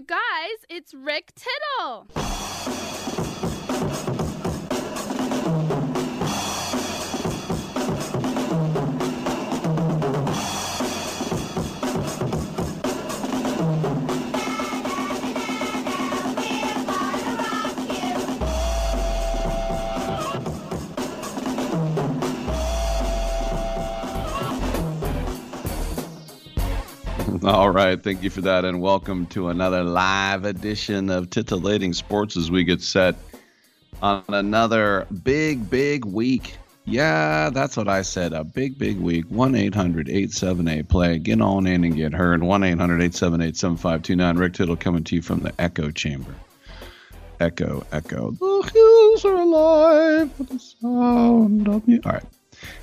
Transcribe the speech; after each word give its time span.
You 0.00 0.06
guys, 0.06 0.64
it's 0.70 0.94
Rick 0.94 1.32
Tittle. 1.34 2.06
All 27.42 27.70
right. 27.70 28.02
Thank 28.02 28.22
you 28.22 28.28
for 28.28 28.42
that. 28.42 28.66
And 28.66 28.82
welcome 28.82 29.24
to 29.28 29.48
another 29.48 29.82
live 29.82 30.44
edition 30.44 31.08
of 31.08 31.30
Titillating 31.30 31.94
Sports 31.94 32.36
as 32.36 32.50
we 32.50 32.64
get 32.64 32.82
set 32.82 33.14
on 34.02 34.22
another 34.28 35.06
big, 35.24 35.70
big 35.70 36.04
week. 36.04 36.58
Yeah, 36.84 37.48
that's 37.48 37.78
what 37.78 37.88
I 37.88 38.02
said. 38.02 38.34
A 38.34 38.44
big, 38.44 38.78
big 38.78 38.98
week. 38.98 39.24
1 39.30 39.54
800 39.54 40.10
878 40.10 40.88
play. 40.90 41.18
Get 41.18 41.40
on 41.40 41.66
in 41.66 41.82
and 41.84 41.96
get 41.96 42.12
heard. 42.12 42.42
1 42.42 42.62
800 42.62 42.94
878 42.96 43.56
7529. 43.56 44.36
Rick 44.36 44.52
Tittle 44.52 44.76
coming 44.76 45.04
to 45.04 45.16
you 45.16 45.22
from 45.22 45.40
the 45.40 45.54
Echo 45.58 45.90
Chamber. 45.90 46.34
Echo, 47.40 47.86
echo. 47.90 48.32
The 48.32 48.70
hills 48.74 49.24
are 49.24 49.40
alive 49.40 50.38
with 50.38 50.50
the 50.50 50.58
sound 50.58 51.68
of. 51.68 51.88
All 52.04 52.12
right. 52.12 52.24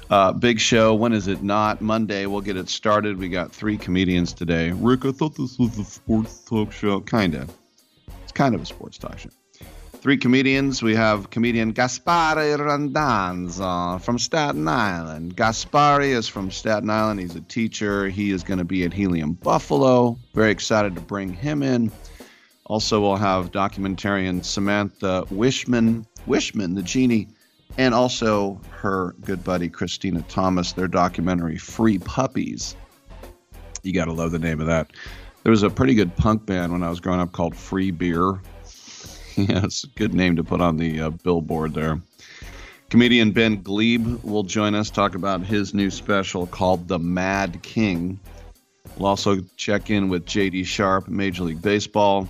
Uh, 0.09 0.31
big 0.31 0.59
show. 0.59 0.95
When 0.95 1.11
is 1.11 1.27
it 1.27 1.43
not? 1.43 1.81
Monday. 1.81 2.25
We'll 2.27 2.41
get 2.41 2.55
it 2.55 2.69
started. 2.69 3.17
We 3.17 3.27
got 3.27 3.51
three 3.51 3.77
comedians 3.77 4.31
today. 4.31 4.71
Rick, 4.71 5.03
I 5.05 5.11
thought 5.11 5.35
this 5.35 5.59
was 5.59 5.77
a 5.77 5.83
sports 5.83 6.45
talk 6.45 6.71
show. 6.71 7.01
Kind 7.01 7.35
of. 7.35 7.53
It's 8.23 8.31
kind 8.31 8.55
of 8.55 8.61
a 8.61 8.65
sports 8.65 8.97
talk 8.97 9.19
show. 9.19 9.29
Three 9.95 10.15
comedians. 10.15 10.81
We 10.81 10.95
have 10.95 11.29
comedian 11.29 11.73
Gaspare 11.73 12.57
Randazzo 12.57 13.99
from 13.99 14.17
Staten 14.17 14.65
Island. 14.67 15.35
Gaspari 15.35 16.15
is 16.15 16.29
from 16.29 16.51
Staten 16.51 16.89
Island. 16.89 17.19
He's 17.19 17.35
a 17.35 17.41
teacher. 17.41 18.07
He 18.07 18.31
is 18.31 18.43
going 18.43 18.59
to 18.59 18.63
be 18.63 18.85
at 18.85 18.93
Helium 18.93 19.33
Buffalo. 19.33 20.17
Very 20.33 20.51
excited 20.51 20.95
to 20.95 21.01
bring 21.01 21.33
him 21.33 21.63
in. 21.63 21.91
Also, 22.65 23.01
we'll 23.01 23.17
have 23.17 23.51
documentarian 23.51 24.45
Samantha 24.45 25.25
Wishman, 25.29 26.05
Wishman, 26.27 26.75
the 26.75 26.83
genie, 26.83 27.27
and 27.77 27.93
also 27.93 28.59
her 28.71 29.15
good 29.21 29.43
buddy 29.43 29.69
Christina 29.69 30.23
Thomas, 30.23 30.73
their 30.73 30.87
documentary 30.87 31.57
Free 31.57 31.99
Puppies. 31.99 32.75
You 33.83 33.93
got 33.93 34.05
to 34.05 34.13
love 34.13 34.31
the 34.31 34.39
name 34.39 34.59
of 34.59 34.67
that. 34.67 34.91
There 35.43 35.51
was 35.51 35.63
a 35.63 35.69
pretty 35.69 35.93
good 35.93 36.15
punk 36.15 36.45
band 36.45 36.71
when 36.71 36.83
I 36.83 36.89
was 36.89 36.99
growing 36.99 37.19
up 37.19 37.31
called 37.31 37.55
Free 37.55 37.91
Beer. 37.91 38.31
yeah, 39.35 39.63
it's 39.63 39.83
a 39.83 39.87
good 39.95 40.13
name 40.13 40.35
to 40.35 40.43
put 40.43 40.59
on 40.59 40.77
the 40.77 40.99
uh, 40.99 41.09
billboard 41.11 41.73
there. 41.73 42.01
Comedian 42.89 43.31
Ben 43.31 43.61
Gleib 43.61 44.23
will 44.23 44.43
join 44.43 44.73
us, 44.73 44.89
talk 44.89 45.13
about 45.13 45.45
his 45.45 45.73
new 45.73 45.91
special 45.91 46.47
called 46.47 46.87
The 46.87 46.97
Mad 46.97 47.61
King. 47.61 48.19
We'll 48.97 49.07
also 49.07 49.41
check 49.57 49.89
in 49.89 50.09
with 50.09 50.25
JD 50.25 50.65
Sharp, 50.65 51.07
Major 51.07 51.43
League 51.43 51.61
Baseball. 51.61 52.27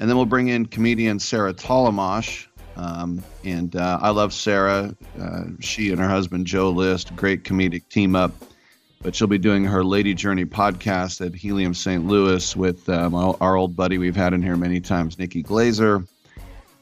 And 0.00 0.08
then 0.08 0.16
we'll 0.16 0.26
bring 0.26 0.48
in 0.48 0.66
comedian 0.66 1.18
Sarah 1.18 1.54
Tollemache, 1.54 2.46
um, 2.76 3.22
and 3.44 3.74
uh, 3.76 3.98
I 4.00 4.10
love 4.10 4.32
Sarah. 4.32 4.94
Uh, 5.20 5.44
she 5.60 5.90
and 5.90 6.00
her 6.00 6.08
husband 6.08 6.46
Joe 6.46 6.70
List, 6.70 7.14
great 7.16 7.44
comedic 7.44 7.88
team 7.88 8.16
up. 8.16 8.32
But 9.02 9.14
she'll 9.14 9.28
be 9.28 9.38
doing 9.38 9.64
her 9.64 9.84
Lady 9.84 10.14
Journey 10.14 10.46
podcast 10.46 11.24
at 11.24 11.34
Helium 11.34 11.74
St. 11.74 12.06
Louis 12.06 12.56
with 12.56 12.88
um, 12.88 13.14
our 13.14 13.54
old 13.54 13.76
buddy 13.76 13.98
we've 13.98 14.16
had 14.16 14.32
in 14.32 14.42
here 14.42 14.56
many 14.56 14.80
times, 14.80 15.18
Nikki 15.18 15.42
Glazer. 15.42 16.08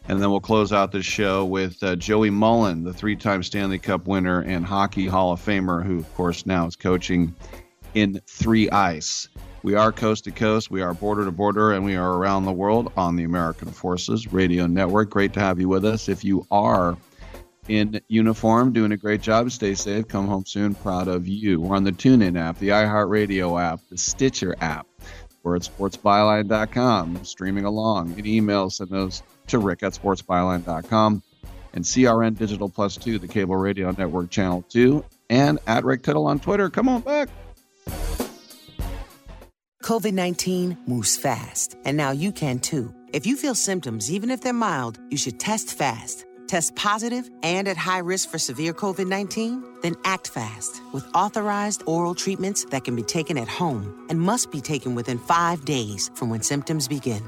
And 0.09 0.23
then 0.23 0.31
we'll 0.31 0.41
close 0.41 0.73
out 0.73 0.93
the 0.93 1.03
show 1.03 1.45
with 1.45 1.83
uh, 1.83 1.97
Joey 1.97 2.31
Mullen, 2.31 2.85
the 2.85 2.93
three 2.93 3.17
time 3.17 3.43
Stanley 3.43 3.79
Cup 3.79 4.07
winner 4.07 4.41
and 4.43 4.65
Hockey 4.65 5.07
Hall 5.07 5.33
of 5.33 5.45
Famer, 5.45 5.85
who, 5.85 5.99
of 5.99 6.15
course, 6.15 6.47
now 6.47 6.67
is 6.67 6.77
coaching 6.77 7.35
in 7.95 8.21
Three 8.27 8.71
Ice. 8.71 9.29
We 9.63 9.77
are 9.77 9.93
coast 9.93 10.25
to 10.25 10.33
coast, 10.33 10.73
we 10.73 10.83
are 10.83 10.93
border 10.93 11.25
to 11.25 11.31
border, 11.31 11.73
and 11.73 11.85
we 11.85 11.95
are 11.95 12.15
around 12.15 12.47
the 12.47 12.53
world 12.53 12.93
on 12.97 13.15
the 13.15 13.23
American 13.23 13.69
Forces 13.69 14.33
Radio 14.33 14.67
Network. 14.67 15.11
Great 15.11 15.33
to 15.35 15.41
have 15.41 15.61
you 15.61 15.69
with 15.69 15.85
us. 15.85 16.09
If 16.09 16.25
you 16.25 16.45
are 16.51 16.97
in 17.69 18.01
uniform, 18.09 18.73
doing 18.73 18.91
a 18.91 18.97
great 18.97 19.21
job, 19.21 19.53
stay 19.53 19.75
safe, 19.75 20.09
come 20.09 20.27
home 20.27 20.45
soon, 20.45 20.75
proud 20.75 21.07
of 21.07 21.29
you. 21.29 21.61
We're 21.61 21.77
on 21.77 21.85
the 21.85 21.93
TuneIn 21.93 22.37
app, 22.37 22.59
the 22.59 22.71
iHeartRadio 22.71 23.63
app, 23.63 23.81
the 23.89 23.97
Stitcher 23.97 24.57
app. 24.61 24.89
We're 25.45 25.55
at 25.55 25.63
sportsbyline.com, 25.63 27.25
streaming 27.25 27.65
along. 27.65 28.15
Any 28.19 28.41
emails, 28.41 28.73
send 28.73 28.91
those 28.91 29.23
to 29.47 29.61
rick 29.61 29.85
at 29.85 29.93
sportsbyline.com. 29.93 31.23
And 31.75 31.85
CRN 31.85 32.37
Digital 32.37 32.69
Plus 32.69 32.97
2, 32.97 33.21
the 33.21 33.29
cable 33.29 33.57
radio 33.57 33.93
network 33.93 34.31
channel 34.31 34.63
2, 34.69 35.05
and 35.31 35.61
at 35.69 35.85
Rick 35.85 36.03
Tittle 36.03 36.27
on 36.27 36.41
Twitter. 36.41 36.69
Come 36.69 36.89
on 36.89 37.01
back. 37.01 37.29
COVID 39.83 40.13
19 40.13 40.79
moves 40.87 41.17
fast, 41.17 41.77
and 41.85 41.97
now 41.97 42.13
you 42.13 42.31
can 42.31 42.61
too. 42.61 42.95
If 43.13 43.27
you 43.27 43.37
feel 43.37 43.57
symptoms, 43.57 44.13
even 44.13 44.31
if 44.31 44.41
they're 44.41 44.53
mild, 44.53 45.01
you 45.11 45.19
should 45.19 45.41
test 45.41 45.77
fast. 45.77 46.25
Test 46.47 46.77
positive 46.77 47.29
and 47.43 47.67
at 47.67 47.77
high 47.77 47.99
risk 47.99 48.31
for 48.31 48.39
severe 48.39 48.73
COVID 48.73 49.09
19? 49.09 49.65
Then 49.83 49.97
act 50.05 50.29
fast 50.29 50.81
with 50.93 51.05
authorized 51.17 51.83
oral 51.87 52.15
treatments 52.15 52.65
that 52.67 52.85
can 52.85 52.95
be 52.95 53.03
taken 53.03 53.37
at 53.37 53.49
home 53.49 54.07
and 54.09 54.21
must 54.21 54.53
be 54.53 54.61
taken 54.61 54.95
within 54.95 55.19
five 55.19 55.65
days 55.65 56.13
from 56.15 56.31
when 56.31 56.43
symptoms 56.43 56.87
begin. 56.87 57.23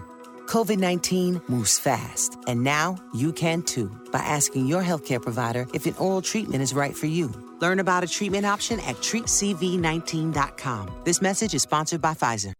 COVID 0.46 0.78
19 0.78 1.42
moves 1.48 1.76
fast, 1.76 2.38
and 2.46 2.62
now 2.62 2.96
you 3.12 3.32
can 3.32 3.62
too 3.62 3.90
by 4.12 4.20
asking 4.20 4.68
your 4.68 4.82
healthcare 4.82 5.20
provider 5.20 5.66
if 5.74 5.86
an 5.86 5.94
oral 5.98 6.22
treatment 6.22 6.62
is 6.62 6.72
right 6.72 6.96
for 6.96 7.06
you. 7.06 7.32
Learn 7.60 7.80
about 7.80 8.04
a 8.04 8.06
treatment 8.06 8.46
option 8.46 8.80
at 8.80 8.96
treatcv19.com. 8.96 11.02
This 11.04 11.22
message 11.22 11.54
is 11.54 11.62
sponsored 11.62 12.00
by 12.00 12.14
Pfizer. 12.14 12.52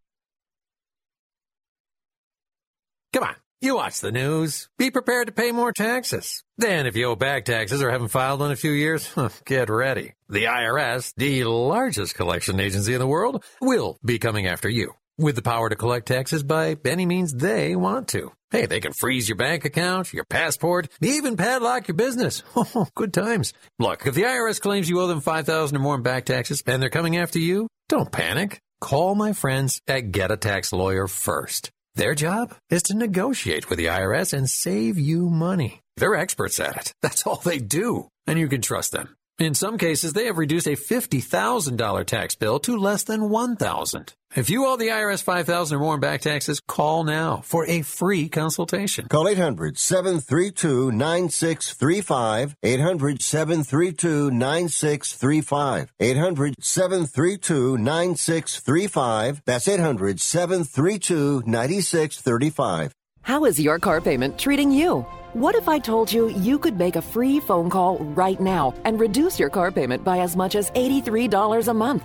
Come 3.13 3.25
on, 3.25 3.37
you 3.61 3.77
watch 3.77 4.01
the 4.01 4.11
news. 4.11 4.69
Be 4.77 4.91
prepared 4.91 5.29
to 5.29 5.33
pay 5.33 5.53
more 5.53 5.73
taxes. 5.73 6.43
Then, 6.59 6.87
if 6.87 6.97
you 6.97 7.07
owe 7.07 7.15
back 7.15 7.45
taxes 7.45 7.81
or 7.81 7.91
haven't 7.91 8.09
filed 8.09 8.43
in 8.43 8.51
a 8.51 8.57
few 8.57 8.73
years, 8.73 9.09
get 9.45 9.71
ready. 9.71 10.15
The 10.29 10.45
IRS, 10.45 11.15
the 11.17 11.45
largest 11.45 12.17
collection 12.17 12.59
agency 12.59 12.93
in 12.93 12.99
the 12.99 13.07
world, 13.07 13.45
will 13.61 14.01
be 14.05 14.19
coming 14.19 14.49
after 14.49 14.69
you 14.69 14.95
with 15.19 15.37
the 15.37 15.43
power 15.43 15.69
to 15.69 15.77
collect 15.77 16.07
taxes 16.07 16.43
by 16.43 16.77
any 16.85 17.07
means 17.07 17.33
they 17.33 17.77
want 17.77 18.09
to. 18.09 18.33
Hey, 18.51 18.67
they 18.67 18.81
can 18.81 18.93
freeze 18.93 19.29
your 19.29 19.37
bank 19.37 19.65
account, 19.65 20.13
your 20.13 20.25
passport, 20.25 20.89
even 21.01 21.37
padlock 21.37 21.89
your 21.89 21.97
business. 21.97 22.43
Oh, 22.57 22.87
good 22.95 23.13
times. 23.13 23.53
Look, 23.79 24.07
if 24.07 24.15
the 24.15 24.23
IRS 24.23 24.61
claims 24.61 24.89
you 24.89 25.01
owe 25.01 25.07
them 25.07 25.21
5000 25.21 25.77
or 25.77 25.81
more 25.81 25.95
in 25.95 26.03
back 26.03 26.25
taxes 26.25 26.63
and 26.67 26.83
they're 26.83 26.91
coming 26.91 27.17
after 27.17 27.39
you, 27.39 27.69
don't 27.89 28.11
panic. 28.11 28.61
Call 28.81 29.15
my 29.15 29.33
friends 29.33 29.81
at 29.87 30.13
Get 30.13 30.31
a 30.31 30.37
Tax 30.37 30.73
Lawyer 30.73 31.07
first. 31.07 31.71
Their 31.95 32.15
job 32.15 32.55
is 32.71 32.83
to 32.85 32.97
negotiate 32.97 33.71
with 33.71 33.79
the 33.79 33.87
IRS 33.87 34.33
and 34.33 34.51
save 34.51 34.99
you 34.99 35.31
money. 35.31 35.81
They're 35.97 36.17
experts 36.17 36.59
at 36.59 36.77
it. 36.77 36.93
That's 37.03 37.27
all 37.27 37.37
they 37.37 37.59
do. 37.59 38.09
And 38.27 38.39
you 38.39 38.49
can 38.49 38.63
trust 38.63 38.93
them. 38.93 39.17
In 39.39 39.55
some 39.55 39.79
cases, 39.79 40.13
they 40.13 40.27
have 40.27 40.39
reduced 40.39 40.67
a 40.67 40.77
$50,000 40.77 42.07
tax 42.07 42.35
bill 42.35 42.61
to 42.61 42.77
less 42.77 43.03
than 43.03 43.21
$1,000. 43.21 44.15
If 44.37 44.51
you 44.51 44.67
owe 44.67 44.77
the 44.77 44.89
IRS 44.89 45.23
5,000 45.23 45.77
or 45.77 45.81
more 45.81 45.95
in 45.95 46.01
back 46.01 46.21
taxes, 46.21 46.59
call 46.59 47.05
now 47.05 47.43
for 47.45 47.65
a 47.67 47.83
free 47.83 48.29
consultation. 48.29 49.07
Call 49.07 49.29
800 49.29 49.79
732 49.79 50.91
9635. 50.91 52.57
800 52.61 53.23
732 53.23 54.33
9635. 54.33 55.93
800 56.01 56.55
732 56.59 57.79
9635. 57.79 59.43
That's 59.47 59.69
800 59.69 60.21
732 60.21 61.43
9635. 61.47 62.93
How 63.23 63.45
is 63.45 63.61
your 63.61 63.79
car 63.79 64.01
payment 64.01 64.37
treating 64.37 64.73
you? 64.73 65.07
What 65.35 65.55
if 65.55 65.69
I 65.69 65.79
told 65.79 66.13
you 66.13 66.29
you 66.31 66.59
could 66.59 66.77
make 66.77 66.97
a 66.97 67.03
free 67.03 67.39
phone 67.39 67.71
call 67.71 67.99
right 67.99 68.41
now 68.41 68.75
and 68.85 68.99
reduce 68.99 69.39
your 69.39 69.49
car 69.49 69.71
payment 69.71 70.03
by 70.03 70.19
as 70.19 70.35
much 70.35 70.57
as 70.57 70.73
$83 70.73 71.69
a 71.69 71.75
month? 71.75 72.05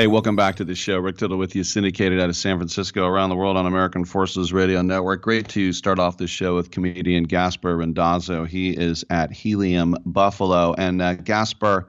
Hey, 0.00 0.06
welcome 0.06 0.34
back 0.34 0.56
to 0.56 0.64
the 0.64 0.74
show. 0.74 0.98
Rick 0.98 1.18
Tittle 1.18 1.36
with 1.36 1.54
you, 1.54 1.62
syndicated 1.62 2.20
out 2.20 2.30
of 2.30 2.36
San 2.36 2.56
Francisco, 2.56 3.04
around 3.04 3.28
the 3.28 3.36
world 3.36 3.58
on 3.58 3.66
American 3.66 4.06
Forces 4.06 4.50
Radio 4.50 4.80
Network. 4.80 5.20
Great 5.20 5.46
to 5.50 5.74
start 5.74 5.98
off 5.98 6.16
the 6.16 6.26
show 6.26 6.56
with 6.56 6.70
comedian 6.70 7.24
Gaspar 7.24 7.76
Randazzo. 7.76 8.46
He 8.46 8.70
is 8.70 9.04
at 9.10 9.30
Helium 9.30 9.94
Buffalo. 10.06 10.72
And 10.72 11.02
uh, 11.02 11.16
Gaspar, 11.16 11.86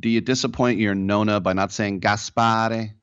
do 0.00 0.08
you 0.08 0.20
disappoint 0.20 0.80
your 0.80 0.96
Nona 0.96 1.38
by 1.38 1.52
not 1.52 1.70
saying 1.70 2.00
Gaspare? 2.00 2.94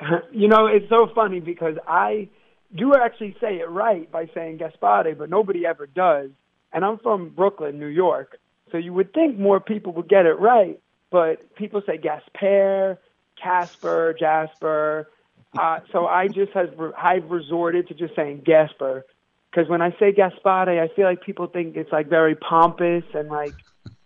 You 0.32 0.48
know, 0.48 0.66
it's 0.66 0.88
so 0.88 1.10
funny 1.14 1.40
because 1.40 1.76
I 1.86 2.30
do 2.74 2.94
actually 2.94 3.36
say 3.38 3.56
it 3.56 3.68
right 3.68 4.10
by 4.10 4.30
saying 4.34 4.60
Gaspare, 4.60 5.18
but 5.18 5.28
nobody 5.28 5.66
ever 5.66 5.86
does. 5.86 6.30
And 6.72 6.86
I'm 6.86 6.96
from 7.00 7.28
Brooklyn, 7.28 7.78
New 7.80 7.88
York, 7.88 8.38
so 8.72 8.78
you 8.78 8.94
would 8.94 9.12
think 9.12 9.38
more 9.38 9.60
people 9.60 9.92
would 9.92 10.08
get 10.08 10.24
it 10.24 10.40
right, 10.40 10.80
but 11.10 11.54
people 11.54 11.82
say 11.86 11.98
Gaspare 11.98 12.96
Casper, 13.44 14.16
Jasper. 14.18 15.10
Uh, 15.56 15.80
so 15.92 16.06
I 16.06 16.28
just 16.28 16.52
has 16.52 16.70
I've 16.98 17.30
resorted 17.30 17.88
to 17.88 17.94
just 17.94 18.16
saying 18.16 18.42
Gasper 18.44 19.04
because 19.50 19.68
when 19.68 19.82
I 19.82 19.90
say 20.00 20.12
Gaspare, 20.12 20.80
I 20.80 20.88
feel 20.96 21.04
like 21.04 21.22
people 21.22 21.46
think 21.46 21.76
it's 21.76 21.92
like 21.92 22.08
very 22.08 22.34
pompous 22.34 23.04
and 23.12 23.28
like 23.28 23.54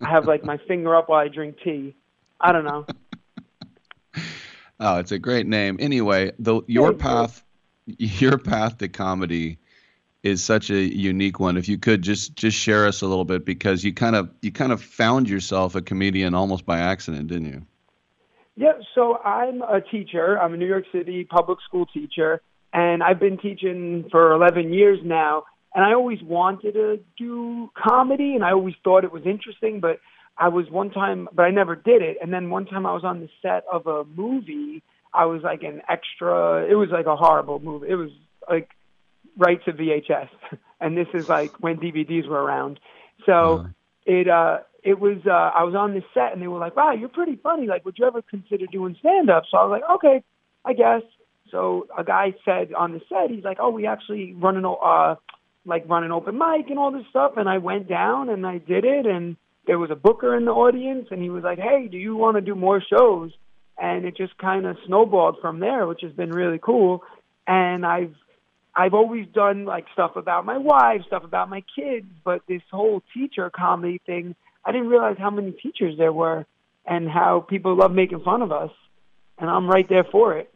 I 0.02 0.10
have 0.10 0.26
like 0.26 0.44
my 0.44 0.58
finger 0.68 0.94
up 0.94 1.08
while 1.08 1.20
I 1.20 1.28
drink 1.28 1.56
tea. 1.62 1.94
I 2.40 2.52
don't 2.52 2.64
know. 2.64 2.86
oh, 4.80 4.98
it's 4.98 5.12
a 5.12 5.18
great 5.18 5.46
name. 5.46 5.78
Anyway, 5.80 6.32
the 6.38 6.60
your 6.66 6.92
path, 6.92 7.42
your 7.86 8.36
path 8.36 8.78
to 8.78 8.88
comedy 8.88 9.58
is 10.22 10.44
such 10.44 10.68
a 10.70 10.80
unique 10.80 11.40
one. 11.40 11.56
If 11.56 11.68
you 11.68 11.78
could 11.78 12.02
just 12.02 12.34
just 12.36 12.58
share 12.58 12.86
us 12.86 13.00
a 13.00 13.06
little 13.06 13.24
bit 13.24 13.46
because 13.46 13.84
you 13.84 13.94
kind 13.94 14.16
of 14.16 14.30
you 14.42 14.52
kind 14.52 14.72
of 14.72 14.82
found 14.82 15.28
yourself 15.30 15.76
a 15.76 15.80
comedian 15.80 16.34
almost 16.34 16.66
by 16.66 16.78
accident, 16.78 17.28
didn't 17.28 17.46
you? 17.46 17.66
Yeah, 18.58 18.72
so 18.92 19.18
I'm 19.18 19.62
a 19.62 19.80
teacher. 19.80 20.36
I'm 20.36 20.52
a 20.52 20.56
New 20.56 20.66
York 20.66 20.86
City 20.90 21.22
public 21.22 21.60
school 21.64 21.86
teacher, 21.86 22.40
and 22.72 23.04
I've 23.04 23.20
been 23.20 23.38
teaching 23.38 24.08
for 24.10 24.32
11 24.32 24.72
years 24.72 24.98
now. 25.04 25.44
And 25.76 25.84
I 25.84 25.94
always 25.94 26.20
wanted 26.24 26.72
to 26.72 26.98
do 27.16 27.70
comedy, 27.80 28.34
and 28.34 28.44
I 28.44 28.50
always 28.50 28.74
thought 28.82 29.04
it 29.04 29.12
was 29.12 29.22
interesting. 29.26 29.78
But 29.78 30.00
I 30.36 30.48
was 30.48 30.68
one 30.70 30.90
time, 30.90 31.28
but 31.32 31.44
I 31.44 31.50
never 31.52 31.76
did 31.76 32.02
it. 32.02 32.16
And 32.20 32.32
then 32.32 32.50
one 32.50 32.66
time 32.66 32.84
I 32.84 32.92
was 32.92 33.04
on 33.04 33.20
the 33.20 33.28
set 33.42 33.62
of 33.72 33.86
a 33.86 34.02
movie. 34.16 34.82
I 35.14 35.26
was 35.26 35.42
like 35.42 35.62
an 35.62 35.80
extra. 35.88 36.66
It 36.68 36.74
was 36.74 36.88
like 36.90 37.06
a 37.06 37.14
horrible 37.14 37.60
movie. 37.60 37.86
It 37.88 37.94
was 37.94 38.10
like 38.50 38.70
right 39.36 39.64
to 39.66 39.72
VHS, 39.72 40.30
and 40.80 40.96
this 40.96 41.06
is 41.14 41.28
like 41.28 41.52
when 41.60 41.76
DVDs 41.76 42.26
were 42.26 42.42
around. 42.42 42.80
So 43.24 43.58
uh-huh. 43.58 43.68
it 44.04 44.28
uh 44.28 44.58
it 44.82 45.00
was 45.00 45.18
uh, 45.26 45.30
I 45.30 45.64
was 45.64 45.74
on 45.74 45.94
the 45.94 46.02
set 46.14 46.32
and 46.32 46.40
they 46.40 46.46
were 46.46 46.58
like, 46.58 46.76
"Wow, 46.76 46.92
you're 46.92 47.08
pretty 47.08 47.36
funny. 47.36 47.66
Like, 47.66 47.84
would 47.84 47.96
you 47.98 48.06
ever 48.06 48.22
consider 48.22 48.66
doing 48.66 48.96
stand 49.00 49.30
up?" 49.30 49.44
So 49.50 49.58
I 49.58 49.64
was 49.64 49.80
like, 49.80 49.90
"Okay, 49.96 50.22
I 50.64 50.72
guess." 50.72 51.02
So 51.50 51.86
a 51.96 52.04
guy 52.04 52.34
said 52.44 52.72
on 52.74 52.92
the 52.92 53.00
set, 53.08 53.30
he's 53.30 53.44
like, 53.44 53.58
"Oh, 53.60 53.70
we 53.70 53.86
actually 53.86 54.34
run 54.34 54.56
an 54.56 54.64
uh 54.64 55.16
like 55.66 55.88
run 55.88 56.04
an 56.04 56.12
open 56.12 56.38
mic 56.38 56.70
and 56.70 56.78
all 56.78 56.92
this 56.92 57.06
stuff." 57.10 57.32
And 57.36 57.48
I 57.48 57.58
went 57.58 57.88
down 57.88 58.28
and 58.28 58.46
I 58.46 58.58
did 58.58 58.84
it, 58.84 59.06
and 59.06 59.36
there 59.66 59.78
was 59.78 59.90
a 59.90 59.96
booker 59.96 60.36
in 60.36 60.44
the 60.44 60.52
audience, 60.52 61.08
and 61.10 61.22
he 61.22 61.30
was 61.30 61.42
like, 61.42 61.58
"Hey, 61.58 61.88
do 61.90 61.98
you 61.98 62.16
want 62.16 62.36
to 62.36 62.40
do 62.40 62.54
more 62.54 62.80
shows?" 62.80 63.32
And 63.80 64.04
it 64.04 64.16
just 64.16 64.36
kind 64.38 64.66
of 64.66 64.76
snowballed 64.86 65.36
from 65.40 65.60
there, 65.60 65.86
which 65.86 66.00
has 66.02 66.12
been 66.12 66.32
really 66.32 66.58
cool. 66.58 67.02
And 67.46 67.84
I've 67.84 68.14
I've 68.76 68.94
always 68.94 69.26
done 69.34 69.64
like 69.64 69.86
stuff 69.92 70.14
about 70.14 70.44
my 70.44 70.56
wife, 70.56 71.02
stuff 71.08 71.24
about 71.24 71.48
my 71.50 71.64
kids, 71.74 72.06
but 72.24 72.42
this 72.46 72.62
whole 72.70 73.02
teacher 73.12 73.50
comedy 73.50 74.00
thing 74.06 74.36
I 74.68 74.72
didn't 74.72 74.88
realize 74.88 75.16
how 75.18 75.30
many 75.30 75.52
teachers 75.52 75.96
there 75.96 76.12
were 76.12 76.44
and 76.84 77.08
how 77.08 77.40
people 77.40 77.74
love 77.74 77.90
making 77.90 78.20
fun 78.20 78.42
of 78.42 78.52
us. 78.52 78.70
And 79.38 79.48
I'm 79.48 79.66
right 79.66 79.88
there 79.88 80.04
for 80.04 80.36
it. 80.36 80.52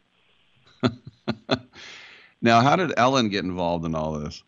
now, 2.41 2.61
how 2.61 2.75
did 2.75 2.93
Ellen 2.95 3.29
get 3.29 3.43
involved 3.43 3.85
in 3.85 3.95
all 3.95 4.13
this? 4.13 4.43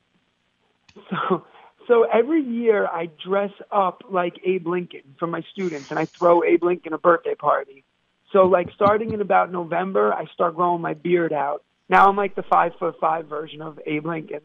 So, 1.09 1.45
so 1.87 2.03
every 2.03 2.43
year 2.43 2.85
I 2.85 3.09
dress 3.25 3.51
up 3.71 4.03
like 4.07 4.39
Abe 4.45 4.67
Lincoln 4.67 5.15
for 5.17 5.25
my 5.25 5.41
students, 5.51 5.89
and 5.89 5.97
I 5.97 6.05
throw 6.05 6.43
Abe 6.43 6.63
Lincoln 6.63 6.93
a 6.93 6.99
birthday 6.99 7.33
party. 7.33 7.83
So, 8.31 8.45
like 8.45 8.69
starting 8.75 9.13
in 9.13 9.21
about 9.21 9.51
November, 9.51 10.13
I 10.13 10.25
start 10.33 10.55
growing 10.55 10.81
my 10.81 10.93
beard 10.93 11.33
out. 11.33 11.63
Now 11.89 12.07
I'm 12.07 12.15
like 12.15 12.35
the 12.35 12.43
five 12.43 12.73
foot 12.77 12.97
five 12.99 13.25
version 13.25 13.63
of 13.63 13.79
Abe 13.87 14.05
Lincoln. 14.05 14.41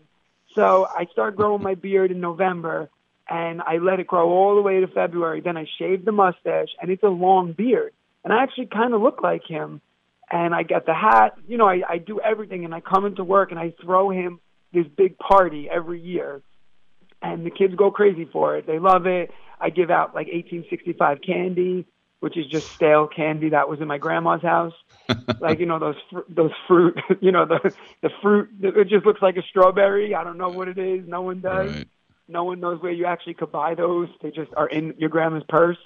So 0.54 0.86
I 0.86 1.06
start 1.12 1.36
growing 1.36 1.62
my 1.62 1.74
beard 1.74 2.10
in 2.10 2.20
November, 2.20 2.90
and 3.30 3.62
I 3.62 3.78
let 3.78 4.00
it 4.00 4.08
grow 4.08 4.28
all 4.28 4.56
the 4.56 4.60
way 4.60 4.80
to 4.80 4.88
February. 4.88 5.40
Then 5.40 5.56
I 5.56 5.66
shaved 5.78 6.04
the 6.04 6.12
mustache, 6.12 6.70
and 6.82 6.90
it's 6.90 7.04
a 7.04 7.08
long 7.08 7.52
beard, 7.52 7.92
and 8.24 8.32
I 8.32 8.42
actually 8.42 8.66
kind 8.66 8.92
of 8.92 9.00
look 9.00 9.22
like 9.22 9.42
him. 9.46 9.80
And 10.32 10.54
I 10.54 10.62
get 10.62 10.86
the 10.86 10.94
hat, 10.94 11.34
you 11.48 11.56
know, 11.56 11.66
I, 11.66 11.82
I 11.88 11.98
do 11.98 12.20
everything, 12.20 12.64
and 12.64 12.72
I 12.72 12.80
come 12.80 13.04
into 13.04 13.24
work 13.24 13.50
and 13.50 13.58
I 13.58 13.74
throw 13.82 14.10
him 14.10 14.38
this 14.72 14.86
big 14.86 15.18
party 15.18 15.68
every 15.68 16.00
year, 16.00 16.42
and 17.20 17.44
the 17.44 17.50
kids 17.50 17.74
go 17.74 17.90
crazy 17.90 18.28
for 18.32 18.56
it. 18.56 18.66
They 18.66 18.78
love 18.78 19.06
it. 19.06 19.32
I 19.60 19.70
give 19.70 19.90
out 19.90 20.14
like 20.14 20.28
1865 20.28 21.18
candy, 21.26 21.84
which 22.20 22.36
is 22.36 22.46
just 22.46 22.70
stale 22.72 23.08
candy 23.08 23.50
that 23.50 23.68
was 23.68 23.80
in 23.80 23.88
my 23.88 23.98
grandma's 23.98 24.42
house. 24.42 24.74
like 25.40 25.58
you 25.58 25.66
know 25.66 25.80
those 25.80 25.96
fr- 26.10 26.28
those 26.28 26.52
fruit, 26.68 26.96
you 27.20 27.32
know 27.32 27.44
the 27.44 27.74
the 28.00 28.10
fruit. 28.22 28.50
It 28.62 28.88
just 28.88 29.04
looks 29.04 29.20
like 29.20 29.36
a 29.36 29.42
strawberry. 29.42 30.14
I 30.14 30.22
don't 30.22 30.38
know 30.38 30.50
what 30.50 30.68
it 30.68 30.78
is. 30.78 31.08
No 31.08 31.22
one 31.22 31.40
does. 31.40 31.74
Right. 31.74 31.88
No 32.30 32.44
one 32.44 32.60
knows 32.60 32.80
where 32.80 32.92
you 32.92 33.06
actually 33.06 33.34
could 33.34 33.52
buy 33.52 33.74
those. 33.74 34.08
They 34.22 34.30
just 34.30 34.50
are 34.56 34.68
in 34.68 34.94
your 34.98 35.10
grandma's 35.10 35.42
purse. 35.48 35.78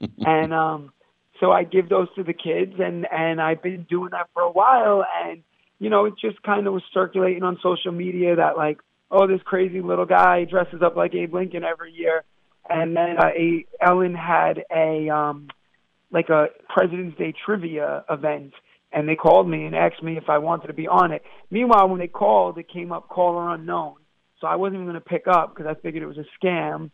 and 0.26 0.52
um 0.52 0.92
so 1.40 1.52
I 1.52 1.64
give 1.64 1.88
those 1.88 2.08
to 2.16 2.22
the 2.22 2.32
kids 2.32 2.74
and 2.78 3.06
and 3.10 3.40
I've 3.40 3.62
been 3.62 3.86
doing 3.88 4.10
that 4.10 4.28
for 4.34 4.42
a 4.42 4.50
while 4.50 5.04
and 5.24 5.42
you 5.78 5.90
know 5.90 6.04
it 6.06 6.14
just 6.20 6.42
kind 6.42 6.66
of 6.66 6.72
was 6.72 6.82
circulating 6.92 7.42
on 7.42 7.58
social 7.62 7.92
media 7.92 8.36
that 8.36 8.56
like 8.56 8.78
oh 9.10 9.26
this 9.26 9.40
crazy 9.44 9.80
little 9.80 10.06
guy 10.06 10.44
dresses 10.44 10.82
up 10.82 10.96
like 10.96 11.14
Abe 11.14 11.32
Lincoln 11.32 11.64
every 11.64 11.92
year 11.92 12.24
and 12.68 12.96
then 12.96 13.18
uh, 13.18 13.30
a 13.36 13.64
Ellen 13.80 14.14
had 14.14 14.64
a 14.74 15.08
um 15.10 15.48
like 16.10 16.28
a 16.28 16.46
President's 16.68 17.16
Day 17.16 17.32
trivia 17.44 18.04
event 18.10 18.52
and 18.94 19.08
they 19.08 19.16
called 19.16 19.48
me 19.48 19.66
and 19.66 19.74
asked 19.74 20.02
me 20.02 20.16
if 20.16 20.28
I 20.28 20.38
wanted 20.38 20.68
to 20.68 20.72
be 20.72 20.86
on 20.86 21.10
it. 21.10 21.22
Meanwhile, 21.50 21.88
when 21.88 21.98
they 21.98 22.06
called, 22.06 22.56
it 22.58 22.68
came 22.68 22.92
up 22.92 23.08
caller 23.08 23.52
unknown. 23.52 23.96
So 24.44 24.48
I 24.48 24.56
wasn't 24.56 24.74
even 24.74 24.88
going 24.88 25.00
to 25.00 25.00
pick 25.00 25.26
up 25.26 25.56
because 25.56 25.66
I 25.66 25.80
figured 25.80 26.02
it 26.02 26.06
was 26.06 26.18
a 26.18 26.26
scam. 26.38 26.90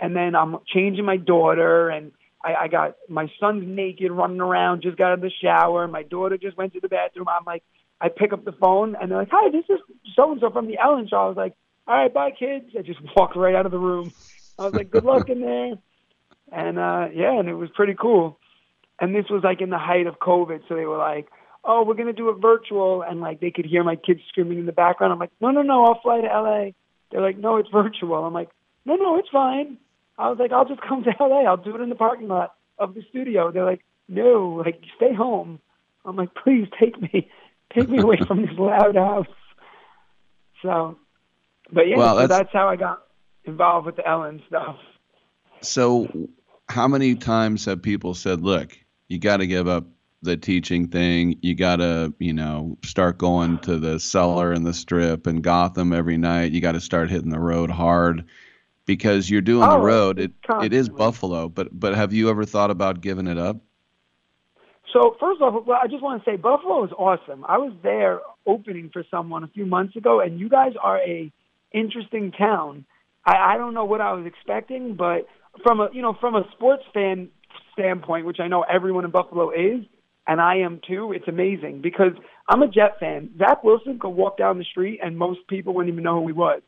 And 0.00 0.16
then 0.16 0.34
I'm 0.34 0.56
changing 0.66 1.04
my 1.04 1.18
daughter 1.18 1.90
and 1.90 2.12
I, 2.42 2.54
I 2.54 2.68
got 2.68 2.96
my 3.10 3.30
son's 3.38 3.64
naked 3.66 4.10
running 4.10 4.40
around, 4.40 4.80
just 4.80 4.96
got 4.96 5.08
out 5.08 5.18
of 5.18 5.20
the 5.20 5.30
shower. 5.42 5.82
And 5.82 5.92
my 5.92 6.02
daughter 6.02 6.38
just 6.38 6.56
went 6.56 6.72
to 6.72 6.80
the 6.80 6.88
bathroom. 6.88 7.28
I'm 7.28 7.44
like, 7.46 7.62
I 8.00 8.08
pick 8.08 8.32
up 8.32 8.46
the 8.46 8.52
phone 8.52 8.96
and 8.98 9.10
they're 9.10 9.18
like, 9.18 9.28
hi, 9.30 9.50
this 9.50 9.66
is 9.68 9.80
so 10.16 10.32
and 10.32 10.40
so 10.40 10.48
from 10.50 10.66
the 10.66 10.78
Ellen 10.82 11.06
show. 11.06 11.16
I 11.16 11.28
was 11.28 11.36
like, 11.36 11.52
all 11.86 11.94
right, 11.94 12.12
bye 12.12 12.30
kids. 12.30 12.70
I 12.76 12.80
just 12.80 13.00
walked 13.16 13.36
right 13.36 13.54
out 13.54 13.66
of 13.66 13.72
the 13.72 13.78
room. 13.78 14.10
I 14.58 14.62
was 14.64 14.72
like, 14.72 14.90
good 14.90 15.04
luck 15.04 15.28
in 15.28 15.42
there. 15.42 15.74
And 16.52 16.78
uh 16.78 17.08
yeah, 17.14 17.38
and 17.38 17.50
it 17.50 17.54
was 17.54 17.68
pretty 17.74 17.96
cool. 18.00 18.38
And 18.98 19.14
this 19.14 19.26
was 19.28 19.44
like 19.44 19.60
in 19.60 19.68
the 19.68 19.78
height 19.78 20.06
of 20.06 20.20
COVID, 20.20 20.60
so 20.68 20.74
they 20.74 20.86
were 20.86 20.96
like, 20.96 21.28
"Oh, 21.64 21.84
we're 21.84 21.94
gonna 21.94 22.12
do 22.12 22.28
it 22.28 22.40
virtual," 22.40 23.02
and 23.02 23.20
like 23.20 23.40
they 23.40 23.50
could 23.50 23.66
hear 23.66 23.82
my 23.82 23.96
kids 23.96 24.20
screaming 24.28 24.60
in 24.60 24.66
the 24.66 24.72
background. 24.72 25.12
I'm 25.12 25.18
like, 25.18 25.32
"No, 25.40 25.50
no, 25.50 25.62
no, 25.62 25.84
I'll 25.84 26.00
fly 26.00 26.20
to 26.20 26.28
LA." 26.28 26.70
They're 27.14 27.22
like, 27.22 27.38
"No, 27.38 27.58
it's 27.58 27.68
virtual." 27.70 28.24
I'm 28.24 28.32
like, 28.34 28.50
"No, 28.84 28.96
no, 28.96 29.16
it's 29.16 29.28
fine." 29.28 29.78
I 30.18 30.28
was 30.30 30.38
like, 30.40 30.50
"I'll 30.50 30.64
just 30.64 30.80
come 30.80 31.04
to 31.04 31.10
LA. 31.20 31.42
I'll 31.44 31.56
do 31.56 31.72
it 31.76 31.80
in 31.80 31.88
the 31.88 31.94
parking 31.94 32.26
lot 32.26 32.54
of 32.76 32.94
the 32.94 33.02
studio." 33.08 33.52
They're 33.52 33.64
like, 33.64 33.84
"No, 34.08 34.60
like 34.66 34.80
stay 34.96 35.14
home." 35.14 35.60
I'm 36.04 36.16
like, 36.16 36.34
"Please 36.34 36.66
take 36.80 37.00
me, 37.00 37.30
take 37.72 37.88
me 37.88 38.00
away 38.00 38.16
from 38.26 38.42
this 38.44 38.58
loud 38.58 38.96
house." 38.96 39.28
So, 40.62 40.98
but 41.72 41.86
yeah, 41.86 41.96
Well, 41.98 42.14
so 42.16 42.20
that's- 42.22 42.38
that's 42.40 42.52
how 42.52 42.68
I 42.68 42.74
got 42.74 43.04
involved 43.44 43.86
with 43.86 43.94
the 43.96 44.08
Ellen 44.08 44.42
stuff. 44.48 44.76
So, 45.60 46.08
how 46.68 46.88
many 46.88 47.14
times 47.14 47.64
have 47.66 47.80
people 47.80 48.14
said, 48.14 48.40
"Look, 48.42 48.76
you 49.08 49.18
got 49.20 49.36
to 49.36 49.46
give 49.46 49.68
up 49.68 49.84
the 50.24 50.36
teaching 50.36 50.88
thing. 50.88 51.38
You 51.42 51.54
got 51.54 51.76
to, 51.76 52.12
you 52.18 52.32
know, 52.32 52.78
start 52.84 53.18
going 53.18 53.58
to 53.60 53.78
the 53.78 54.00
cellar 54.00 54.52
and 54.52 54.66
the 54.66 54.74
strip 54.74 55.26
and 55.26 55.42
Gotham 55.42 55.92
every 55.92 56.16
night. 56.18 56.52
You 56.52 56.60
got 56.60 56.72
to 56.72 56.80
start 56.80 57.10
hitting 57.10 57.30
the 57.30 57.38
road 57.38 57.70
hard 57.70 58.24
because 58.86 59.28
you're 59.30 59.40
doing 59.42 59.68
the 59.68 59.76
Oh, 59.76 59.78
road. 59.78 60.18
It 60.18 60.32
it 60.62 60.72
is. 60.72 60.88
Buffalo, 60.88 61.48
but 61.48 61.68
but 61.78 61.94
have 61.94 62.12
you 62.12 62.30
ever 62.30 62.44
thought 62.44 62.70
about 62.70 63.00
giving 63.00 63.26
it 63.26 63.38
up? 63.38 63.58
So 64.92 65.16
first 65.18 65.40
off, 65.40 65.64
well, 65.66 65.78
I 65.82 65.88
just 65.88 66.02
want 66.02 66.24
to 66.24 66.30
say 66.30 66.36
Buffalo 66.36 66.84
is 66.84 66.92
awesome. 66.92 67.44
I 67.48 67.58
was 67.58 67.72
there 67.82 68.20
opening 68.46 68.90
for 68.92 69.04
someone 69.10 69.42
a 69.42 69.48
few 69.48 69.66
months 69.66 69.96
ago, 69.96 70.20
and 70.20 70.38
you 70.38 70.48
guys 70.48 70.72
are 70.80 70.98
a 70.98 71.32
interesting 71.72 72.30
town. 72.32 72.84
I, 73.26 73.54
I 73.54 73.56
don't 73.56 73.74
know 73.74 73.84
what 73.86 74.00
I 74.00 74.12
was 74.12 74.26
expecting, 74.26 74.94
but 74.94 75.26
from 75.62 75.80
a 75.80 75.88
you 75.92 76.02
know 76.02 76.16
from 76.20 76.36
a 76.36 76.44
sports 76.52 76.84
fan 76.92 77.28
standpoint, 77.72 78.26
which 78.26 78.38
I 78.38 78.46
know 78.48 78.62
everyone 78.62 79.04
in 79.04 79.10
Buffalo 79.10 79.50
is, 79.50 79.84
and 80.26 80.40
I 80.40 80.56
am 80.58 80.80
too, 80.86 81.12
it's 81.12 81.28
amazing 81.28 81.80
because 81.82 82.12
I'm 82.48 82.62
a 82.62 82.68
Jet 82.68 82.98
fan. 82.98 83.30
Zach 83.38 83.62
Wilson 83.62 83.98
could 83.98 84.10
walk 84.10 84.38
down 84.38 84.58
the 84.58 84.64
street, 84.64 85.00
and 85.02 85.18
most 85.18 85.40
people 85.48 85.74
wouldn't 85.74 85.92
even 85.92 86.04
know 86.04 86.20
who 86.20 86.26
he 86.26 86.32
was. 86.32 86.62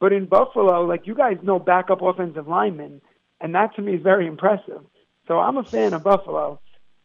But 0.00 0.12
in 0.12 0.26
Buffalo, 0.26 0.84
like 0.84 1.06
you 1.06 1.14
guys 1.14 1.36
know 1.42 1.58
backup 1.58 2.02
offensive 2.02 2.48
linemen, 2.48 3.00
and 3.40 3.54
that 3.54 3.74
to 3.76 3.82
me 3.82 3.94
is 3.94 4.02
very 4.02 4.26
impressive. 4.26 4.82
So 5.28 5.38
I'm 5.38 5.56
a 5.56 5.64
fan 5.64 5.92
of 5.92 6.02
Buffalo. 6.02 6.60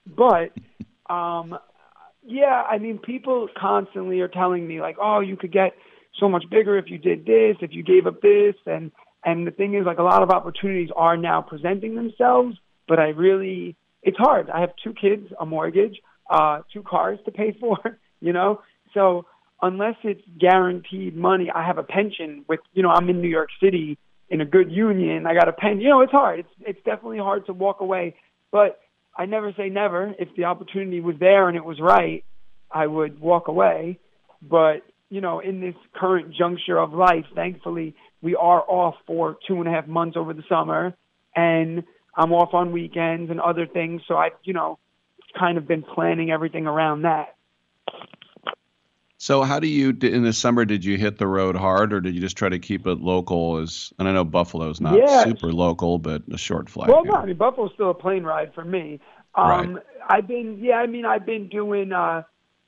But 0.07 0.53
um 1.13 1.57
yeah, 2.23 2.63
I 2.69 2.77
mean 2.77 2.99
people 2.99 3.47
constantly 3.57 4.21
are 4.21 4.27
telling 4.27 4.67
me 4.67 4.81
like, 4.81 4.97
"Oh, 5.01 5.19
you 5.19 5.37
could 5.37 5.51
get 5.51 5.73
so 6.19 6.29
much 6.29 6.45
bigger 6.49 6.77
if 6.77 6.89
you 6.89 6.97
did 6.97 7.25
this, 7.25 7.57
if 7.61 7.73
you 7.73 7.83
gave 7.83 8.07
up 8.07 8.21
this." 8.21 8.55
And 8.65 8.91
and 9.23 9.45
the 9.45 9.51
thing 9.51 9.73
is 9.73 9.85
like 9.85 9.97
a 9.97 10.03
lot 10.03 10.23
of 10.23 10.29
opportunities 10.29 10.89
are 10.95 11.17
now 11.17 11.41
presenting 11.41 11.95
themselves, 11.95 12.57
but 12.87 12.99
I 12.99 13.09
really 13.09 13.75
it's 14.05 14.17
hard. 14.17 14.49
I 14.49 14.61
have 14.61 14.71
two 14.81 14.93
kids, 14.93 15.27
a 15.39 15.45
mortgage, 15.45 15.97
uh 16.29 16.61
two 16.71 16.83
cars 16.83 17.19
to 17.25 17.31
pay 17.31 17.55
for, 17.59 17.77
you 18.21 18.31
know? 18.31 18.61
So 18.93 19.25
unless 19.61 19.95
it's 20.03 20.21
guaranteed 20.39 21.15
money, 21.17 21.51
I 21.53 21.65
have 21.65 21.77
a 21.77 21.83
pension 21.83 22.45
with, 22.47 22.61
you 22.73 22.83
know, 22.83 22.89
I'm 22.89 23.09
in 23.09 23.21
New 23.21 23.27
York 23.29 23.49
City 23.61 23.97
in 24.29 24.41
a 24.41 24.45
good 24.45 24.71
union. 24.71 25.25
I 25.27 25.33
got 25.33 25.47
a 25.47 25.53
pen. 25.53 25.79
You 25.79 25.89
know, 25.89 26.01
it's 26.01 26.11
hard. 26.11 26.39
It's 26.39 26.49
it's 26.61 26.79
definitely 26.85 27.19
hard 27.19 27.45
to 27.47 27.53
walk 27.53 27.81
away, 27.81 28.15
but 28.51 28.79
I 29.17 29.25
never 29.25 29.53
say 29.55 29.69
never. 29.69 30.13
If 30.19 30.29
the 30.35 30.45
opportunity 30.45 30.99
was 30.99 31.15
there 31.19 31.47
and 31.47 31.57
it 31.57 31.63
was 31.63 31.79
right, 31.79 32.23
I 32.71 32.87
would 32.87 33.19
walk 33.19 33.47
away. 33.47 33.99
But 34.41 34.81
you 35.09 35.21
know, 35.21 35.39
in 35.39 35.61
this 35.61 35.75
current 35.95 36.33
juncture 36.33 36.77
of 36.77 36.93
life, 36.93 37.25
thankfully, 37.35 37.95
we 38.21 38.35
are 38.35 38.61
off 38.61 38.95
for 39.05 39.37
two 39.47 39.59
and 39.59 39.67
a 39.67 39.71
half 39.71 39.87
months 39.87 40.17
over 40.17 40.33
the 40.33 40.43
summer, 40.49 40.95
and 41.35 41.83
I'm 42.15 42.31
off 42.33 42.53
on 42.53 42.71
weekends 42.71 43.29
and 43.31 43.39
other 43.39 43.65
things. 43.65 44.01
So 44.07 44.17
I've, 44.17 44.33
you 44.43 44.53
know, 44.53 44.79
kind 45.37 45.57
of 45.57 45.67
been 45.67 45.83
planning 45.83 46.31
everything 46.31 46.67
around 46.67 47.03
that. 47.03 47.35
So 49.17 49.43
how 49.43 49.59
do 49.59 49.67
you 49.67 49.89
in 50.01 50.23
the 50.23 50.33
summer? 50.33 50.65
Did 50.65 50.85
you 50.85 50.97
hit 50.97 51.17
the 51.17 51.27
road 51.27 51.55
hard, 51.55 51.93
or 51.93 52.01
did 52.01 52.13
you 52.13 52.21
just 52.21 52.37
try 52.37 52.49
to 52.49 52.59
keep 52.59 52.85
it 52.85 52.99
local? 52.99 53.57
As 53.57 53.91
and 53.97 54.07
I 54.07 54.11
know 54.11 54.23
Buffalo's 54.23 54.79
not 54.79 55.23
super 55.23 55.51
local, 55.51 55.97
but 55.97 56.21
a 56.31 56.37
short 56.37 56.69
flight. 56.69 56.89
Well, 56.89 57.03
yeah. 57.05 57.11
no, 57.11 57.17
I 57.17 57.25
mean 57.25 57.37
Buffalo's 57.37 57.71
still 57.73 57.89
a 57.89 57.95
plane 57.95 58.23
ride 58.23 58.53
for 58.53 58.63
me. 58.63 58.99
Um, 59.33 59.79
I've 60.07 60.27
been, 60.27 60.59
yeah, 60.61 60.75
I 60.75 60.87
mean, 60.87 61.05
I've 61.05 61.25
been 61.25 61.49
doing, 61.49 61.91
uh, 61.91 62.23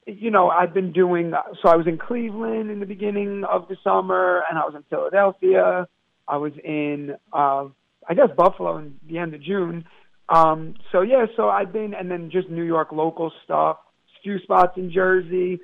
you 0.05 0.31
know, 0.31 0.49
I've 0.49 0.73
been 0.73 0.91
doing. 0.91 1.33
Uh, 1.33 1.43
so 1.61 1.69
I 1.69 1.75
was 1.75 1.87
in 1.87 1.97
Cleveland 1.97 2.71
in 2.71 2.79
the 2.79 2.85
beginning 2.85 3.43
of 3.43 3.67
the 3.67 3.77
summer, 3.83 4.43
and 4.49 4.57
I 4.57 4.63
was 4.63 4.73
in 4.75 4.83
Philadelphia. 4.89 5.87
I 6.27 6.37
was 6.37 6.53
in, 6.63 7.15
uh, 7.31 7.65
I 8.07 8.13
guess 8.13 8.29
Buffalo 8.35 8.77
in 8.77 8.95
the 9.07 9.17
end 9.17 9.33
of 9.33 9.41
June. 9.41 9.85
Um, 10.29 10.75
so 10.91 11.01
yeah, 11.01 11.25
so 11.35 11.49
I've 11.49 11.71
been, 11.71 11.93
and 11.93 12.09
then 12.11 12.29
just 12.31 12.49
New 12.49 12.63
York 12.63 12.91
local 12.91 13.31
stuff, 13.43 13.77
few 14.23 14.39
spots 14.39 14.73
in 14.77 14.91
Jersey. 14.91 15.59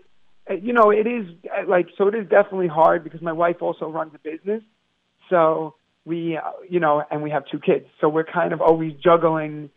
Uh, 0.50 0.56
You 0.56 0.74
know, 0.74 0.92
it 0.92 1.08
is 1.08 1.26
uh, 1.46 1.68
like 1.68 1.88
so. 1.98 2.08
It 2.08 2.16
is 2.16 2.30
definitely 2.30 2.68
hard 2.68 3.04
because 3.04 3.22
my 3.22 3.34
wife 3.34 3.62
also 3.62 3.90
runs 3.90 4.14
a 4.16 4.20
business. 4.20 4.64
So 5.30 5.76
we, 6.06 6.38
uh, 6.38 6.42
you 6.70 6.80
know, 6.80 7.04
and 7.10 7.24
we 7.24 7.32
have 7.32 7.44
two 7.52 7.60
kids. 7.60 7.86
So 8.02 8.10
we're 8.10 8.26
kind 8.26 8.54
of 8.54 8.62
always 8.62 8.94
juggling, 9.04 9.70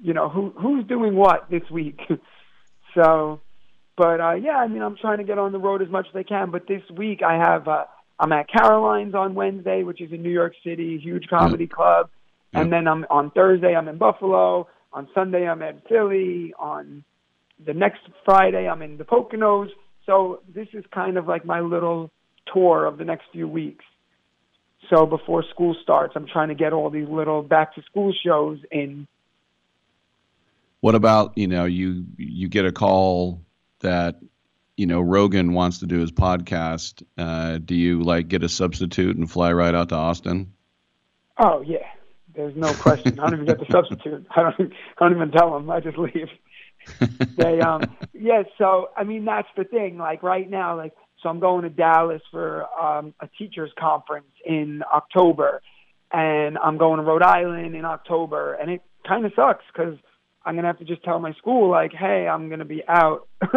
you 0.00 0.14
know, 0.14 0.28
who 0.28 0.50
who's 0.50 0.84
doing 0.86 1.14
what 1.16 1.50
this 1.50 1.68
week. 1.70 2.00
so, 2.94 3.40
but 3.96 4.20
uh, 4.20 4.34
yeah, 4.34 4.56
I 4.56 4.68
mean, 4.68 4.82
I'm 4.82 4.96
trying 4.96 5.18
to 5.18 5.24
get 5.24 5.38
on 5.38 5.52
the 5.52 5.58
road 5.58 5.82
as 5.82 5.88
much 5.88 6.06
as 6.08 6.16
I 6.16 6.22
can. 6.22 6.50
But 6.50 6.66
this 6.68 6.82
week 6.96 7.22
I 7.22 7.36
have, 7.36 7.66
uh, 7.68 7.84
I'm 8.20 8.32
at 8.32 8.48
Caroline's 8.48 9.14
on 9.14 9.34
Wednesday, 9.34 9.82
which 9.84 10.00
is 10.00 10.12
in 10.12 10.22
New 10.22 10.30
York 10.30 10.54
City, 10.64 10.98
huge 11.02 11.28
comedy 11.28 11.66
club. 11.66 12.10
And 12.52 12.72
then 12.72 12.88
I'm 12.88 13.04
on 13.10 13.30
Thursday 13.30 13.76
I'm 13.76 13.88
in 13.88 13.98
Buffalo. 13.98 14.68
On 14.92 15.08
Sunday 15.14 15.48
I'm 15.48 15.62
in 15.62 15.80
Philly. 15.88 16.54
On 16.58 17.04
the 17.64 17.74
next 17.74 18.00
Friday 18.24 18.68
I'm 18.68 18.82
in 18.82 18.96
the 18.96 19.04
Poconos. 19.04 19.68
So 20.06 20.40
this 20.52 20.68
is 20.72 20.84
kind 20.92 21.16
of 21.18 21.26
like 21.26 21.44
my 21.44 21.60
little 21.60 22.10
tour 22.52 22.86
of 22.86 22.98
the 22.98 23.04
next 23.04 23.26
few 23.32 23.46
weeks. 23.46 23.84
So 24.90 25.06
before 25.06 25.44
school 25.50 25.76
starts, 25.82 26.14
I'm 26.16 26.26
trying 26.26 26.48
to 26.48 26.54
get 26.54 26.72
all 26.72 26.88
these 26.88 27.08
little 27.08 27.42
back 27.42 27.74
to 27.74 27.82
school 27.82 28.12
shows 28.24 28.58
in. 28.70 29.06
What 30.80 30.94
about 30.94 31.36
you 31.36 31.46
know 31.46 31.64
you 31.66 32.06
you 32.16 32.48
get 32.48 32.64
a 32.64 32.72
call 32.72 33.42
that 33.80 34.16
you 34.78 34.86
know 34.86 35.00
Rogan 35.00 35.52
wants 35.52 35.78
to 35.80 35.86
do 35.86 35.98
his 35.98 36.12
podcast? 36.12 37.02
Uh, 37.18 37.58
do 37.58 37.74
you 37.74 38.02
like 38.02 38.28
get 38.28 38.44
a 38.44 38.48
substitute 38.48 39.16
and 39.16 39.30
fly 39.30 39.52
right 39.52 39.74
out 39.74 39.88
to 39.88 39.96
Austin? 39.96 40.54
Oh 41.36 41.60
yeah, 41.62 41.86
there's 42.34 42.56
no 42.56 42.72
question. 42.74 43.18
I 43.18 43.24
don't 43.24 43.34
even 43.34 43.46
get 43.46 43.58
the 43.58 43.66
substitute. 43.70 44.24
I 44.30 44.42
don't. 44.42 44.72
I 44.98 45.04
don't 45.04 45.16
even 45.16 45.32
tell 45.32 45.52
them. 45.52 45.68
I 45.68 45.80
just 45.80 45.98
leave. 45.98 46.28
they 47.36 47.60
um 47.60 47.82
yeah. 48.14 48.44
So 48.56 48.90
I 48.96 49.02
mean 49.02 49.24
that's 49.24 49.48
the 49.56 49.64
thing. 49.64 49.98
Like 49.98 50.22
right 50.22 50.48
now, 50.48 50.76
like 50.76 50.94
so 51.22 51.28
I'm 51.28 51.40
going 51.40 51.64
to 51.64 51.70
Dallas 51.70 52.22
for 52.30 52.64
um 52.80 53.14
a 53.20 53.28
teachers 53.36 53.72
conference 53.78 54.30
in 54.46 54.82
October, 54.94 55.60
and 56.12 56.56
I'm 56.56 56.78
going 56.78 56.98
to 56.98 57.02
Rhode 57.02 57.24
Island 57.24 57.74
in 57.74 57.84
October, 57.84 58.54
and 58.54 58.70
it 58.70 58.82
kind 59.06 59.26
of 59.26 59.32
sucks 59.34 59.64
because 59.72 59.98
I'm 60.44 60.54
gonna 60.54 60.68
have 60.68 60.78
to 60.78 60.84
just 60.84 61.02
tell 61.02 61.18
my 61.18 61.32
school 61.32 61.68
like, 61.68 61.92
hey, 61.92 62.28
I'm 62.28 62.48
gonna 62.48 62.64
be 62.64 62.82
out, 62.88 63.28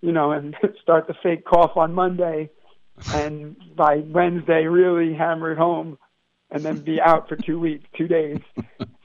you 0.00 0.12
know, 0.12 0.32
and 0.32 0.56
start 0.82 1.06
the 1.06 1.14
fake 1.22 1.44
cough 1.44 1.76
on 1.76 1.92
Monday, 1.92 2.50
and 3.08 3.56
by 3.76 3.96
Wednesday 3.96 4.64
really 4.64 5.14
hammer 5.14 5.52
it 5.52 5.58
home, 5.58 5.98
and 6.50 6.62
then 6.62 6.78
be 6.78 7.00
out 7.00 7.28
for 7.28 7.36
two 7.36 7.58
weeks, 7.58 7.84
two 7.96 8.08
days. 8.08 8.38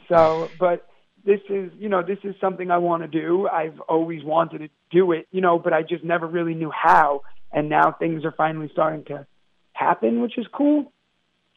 So, 0.08 0.50
but 0.60 0.88
this 1.26 1.40
is, 1.50 1.72
you 1.78 1.90
know, 1.90 2.04
this 2.04 2.18
is 2.24 2.36
something 2.42 2.72
I 2.72 2.80
want 2.80 3.04
to 3.04 3.08
do. 3.08 3.48
I've 3.48 3.80
always 3.82 4.24
wanted 4.24 4.60
to 4.60 4.70
do 4.92 5.12
it, 5.12 5.28
you 5.32 5.42
know, 5.42 5.60
but 5.60 5.74
I 5.74 5.84
just 5.84 6.04
never 6.04 6.28
really 6.28 6.54
knew 6.54 6.72
how. 6.72 7.22
And 7.52 7.70
now 7.70 7.92
things 7.92 8.26
are 8.26 8.32
finally 8.32 8.70
starting 8.72 9.06
to 9.06 9.26
happen, 9.74 10.22
which 10.22 10.38
is 10.38 10.46
cool. 10.54 10.92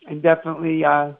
And 0.06 0.22
definitely, 0.22 0.84
uh, 0.84 1.12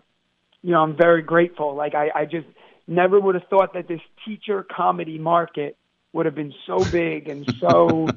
you 0.63 0.73
know, 0.73 0.83
I'm 0.83 0.97
very 0.97 1.23
grateful. 1.23 1.75
Like 1.75 1.95
I, 1.95 2.11
I 2.15 2.25
just 2.25 2.47
never 2.87 3.19
would 3.19 3.35
have 3.35 3.49
thought 3.49 3.75
that 3.75 3.89
this 3.89 4.01
teacher 4.27 4.65
comedy 4.65 5.19
market 5.19 5.77
would 6.15 6.27
have 6.27 6.35
been 6.35 6.55
so 6.67 6.85
big 6.85 7.29
and 7.29 7.47
so, 7.61 8.09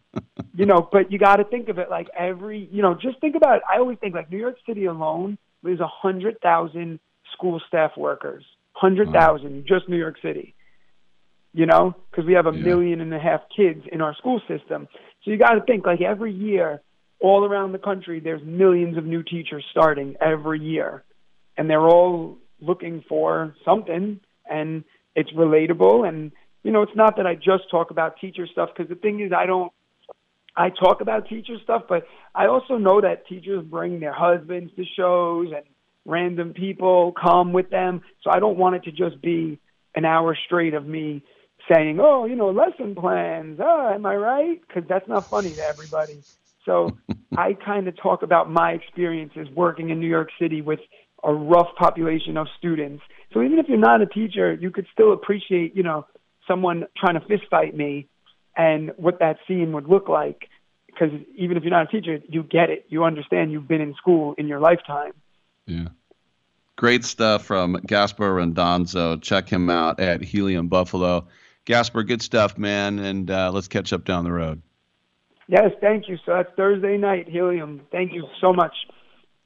you 0.54 0.66
know, 0.66 0.88
but 0.92 1.10
you 1.10 1.18
got 1.18 1.36
to 1.36 1.44
think 1.44 1.68
of 1.68 1.78
it 1.78 1.90
like 1.90 2.06
every, 2.16 2.68
you 2.70 2.82
know, 2.82 2.94
just 2.94 3.20
think 3.20 3.34
about 3.34 3.56
it. 3.56 3.62
I 3.68 3.78
always 3.78 3.98
think 3.98 4.14
like 4.14 4.30
New 4.30 4.38
York 4.38 4.56
City 4.66 4.84
alone, 4.84 5.38
is 5.64 5.80
a 5.80 5.88
hundred 5.88 6.38
thousand 6.40 7.00
school 7.32 7.60
staff 7.66 7.92
workers, 7.96 8.44
hundred 8.72 9.12
thousand, 9.12 9.66
just 9.66 9.88
New 9.88 9.96
York 9.96 10.16
City. 10.22 10.54
You 11.52 11.66
know, 11.66 11.96
because 12.10 12.26
we 12.26 12.34
have 12.34 12.46
a 12.46 12.52
Yeah. 12.52 12.62
million 12.62 13.00
and 13.00 13.12
a 13.14 13.18
half 13.18 13.40
kids 13.48 13.84
in 13.90 14.02
our 14.02 14.14
school 14.14 14.40
system. 14.46 14.86
So 15.22 15.30
you 15.30 15.38
got 15.38 15.54
to 15.54 15.62
think 15.62 15.86
like 15.86 16.02
every 16.02 16.32
year, 16.32 16.82
all 17.18 17.44
around 17.46 17.72
the 17.72 17.78
country, 17.78 18.20
there's 18.20 18.42
millions 18.44 18.98
of 18.98 19.04
new 19.06 19.22
teachers 19.22 19.64
starting 19.70 20.16
every 20.20 20.60
year, 20.60 21.02
and 21.56 21.68
they're 21.68 21.88
all 21.88 22.36
looking 22.60 23.02
for 23.08 23.54
something, 23.64 24.20
and 24.48 24.84
it's 25.14 25.32
relatable. 25.32 26.06
And 26.06 26.30
you 26.66 26.72
know, 26.72 26.82
it's 26.82 26.96
not 26.96 27.16
that 27.18 27.28
I 27.28 27.36
just 27.36 27.70
talk 27.70 27.92
about 27.92 28.16
teacher 28.20 28.44
stuff 28.50 28.70
because 28.76 28.88
the 28.88 28.96
thing 28.96 29.20
is, 29.20 29.30
I 29.32 29.46
don't. 29.46 29.72
I 30.56 30.70
talk 30.70 31.00
about 31.00 31.28
teacher 31.28 31.54
stuff, 31.62 31.82
but 31.88 32.08
I 32.34 32.46
also 32.46 32.76
know 32.76 33.00
that 33.00 33.28
teachers 33.28 33.64
bring 33.64 34.00
their 34.00 34.12
husbands 34.12 34.72
to 34.74 34.84
shows 34.96 35.52
and 35.54 35.64
random 36.04 36.54
people 36.54 37.12
come 37.12 37.52
with 37.52 37.70
them. 37.70 38.00
So 38.24 38.30
I 38.32 38.40
don't 38.40 38.58
want 38.58 38.74
it 38.74 38.82
to 38.84 38.90
just 38.90 39.22
be 39.22 39.60
an 39.94 40.04
hour 40.04 40.36
straight 40.46 40.74
of 40.74 40.84
me 40.84 41.22
saying, 41.72 42.00
"Oh, 42.00 42.24
you 42.24 42.34
know, 42.34 42.50
lesson 42.50 42.96
plans." 42.96 43.60
Ah, 43.62 43.94
am 43.94 44.04
I 44.04 44.16
right? 44.16 44.60
Because 44.66 44.88
that's 44.88 45.06
not 45.06 45.30
funny 45.30 45.54
to 45.54 45.62
everybody. 45.62 46.24
So 46.64 46.98
I 47.36 47.52
kind 47.52 47.86
of 47.86 47.96
talk 47.96 48.24
about 48.24 48.50
my 48.50 48.72
experiences 48.72 49.46
working 49.54 49.90
in 49.90 50.00
New 50.00 50.08
York 50.08 50.30
City 50.40 50.62
with 50.62 50.80
a 51.22 51.32
rough 51.32 51.68
population 51.78 52.36
of 52.36 52.48
students. 52.58 53.04
So 53.32 53.42
even 53.42 53.60
if 53.60 53.66
you're 53.68 53.78
not 53.78 54.02
a 54.02 54.06
teacher, 54.06 54.52
you 54.52 54.72
could 54.72 54.86
still 54.92 55.12
appreciate, 55.12 55.76
you 55.76 55.84
know, 55.84 56.06
someone 56.46 56.86
trying 56.96 57.14
to 57.14 57.26
fist 57.26 57.44
fight 57.50 57.76
me 57.76 58.08
and 58.56 58.92
what 58.96 59.18
that 59.20 59.38
scene 59.46 59.72
would 59.72 59.88
look 59.88 60.08
like. 60.08 60.48
Because 60.86 61.10
even 61.36 61.56
if 61.56 61.62
you're 61.62 61.70
not 61.70 61.88
a 61.88 62.00
teacher, 62.00 62.20
you 62.28 62.42
get 62.42 62.70
it. 62.70 62.86
You 62.88 63.04
understand. 63.04 63.52
You've 63.52 63.68
been 63.68 63.82
in 63.82 63.94
school 63.94 64.34
in 64.38 64.48
your 64.48 64.60
lifetime. 64.60 65.12
Yeah. 65.66 65.88
Great 66.76 67.04
stuff 67.04 67.44
from 67.44 67.74
Gasper 67.86 68.34
Randazzo. 68.34 69.16
Check 69.16 69.48
him 69.48 69.68
out 69.70 70.00
at 70.00 70.22
Helium 70.22 70.68
Buffalo. 70.68 71.26
Gasper, 71.64 72.02
good 72.02 72.22
stuff, 72.22 72.56
man, 72.56 72.98
and 72.98 73.30
uh, 73.30 73.50
let's 73.52 73.66
catch 73.66 73.92
up 73.92 74.04
down 74.04 74.24
the 74.24 74.32
road. 74.32 74.62
Yes, 75.48 75.72
thank 75.80 76.08
you. 76.08 76.16
So 76.24 76.34
that's 76.34 76.50
Thursday 76.56 76.96
night, 76.96 77.28
Helium. 77.28 77.82
Thank 77.90 78.12
you 78.12 78.26
so 78.40 78.52
much. 78.52 78.74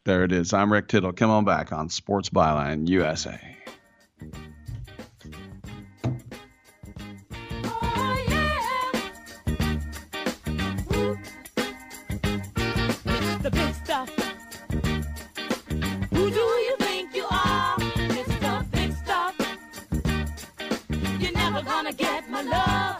There 0.04 0.24
it 0.24 0.32
is. 0.32 0.52
I'm 0.52 0.72
Rick 0.72 0.88
Tittle. 0.88 1.12
Come 1.12 1.30
on 1.30 1.44
back 1.44 1.72
on 1.72 1.88
Sports 1.88 2.30
Byline 2.30 2.88
USA. 2.88 3.38
Love. 22.42 22.99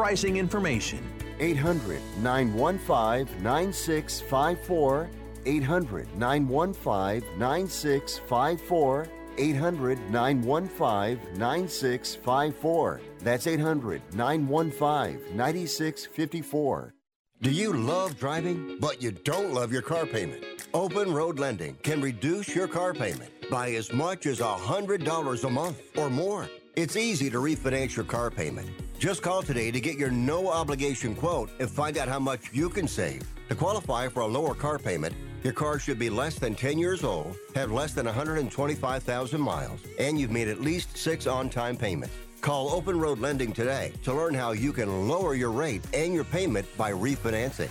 pricing 0.00 0.38
information. 0.38 0.98
800 1.40 2.00
915 2.22 3.42
9654. 3.42 5.10
800 5.44 6.16
915 6.16 7.38
9654. 7.38 9.08
800 9.36 10.10
915 10.10 11.38
9654. 11.38 13.00
That's 13.18 13.46
800 13.46 14.00
915 14.14 15.36
9654. 15.36 16.94
Do 17.42 17.50
you 17.50 17.72
love 17.74 18.18
driving, 18.18 18.78
but 18.80 19.02
you 19.02 19.10
don't 19.10 19.52
love 19.52 19.70
your 19.70 19.82
car 19.82 20.06
payment? 20.06 20.42
Open 20.72 21.12
Road 21.12 21.38
Lending 21.38 21.74
can 21.82 22.00
reduce 22.00 22.54
your 22.54 22.68
car 22.68 22.94
payment 22.94 23.50
by 23.50 23.72
as 23.72 23.92
much 23.92 24.24
as 24.24 24.40
$100 24.40 25.44
a 25.44 25.50
month 25.50 25.82
or 25.98 26.08
more. 26.08 26.48
It's 26.76 26.94
easy 26.94 27.28
to 27.30 27.38
refinance 27.38 27.96
your 27.96 28.04
car 28.04 28.30
payment. 28.30 28.68
Just 29.00 29.22
call 29.22 29.42
today 29.42 29.72
to 29.72 29.80
get 29.80 29.98
your 29.98 30.10
no 30.10 30.48
obligation 30.48 31.16
quote 31.16 31.50
and 31.58 31.68
find 31.68 31.98
out 31.98 32.06
how 32.06 32.20
much 32.20 32.52
you 32.52 32.68
can 32.68 32.86
save. 32.86 33.22
To 33.48 33.56
qualify 33.56 34.06
for 34.06 34.20
a 34.20 34.26
lower 34.26 34.54
car 34.54 34.78
payment, 34.78 35.12
your 35.42 35.52
car 35.52 35.80
should 35.80 35.98
be 35.98 36.08
less 36.08 36.38
than 36.38 36.54
10 36.54 36.78
years 36.78 37.02
old, 37.02 37.36
have 37.56 37.72
less 37.72 37.92
than 37.92 38.06
125,000 38.06 39.40
miles, 39.40 39.80
and 39.98 40.18
you've 40.18 40.30
made 40.30 40.46
at 40.46 40.60
least 40.60 40.96
six 40.96 41.26
on 41.26 41.50
time 41.50 41.76
payments. 41.76 42.14
Call 42.40 42.70
Open 42.70 43.00
Road 43.00 43.18
Lending 43.18 43.52
today 43.52 43.92
to 44.04 44.14
learn 44.14 44.32
how 44.32 44.52
you 44.52 44.72
can 44.72 45.08
lower 45.08 45.34
your 45.34 45.50
rate 45.50 45.82
and 45.92 46.14
your 46.14 46.24
payment 46.24 46.66
by 46.78 46.92
refinancing. 46.92 47.70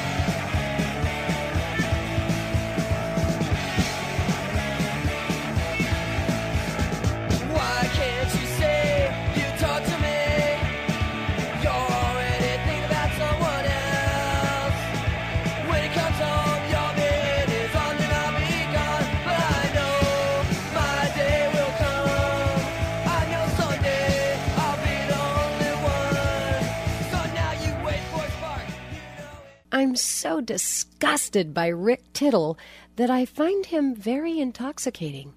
I'm 29.81 29.95
so 29.95 30.41
disgusted 30.41 31.55
by 31.55 31.69
Rick 31.69 32.13
Tittle 32.13 32.59
that 32.97 33.09
I 33.09 33.25
find 33.25 33.65
him 33.65 33.95
very 33.95 34.37
intoxicating. 34.37 35.33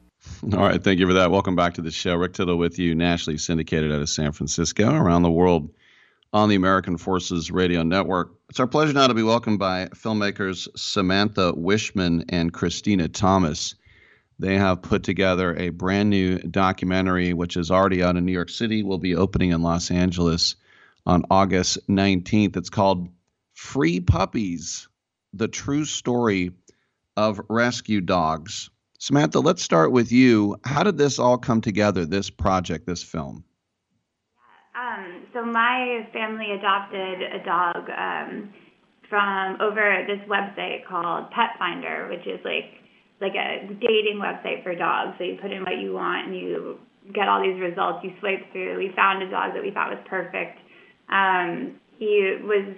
All 0.52 0.58
right, 0.58 0.84
thank 0.84 1.00
you 1.00 1.06
for 1.06 1.14
that. 1.14 1.30
Welcome 1.30 1.56
back 1.56 1.72
to 1.74 1.80
the 1.80 1.90
show. 1.90 2.14
Rick 2.14 2.34
Tittle 2.34 2.58
with 2.58 2.78
you, 2.78 2.94
nationally 2.94 3.38
syndicated 3.38 3.90
out 3.90 4.02
of 4.02 4.10
San 4.10 4.32
Francisco, 4.32 4.94
around 4.94 5.22
the 5.22 5.30
world 5.30 5.70
on 6.34 6.50
the 6.50 6.56
American 6.56 6.98
Forces 6.98 7.50
Radio 7.50 7.84
Network. 7.84 8.34
It's 8.50 8.60
our 8.60 8.66
pleasure 8.66 8.92
now 8.92 9.06
to 9.06 9.14
be 9.14 9.22
welcomed 9.22 9.60
by 9.60 9.86
filmmakers 9.94 10.68
Samantha 10.76 11.54
Wishman 11.54 12.26
and 12.28 12.52
Christina 12.52 13.08
Thomas. 13.08 13.76
They 14.38 14.58
have 14.58 14.82
put 14.82 15.04
together 15.04 15.56
a 15.56 15.70
brand 15.70 16.10
new 16.10 16.36
documentary, 16.36 17.32
which 17.32 17.56
is 17.56 17.70
already 17.70 18.02
out 18.02 18.18
in 18.18 18.26
New 18.26 18.32
York 18.32 18.50
City, 18.50 18.82
will 18.82 18.98
be 18.98 19.16
opening 19.16 19.52
in 19.52 19.62
Los 19.62 19.90
Angeles 19.90 20.56
on 21.06 21.24
August 21.30 21.88
19th. 21.88 22.58
It's 22.58 22.68
called 22.68 23.08
Free 23.54 24.00
Puppies 24.00 24.88
The 25.32 25.48
True 25.48 25.84
Story 25.84 26.52
of 27.16 27.40
Rescue 27.48 28.00
Dogs. 28.00 28.68
Samantha, 28.98 29.40
let's 29.40 29.62
start 29.62 29.92
with 29.92 30.10
you. 30.10 30.56
How 30.64 30.82
did 30.82 30.98
this 30.98 31.18
all 31.18 31.38
come 31.38 31.60
together, 31.60 32.04
this 32.04 32.30
project, 32.30 32.86
this 32.86 33.02
film? 33.02 33.44
Um, 34.74 35.26
so 35.32 35.44
my 35.44 36.08
family 36.12 36.50
adopted 36.50 37.22
a 37.22 37.44
dog 37.44 37.90
um, 37.96 38.52
from 39.08 39.60
over 39.60 40.04
this 40.08 40.20
website 40.28 40.86
called 40.88 41.30
Pet 41.30 41.50
Finder, 41.58 42.08
which 42.08 42.26
is 42.26 42.40
like 42.44 42.80
like 43.20 43.34
a 43.34 43.68
dating 43.80 44.20
website 44.20 44.62
for 44.64 44.74
dogs. 44.74 45.14
So 45.18 45.24
you 45.24 45.38
put 45.40 45.52
in 45.52 45.62
what 45.62 45.78
you 45.78 45.92
want 45.92 46.26
and 46.26 46.36
you 46.36 46.78
get 47.12 47.28
all 47.28 47.40
these 47.40 47.60
results. 47.60 48.02
You 48.02 48.12
swipe 48.18 48.50
through. 48.52 48.76
We 48.78 48.92
found 48.96 49.22
a 49.22 49.30
dog 49.30 49.54
that 49.54 49.62
we 49.62 49.70
thought 49.70 49.90
was 49.90 50.04
perfect. 50.08 50.58
Um, 51.08 51.78
he 51.98 52.36
was 52.42 52.74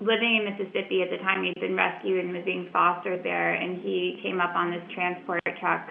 living 0.00 0.40
in 0.40 0.44
Mississippi 0.44 1.02
at 1.02 1.10
the 1.10 1.18
time. 1.18 1.44
He'd 1.44 1.60
been 1.60 1.76
rescued 1.76 2.24
and 2.24 2.34
was 2.34 2.44
being 2.44 2.68
fostered 2.72 3.22
there, 3.24 3.54
and 3.54 3.82
he 3.82 4.20
came 4.22 4.40
up 4.40 4.54
on 4.54 4.70
this 4.70 4.82
transport 4.94 5.42
truck 5.60 5.90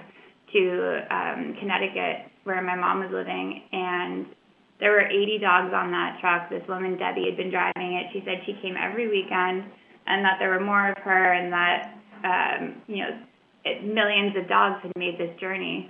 to 0.53 1.01
um, 1.09 1.55
Connecticut, 1.59 2.31
where 2.43 2.61
my 2.61 2.75
mom 2.75 2.99
was 2.99 3.11
living, 3.11 3.63
and 3.71 4.25
there 4.79 4.91
were 4.91 5.07
80 5.07 5.39
dogs 5.39 5.73
on 5.73 5.91
that 5.91 6.17
truck. 6.19 6.49
This 6.49 6.67
woman, 6.67 6.97
Debbie, 6.97 7.25
had 7.25 7.37
been 7.37 7.51
driving 7.51 7.93
it. 7.95 8.11
She 8.11 8.21
said 8.25 8.43
she 8.45 8.53
came 8.61 8.75
every 8.75 9.07
weekend 9.07 9.63
and 10.07 10.25
that 10.25 10.37
there 10.39 10.49
were 10.49 10.59
more 10.59 10.91
of 10.91 10.97
her 10.97 11.33
and 11.33 11.53
that, 11.53 11.93
um, 12.23 12.81
you 12.87 12.97
know, 12.97 13.19
it, 13.65 13.83
millions 13.83 14.35
of 14.35 14.47
dogs 14.49 14.81
had 14.83 14.91
made 14.97 15.17
this 15.17 15.31
journey 15.39 15.89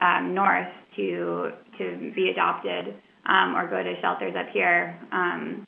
um, 0.00 0.34
north 0.34 0.72
to 0.96 1.52
to 1.76 2.12
be 2.14 2.30
adopted 2.30 2.94
um, 3.26 3.54
or 3.54 3.68
go 3.68 3.82
to 3.82 4.00
shelters 4.00 4.34
up 4.38 4.48
here. 4.52 4.98
Um, 5.12 5.66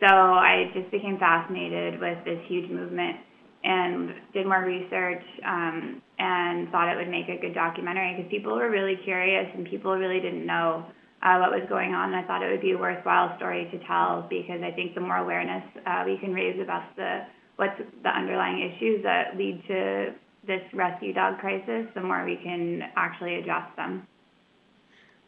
so 0.00 0.06
I 0.06 0.70
just 0.74 0.90
became 0.90 1.18
fascinated 1.18 2.00
with 2.00 2.18
this 2.24 2.38
huge 2.46 2.70
movement 2.70 3.16
and 3.64 4.14
did 4.32 4.46
more 4.46 4.64
research 4.64 5.22
um, 5.46 6.02
and 6.18 6.68
thought 6.70 6.92
it 6.92 6.96
would 6.96 7.08
make 7.08 7.28
a 7.28 7.40
good 7.40 7.54
documentary 7.54 8.14
because 8.14 8.30
people 8.30 8.54
were 8.54 8.70
really 8.70 8.96
curious 9.04 9.46
and 9.54 9.66
people 9.66 9.96
really 9.96 10.20
didn't 10.20 10.44
know 10.44 10.84
uh, 11.22 11.38
what 11.38 11.50
was 11.50 11.66
going 11.68 11.94
on. 11.94 12.12
And 12.12 12.16
I 12.16 12.26
thought 12.26 12.42
it 12.42 12.50
would 12.50 12.60
be 12.60 12.72
a 12.72 12.78
worthwhile 12.78 13.34
story 13.36 13.68
to 13.72 13.78
tell 13.86 14.26
because 14.28 14.60
I 14.62 14.70
think 14.70 14.94
the 14.94 15.00
more 15.00 15.16
awareness 15.16 15.64
uh, 15.86 16.04
we 16.04 16.18
can 16.18 16.34
raise 16.34 16.60
about 16.60 16.94
the 16.96 17.22
what's 17.56 17.80
the 18.02 18.08
underlying 18.08 18.70
issues 18.70 19.02
that 19.04 19.36
lead 19.36 19.62
to 19.68 20.12
this 20.46 20.62
rescue 20.74 21.14
dog 21.14 21.38
crisis, 21.38 21.86
the 21.94 22.02
more 22.02 22.24
we 22.24 22.36
can 22.36 22.82
actually 22.96 23.36
address 23.36 23.64
them. 23.76 24.06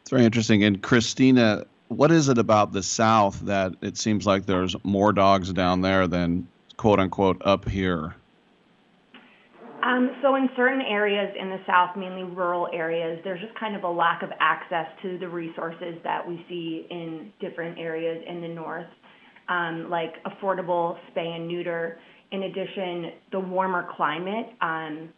It's 0.01 0.11
very 0.11 0.25
interesting. 0.25 0.63
And 0.63 0.81
Christina, 0.83 1.65
what 1.87 2.11
is 2.11 2.29
it 2.29 2.37
about 2.37 2.73
the 2.73 2.83
South 2.83 3.39
that 3.41 3.73
it 3.81 3.97
seems 3.97 4.25
like 4.25 4.45
there's 4.45 4.75
more 4.83 5.13
dogs 5.13 5.51
down 5.53 5.81
there 5.81 6.07
than 6.07 6.47
quote 6.75 6.99
unquote 6.99 7.41
up 7.45 7.67
here? 7.67 8.15
Um, 9.83 10.11
so 10.21 10.35
in 10.35 10.49
certain 10.55 10.81
areas 10.81 11.33
in 11.39 11.49
the 11.49 11.59
South, 11.65 11.95
mainly 11.95 12.23
rural 12.23 12.67
areas, 12.73 13.21
there's 13.23 13.39
just 13.39 13.57
kind 13.59 13.75
of 13.75 13.83
a 13.83 13.89
lack 13.89 14.21
of 14.21 14.31
access 14.39 14.87
to 15.03 15.17
the 15.17 15.27
resources 15.27 15.95
that 16.03 16.27
we 16.27 16.43
see 16.49 16.87
in 16.89 17.31
different 17.39 17.77
areas 17.77 18.23
in 18.27 18.41
the 18.41 18.47
North, 18.47 18.87
um, 19.47 19.89
like 19.89 20.15
affordable 20.23 20.97
spay 21.09 21.35
and 21.35 21.47
neuter. 21.47 21.99
In 22.31 22.43
addition, 22.43 23.11
the 23.31 23.39
warmer 23.39 23.87
climate. 23.95 24.47
Um, 24.61 25.09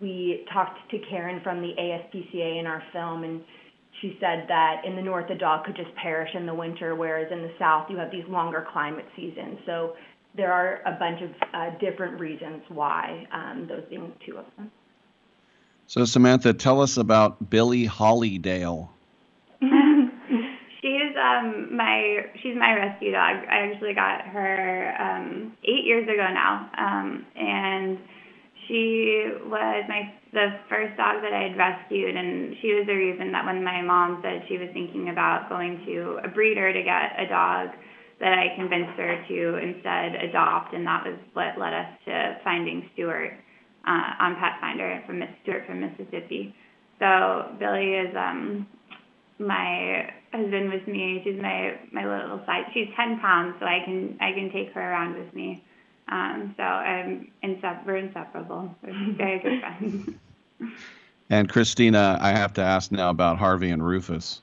we 0.00 0.44
talked 0.52 0.78
to 0.90 0.98
Karen 1.10 1.40
from 1.42 1.60
the 1.60 1.72
ASPCA 1.78 2.60
in 2.60 2.66
our 2.66 2.82
film, 2.92 3.24
and 3.24 3.42
she 4.02 4.18
said 4.20 4.46
that 4.48 4.82
in 4.84 4.96
the 4.96 5.02
north 5.02 5.30
a 5.30 5.34
dog 5.36 5.64
could 5.64 5.76
just 5.76 5.94
perish 5.94 6.30
in 6.34 6.44
the 6.44 6.54
winter, 6.54 6.94
whereas 6.94 7.30
in 7.30 7.40
the 7.40 7.52
south 7.58 7.88
you 7.88 7.96
have 7.96 8.10
these 8.10 8.26
longer 8.28 8.66
climate 8.72 9.06
seasons. 9.16 9.58
So 9.64 9.94
there 10.34 10.52
are 10.52 10.82
a 10.84 10.98
bunch 10.98 11.22
of 11.22 11.30
uh, 11.54 11.78
different 11.78 12.18
reasons 12.18 12.62
why, 12.68 13.26
um, 13.32 13.66
those 13.68 13.84
being 13.88 14.12
two 14.26 14.38
of 14.38 14.44
them. 14.56 14.70
So, 15.86 16.04
Samantha, 16.04 16.52
tell 16.52 16.80
us 16.80 16.96
about 16.96 17.50
Billie 17.50 17.86
Hollydale. 17.86 18.88
she's 19.60 21.14
um 21.16 21.76
my 21.76 22.26
she's 22.42 22.56
my 22.56 22.74
rescue 22.74 23.12
dog. 23.12 23.36
I 23.48 23.70
actually 23.70 23.94
got 23.94 24.22
her 24.22 24.96
um 24.98 25.56
eight 25.64 25.84
years 25.84 26.04
ago 26.08 26.26
now. 26.32 26.70
Um 26.76 27.26
and 27.36 27.98
she 28.72 29.28
was 29.44 29.84
my 29.86 30.08
the 30.32 30.56
first 30.70 30.96
dog 30.96 31.20
that 31.20 31.36
I 31.36 31.52
had 31.52 31.58
rescued 31.60 32.16
and 32.16 32.56
she 32.62 32.72
was 32.72 32.88
the 32.88 32.96
reason 32.96 33.30
that 33.32 33.44
when 33.44 33.62
my 33.62 33.82
mom 33.82 34.24
said 34.24 34.48
she 34.48 34.56
was 34.56 34.72
thinking 34.72 35.10
about 35.10 35.50
going 35.50 35.84
to 35.84 36.20
a 36.24 36.28
breeder 36.28 36.72
to 36.72 36.82
get 36.82 37.20
a 37.20 37.28
dog 37.28 37.68
that 38.18 38.32
I 38.32 38.56
convinced 38.56 38.96
her 38.96 39.20
to 39.28 39.38
instead 39.60 40.16
adopt 40.24 40.72
and 40.72 40.86
that 40.86 41.04
was 41.04 41.18
what 41.34 41.60
led 41.60 41.74
us 41.74 41.90
to 42.06 42.40
finding 42.44 42.88
Stuart 42.94 43.36
uh, 43.86 44.24
on 44.24 44.36
Pet 44.40 44.56
Finder 44.62 45.02
from 45.06 45.18
Miss 45.18 45.28
Stuart 45.42 45.66
from 45.66 45.80
Mississippi. 45.84 46.54
So 46.98 47.52
Billie 47.60 47.92
is 47.92 48.16
um 48.16 48.66
my 49.38 50.08
husband 50.32 50.72
with 50.72 50.86
me. 50.88 51.20
She's 51.24 51.40
my 51.42 51.76
my 51.92 52.08
little 52.08 52.40
side. 52.46 52.72
She's 52.72 52.88
ten 52.96 53.20
pounds, 53.20 53.56
so 53.60 53.66
I 53.66 53.84
can 53.84 54.16
I 54.20 54.32
can 54.32 54.50
take 54.52 54.72
her 54.72 54.80
around 54.80 55.18
with 55.18 55.34
me. 55.34 55.62
Um, 56.08 56.54
so 56.56 56.62
I'm 56.62 57.30
insep- 57.42 57.86
we're 57.86 57.96
inseparable. 57.96 58.74
We're 58.82 59.14
very 59.14 59.38
good 59.38 59.60
friends. 59.60 60.10
And 61.30 61.48
Christina, 61.48 62.18
I 62.20 62.32
have 62.32 62.52
to 62.54 62.60
ask 62.60 62.92
now 62.92 63.08
about 63.08 63.38
Harvey 63.38 63.70
and 63.70 63.82
Rufus. 63.82 64.42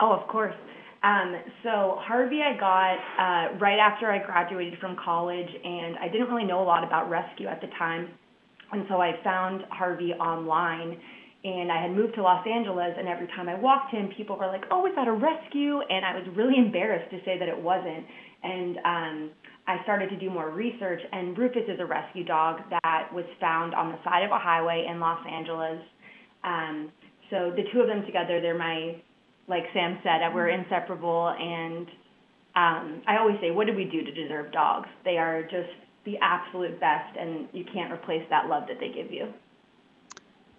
Oh, 0.00 0.12
of 0.12 0.28
course. 0.28 0.54
Um, 1.02 1.34
so 1.62 1.96
Harvey, 1.98 2.42
I 2.42 2.58
got 2.60 2.98
uh, 3.16 3.58
right 3.58 3.78
after 3.78 4.10
I 4.12 4.18
graduated 4.18 4.78
from 4.80 4.96
college, 5.02 5.48
and 5.64 5.96
I 5.96 6.08
didn't 6.08 6.28
really 6.28 6.44
know 6.44 6.62
a 6.62 6.68
lot 6.68 6.84
about 6.84 7.08
rescue 7.08 7.46
at 7.46 7.62
the 7.62 7.68
time, 7.78 8.10
and 8.70 8.84
so 8.90 9.00
I 9.00 9.18
found 9.24 9.64
Harvey 9.70 10.12
online, 10.12 11.00
and 11.42 11.72
I 11.72 11.80
had 11.80 11.92
moved 11.92 12.16
to 12.16 12.22
Los 12.22 12.46
Angeles, 12.46 12.92
and 12.98 13.08
every 13.08 13.26
time 13.28 13.48
I 13.48 13.54
walked 13.54 13.90
him, 13.90 14.10
people 14.14 14.36
were 14.36 14.46
like, 14.46 14.64
"Oh, 14.70 14.84
is 14.86 14.94
that 14.96 15.08
a 15.08 15.12
rescue?" 15.12 15.80
And 15.80 16.04
I 16.04 16.14
was 16.18 16.28
really 16.36 16.58
embarrassed 16.66 17.10
to 17.12 17.24
say 17.24 17.38
that 17.38 17.48
it 17.48 17.58
wasn't. 17.58 18.04
And 18.42 18.78
um, 18.84 19.30
I 19.70 19.80
started 19.84 20.10
to 20.10 20.16
do 20.16 20.30
more 20.30 20.50
research, 20.50 21.00
and 21.12 21.38
Rufus 21.38 21.62
is 21.68 21.78
a 21.78 21.86
rescue 21.86 22.24
dog 22.24 22.58
that 22.82 23.08
was 23.14 23.24
found 23.38 23.72
on 23.72 23.92
the 23.92 23.98
side 24.02 24.24
of 24.24 24.32
a 24.32 24.38
highway 24.38 24.86
in 24.90 24.98
Los 24.98 25.24
Angeles. 25.30 25.78
Um, 26.42 26.90
so 27.30 27.52
the 27.54 27.62
two 27.72 27.80
of 27.80 27.86
them 27.86 28.04
together, 28.04 28.40
they're 28.40 28.58
my, 28.58 28.96
like 29.46 29.62
Sam 29.72 30.00
said, 30.02 30.34
we're 30.34 30.48
inseparable. 30.48 31.28
And 31.38 31.86
um, 32.56 33.02
I 33.06 33.18
always 33.20 33.36
say, 33.40 33.52
what 33.52 33.68
do 33.68 33.74
we 33.76 33.84
do 33.84 34.02
to 34.02 34.10
deserve 34.10 34.50
dogs? 34.50 34.88
They 35.04 35.18
are 35.18 35.42
just 35.44 35.70
the 36.04 36.16
absolute 36.20 36.80
best, 36.80 37.16
and 37.16 37.46
you 37.52 37.64
can't 37.72 37.92
replace 37.92 38.24
that 38.28 38.48
love 38.48 38.64
that 38.66 38.78
they 38.80 38.88
give 38.88 39.12
you. 39.12 39.28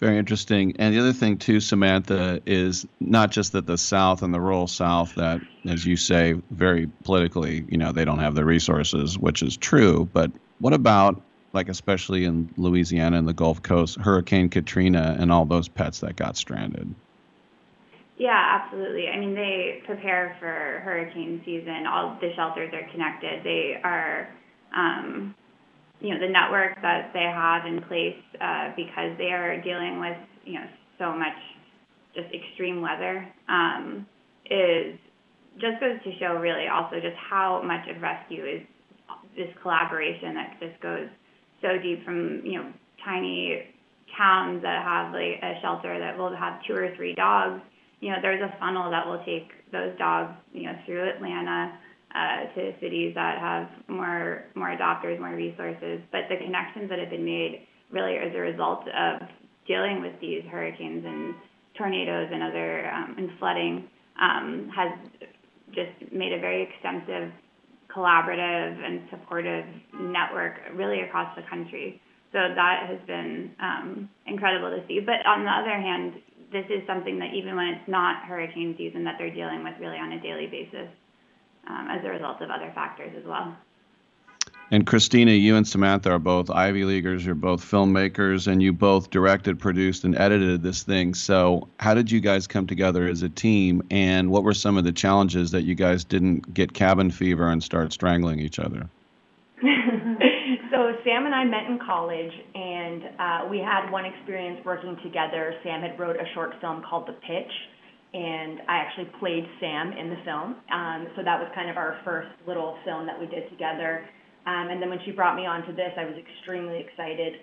Very 0.01 0.17
interesting. 0.17 0.75
And 0.79 0.95
the 0.95 0.99
other 0.99 1.13
thing 1.13 1.37
too, 1.37 1.59
Samantha, 1.59 2.41
is 2.47 2.87
not 2.99 3.29
just 3.29 3.51
that 3.51 3.67
the 3.67 3.77
South 3.77 4.23
and 4.23 4.33
the 4.33 4.41
rural 4.41 4.65
South 4.65 5.13
that, 5.15 5.41
as 5.67 5.85
you 5.85 5.95
say, 5.95 6.33
very 6.49 6.87
politically, 7.03 7.63
you 7.69 7.77
know, 7.77 7.91
they 7.91 8.03
don't 8.03 8.17
have 8.17 8.33
the 8.33 8.43
resources, 8.43 9.19
which 9.19 9.43
is 9.43 9.55
true. 9.57 10.09
But 10.11 10.31
what 10.59 10.73
about 10.73 11.21
like 11.53 11.69
especially 11.69 12.25
in 12.25 12.49
Louisiana 12.57 13.19
and 13.19 13.27
the 13.27 13.33
Gulf 13.33 13.61
Coast, 13.61 13.99
Hurricane 13.99 14.49
Katrina 14.49 15.17
and 15.19 15.31
all 15.31 15.45
those 15.45 15.67
pets 15.67 15.99
that 15.99 16.15
got 16.15 16.35
stranded? 16.35 16.95
Yeah, 18.17 18.61
absolutely. 18.61 19.07
I 19.07 19.19
mean, 19.19 19.35
they 19.35 19.83
prepare 19.85 20.35
for 20.39 20.81
hurricane 20.83 21.41
season. 21.45 21.85
All 21.85 22.17
the 22.21 22.33
shelters 22.35 22.73
are 22.73 22.89
connected. 22.91 23.43
They 23.43 23.79
are 23.83 24.29
um, 24.75 25.35
you 26.01 26.09
know, 26.09 26.19
the 26.19 26.31
network 26.31 26.81
that 26.81 27.11
they 27.13 27.29
have 27.29 27.65
in 27.65 27.81
place 27.83 28.17
uh, 28.41 28.73
because 28.75 29.15
they 29.17 29.31
are 29.31 29.61
dealing 29.61 29.99
with, 29.99 30.17
you 30.45 30.53
know, 30.53 30.65
so 30.97 31.13
much 31.13 31.37
just 32.15 32.27
extreme 32.33 32.81
weather 32.81 33.27
um, 33.47 34.05
is 34.49 34.97
just 35.59 35.79
goes 35.79 36.01
to 36.03 36.11
show 36.19 36.35
really 36.35 36.67
also 36.67 36.95
just 36.95 37.15
how 37.17 37.61
much 37.61 37.87
of 37.87 38.01
rescue 38.01 38.43
is 38.43 38.61
this 39.35 39.49
collaboration 39.61 40.33
that 40.33 40.57
just 40.59 40.81
goes 40.81 41.07
so 41.61 41.77
deep 41.81 42.03
from, 42.03 42.41
you 42.43 42.57
know, 42.57 42.73
tiny 43.05 43.63
towns 44.17 44.61
that 44.63 44.83
have 44.83 45.13
like 45.13 45.39
a 45.41 45.59
shelter 45.61 45.99
that 45.99 46.17
will 46.17 46.35
have 46.35 46.59
two 46.67 46.73
or 46.73 46.93
three 46.95 47.13
dogs. 47.13 47.61
You 47.99 48.09
know, 48.09 48.17
there's 48.21 48.41
a 48.41 48.53
funnel 48.59 48.89
that 48.89 49.05
will 49.05 49.23
take 49.23 49.49
those 49.71 49.97
dogs, 49.97 50.33
you 50.51 50.63
know, 50.63 50.73
through 50.85 51.09
Atlanta 51.09 51.77
uh, 52.15 52.53
to 52.55 52.73
cities 52.81 53.13
that 53.15 53.39
have 53.39 53.69
more 53.87 54.45
more 54.55 54.69
adopters, 54.69 55.19
more 55.19 55.35
resources. 55.35 56.01
But 56.11 56.21
the 56.29 56.37
connections 56.37 56.89
that 56.89 56.99
have 56.99 57.09
been 57.09 57.25
made 57.25 57.67
really 57.91 58.17
as 58.17 58.33
a 58.35 58.39
result 58.39 58.87
of 58.87 59.27
dealing 59.67 60.01
with 60.01 60.13
these 60.19 60.43
hurricanes 60.51 61.05
and 61.05 61.35
tornadoes 61.77 62.29
and 62.31 62.43
other 62.43 62.91
um, 62.91 63.15
and 63.17 63.29
flooding 63.39 63.87
um, 64.19 64.71
has 64.75 64.91
just 65.71 66.11
made 66.11 66.33
a 66.33 66.39
very 66.39 66.63
extensive 66.63 67.31
collaborative 67.95 68.83
and 68.83 69.01
supportive 69.09 69.65
network 69.99 70.55
really 70.75 71.01
across 71.01 71.33
the 71.35 71.43
country. 71.49 72.01
So 72.31 72.39
that 72.39 72.87
has 72.87 72.99
been 73.07 73.51
um, 73.59 74.09
incredible 74.25 74.69
to 74.71 74.85
see. 74.87 74.99
But 74.99 75.25
on 75.25 75.43
the 75.43 75.51
other 75.51 75.75
hand, 75.75 76.13
this 76.51 76.65
is 76.67 76.85
something 76.87 77.19
that 77.19 77.33
even 77.33 77.55
when 77.55 77.67
it's 77.67 77.87
not 77.87 78.23
hurricane 78.25 78.75
season, 78.77 79.03
that 79.03 79.15
they're 79.17 79.33
dealing 79.33 79.63
with 79.63 79.73
really 79.79 79.97
on 79.97 80.11
a 80.13 80.21
daily 80.21 80.47
basis 80.47 80.87
um, 81.67 81.87
as 81.89 82.03
a 82.03 82.09
result 82.09 82.41
of 82.41 82.49
other 82.49 82.71
factors 82.73 83.13
as 83.17 83.25
well. 83.25 83.55
And 84.73 84.87
Christina, 84.87 85.31
you 85.31 85.57
and 85.57 85.67
Samantha 85.67 86.11
are 86.11 86.19
both 86.19 86.49
Ivy 86.49 86.85
Leaguers. 86.85 87.25
You're 87.25 87.35
both 87.35 87.61
filmmakers, 87.61 88.47
and 88.47 88.63
you 88.63 88.71
both 88.71 89.09
directed, 89.09 89.59
produced, 89.59 90.05
and 90.05 90.17
edited 90.17 90.63
this 90.63 90.83
thing. 90.83 91.13
So, 91.13 91.67
how 91.77 91.93
did 91.93 92.09
you 92.09 92.21
guys 92.21 92.47
come 92.47 92.67
together 92.67 93.05
as 93.05 93.21
a 93.21 93.27
team? 93.27 93.83
And 93.91 94.31
what 94.31 94.43
were 94.43 94.53
some 94.53 94.77
of 94.77 94.85
the 94.85 94.93
challenges 94.93 95.51
that 95.51 95.63
you 95.63 95.75
guys 95.75 96.05
didn't 96.05 96.53
get 96.53 96.73
cabin 96.73 97.11
fever 97.11 97.49
and 97.49 97.61
start 97.61 97.91
strangling 97.91 98.39
each 98.39 98.59
other? 98.59 98.89
so, 99.61 100.95
Sam 101.03 101.25
and 101.25 101.35
I 101.35 101.43
met 101.43 101.65
in 101.65 101.77
college, 101.77 102.31
and 102.55 103.03
uh, 103.19 103.47
we 103.49 103.59
had 103.59 103.91
one 103.91 104.05
experience 104.05 104.63
working 104.63 104.95
together. 105.03 105.53
Sam 105.63 105.81
had 105.81 105.99
wrote 105.99 106.15
a 106.15 106.25
short 106.33 106.53
film 106.61 106.81
called 106.81 107.07
The 107.07 107.13
Pitch, 107.27 107.51
and 108.13 108.59
I 108.67 108.77
actually 108.77 109.09
played 109.19 109.45
Sam 109.59 109.93
in 109.93 110.09
the 110.09 110.17
film. 110.25 110.55
Um, 110.71 111.07
so 111.15 111.23
that 111.23 111.39
was 111.39 111.49
kind 111.55 111.69
of 111.69 111.77
our 111.77 111.99
first 112.03 112.29
little 112.45 112.77
film 112.83 113.05
that 113.05 113.17
we 113.17 113.25
did 113.25 113.49
together. 113.49 114.05
Um, 114.45 114.67
and 114.69 114.81
then 114.81 114.89
when 114.89 114.99
she 115.05 115.11
brought 115.11 115.35
me 115.35 115.45
onto 115.45 115.73
this, 115.75 115.91
I 115.97 116.03
was 116.03 116.15
extremely 116.19 116.79
excited. 116.79 117.35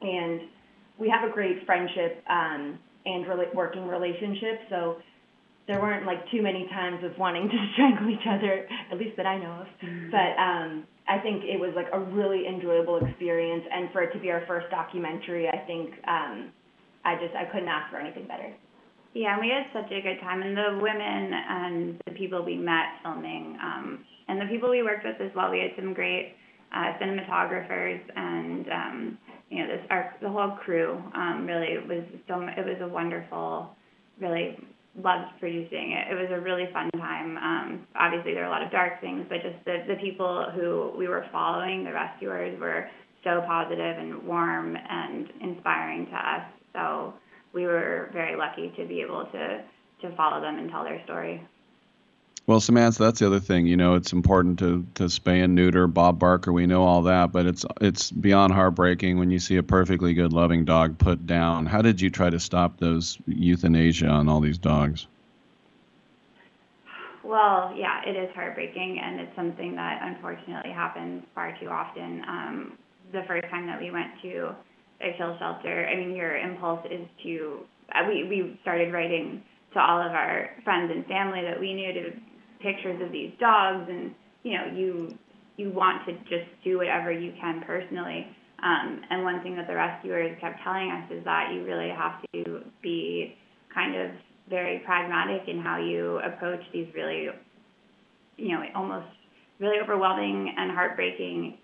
And 0.00 0.40
we 0.98 1.08
have 1.08 1.28
a 1.28 1.32
great 1.32 1.64
friendship 1.66 2.22
um, 2.28 2.78
and 3.06 3.26
re- 3.28 3.54
working 3.54 3.86
relationship. 3.86 4.66
So 4.70 4.96
there 5.68 5.80
weren't 5.80 6.04
like 6.04 6.28
too 6.32 6.42
many 6.42 6.66
times 6.68 7.04
of 7.04 7.16
wanting 7.16 7.48
to 7.48 7.58
strangle 7.74 8.10
each 8.10 8.26
other, 8.28 8.66
at 8.90 8.98
least 8.98 9.16
that 9.16 9.26
I 9.26 9.38
know 9.38 9.62
of. 9.62 9.66
Mm-hmm. 9.86 10.10
But 10.10 10.34
um, 10.42 10.84
I 11.06 11.18
think 11.18 11.44
it 11.44 11.60
was 11.60 11.72
like 11.76 11.88
a 11.92 12.00
really 12.00 12.48
enjoyable 12.48 12.98
experience. 13.04 13.62
And 13.72 13.90
for 13.92 14.02
it 14.02 14.12
to 14.14 14.18
be 14.18 14.30
our 14.30 14.44
first 14.48 14.66
documentary, 14.70 15.48
I 15.48 15.58
think 15.66 15.90
um, 16.08 16.50
I 17.04 17.14
just 17.22 17.34
I 17.34 17.44
couldn't 17.52 17.68
ask 17.68 17.90
for 17.90 17.98
anything 17.98 18.26
better. 18.26 18.52
Yeah, 19.14 19.34
and 19.34 19.40
we 19.42 19.52
had 19.52 19.66
such 19.74 19.92
a 19.92 20.00
good 20.00 20.20
time, 20.20 20.42
and 20.42 20.56
the 20.56 20.78
women 20.80 21.32
and 21.34 22.00
the 22.06 22.12
people 22.12 22.42
we 22.44 22.56
met 22.56 22.96
filming, 23.02 23.58
um, 23.62 24.04
and 24.28 24.40
the 24.40 24.46
people 24.46 24.70
we 24.70 24.82
worked 24.82 25.04
with 25.04 25.20
as 25.20 25.30
well. 25.36 25.50
We 25.50 25.60
had 25.60 25.72
some 25.76 25.92
great 25.92 26.34
uh, 26.74 26.96
cinematographers, 26.98 28.00
and 28.16 28.66
um, 28.68 29.18
you 29.50 29.58
know, 29.58 29.66
this 29.68 29.86
our 29.90 30.14
the 30.22 30.30
whole 30.30 30.52
crew 30.64 31.02
um, 31.14 31.46
really 31.46 31.76
was 31.86 32.04
so. 32.26 32.40
It 32.40 32.64
was 32.64 32.78
a 32.80 32.88
wonderful, 32.88 33.76
really 34.18 34.56
loved 34.96 35.38
producing 35.38 35.92
it. 35.92 36.10
It 36.10 36.14
was 36.14 36.30
a 36.30 36.40
really 36.40 36.68
fun 36.72 36.90
time. 36.92 37.36
Um, 37.36 37.86
obviously, 37.94 38.32
there 38.32 38.44
were 38.44 38.48
a 38.48 38.50
lot 38.50 38.62
of 38.62 38.70
dark 38.72 38.98
things, 39.02 39.26
but 39.28 39.42
just 39.42 39.62
the 39.66 39.84
the 39.88 40.00
people 40.00 40.46
who 40.54 40.90
we 40.96 41.06
were 41.06 41.26
following, 41.30 41.84
the 41.84 41.92
rescuers, 41.92 42.58
were 42.58 42.88
so 43.24 43.42
positive 43.46 43.98
and 43.98 44.26
warm 44.26 44.74
and 44.74 45.28
inspiring 45.42 46.06
to 46.06 46.16
us. 46.16 46.46
So 46.72 47.14
we 47.52 47.66
were 47.66 48.10
very 48.12 48.36
lucky 48.36 48.72
to 48.76 48.84
be 48.84 49.00
able 49.00 49.26
to 49.26 49.62
to 50.00 50.16
follow 50.16 50.40
them 50.40 50.58
and 50.58 50.68
tell 50.70 50.82
their 50.82 51.02
story. 51.04 51.40
Well, 52.46 52.58
Samantha, 52.58 53.04
that's 53.04 53.20
the 53.20 53.26
other 53.26 53.38
thing. 53.38 53.66
You 53.68 53.76
know, 53.76 53.94
it's 53.94 54.12
important 54.12 54.58
to 54.58 54.84
to 54.94 55.04
spay 55.04 55.44
and 55.44 55.54
neuter. 55.54 55.86
Bob 55.86 56.18
Barker, 56.18 56.52
we 56.52 56.66
know 56.66 56.82
all 56.82 57.02
that, 57.02 57.30
but 57.30 57.46
it's 57.46 57.64
it's 57.80 58.10
beyond 58.10 58.52
heartbreaking 58.52 59.18
when 59.18 59.30
you 59.30 59.38
see 59.38 59.56
a 59.56 59.62
perfectly 59.62 60.12
good, 60.12 60.32
loving 60.32 60.64
dog 60.64 60.98
put 60.98 61.26
down. 61.26 61.66
How 61.66 61.82
did 61.82 62.00
you 62.00 62.10
try 62.10 62.30
to 62.30 62.40
stop 62.40 62.78
those 62.78 63.18
euthanasia 63.26 64.08
on 64.08 64.28
all 64.28 64.40
these 64.40 64.58
dogs? 64.58 65.06
Well, 67.22 67.72
yeah, 67.76 68.02
it 68.04 68.16
is 68.16 68.34
heartbreaking, 68.34 68.98
and 68.98 69.20
it's 69.20 69.34
something 69.36 69.76
that 69.76 70.00
unfortunately 70.02 70.72
happens 70.72 71.22
far 71.36 71.56
too 71.60 71.68
often. 71.68 72.24
Um, 72.26 72.78
the 73.12 73.22
first 73.22 73.48
time 73.48 73.66
that 73.66 73.80
we 73.80 73.92
went 73.92 74.20
to 74.22 74.54
kill 75.16 75.36
shelter, 75.38 75.86
I 75.86 75.96
mean, 75.96 76.14
your 76.14 76.36
impulse 76.36 76.84
is 76.90 77.06
to. 77.24 77.60
Uh, 77.94 78.08
we 78.08 78.24
we 78.24 78.58
started 78.62 78.92
writing 78.92 79.42
to 79.74 79.80
all 79.80 80.00
of 80.00 80.12
our 80.12 80.50
friends 80.64 80.90
and 80.94 81.04
family 81.06 81.42
that 81.42 81.58
we 81.58 81.74
knew 81.74 81.92
to 81.92 82.10
pictures 82.60 83.00
of 83.02 83.12
these 83.12 83.32
dogs, 83.40 83.88
and 83.88 84.14
you 84.42 84.56
know, 84.56 84.66
you 84.74 85.18
you 85.56 85.70
want 85.70 86.06
to 86.06 86.12
just 86.24 86.48
do 86.64 86.78
whatever 86.78 87.12
you 87.12 87.32
can 87.40 87.62
personally. 87.66 88.26
Um, 88.62 89.02
and 89.10 89.24
one 89.24 89.42
thing 89.42 89.56
that 89.56 89.66
the 89.66 89.74
rescuers 89.74 90.36
kept 90.40 90.62
telling 90.62 90.90
us 90.90 91.10
is 91.10 91.24
that 91.24 91.52
you 91.52 91.64
really 91.64 91.90
have 91.90 92.22
to 92.32 92.62
be 92.80 93.34
kind 93.74 93.96
of 93.96 94.10
very 94.48 94.80
pragmatic 94.84 95.48
in 95.48 95.60
how 95.60 95.78
you 95.78 96.20
approach 96.24 96.60
these 96.72 96.86
really, 96.94 97.28
you 98.36 98.48
know, 98.52 98.62
almost 98.74 99.06
really 99.58 99.78
overwhelming 99.82 100.54
and 100.56 100.70
heartbreaking 100.70 101.58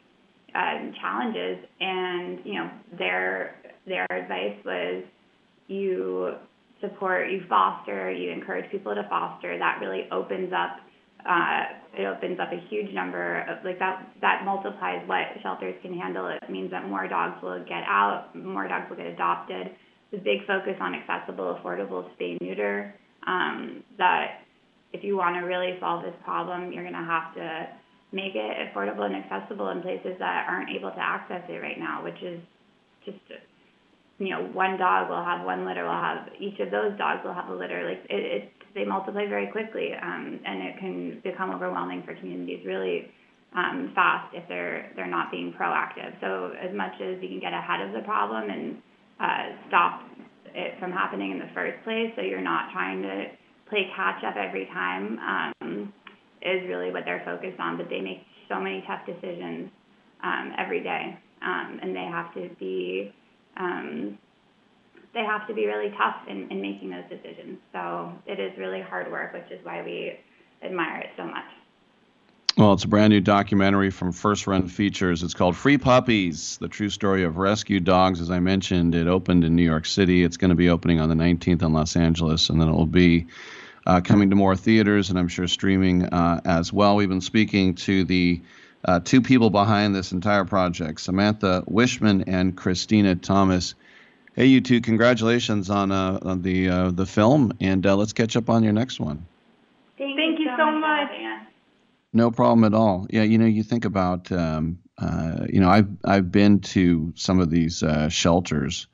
um, 0.54 0.92
challenges, 1.00 1.64
and 1.80 2.38
you 2.44 2.54
know 2.54 2.70
their 2.98 3.56
their 3.86 4.06
advice 4.10 4.56
was 4.64 5.04
you 5.66 6.34
support, 6.80 7.30
you 7.30 7.42
foster, 7.48 8.10
you 8.10 8.30
encourage 8.30 8.70
people 8.70 8.94
to 8.94 9.06
foster. 9.08 9.58
That 9.58 9.78
really 9.80 10.08
opens 10.10 10.52
up. 10.52 10.78
Uh, 11.28 11.64
it 11.98 12.06
opens 12.06 12.38
up 12.38 12.52
a 12.52 12.60
huge 12.68 12.94
number 12.94 13.40
of 13.42 13.64
like 13.64 13.78
that. 13.78 14.06
That 14.20 14.44
multiplies 14.44 15.06
what 15.06 15.26
shelters 15.42 15.74
can 15.82 15.98
handle. 15.98 16.26
It 16.28 16.48
means 16.50 16.70
that 16.70 16.88
more 16.88 17.08
dogs 17.08 17.42
will 17.42 17.58
get 17.64 17.82
out, 17.86 18.34
more 18.34 18.68
dogs 18.68 18.88
will 18.88 18.96
get 18.96 19.06
adopted. 19.06 19.70
The 20.10 20.18
big 20.18 20.46
focus 20.46 20.76
on 20.80 20.94
accessible, 20.94 21.58
affordable 21.60 22.08
spay 22.16 22.40
neuter. 22.40 22.94
Um, 23.26 23.82
that 23.98 24.40
if 24.92 25.04
you 25.04 25.16
want 25.16 25.36
to 25.36 25.40
really 25.42 25.76
solve 25.80 26.02
this 26.02 26.14
problem, 26.24 26.72
you're 26.72 26.84
going 26.84 26.94
to 26.94 27.00
have 27.00 27.34
to 27.34 27.68
make 28.12 28.34
it 28.34 28.56
affordable 28.68 29.04
and 29.04 29.16
accessible 29.16 29.68
in 29.70 29.82
places 29.82 30.16
that 30.18 30.46
aren't 30.48 30.70
able 30.70 30.90
to 30.90 31.00
access 31.00 31.42
it 31.48 31.60
right 31.62 31.78
now, 31.78 32.02
which 32.02 32.20
is 32.22 32.40
just 33.04 33.18
you 34.18 34.30
know 34.30 34.42
one 34.52 34.76
dog 34.76 35.08
will 35.08 35.24
have 35.24 35.44
one 35.46 35.64
litter 35.64 35.84
will 35.84 35.92
have 35.92 36.28
each 36.40 36.58
of 36.60 36.70
those 36.70 36.96
dogs 36.98 37.20
will 37.24 37.32
have 37.32 37.48
a 37.48 37.54
litter 37.54 37.88
like 37.88 38.04
it, 38.10 38.42
it 38.42 38.52
they 38.74 38.84
multiply 38.84 39.26
very 39.26 39.46
quickly 39.46 39.92
um, 40.02 40.40
and 40.44 40.62
it 40.62 40.78
can 40.78 41.20
become 41.22 41.54
overwhelming 41.54 42.02
for 42.04 42.14
communities 42.16 42.66
really 42.66 43.06
um, 43.54 43.92
fast 43.94 44.34
if 44.34 44.42
they're 44.48 44.90
they're 44.96 45.06
not 45.06 45.30
being 45.30 45.54
proactive 45.54 46.12
so 46.20 46.52
as 46.60 46.74
much 46.74 46.92
as 47.00 47.22
you 47.22 47.28
can 47.28 47.38
get 47.38 47.52
ahead 47.54 47.80
of 47.80 47.94
the 47.94 48.00
problem 48.00 48.50
and 48.50 48.82
uh, 49.20 49.54
stop 49.68 50.02
it 50.54 50.78
from 50.78 50.92
happening 50.92 51.32
in 51.32 51.38
the 51.38 51.50
first 51.54 51.82
place, 51.84 52.12
so 52.16 52.22
you're 52.22 52.40
not 52.40 52.72
trying 52.72 53.02
to 53.02 53.26
play 53.68 53.90
catch 53.94 54.24
up 54.24 54.36
every 54.36 54.66
time. 54.66 55.18
Um, 55.18 55.92
is 56.42 56.68
really 56.68 56.90
what 56.90 57.04
they're 57.04 57.22
focused 57.24 57.60
on, 57.60 57.76
but 57.76 57.88
they 57.88 58.00
make 58.00 58.24
so 58.48 58.60
many 58.60 58.82
tough 58.86 59.04
decisions 59.06 59.70
um, 60.22 60.52
every 60.58 60.82
day, 60.82 61.18
um, 61.42 61.78
and 61.82 61.94
they 61.94 62.04
have 62.04 62.32
to 62.34 62.48
be 62.58 63.12
um, 63.56 64.18
they 65.14 65.24
have 65.24 65.46
to 65.48 65.54
be 65.54 65.66
really 65.66 65.90
tough 65.96 66.16
in, 66.28 66.50
in 66.50 66.60
making 66.60 66.90
those 66.90 67.04
decisions. 67.08 67.58
So 67.72 68.12
it 68.26 68.38
is 68.38 68.56
really 68.58 68.80
hard 68.80 69.10
work, 69.10 69.32
which 69.32 69.50
is 69.50 69.64
why 69.64 69.82
we 69.82 70.18
admire 70.62 71.00
it 71.00 71.10
so 71.16 71.24
much. 71.24 71.44
Well, 72.56 72.72
it's 72.72 72.84
a 72.84 72.88
brand 72.88 73.12
new 73.12 73.20
documentary 73.20 73.90
from 73.90 74.10
First 74.10 74.48
Run 74.48 74.66
Features. 74.66 75.22
It's 75.22 75.32
called 75.32 75.56
Free 75.56 75.78
Puppies, 75.78 76.58
the 76.58 76.66
true 76.66 76.90
story 76.90 77.22
of 77.22 77.36
rescue 77.36 77.78
dogs. 77.78 78.20
As 78.20 78.32
I 78.32 78.40
mentioned, 78.40 78.96
it 78.96 79.06
opened 79.06 79.44
in 79.44 79.54
New 79.54 79.62
York 79.62 79.86
City. 79.86 80.24
It's 80.24 80.36
going 80.36 80.48
to 80.48 80.56
be 80.56 80.68
opening 80.68 81.00
on 81.00 81.08
the 81.08 81.14
19th 81.14 81.62
in 81.62 81.72
Los 81.72 81.94
Angeles, 81.94 82.50
and 82.50 82.60
then 82.60 82.68
it 82.68 82.72
will 82.72 82.84
be 82.84 83.28
uh, 83.88 84.02
coming 84.02 84.28
to 84.30 84.36
more 84.36 84.54
theaters 84.54 85.08
and 85.08 85.18
I'm 85.18 85.28
sure 85.28 85.48
streaming 85.48 86.04
uh, 86.04 86.40
as 86.44 86.72
well. 86.72 86.94
We've 86.94 87.08
been 87.08 87.22
speaking 87.22 87.74
to 87.76 88.04
the 88.04 88.42
uh, 88.84 89.00
two 89.00 89.22
people 89.22 89.50
behind 89.50 89.94
this 89.94 90.12
entire 90.12 90.44
project, 90.44 91.00
Samantha 91.00 91.64
Wishman 91.66 92.24
and 92.26 92.56
Christina 92.56 93.16
Thomas. 93.16 93.74
Hey, 94.36 94.46
you 94.46 94.60
two! 94.60 94.80
Congratulations 94.80 95.68
on, 95.68 95.90
uh, 95.90 96.20
on 96.22 96.42
the 96.42 96.68
uh, 96.68 96.90
the 96.92 97.06
film, 97.06 97.52
and 97.60 97.84
uh, 97.84 97.96
let's 97.96 98.12
catch 98.12 98.36
up 98.36 98.48
on 98.48 98.62
your 98.62 98.72
next 98.72 99.00
one. 99.00 99.26
Thank, 99.96 100.16
Thank 100.16 100.38
you 100.38 100.50
so 100.56 100.70
much. 100.70 101.08
No 102.12 102.30
problem 102.30 102.64
at 102.64 102.72
all. 102.72 103.06
Yeah, 103.10 103.24
you 103.24 103.36
know, 103.36 103.46
you 103.46 103.62
think 103.62 103.84
about, 103.84 104.30
um, 104.30 104.78
you 105.48 105.60
know, 105.60 105.68
I've 105.68 105.88
I've 106.04 106.30
been 106.30 106.60
to 106.60 107.12
some 107.16 107.40
of 107.40 107.50
these 107.50 107.82
shelters 108.10 108.86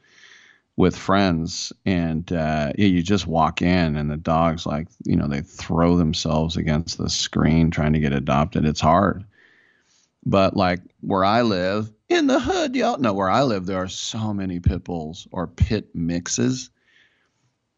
with 0.77 0.97
friends 0.97 1.73
and 1.87 2.33
uh, 2.33 2.73
you 2.77 3.03
just 3.03 3.27
walk 3.27 3.63
in 3.63 3.97
and 3.97 4.11
the 4.11 4.17
dogs 4.17 4.67
like 4.67 4.89
you 5.05 5.17
know 5.17 5.29
they 5.29 5.41
throw 5.41 5.97
themselves 5.97 6.57
against 6.57 6.99
the 6.99 7.09
screen 7.09 7.71
trying 7.71 7.93
to 7.93 8.01
get 8.01 8.13
adopted. 8.13 8.65
It's 8.65 8.81
hard. 8.81 9.25
But 10.27 10.57
like 10.57 10.81
where 11.01 11.25
i 11.25 11.43
live 11.43 11.93
in 12.09 12.27
the 12.27 12.41
hood 12.41 12.75
y'all 12.75 12.99
know 12.99 13.13
where 13.13 13.29
i 13.29 13.43
live 13.43 13.67
there 13.67 13.83
are 13.83 13.89
so 13.89 14.33
many 14.33 14.59
pit 14.59 14.85
bulls 14.85 15.29
or 15.31 15.47
pit 15.47 15.95
mixes. 15.95 16.71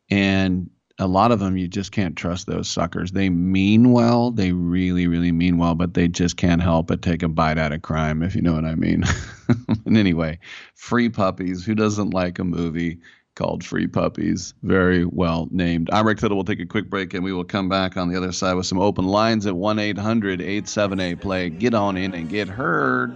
And 0.08 0.70
a 0.98 1.06
lot 1.06 1.30
of 1.30 1.40
them 1.40 1.56
you 1.56 1.68
just 1.68 1.92
can't 1.92 2.16
trust 2.16 2.46
those 2.46 2.68
suckers. 2.68 3.12
They 3.12 3.28
mean 3.28 3.92
well, 3.92 4.30
they 4.30 4.52
really, 4.52 5.06
really 5.06 5.32
mean 5.32 5.58
well, 5.58 5.74
but 5.74 5.94
they 5.94 6.08
just 6.08 6.36
can't 6.36 6.62
help 6.62 6.86
but 6.86 7.02
take 7.02 7.22
a 7.22 7.28
bite 7.28 7.58
out 7.58 7.72
of 7.72 7.82
crime, 7.82 8.22
if 8.22 8.34
you 8.34 8.42
know 8.42 8.54
what 8.54 8.64
I 8.64 8.74
mean. 8.74 9.04
and 9.86 9.96
anyway, 9.96 10.38
Free 10.74 11.08
Puppies. 11.08 11.64
Who 11.64 11.74
doesn't 11.74 12.14
like 12.14 12.38
a 12.38 12.44
movie 12.44 13.00
called 13.34 13.62
Free 13.62 13.86
Puppies? 13.86 14.54
Very 14.62 15.04
well 15.04 15.48
named. 15.50 15.90
I'm 15.92 16.06
Rick 16.06 16.18
Tittle. 16.18 16.36
We'll 16.36 16.44
take 16.44 16.60
a 16.60 16.66
quick 16.66 16.88
break 16.88 17.12
and 17.12 17.22
we 17.22 17.32
will 17.32 17.44
come 17.44 17.68
back 17.68 17.98
on 17.98 18.08
the 18.08 18.16
other 18.16 18.32
side 18.32 18.54
with 18.54 18.66
some 18.66 18.80
open 18.80 19.06
lines 19.06 19.46
at 19.46 19.54
1 19.54 19.78
800 19.78 20.40
878 20.40 21.20
Play. 21.20 21.50
Get 21.50 21.74
on 21.74 21.98
in 21.98 22.14
and 22.14 22.28
get 22.28 22.48
heard. 22.48 23.14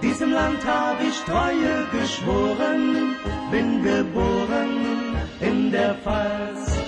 Diesem 0.00 0.32
Land 0.32 0.58
ich 1.00 1.24
Treue 1.24 1.86
geschworen, 1.90 3.16
bin 3.50 3.82
geboren 3.82 5.03
in 5.40 5.70
der 5.70 5.94
Pfalz. 5.94 6.78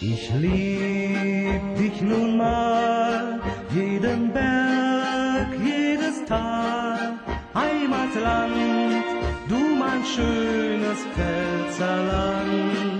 Ich 0.00 0.30
lieb 0.34 1.76
dich 1.76 2.00
nun 2.00 2.36
mal, 2.36 3.40
jeden 3.74 4.32
Berg, 4.32 5.48
jedes 5.62 6.24
Tal, 6.26 7.18
Heimatland, 7.54 9.04
du 9.48 9.58
mein 9.78 10.02
schönes 10.04 10.98
Pfälzerland. 11.14 12.99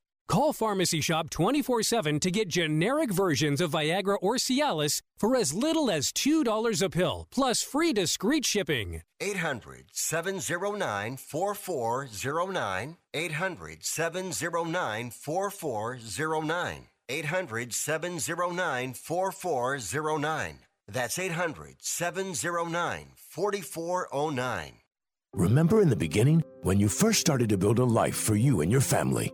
Call 0.31 0.53
Pharmacy 0.53 1.01
Shop 1.01 1.29
24 1.29 1.83
7 1.83 2.17
to 2.21 2.31
get 2.31 2.47
generic 2.47 3.11
versions 3.11 3.59
of 3.59 3.71
Viagra 3.71 4.17
or 4.21 4.35
Cialis 4.35 5.01
for 5.17 5.35
as 5.35 5.53
little 5.53 5.91
as 5.91 6.09
$2 6.13 6.81
a 6.81 6.89
pill, 6.89 7.27
plus 7.31 7.61
free 7.61 7.91
discreet 7.91 8.45
shipping. 8.45 9.01
800 9.19 9.87
709 9.91 11.17
4409. 11.17 12.95
800 13.13 13.83
709 13.83 15.11
4409. 15.11 16.87
800 17.09 17.73
709 17.73 18.93
4409. 18.93 20.59
That's 20.87 21.19
800 21.19 21.75
709 21.81 23.07
4409. 23.17 24.71
Remember 25.33 25.81
in 25.81 25.89
the 25.89 25.95
beginning 25.97 26.41
when 26.61 26.79
you 26.79 26.87
first 26.87 27.19
started 27.19 27.49
to 27.49 27.57
build 27.57 27.79
a 27.79 27.83
life 27.83 28.15
for 28.15 28.37
you 28.37 28.61
and 28.61 28.71
your 28.71 28.79
family? 28.79 29.33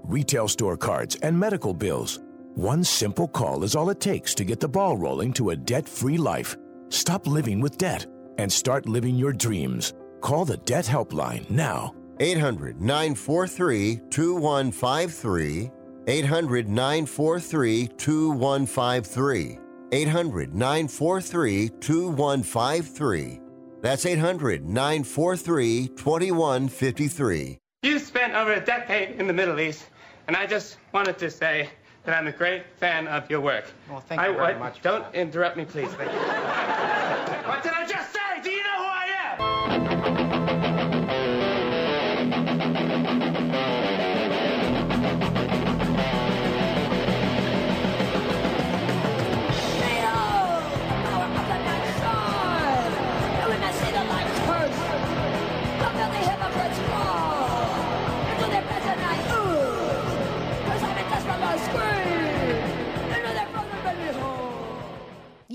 retail 0.03 0.47
store 0.47 0.77
cards, 0.77 1.15
and 1.17 1.37
medical 1.37 1.73
bills. 1.73 2.19
One 2.55 2.83
simple 2.83 3.27
call 3.27 3.63
is 3.63 3.75
all 3.75 3.89
it 3.89 3.99
takes 3.99 4.33
to 4.35 4.43
get 4.43 4.59
the 4.59 4.67
ball 4.67 4.97
rolling 4.97 5.33
to 5.33 5.51
a 5.51 5.55
debt 5.55 5.87
free 5.87 6.17
life. 6.17 6.57
Stop 6.89 7.27
living 7.27 7.61
with 7.61 7.77
debt 7.77 8.05
and 8.37 8.51
start 8.51 8.87
living 8.87 9.15
your 9.15 9.33
dreams. 9.33 9.93
Call 10.21 10.45
the 10.45 10.57
Debt 10.57 10.85
Helpline 10.85 11.49
now. 11.49 11.95
800 12.19 12.81
943 12.81 14.01
2153. 14.09 15.71
800 16.07 16.69
943 16.69 17.87
2153. 17.87 19.59
800 19.91 20.55
943 20.55 21.69
2153. 21.79 23.39
That's 23.81 24.05
800 24.05 24.63
943 24.65 25.87
2153. 25.87 27.57
You 27.83 27.97
spent 27.97 28.35
over 28.35 28.53
a 28.53 28.63
decade 28.63 29.19
in 29.19 29.25
the 29.25 29.33
Middle 29.33 29.59
East, 29.59 29.85
and 30.31 30.37
I 30.37 30.45
just 30.45 30.77
wanted 30.93 31.17
to 31.17 31.29
say 31.29 31.69
that 32.05 32.17
I'm 32.17 32.25
a 32.25 32.31
great 32.31 32.63
fan 32.77 33.05
of 33.09 33.29
your 33.29 33.41
work. 33.41 33.65
Well, 33.89 33.99
thank 33.99 34.21
I, 34.21 34.29
you 34.29 34.33
very 34.35 34.53
I- 34.53 34.57
much. 34.57 34.81
Don't 34.81 35.03
interrupt 35.13 35.57
me, 35.57 35.65
please. 35.65 35.89
Thank 35.95 36.09
you. 36.09 36.17
what 37.49 37.61
did 37.61 37.73
I 37.73 37.85
just 37.85 38.13
say? 38.13 38.20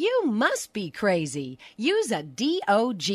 You 0.07 0.27
must 0.27 0.73
be 0.73 0.93
crazy. 0.93 1.59
Use 1.77 2.13
a 2.13 2.23
DOG. 2.23 3.11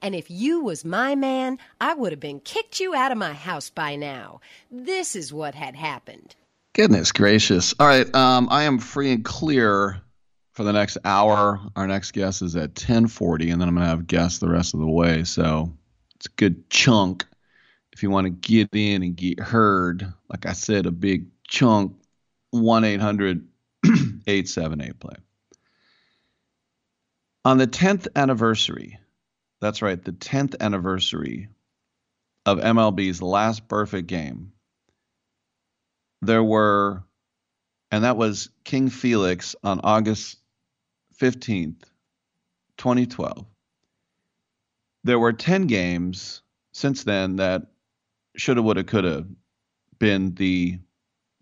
And 0.00 0.12
if 0.12 0.28
you 0.28 0.64
was 0.64 0.84
my 0.84 1.14
man, 1.14 1.58
I 1.80 1.94
would 1.94 2.10
have 2.10 2.18
been 2.18 2.40
kicked 2.40 2.80
you 2.80 2.96
out 2.96 3.12
of 3.12 3.18
my 3.18 3.32
house 3.32 3.70
by 3.70 3.94
now. 3.94 4.40
This 4.68 5.14
is 5.14 5.32
what 5.32 5.54
had 5.54 5.76
happened. 5.76 6.34
Goodness 6.72 7.12
gracious. 7.12 7.76
All 7.78 7.86
right. 7.86 8.12
Um, 8.12 8.48
I 8.50 8.64
am 8.64 8.80
free 8.80 9.12
and 9.12 9.24
clear 9.24 10.02
for 10.50 10.64
the 10.64 10.72
next 10.72 10.98
hour. 11.04 11.60
Our 11.76 11.86
next 11.86 12.10
guest 12.10 12.42
is 12.42 12.56
at 12.56 12.70
1040, 12.70 13.50
and 13.50 13.60
then 13.60 13.68
I'm 13.68 13.76
going 13.76 13.84
to 13.84 13.90
have 13.90 14.08
guests 14.08 14.40
the 14.40 14.48
rest 14.48 14.74
of 14.74 14.80
the 14.80 14.90
way. 14.90 15.22
So 15.22 15.72
it's 16.16 16.26
a 16.26 16.30
good 16.30 16.68
chunk. 16.70 17.24
If 17.92 18.02
you 18.02 18.10
want 18.10 18.24
to 18.24 18.30
get 18.30 18.68
in 18.72 19.04
and 19.04 19.14
get 19.14 19.38
heard, 19.38 20.12
like 20.28 20.46
I 20.46 20.54
said, 20.54 20.86
a 20.86 20.90
big 20.90 21.26
chunk, 21.46 21.94
1 22.50 22.82
800 22.82 23.46
878 24.26 24.98
play. 24.98 25.14
On 27.44 27.58
the 27.58 27.66
10th 27.66 28.06
anniversary, 28.14 28.98
that's 29.60 29.82
right, 29.82 30.02
the 30.02 30.12
10th 30.12 30.60
anniversary 30.60 31.48
of 32.46 32.58
MLB's 32.58 33.20
last 33.20 33.66
perfect 33.68 34.06
game, 34.06 34.52
there 36.20 36.42
were, 36.42 37.02
and 37.90 38.04
that 38.04 38.16
was 38.16 38.50
King 38.64 38.90
Felix 38.90 39.56
on 39.64 39.80
August 39.82 40.38
15th, 41.20 41.82
2012. 42.78 43.46
There 45.04 45.18
were 45.18 45.32
10 45.32 45.66
games 45.66 46.42
since 46.72 47.02
then 47.02 47.36
that 47.36 47.62
shoulda, 48.36 48.62
woulda, 48.62 48.84
coulda 48.84 49.26
been 49.98 50.34
the 50.34 50.78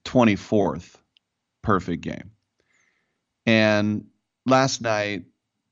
24th 0.05 0.97
perfect 1.63 2.03
game. 2.03 2.31
And 3.45 4.07
last 4.47 4.81
night, 4.81 5.25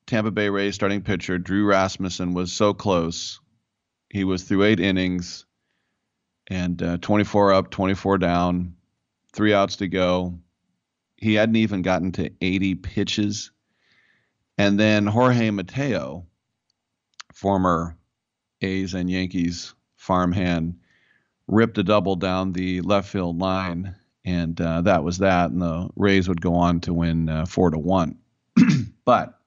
Tampa 0.09 0.31
Bay 0.31 0.49
Rays 0.49 0.75
starting 0.75 1.03
pitcher 1.03 1.37
Drew 1.37 1.67
Rasmussen 1.67 2.33
was 2.33 2.51
so 2.51 2.73
close. 2.73 3.41
He 4.09 4.25
was 4.25 4.43
through 4.43 4.65
eight 4.65 4.81
innings 4.81 5.45
and 6.47 6.83
uh, 6.83 6.97
24 6.97 7.53
up, 7.53 7.71
24 7.71 8.17
down, 8.17 8.75
three 9.35 9.53
outs 9.53 9.77
to 9.77 9.87
go. 9.87 10.39
He 11.19 11.35
hadn't 11.35 11.57
even 11.57 11.83
gotten 11.83 12.13
to 12.13 12.31
80 12.41 12.77
pitches. 12.77 13.51
And 14.57 14.81
then 14.81 15.07
Jorge 15.07 15.51
Mateo, 15.51 16.25
former 17.35 17.99
A's 18.63 18.95
and 18.95 19.11
Yankees 19.11 19.75
farmhand, 19.97 20.79
ripped 21.47 21.77
a 21.77 21.83
double 21.83 22.17
down 22.17 22.53
the 22.53 22.81
left 22.81 23.11
field 23.11 23.39
line. 23.39 23.95
And 24.25 24.59
uh, 24.59 24.81
that 24.83 25.05
was 25.05 25.19
that. 25.19 25.51
And 25.51 25.61
the 25.61 25.91
Rays 25.97 26.29
would 26.29 26.41
go 26.41 26.55
on 26.55 26.81
to 26.81 26.95
win 26.95 27.29
uh, 27.29 27.45
four 27.45 27.71
to 27.71 27.79
one. 27.79 28.17
but 29.05 29.38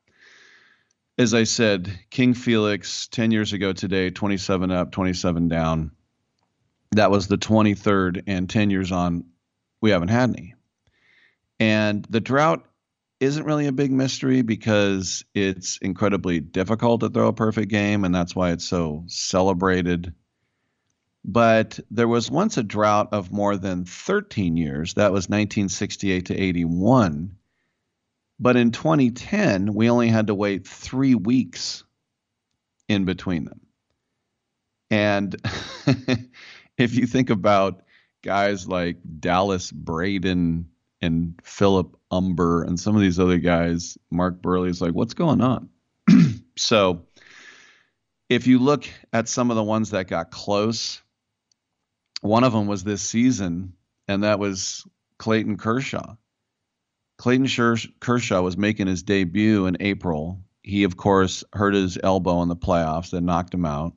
as 1.18 1.34
I 1.34 1.44
said, 1.44 1.92
King 2.10 2.34
Felix 2.34 3.08
10 3.08 3.32
years 3.32 3.54
ago 3.54 3.74
today, 3.74 4.10
27 4.10 4.72
up, 4.72 4.92
27 4.92 5.48
down. 5.48 5.92
That 6.92 7.12
was 7.12 7.28
the 7.28 7.38
23rd, 7.38 8.24
and 8.28 8.50
10 8.50 8.70
years 8.70 8.92
on, 8.92 9.26
we 9.82 9.92
haven't 9.92 10.10
had 10.10 10.30
any. 10.30 10.56
And 11.60 12.06
the 12.10 12.20
drought 12.20 12.66
isn't 13.20 13.46
really 13.46 13.68
a 13.68 13.72
big 13.72 13.92
mystery 13.92 14.42
because 14.42 15.24
it's 15.36 15.78
incredibly 15.78 16.40
difficult 16.40 17.02
to 17.02 17.10
throw 17.10 17.28
a 17.28 17.34
perfect 17.34 17.70
game, 17.70 18.04
and 18.04 18.14
that's 18.14 18.36
why 18.36 18.52
it's 18.52 18.66
so 18.66 19.04
celebrated. 19.08 20.14
But 21.24 21.80
there 21.92 22.08
was 22.08 22.32
once 22.32 22.58
a 22.58 22.64
drought 22.64 23.10
of 23.12 23.32
more 23.32 23.58
than 23.58 23.86
13 23.86 24.58
years. 24.58 24.96
That 24.96 25.12
was 25.12 25.30
1968 25.30 26.26
to 26.28 26.36
81. 26.36 27.38
But 28.42 28.58
in 28.58 28.72
2010, 28.72 29.72
we 29.72 29.92
only 29.92 30.08
had 30.08 30.28
to 30.28 30.36
wait 30.36 30.68
three 30.68 31.14
weeks 31.14 31.84
in 32.90 33.06
between 33.06 33.46
them. 33.46 33.62
And 34.90 35.36
if 36.78 36.96
you 36.96 37.06
think 37.06 37.30
about 37.30 37.84
guys 38.24 38.68
like 38.68 38.98
Dallas 39.20 39.72
Braden 39.72 40.70
and 41.04 41.40
Philip 41.44 41.96
Humber 42.12 42.64
and 42.64 42.80
some 42.80 42.96
of 42.96 43.02
these 43.04 43.20
other 43.20 43.38
guys, 43.38 44.00
Mark 44.10 44.42
Buehrle 44.42 44.68
is 44.68 44.82
like, 44.82 44.94
what's 44.94 45.14
going 45.14 45.42
on? 45.42 45.70
so 46.58 47.06
if 48.28 48.48
you 48.48 48.58
look 48.58 48.90
at 49.14 49.30
some 49.30 49.52
of 49.52 49.56
the 49.56 49.64
ones 49.64 49.92
that 49.92 50.08
got 50.08 50.32
close, 50.32 51.00
one 52.22 52.44
of 52.44 52.54
them 52.54 52.66
was 52.66 52.84
this 52.84 53.04
season, 53.04 53.74
and 54.08 54.24
that 54.24 54.40
was 54.40 54.84
Clayton 55.20 55.58
Kershaw. 55.58 56.16
Clayton 57.22 57.78
Kershaw 58.00 58.42
was 58.42 58.58
making 58.58 58.88
his 58.88 59.04
debut 59.04 59.68
in 59.68 59.78
April. 59.80 60.42
He, 60.64 60.86
of 60.86 60.98
course, 60.98 61.44
hurt 61.54 61.76
his 61.76 62.00
elbow 62.02 62.42
in 62.42 62.50
the 62.50 62.56
playoffs 62.56 63.12
that 63.12 63.22
knocked 63.22 63.54
him 63.54 63.64
out. 63.64 63.94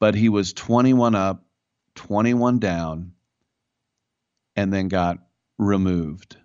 But 0.00 0.16
he 0.16 0.28
was 0.28 0.52
21 0.52 1.14
up, 1.14 1.44
21 1.94 2.58
down, 2.58 3.12
and 4.56 4.72
then 4.72 4.88
got 4.88 5.18
removed. 5.56 6.36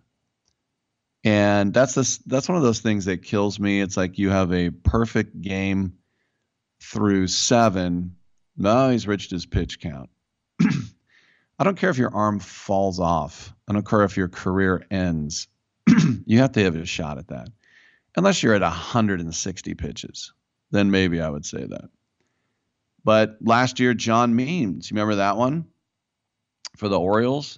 And 1.23 1.73
that's 1.73 1.95
this 1.95 2.19
that's 2.19 2.47
one 2.47 2.59
of 2.59 2.63
those 2.63 2.81
things 2.81 3.05
that 3.05 3.23
kills 3.23 3.59
me. 3.59 3.81
It's 3.81 3.97
like 3.97 4.19
you 4.19 4.29
have 4.29 4.53
a 4.53 4.69
perfect 4.69 5.41
game 5.41 5.93
through 6.79 7.25
seven. 7.25 8.17
No, 8.55 8.91
he's 8.91 9.07
reached 9.07 9.31
his 9.31 9.47
pitch 9.47 9.79
count. 9.79 10.11
I 10.61 11.63
don't 11.63 11.77
care 11.77 11.89
if 11.89 11.97
your 11.97 12.13
arm 12.13 12.39
falls 12.39 12.99
off. 12.99 13.51
I 13.67 13.73
don't 13.73 13.85
care 13.85 14.03
if 14.03 14.15
your 14.15 14.29
career 14.29 14.85
ends. 14.91 15.47
you 16.25 16.39
have 16.39 16.53
to 16.53 16.63
have 16.63 16.75
a 16.75 16.85
shot 16.85 17.17
at 17.17 17.27
that. 17.29 17.49
Unless 18.15 18.43
you're 18.43 18.55
at 18.55 18.61
160 18.61 19.73
pitches, 19.75 20.33
then 20.71 20.91
maybe 20.91 21.21
I 21.21 21.29
would 21.29 21.45
say 21.45 21.65
that. 21.65 21.89
But 23.03 23.37
last 23.41 23.79
year, 23.79 23.93
John 23.93 24.35
Means, 24.35 24.89
you 24.89 24.95
remember 24.95 25.15
that 25.15 25.37
one 25.37 25.65
for 26.77 26.87
the 26.87 26.99
Orioles? 26.99 27.57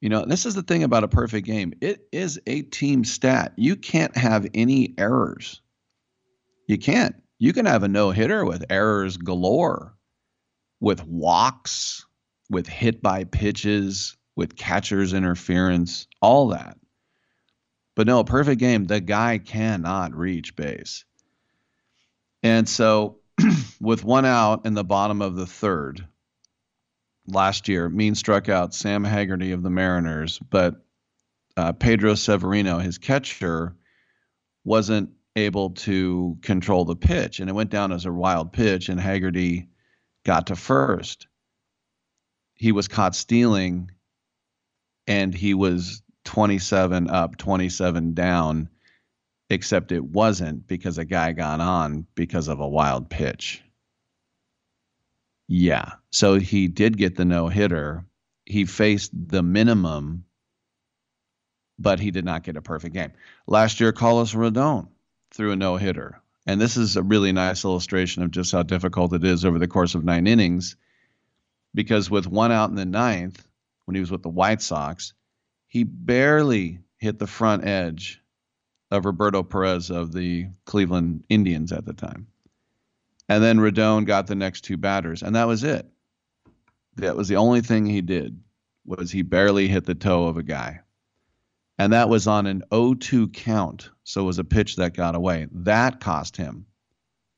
You 0.00 0.08
know, 0.08 0.24
this 0.24 0.46
is 0.46 0.54
the 0.54 0.62
thing 0.62 0.82
about 0.82 1.04
a 1.04 1.08
perfect 1.08 1.46
game. 1.46 1.74
It 1.80 2.08
is 2.10 2.40
a 2.46 2.62
team 2.62 3.04
stat. 3.04 3.52
You 3.56 3.76
can't 3.76 4.16
have 4.16 4.48
any 4.54 4.94
errors. 4.98 5.60
You 6.66 6.78
can't. 6.78 7.14
You 7.38 7.52
can 7.52 7.66
have 7.66 7.82
a 7.82 7.88
no 7.88 8.10
hitter 8.10 8.44
with 8.44 8.64
errors 8.70 9.16
galore, 9.16 9.96
with 10.80 11.04
walks, 11.04 12.06
with 12.50 12.66
hit 12.66 13.02
by 13.02 13.24
pitches, 13.24 14.16
with 14.36 14.56
catcher's 14.56 15.12
interference, 15.12 16.06
all 16.20 16.48
that. 16.48 16.78
But 17.94 18.06
no, 18.06 18.24
perfect 18.24 18.60
game, 18.60 18.84
the 18.84 19.00
guy 19.00 19.38
cannot 19.38 20.14
reach 20.14 20.56
base. 20.56 21.04
And 22.42 22.68
so, 22.68 23.18
with 23.80 24.04
one 24.04 24.24
out 24.24 24.66
in 24.66 24.74
the 24.74 24.84
bottom 24.84 25.20
of 25.20 25.36
the 25.36 25.46
third, 25.46 26.06
last 27.26 27.68
year, 27.68 27.88
Mean 27.88 28.14
struck 28.14 28.48
out 28.48 28.74
Sam 28.74 29.04
Haggerty 29.04 29.52
of 29.52 29.62
the 29.62 29.70
Mariners, 29.70 30.38
but 30.38 30.82
uh, 31.56 31.72
Pedro 31.72 32.14
Severino, 32.14 32.78
his 32.78 32.98
catcher, 32.98 33.76
wasn't 34.64 35.10
able 35.36 35.70
to 35.70 36.38
control 36.42 36.84
the 36.84 36.96
pitch, 36.96 37.40
and 37.40 37.48
it 37.48 37.54
went 37.54 37.70
down 37.70 37.92
as 37.92 38.06
a 38.06 38.12
wild 38.12 38.52
pitch, 38.52 38.88
and 38.88 39.00
Haggerty 39.00 39.68
got 40.24 40.48
to 40.48 40.56
first. 40.56 41.26
He 42.54 42.72
was 42.72 42.88
caught 42.88 43.14
stealing, 43.14 43.90
and 45.06 45.34
he 45.34 45.54
was 45.54 46.01
27 46.24 47.08
up, 47.08 47.36
27 47.36 48.14
down, 48.14 48.68
except 49.50 49.92
it 49.92 50.04
wasn't 50.04 50.66
because 50.66 50.98
a 50.98 51.04
guy 51.04 51.32
got 51.32 51.60
on 51.60 52.06
because 52.14 52.48
of 52.48 52.60
a 52.60 52.68
wild 52.68 53.10
pitch. 53.10 53.62
Yeah. 55.48 55.92
So 56.10 56.38
he 56.38 56.68
did 56.68 56.96
get 56.96 57.16
the 57.16 57.24
no 57.24 57.48
hitter. 57.48 58.04
He 58.46 58.64
faced 58.64 59.10
the 59.12 59.42
minimum 59.42 60.24
but 61.82 61.98
he 61.98 62.10
did 62.10 62.24
not 62.24 62.44
get 62.44 62.56
a 62.56 62.62
perfect 62.62 62.94
game. 62.94 63.12
Last 63.46 63.80
year, 63.80 63.92
Carlos 63.92 64.32
Rodon 64.34 64.88
threw 65.32 65.50
a 65.52 65.56
no 65.56 65.76
hitter. 65.76 66.20
And 66.46 66.60
this 66.60 66.76
is 66.76 66.96
a 66.96 67.02
really 67.02 67.32
nice 67.32 67.64
illustration 67.64 68.22
of 68.22 68.30
just 68.30 68.52
how 68.52 68.62
difficult 68.62 69.12
it 69.12 69.24
is 69.24 69.44
over 69.44 69.58
the 69.58 69.68
course 69.68 69.94
of 69.94 70.04
nine 70.04 70.26
innings. 70.26 70.76
Because 71.74 72.10
with 72.10 72.26
one 72.26 72.52
out 72.52 72.70
in 72.70 72.76
the 72.76 72.84
ninth, 72.84 73.44
when 73.84 73.94
he 73.94 74.00
was 74.00 74.10
with 74.10 74.22
the 74.22 74.28
White 74.28 74.62
Sox, 74.62 75.12
he 75.72 75.84
barely 75.84 76.80
hit 76.98 77.18
the 77.18 77.26
front 77.26 77.64
edge 77.64 78.22
of 78.90 79.06
Roberto 79.06 79.42
Perez 79.42 79.88
of 79.88 80.12
the 80.12 80.48
Cleveland 80.66 81.24
Indians 81.30 81.72
at 81.72 81.86
the 81.86 81.94
time. 81.94 82.26
And 83.26 83.42
then 83.42 83.56
Rodon 83.56 84.04
got 84.04 84.26
the 84.26 84.34
next 84.34 84.64
two 84.64 84.76
batters, 84.76 85.22
and 85.22 85.34
that 85.34 85.46
was 85.46 85.64
it. 85.64 85.86
That 86.96 87.16
was 87.16 87.26
the 87.26 87.36
only 87.36 87.62
thing 87.62 87.86
he 87.86 88.02
did 88.02 88.38
was 88.84 89.10
he 89.10 89.22
barely 89.22 89.66
hit 89.66 89.86
the 89.86 89.94
toe 89.94 90.26
of 90.26 90.36
a 90.36 90.42
guy. 90.42 90.80
And 91.78 91.94
that 91.94 92.10
was 92.10 92.26
on 92.26 92.46
an 92.46 92.64
0-2 92.70 93.32
count, 93.32 93.88
so 94.04 94.20
it 94.20 94.24
was 94.24 94.38
a 94.38 94.44
pitch 94.44 94.76
that 94.76 94.92
got 94.92 95.14
away. 95.14 95.46
That 95.52 96.00
cost 96.00 96.36
him 96.36 96.66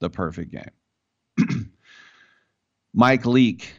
the 0.00 0.10
perfect 0.10 0.50
game. 0.50 1.70
Mike 2.92 3.26
Leake. 3.26 3.74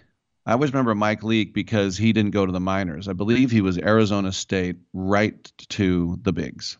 I 0.45 0.51
always 0.51 0.71
remember 0.71 0.93
Mike 0.93 1.23
Leake 1.23 1.53
because 1.53 1.97
he 1.97 2.13
didn't 2.13 2.31
go 2.31 2.45
to 2.45 2.51
the 2.51 2.59
minors. 2.59 3.07
I 3.07 3.13
believe 3.13 3.49
he 3.49 3.61
was 3.61 3.79
Arizona 3.79 4.31
State 4.31 4.75
right 4.93 5.51
to 5.69 6.19
the 6.21 6.31
bigs. 6.31 6.77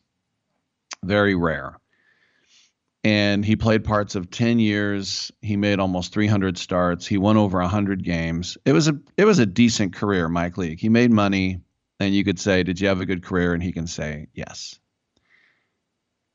Very 1.04 1.34
rare. 1.34 1.80
And 3.04 3.44
he 3.44 3.56
played 3.56 3.84
parts 3.84 4.16
of 4.16 4.30
10 4.30 4.60
years. 4.60 5.32
He 5.42 5.58
made 5.58 5.80
almost 5.80 6.14
300 6.14 6.58
starts. 6.58 7.08
He 7.08 7.18
won 7.18 7.38
over 7.38 7.60
100 7.60 8.04
games. 8.04 8.58
It 8.66 8.74
was 8.74 8.88
a 8.88 9.00
it 9.18 9.26
was 9.26 9.40
a 9.40 9.46
decent 9.46 9.96
career 9.96 10.28
mike 10.30 10.58
leake. 10.58 10.80
He 10.80 10.90
made 10.90 11.12
money 11.12 11.60
and 12.00 12.14
you 12.14 12.24
could 12.24 12.40
say 12.40 12.64
did 12.64 12.80
you 12.80 12.88
have 12.88 13.02
a 13.02 13.06
good 13.06 13.24
career? 13.24 13.54
And 13.54 13.62
he 13.62 13.72
can 13.72 13.88
say 13.88 14.28
yes. 14.34 14.80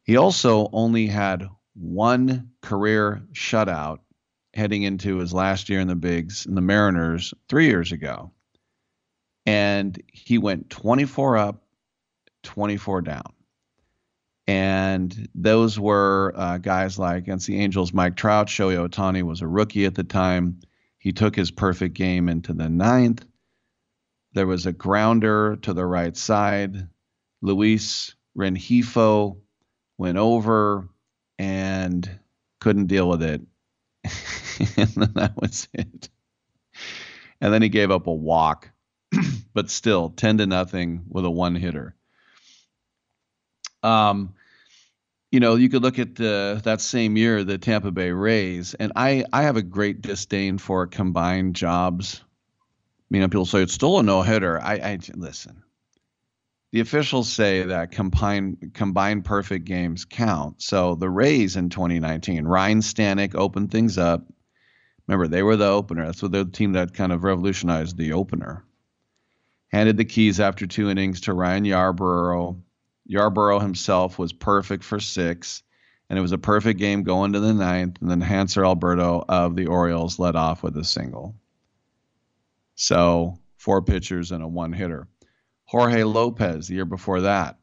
He 0.05 0.17
also 0.17 0.69
only 0.73 1.07
had 1.07 1.49
one 1.75 2.51
career 2.61 3.23
shutout 3.33 3.99
heading 4.61 4.83
into 4.83 5.17
his 5.19 5.33
last 5.33 5.69
year 5.69 5.81
in 5.81 5.89
the 5.89 5.97
bigs 5.97 6.47
in 6.47 6.55
the 6.55 6.61
mariners 6.61 7.33
three 7.49 7.67
years 7.67 7.93
ago 7.93 8.31
and 9.47 10.03
he 10.13 10.39
went 10.39 10.69
24 10.71 11.39
up 11.39 11.63
24 12.43 13.03
down 13.03 13.33
and 14.51 15.29
those 15.33 15.79
were 15.79 16.33
uh, 16.35 16.59
guys 16.59 16.99
like 16.99 17.19
against 17.19 17.47
the 17.47 17.61
Angels, 17.61 17.93
Mike 17.93 18.17
Trout. 18.17 18.49
Shohei 18.49 18.89
Ohtani 18.89 19.23
was 19.23 19.43
a 19.43 19.47
rookie 19.47 19.85
at 19.85 19.95
the 19.95 20.03
time. 20.03 20.59
He 20.99 21.13
took 21.13 21.37
his 21.37 21.53
perfect 21.53 21.95
game 21.95 22.29
into 22.29 22.53
the 22.53 22.69
ninth. 22.69 23.25
There 24.33 24.49
was 24.49 24.67
a 24.67 24.73
grounder 24.73 25.57
to 25.63 25.73
the 25.73 25.87
right 25.87 26.17
side. 26.17 26.89
Luis 27.41 28.17
Rengifo 28.37 29.37
went 29.99 30.19
over 30.19 30.89
and 31.39 32.11
couldn't 32.61 32.89
deal 32.89 33.09
with 33.09 33.23
it. 33.23 33.43
and 34.77 34.89
then 34.89 35.13
that 35.15 35.35
was 35.37 35.69
it. 35.73 36.09
And 37.41 37.53
then 37.53 37.63
he 37.63 37.69
gave 37.69 37.91
up 37.91 38.07
a 38.07 38.13
walk, 38.13 38.71
but 39.55 39.71
still 39.71 40.11
10 40.11 40.39
to 40.39 40.47
nothing 40.47 41.05
with 41.09 41.25
a 41.25 41.31
one 41.31 41.55
hitter. 41.55 41.95
Um, 43.83 44.35
you 45.31 45.41
know, 45.41 45.55
you 45.55 45.69
could 45.69 45.83
look 45.83 45.99
at 45.99 46.17
the, 46.17 46.61
that 46.65 46.81
same 46.81 47.17
year, 47.17 47.45
the 47.45 47.57
Tampa 47.57 47.91
Bay 47.91 48.11
Rays, 48.11 48.75
and 48.75 48.93
I, 48.97 49.25
I 49.33 49.43
have 49.43 49.57
a 49.57 49.63
great 49.63 50.03
disdain 50.03 50.59
for 50.59 50.87
combined 50.87 51.57
jobs. 51.57 52.21
You 53.11 53.21
know, 53.21 53.29
people 53.29 53.47
say 53.47 53.63
it's 53.63 53.73
still 53.73 53.99
a 53.99 54.03
no 54.03 54.23
hitter. 54.23 54.61
I, 54.61 54.75
I 54.75 54.99
listen. 55.15 55.63
The 56.73 56.81
officials 56.81 57.33
say 57.33 57.65
that 57.65 57.91
combined 57.91 58.73
combined 58.75 59.25
perfect 59.25 59.65
games 59.65 60.05
count. 60.05 60.63
So 60.63 60.95
the 60.95 61.11
Rays 61.11 61.57
in 61.57 61.69
2019, 61.69 62.45
Ryan 62.45 62.81
Stanek 62.81 63.35
opened 63.35 63.71
things 63.71 63.99
up. 63.99 64.25
Remember, 65.07 65.27
they 65.27 65.43
were 65.43 65.57
the 65.57 65.67
opener. 65.67 66.07
That's 66.07 66.23
what 66.23 66.31
the 66.31 66.45
team 66.45 66.73
that 66.73 66.95
kind 66.95 67.11
of 67.13 67.25
revolutionized 67.25 67.97
the 67.97 68.13
opener. 68.13 68.65
Handed 69.69 69.97
the 69.97 70.05
keys 70.05 70.39
after 70.39 70.67
two 70.67 70.89
innings 70.89 71.23
to 71.23 71.35
Ryan 71.35 71.65
Yarbrough 71.65 72.63
Yarbrough 73.11 73.61
himself 73.61 74.19
was 74.19 74.33
perfect 74.33 74.85
for 74.85 75.01
six, 75.01 75.65
and 76.09 76.19
it 76.19 76.23
was 76.23 76.33
a 76.33 76.39
perfect 76.39 76.79
game 76.79 77.03
going 77.03 77.33
to 77.33 77.41
the 77.41 77.53
ninth. 77.53 77.99
And 78.01 78.11
then 78.11 78.23
Hanser 78.23 78.65
Alberto 78.65 79.25
of 79.29 79.57
the 79.57 79.67
Orioles 79.67 80.21
led 80.21 80.37
off 80.37 80.63
with 80.63 80.77
a 80.77 80.85
single. 80.85 81.35
So 82.77 83.39
four 83.57 83.83
pitchers 83.83 84.31
and 84.31 84.43
a 84.43 84.49
one 84.49 84.73
hitter. 84.73 85.09
Jorge 85.71 86.03
Lopez 86.03 86.67
the 86.67 86.75
year 86.75 86.85
before 86.85 87.21
that. 87.21 87.57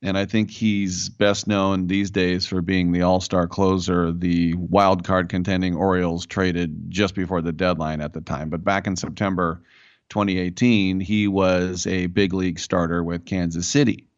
And 0.00 0.16
I 0.16 0.24
think 0.24 0.50
he's 0.50 1.10
best 1.10 1.46
known 1.46 1.86
these 1.86 2.10
days 2.10 2.46
for 2.46 2.62
being 2.62 2.92
the 2.92 3.02
all 3.02 3.20
star 3.20 3.46
closer 3.46 4.10
the 4.10 4.54
wild 4.54 5.04
card 5.04 5.28
contending 5.28 5.76
Orioles 5.76 6.24
traded 6.24 6.90
just 6.90 7.14
before 7.14 7.42
the 7.42 7.52
deadline 7.52 8.00
at 8.00 8.14
the 8.14 8.22
time. 8.22 8.48
But 8.48 8.64
back 8.64 8.86
in 8.86 8.96
September 8.96 9.62
2018, 10.08 10.98
he 11.00 11.28
was 11.28 11.86
a 11.86 12.06
big 12.06 12.32
league 12.32 12.58
starter 12.58 13.04
with 13.04 13.26
Kansas 13.26 13.68
City 13.68 14.08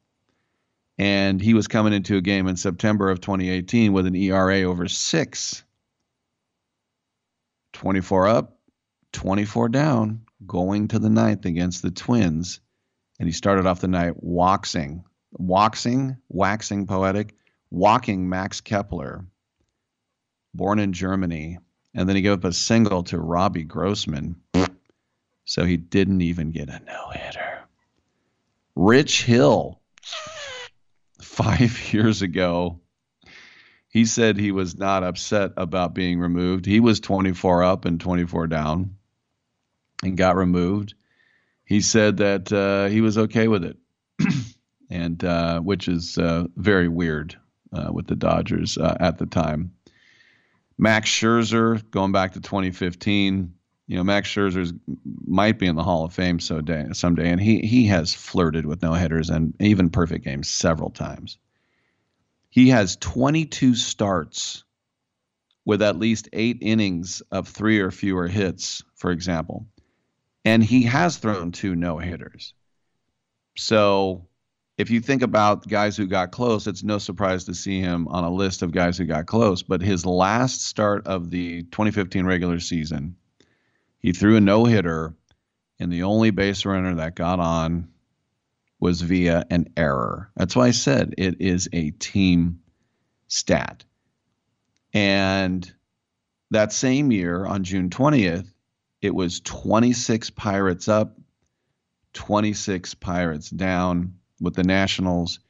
and 0.97 1.41
he 1.41 1.55
was 1.55 1.67
coming 1.67 1.93
into 1.93 2.17
a 2.17 2.23
game 2.23 2.47
in 2.47 2.57
September 2.57 3.11
of 3.11 3.21
2018 3.21 3.93
with 3.93 4.07
an 4.07 4.15
ERA 4.15 4.63
over 4.63 4.87
six. 4.87 5.65
24 7.73 8.29
up, 8.29 8.59
24 9.13 9.71
down, 9.71 10.23
going 10.47 10.87
to 10.87 11.01
the 11.01 11.11
ninth 11.11 11.45
against 11.45 11.83
the 11.83 11.91
Twins. 11.91 12.61
And 13.19 13.29
he 13.29 13.33
started 13.33 13.67
off 13.67 13.81
the 13.81 13.89
night 13.89 14.15
waxing, 14.17 15.05
waxing, 15.33 16.17
waxing 16.29 16.87
poetic, 16.87 17.35
walking 17.71 18.29
Max 18.29 18.61
Kepler, 18.61 19.25
born 20.53 20.79
in 20.79 20.93
Germany. 20.93 21.59
And 21.95 22.09
then 22.09 22.17
he 22.17 22.23
gave 22.23 22.33
up 22.33 22.45
a 22.45 22.53
single 22.53 23.05
to 23.05 23.19
Robbie 23.19 23.65
Grossman. 23.65 24.37
So 25.45 25.65
he 25.65 25.77
didn't 25.77 26.23
even 26.23 26.51
get 26.51 26.69
a 26.69 26.81
no 26.81 27.11
hitter. 27.11 27.65
Rich 28.75 29.25
Hill 29.25 29.81
five 31.21 31.93
years 31.93 32.23
ago, 32.23 32.81
he 33.89 34.05
said 34.05 34.37
he 34.37 34.51
was 34.51 34.77
not 34.77 35.05
upset 35.05 35.53
about 35.57 35.95
being 35.95 36.19
removed. 36.19 36.67
He 36.67 36.81
was 36.81 36.99
24 37.01 37.63
up 37.63 37.85
and 37.85 38.01
24 38.01 38.49
down 38.49 38.97
and 40.03 40.17
got 40.17 40.37
removed. 40.37 40.95
He 41.65 41.81
said 41.81 42.19
that 42.19 42.53
uh, 42.53 42.87
he 42.89 43.01
was 43.01 43.17
okay 43.17 43.49
with 43.49 43.65
it, 43.65 43.77
and 44.91 45.23
uh, 45.25 45.61
which 45.61 45.89
is 45.89 46.19
uh, 46.19 46.45
very 46.57 46.89
weird 46.89 47.39
uh, 47.73 47.91
with 47.93 48.07
the 48.07 48.17
Dodgers 48.17 48.77
uh, 48.77 48.97
at 49.01 49.19
the 49.19 49.27
time. 49.27 49.73
Max 50.77 51.09
Scherzer, 51.09 51.83
going 51.91 52.13
back 52.13 52.33
to 52.33 52.41
2015, 52.41 53.55
you 53.87 53.97
know, 53.97 54.05
Max 54.05 54.29
Scherzer 54.29 54.79
might 55.27 55.59
be 55.59 55.67
in 55.67 55.77
the 55.77 55.83
Hall 55.83 56.05
of 56.05 56.13
Fame 56.13 56.41
so 56.41 56.61
day, 56.61 56.87
someday, 56.93 57.31
and 57.31 57.41
he 57.41 57.61
he 57.61 57.87
has 57.87 58.15
flirted 58.15 58.67
with 58.67 58.83
no 58.83 58.93
hitters 58.93 59.31
and 59.31 59.55
even 59.61 59.91
perfect 59.91 60.25
games 60.25 60.49
several 60.49 60.91
times. 60.91 61.39
He 62.49 62.69
has 62.71 62.97
22 62.97 63.75
starts 63.75 64.65
with 65.65 65.83
at 65.83 65.99
least 65.99 66.29
eight 66.33 66.59
innings 66.61 67.23
of 67.31 67.49
three 67.49 67.81
or 67.81 67.91
fewer 67.91 68.29
hits, 68.29 68.83
for 68.95 69.11
example, 69.11 69.67
and 70.45 70.63
he 70.63 70.83
has 70.85 71.17
thrown 71.17 71.53
two 71.53 71.75
no 71.75 71.99
hitters. 71.99 72.55
So, 73.57 74.27
if 74.77 74.91
you 74.91 75.01
think 75.01 75.23
about 75.23 75.69
guys 75.69 75.97
who 75.97 76.07
got 76.07 76.33
close, 76.33 76.67
it's 76.67 76.83
no 76.83 76.99
surprise 76.99 77.45
to 77.45 77.55
see 77.55 77.81
him 77.81 78.09
on 78.09 78.25
a 78.25 78.31
list 78.31 78.63
of 78.63 78.73
guys 78.73 78.99
who 78.99 79.05
got 79.05 79.27
close. 79.27 79.63
But 79.63 79.83
his 79.83 80.05
last 80.05 80.63
start 80.63 81.07
of 81.07 81.31
the 81.31 81.63
2015 81.63 82.27
regular 82.27 82.59
season 82.59 83.17
he 84.05 84.13
threw 84.13 84.37
a 84.37 84.41
no 84.41 84.67
hitter, 84.67 85.15
and 85.79 85.91
the 85.91 86.03
only 86.03 86.31
base 86.31 86.67
runner 86.67 86.97
that 86.97 87.15
got 87.15 87.41
on 87.41 87.89
was 88.79 89.01
via 89.01 89.47
an 89.49 89.69
error. 89.79 90.31
That's 90.37 90.55
why 90.55 90.67
I 90.67 90.71
said 90.73 91.15
it 91.17 91.41
is 91.41 91.71
a 91.73 91.91
team 91.93 92.61
stat. 93.29 93.83
And 94.93 95.73
that 96.51 96.75
same 96.75 97.13
year, 97.13 97.47
on 97.47 97.65
June 97.65 97.89
20th, 97.89 98.53
it 99.05 99.15
was 99.15 99.41
26 99.41 100.31
Pirates 100.31 100.89
up, 100.89 101.19
26 102.15 102.95
Pirates 102.95 103.51
down 103.51 104.15
with 104.41 104.55
the 104.55 104.65
Nationals. 104.65 105.41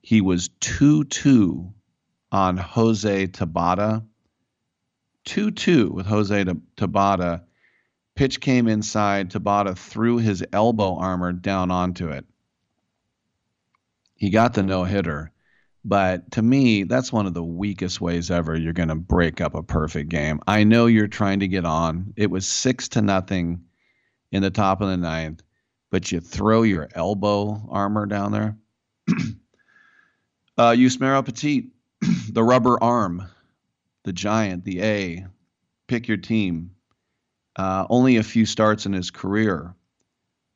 He 0.00 0.22
was 0.22 0.48
2 0.60 1.04
2 1.04 1.72
on 2.32 2.56
Jose 2.56 3.26
Tabata. 3.26 4.04
2 5.26 5.50
2 5.50 5.90
with 5.90 6.06
Jose 6.06 6.44
Tabata 6.76 7.42
Pitch 8.14 8.40
came 8.40 8.68
inside. 8.68 9.30
Tabata 9.30 9.76
threw 9.76 10.18
his 10.18 10.42
elbow 10.52 10.96
armor 10.96 11.32
down 11.32 11.70
onto 11.70 12.08
it. 12.08 12.24
He 14.14 14.30
got 14.30 14.54
the 14.54 14.62
no 14.62 14.84
hitter. 14.84 15.30
But 15.84 16.30
to 16.32 16.42
me, 16.42 16.84
that's 16.84 17.12
one 17.12 17.26
of 17.26 17.34
the 17.34 17.44
weakest 17.44 18.00
ways 18.00 18.30
ever 18.30 18.56
you're 18.56 18.72
going 18.72 18.88
to 18.88 18.94
break 18.94 19.40
up 19.42 19.54
a 19.54 19.62
perfect 19.62 20.08
game. 20.08 20.40
I 20.46 20.64
know 20.64 20.86
you're 20.86 21.08
trying 21.08 21.40
to 21.40 21.48
get 21.48 21.66
on. 21.66 22.14
It 22.16 22.30
was 22.30 22.48
six 22.48 22.88
to 22.90 23.02
nothing 23.02 23.64
in 24.32 24.42
the 24.42 24.50
top 24.50 24.80
of 24.80 24.88
the 24.88 24.96
ninth, 24.96 25.42
but 25.90 26.10
you 26.10 26.20
throw 26.20 26.62
your 26.62 26.88
elbow 26.94 27.68
armor 27.70 28.06
down 28.06 28.32
there. 28.32 28.56
uh, 30.56 30.70
Yusmeiro 30.70 31.22
Petit, 31.22 31.70
the 32.30 32.42
rubber 32.42 32.82
arm, 32.82 33.28
the 34.04 34.12
giant, 34.12 34.64
the 34.64 34.82
A. 34.82 35.26
Pick 35.86 36.08
your 36.08 36.16
team. 36.16 36.70
Uh, 37.56 37.86
only 37.90 38.16
a 38.16 38.22
few 38.22 38.46
starts 38.46 38.86
in 38.86 38.94
his 38.94 39.10
career, 39.10 39.74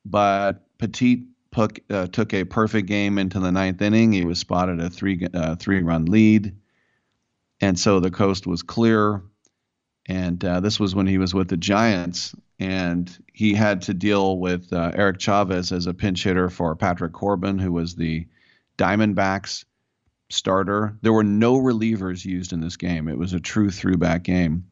but 0.04 0.66
Petit 0.78 1.27
took, 1.54 1.80
uh, 1.90 2.06
took 2.06 2.34
a 2.34 2.44
perfect 2.44 2.88
game 2.88 3.18
into 3.18 3.40
the 3.40 3.52
ninth 3.52 3.80
inning. 3.82 4.12
He 4.12 4.24
was 4.24 4.38
spotted 4.38 4.80
a 4.80 4.90
three 4.90 5.26
uh, 5.32 5.56
three 5.56 5.82
run 5.82 6.06
lead, 6.06 6.56
and 7.60 7.78
so 7.78 8.00
the 8.00 8.10
coast 8.10 8.46
was 8.46 8.62
clear. 8.62 9.22
And 10.06 10.42
uh, 10.42 10.60
this 10.60 10.80
was 10.80 10.94
when 10.94 11.06
he 11.06 11.18
was 11.18 11.34
with 11.34 11.48
the 11.48 11.58
Giants, 11.58 12.34
and 12.58 13.14
he 13.32 13.52
had 13.52 13.82
to 13.82 13.94
deal 13.94 14.38
with 14.38 14.72
uh, 14.72 14.90
Eric 14.94 15.18
Chavez 15.18 15.70
as 15.70 15.86
a 15.86 15.92
pinch 15.92 16.24
hitter 16.24 16.48
for 16.48 16.74
Patrick 16.74 17.12
Corbin, 17.12 17.58
who 17.58 17.72
was 17.72 17.94
the 17.94 18.26
Diamondbacks 18.78 19.64
starter. 20.30 20.96
There 21.02 21.12
were 21.12 21.24
no 21.24 21.56
relievers 21.56 22.24
used 22.24 22.52
in 22.52 22.60
this 22.60 22.76
game. 22.76 23.08
It 23.08 23.18
was 23.18 23.32
a 23.32 23.40
true 23.40 23.68
throughback 23.68 24.22
game. 24.22 24.64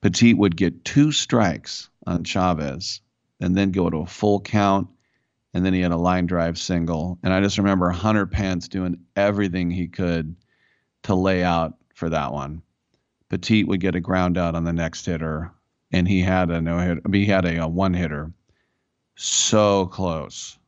Petit 0.00 0.34
would 0.34 0.56
get 0.56 0.84
two 0.84 1.12
strikes 1.12 1.88
on 2.06 2.24
Chavez 2.24 3.00
and 3.40 3.56
then 3.56 3.70
go 3.70 3.88
to 3.88 3.98
a 3.98 4.06
full 4.06 4.40
count. 4.40 4.88
And 5.54 5.64
then 5.64 5.72
he 5.72 5.80
had 5.80 5.92
a 5.92 5.96
line 5.96 6.26
drive 6.26 6.58
single. 6.58 7.18
And 7.22 7.32
I 7.32 7.40
just 7.40 7.58
remember 7.58 7.88
Hunter 7.90 8.26
Pence 8.26 8.66
doing 8.68 8.98
everything 9.14 9.70
he 9.70 9.86
could 9.86 10.34
to 11.04 11.14
lay 11.14 11.44
out 11.44 11.74
for 11.94 12.10
that 12.10 12.32
one. 12.32 12.62
Petit 13.28 13.64
would 13.64 13.80
get 13.80 13.94
a 13.94 14.00
ground 14.00 14.36
out 14.36 14.54
on 14.54 14.64
the 14.64 14.72
next 14.72 15.06
hitter, 15.06 15.52
and 15.92 16.06
he 16.06 16.20
had 16.20 16.50
a 16.50 16.60
no 16.60 16.78
hit. 16.78 16.98
He 17.12 17.26
had 17.26 17.44
a, 17.44 17.62
a 17.62 17.68
one 17.68 17.94
hitter. 17.94 18.32
So 19.16 19.86
close. 19.86 20.58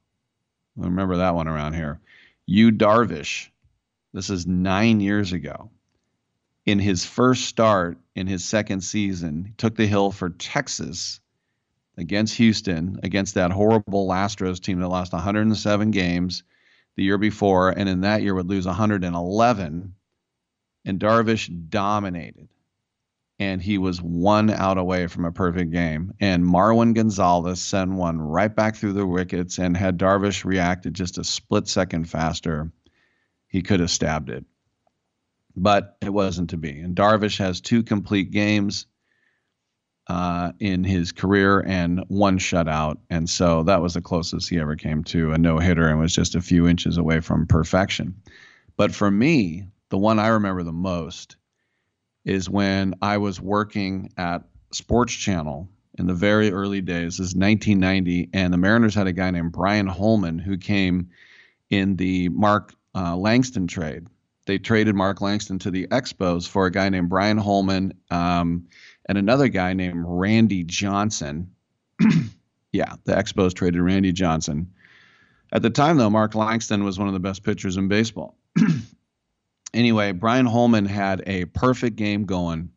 I 0.81 0.85
remember 0.85 1.17
that 1.17 1.35
one 1.35 1.49
around 1.49 1.75
here. 1.75 2.01
Yu 2.47 2.71
Darvish. 2.71 3.51
This 4.13 4.31
is 4.31 4.47
nine 4.47 5.01
years 5.01 5.33
ago. 5.33 5.71
In 6.65 6.79
his 6.79 7.05
first 7.05 7.45
start 7.45 7.99
in 8.15 8.27
his 8.27 8.45
second 8.45 8.81
season, 8.83 9.45
he 9.45 9.53
took 9.53 9.77
the 9.77 9.87
hill 9.87 10.11
for 10.11 10.31
Texas 10.31 11.21
against 11.97 12.37
Houston, 12.37 13.01
against 13.03 13.35
that 13.35 13.51
horrible 13.51 14.09
Astros 14.09 14.61
team 14.61 14.81
that 14.81 14.89
lost 14.89 15.13
107 15.13 15.91
games 15.91 16.43
the 16.97 17.05
year 17.05 17.19
before, 17.19 17.71
and 17.71 17.89
in 17.89 18.03
that 18.03 18.23
year 18.23 18.35
would 18.35 18.49
lose 18.49 18.67
111. 18.67 19.95
And 20.85 21.01
Darvish 21.01 21.51
dominated. 21.69 22.49
And 23.39 23.61
he 23.61 23.77
was 23.77 24.01
one 24.01 24.49
out 24.51 24.79
away 24.79 25.09
from 25.09 25.27
a 25.27 25.33
perfect 25.33 25.73
game. 25.73 26.15
And 26.21 26.45
Marwin 26.45 26.95
Gonzalez 26.95 27.61
sent 27.61 27.91
one 27.91 28.19
right 28.19 28.55
back 28.55 28.77
through 28.77 28.95
the 28.95 29.07
wickets. 29.07 29.59
And 29.59 29.77
had 29.77 29.99
Darvish 29.99 30.45
reacted 30.45 30.95
just 30.95 31.19
a 31.19 31.25
split 31.25 31.69
second 31.69 32.09
faster, 32.09 32.71
he 33.49 33.63
could 33.63 33.81
have 33.81 33.91
stabbed 33.91 34.31
it. 34.31 34.47
But 35.55 35.97
it 36.01 36.11
wasn't 36.11 36.51
to 36.51 36.57
be. 36.57 36.79
And 36.81 36.97
Darvish 36.97 37.39
has 37.39 37.61
two 37.61 37.83
complete 37.83 38.31
games 38.31 38.87
uh, 40.09 40.53
in 40.61 40.85
his 40.85 41.13
career 41.13 41.61
and 41.61 42.05
one 42.09 42.39
shutout. 42.39 42.99
And 43.11 43.29
so 43.29 43.65
that 43.65 43.83
was 43.83 43.95
the 43.95 44.01
closest 44.01 44.49
he 44.49 44.61
ever 44.61 44.77
came 44.77 45.03
to 45.05 45.33
a 45.33 45.39
no 45.39 45.59
hitter 45.59 45.89
and 45.89 45.99
was 45.99 46.15
just 46.15 46.35
a 46.35 46.41
few 46.41 46.69
inches 46.69 46.97
away 46.97 47.21
from 47.21 47.47
perfection. 47.47 48.15
But 48.77 48.95
for 48.95 49.11
me, 49.11 49.67
the 49.89 49.99
one 49.99 50.19
I 50.19 50.29
remember 50.29 50.63
the 50.63 50.73
most 50.73 51.37
is 52.25 52.51
when 52.51 52.95
I 53.03 53.19
was 53.19 53.41
working 53.41 54.13
at 54.17 54.43
Sports 54.73 55.15
Channel 55.15 55.69
in 55.99 56.07
the 56.07 56.15
very 56.15 56.53
early 56.53 56.81
days. 56.81 57.19
This 57.19 57.29
is 57.29 57.35
1990, 57.35 58.31
and 58.33 58.53
the 58.53 58.59
Mariners 58.59 58.95
had 58.95 59.07
a 59.07 59.13
guy 59.13 59.31
named 59.31 59.53
Brian 59.53 59.87
Holman 59.87 60.39
who 60.39 60.59
came 60.59 61.11
in 61.71 61.97
the 61.97 62.29
Mark 62.29 62.75
uh, 62.95 63.17
Langston 63.17 63.67
trade. 63.67 64.07
They 64.47 64.59
traded 64.59 64.95
Mark 64.95 65.21
Langston 65.21 65.59
to 65.61 65.71
the 65.71 65.89
Expos 65.89 66.47
for 66.47 66.67
a 66.67 66.71
guy 66.71 66.89
named 66.89 67.09
Brian 67.09 67.39
Holman 67.39 67.95
um, 68.11 68.67
and 69.07 69.17
another 69.17 69.49
guy 69.49 69.73
named 69.73 70.05
Randy 70.07 70.65
Johnson. 70.65 71.53
yeah, 72.73 72.95
the 73.05 73.15
Expos 73.15 73.55
traded 73.55 73.81
Randy 73.81 74.13
Johnson. 74.13 74.73
At 75.53 75.63
the 75.63 75.71
time, 75.71 75.97
though, 75.97 76.11
Mark 76.11 76.35
Langston 76.35 76.85
was 76.85 76.99
one 76.99 77.09
of 77.09 77.15
the 77.15 77.21
best 77.21 77.43
pitchers 77.45 77.77
in 77.77 77.89
baseball. 77.89 78.37
anyway, 79.75 80.13
Brian 80.13 80.47
Holman 80.47 80.87
had 80.87 81.23
a 81.27 81.45
perfect 81.47 81.97
game 81.97 82.25
going 82.25 82.71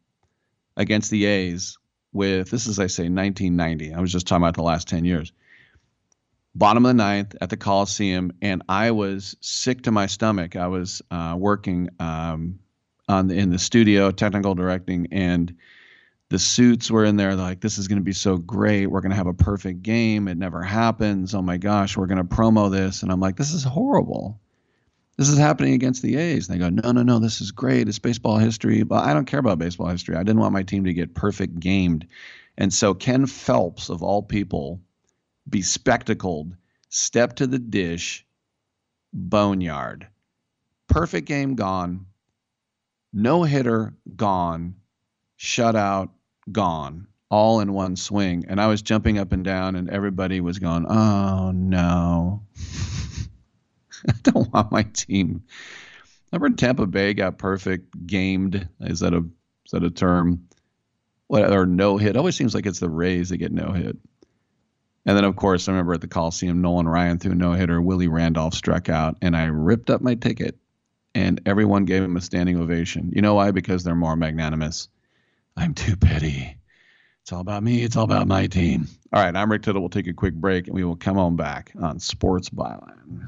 against 0.78 1.10
the 1.10 1.26
A's 1.26 1.78
with 2.12 2.50
this 2.50 2.68
is 2.68 2.80
I 2.80 2.88
say 2.88 3.04
1990. 3.04 3.94
I 3.94 4.00
was 4.00 4.12
just 4.12 4.28
talking 4.28 4.44
about 4.44 4.56
the 4.56 4.64
last 4.64 4.88
10 4.88 5.06
years. 5.06 5.32
Bottom 6.56 6.86
of 6.86 6.90
the 6.90 6.94
ninth 6.96 7.36
at 7.42 7.50
the 7.50 7.58
Coliseum, 7.58 8.32
and 8.42 8.64
I 8.68 8.92
was 8.92 9.36
sick 9.40 9.84
to 9.84 9.92
my 9.92 10.08
stomach. 10.08 10.56
I 10.56 10.68
was 10.68 11.02
uh, 11.12 11.36
working 11.38 11.90
um, 12.00 12.60
on 13.08 13.28
the, 13.28 13.36
in 13.36 13.52
the 13.52 13.60
studio, 13.60 14.12
technical 14.12 14.56
directing, 14.56 15.08
and 15.12 15.56
the 16.30 16.40
suits 16.40 16.92
were 16.92 17.06
in 17.06 17.16
there 17.16 17.36
like 17.36 17.60
this 17.60 17.78
is 17.78 17.88
going 17.88 17.98
to 17.98 18.04
be 18.04 18.14
so 18.14 18.38
great. 18.38 18.88
We're 18.88 19.02
going 19.02 19.12
to 19.12 19.18
have 19.18 19.28
a 19.28 19.34
perfect 19.34 19.82
game. 19.82 20.28
It 20.28 20.38
never 20.38 20.62
happens. 20.62 21.34
Oh 21.34 21.42
my 21.42 21.58
gosh 21.58 21.98
we're 21.98 22.06
going 22.06 22.26
to 22.26 22.36
promo 22.36 22.72
this. 22.72 23.04
And 23.04 23.12
i'm 23.12 23.20
like 23.20 23.36
this 23.36 23.54
is 23.54 23.64
horrible. 23.64 24.40
This 25.18 25.28
is 25.28 25.38
happening 25.38 25.74
against 25.74 26.02
the 26.02 26.18
a's. 26.18 26.48
And 26.48 26.56
they 26.56 26.64
go 26.64 26.70
no 26.70 26.92
no 26.92 27.02
no 27.02 27.20
this 27.20 27.42
is 27.42 27.52
great. 27.52 27.88
It's 27.88 28.00
baseball 28.00 28.38
history. 28.38 28.84
But 28.84 29.06
i 29.06 29.14
don't 29.14 29.26
care 29.26 29.40
about 29.40 29.60
baseball 29.60 29.88
history. 29.88 30.16
I 30.16 30.24
didn't 30.24 30.40
want 30.40 30.54
my 30.54 30.64
team 30.64 30.86
to 30.86 30.94
get 30.94 31.16
perfect 31.16 31.60
gamed. 31.60 32.08
And 32.58 32.72
so 32.72 32.94
ken 32.94 33.26
phelps 33.26 33.90
of 33.90 34.04
all 34.04 34.22
people 34.22 34.82
bespectacled 35.50 36.56
step 36.90 37.38
to 37.38 37.48
the 37.48 37.60
dish 37.60 38.26
boneyard. 39.14 40.08
Perfect 40.88 41.28
game 41.28 41.56
gone. 41.56 42.06
No 43.12 43.42
hitter 43.44 43.96
gone. 44.16 44.76
Shutout 45.40 46.10
gone 46.52 47.08
all 47.30 47.60
in 47.60 47.74
one 47.74 47.96
swing. 47.96 48.46
And 48.48 48.60
I 48.60 48.68
was 48.68 48.82
jumping 48.82 49.18
up 49.18 49.32
and 49.32 49.44
down, 49.44 49.76
and 49.76 49.90
everybody 49.90 50.42
was 50.42 50.60
going, 50.60 50.86
Oh 50.88 51.52
no. 51.52 52.44
I 54.08 54.14
don't 54.24 54.52
want 54.54 54.72
my 54.72 54.84
team. 54.84 55.44
Remember 56.32 56.56
Tampa 56.56 56.88
Bay 56.88 57.14
got 57.14 57.38
perfect 57.38 58.08
gamed? 58.08 58.68
Is 58.80 59.02
that 59.02 59.14
a 59.14 59.18
is 59.66 59.72
that 59.72 59.84
a 59.84 59.90
term? 59.90 60.48
What 61.28 61.52
or 61.52 61.66
no 61.66 61.98
hit? 61.98 62.16
Always 62.16 62.36
seems 62.36 62.56
like 62.56 62.66
it's 62.66 62.80
the 62.80 62.90
Rays 62.90 63.30
that 63.30 63.38
get 63.38 63.52
no 63.52 63.72
hit. 63.72 63.98
And 65.06 65.18
then 65.18 65.26
of 65.26 65.36
course 65.36 65.68
I 65.68 65.72
remember 65.72 65.94
at 65.94 66.02
the 66.02 66.08
Coliseum, 66.08 66.62
Nolan 66.62 66.88
Ryan 66.88 67.20
threw 67.20 67.34
a 67.34 67.36
no 67.36 67.54
hitter, 67.54 67.82
Willie 67.82 68.08
Randolph 68.08 68.54
struck 68.54 68.90
out, 68.90 69.18
and 69.22 69.36
I 69.36 69.46
ripped 69.46 69.90
up 69.90 70.02
my 70.02 70.16
ticket 70.16 70.58
and 71.16 71.42
everyone 71.46 71.86
gave 71.86 72.04
him 72.04 72.16
a 72.16 72.22
standing 72.22 72.60
ovation. 72.60 73.12
You 73.16 73.22
know 73.22 73.34
why? 73.34 73.52
Because 73.52 73.84
they're 73.84 73.96
more 73.96 74.16
magnanimous. 74.16 74.88
I'm 75.60 75.74
too 75.74 75.98
petty. 75.98 76.56
It's 77.22 77.34
all 77.34 77.42
about 77.42 77.64
me. 77.64 77.84
It's 77.84 77.98
all 77.98 78.06
about 78.06 78.28
my 78.28 78.48
team. 78.48 78.88
All 79.12 79.22
right, 79.22 79.36
I'm 79.36 79.52
Rick 79.52 79.64
Tittle. 79.64 79.82
We'll 79.82 79.90
take 79.90 80.08
a 80.08 80.14
quick 80.14 80.34
break 80.34 80.68
and 80.68 80.74
we 80.74 80.86
will 80.86 80.96
come 80.96 81.18
on 81.18 81.36
back 81.36 81.74
on 81.82 82.00
Sports 82.00 82.50
Byline. 82.50 83.28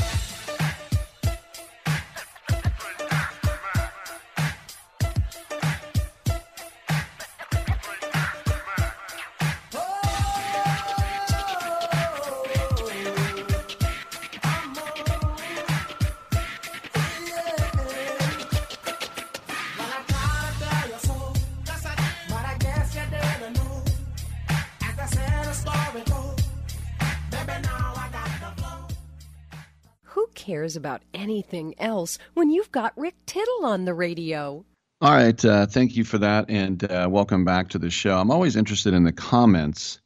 Cares 30.71 30.77
about 30.77 31.01
anything 31.13 31.75
else 31.79 32.17
when 32.33 32.49
you've 32.49 32.71
got 32.71 32.93
Rick 32.95 33.15
Tittle 33.25 33.65
on 33.65 33.85
the 33.85 33.93
radio? 33.93 34.63
All 35.01 35.11
right. 35.11 35.43
Uh, 35.43 35.65
thank 35.65 35.97
you 35.97 36.03
for 36.03 36.17
that. 36.19 36.45
And 36.49 36.83
uh, 36.89 37.07
welcome 37.09 37.43
back 37.43 37.69
to 37.69 37.79
the 37.79 37.89
show. 37.89 38.17
I'm 38.17 38.31
always 38.31 38.55
interested 38.55 38.93
in 38.93 39.03
the 39.03 39.11
comments 39.11 39.99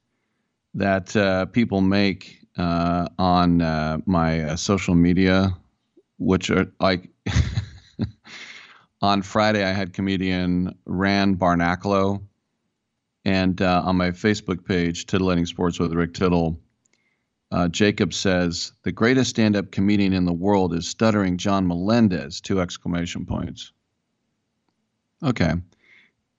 that 0.74 1.16
uh, 1.16 1.46
people 1.48 1.82
make 1.82 2.40
uh, 2.58 3.10
on 3.20 3.62
uh, 3.62 4.00
my 4.06 4.42
uh, 4.42 4.56
social 4.56 4.96
media, 4.96 5.56
which 6.18 6.50
are 6.50 6.66
like 6.80 7.10
on 9.02 9.22
Friday, 9.22 9.64
I 9.64 9.72
had 9.72 9.94
comedian 9.94 10.76
Rand 10.86 11.38
Barnaculo. 11.38 12.22
And 13.28 13.60
on 13.60 13.98
my 13.98 14.12
Facebook 14.12 14.66
page, 14.66 15.08
Titillating 15.08 15.48
Sports 15.48 15.80
with 15.80 15.92
Rick 15.94 16.14
Tittle, 16.14 16.60
uh, 17.52 17.68
Jacob 17.68 18.14
says 18.14 18.74
the 18.84 18.92
greatest 18.92 19.30
stand-up 19.30 19.72
comedian 19.72 20.14
in 20.14 20.26
the 20.26 20.34
world 20.34 20.74
is 20.74 20.88
stuttering 20.88 21.38
John 21.38 21.68
Melendez. 21.68 22.42
Two 22.42 22.60
exclamation 22.60 23.26
points. 23.26 23.72
Okay, 25.24 25.54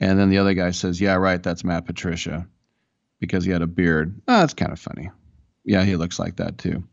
and 0.00 0.18
then 0.18 0.28
the 0.28 0.38
other 0.38 0.54
guy 0.54 0.70
says, 0.70 1.00
"Yeah, 1.00 1.14
right. 1.14 1.42
That's 1.42 1.64
Matt 1.64 1.86
Patricia, 1.86 2.46
because 3.20 3.44
he 3.44 3.50
had 3.50 3.62
a 3.62 3.66
beard. 3.66 4.20
Oh, 4.28 4.38
that's 4.40 4.54
kind 4.54 4.72
of 4.72 4.78
funny. 4.78 5.10
Yeah, 5.64 5.82
he 5.84 5.96
looks 5.96 6.18
like 6.18 6.36
that 6.36 6.58
too. 6.58 6.84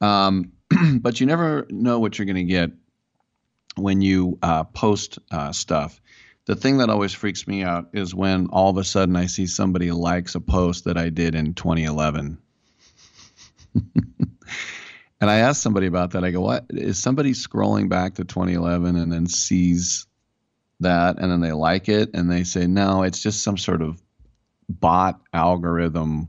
Um, 0.00 0.52
but 1.00 1.20
you 1.20 1.26
never 1.26 1.66
know 1.70 2.00
what 2.00 2.18
you're 2.18 2.26
going 2.26 2.36
to 2.36 2.44
get 2.44 2.70
when 3.76 4.00
you 4.00 4.38
uh, 4.42 4.64
post 4.64 5.18
uh, 5.30 5.52
stuff. 5.52 6.00
The 6.44 6.56
thing 6.56 6.78
that 6.78 6.90
always 6.90 7.12
freaks 7.12 7.46
me 7.46 7.62
out 7.62 7.90
is 7.92 8.14
when 8.14 8.48
all 8.48 8.70
of 8.70 8.76
a 8.76 8.84
sudden 8.84 9.14
I 9.14 9.26
see 9.26 9.46
somebody 9.46 9.92
likes 9.92 10.34
a 10.34 10.40
post 10.40 10.84
that 10.84 10.98
I 10.98 11.08
did 11.08 11.34
in 11.36 11.54
2011. 11.54 12.38
and 13.74 15.30
I 15.30 15.38
asked 15.38 15.62
somebody 15.62 15.86
about 15.86 16.12
that. 16.12 16.24
I 16.24 16.30
go, 16.30 16.40
"What? 16.40 16.66
Is 16.70 16.98
somebody 16.98 17.32
scrolling 17.32 17.88
back 17.88 18.14
to 18.14 18.24
2011 18.24 18.96
and 18.96 19.12
then 19.12 19.26
sees 19.26 20.06
that 20.80 21.18
and 21.18 21.30
then 21.30 21.40
they 21.40 21.52
like 21.52 21.88
it 21.88 22.10
and 22.14 22.30
they 22.30 22.44
say, 22.44 22.66
"No, 22.66 23.02
it's 23.02 23.22
just 23.22 23.42
some 23.42 23.58
sort 23.58 23.82
of 23.82 24.00
bot 24.68 25.20
algorithm 25.32 26.28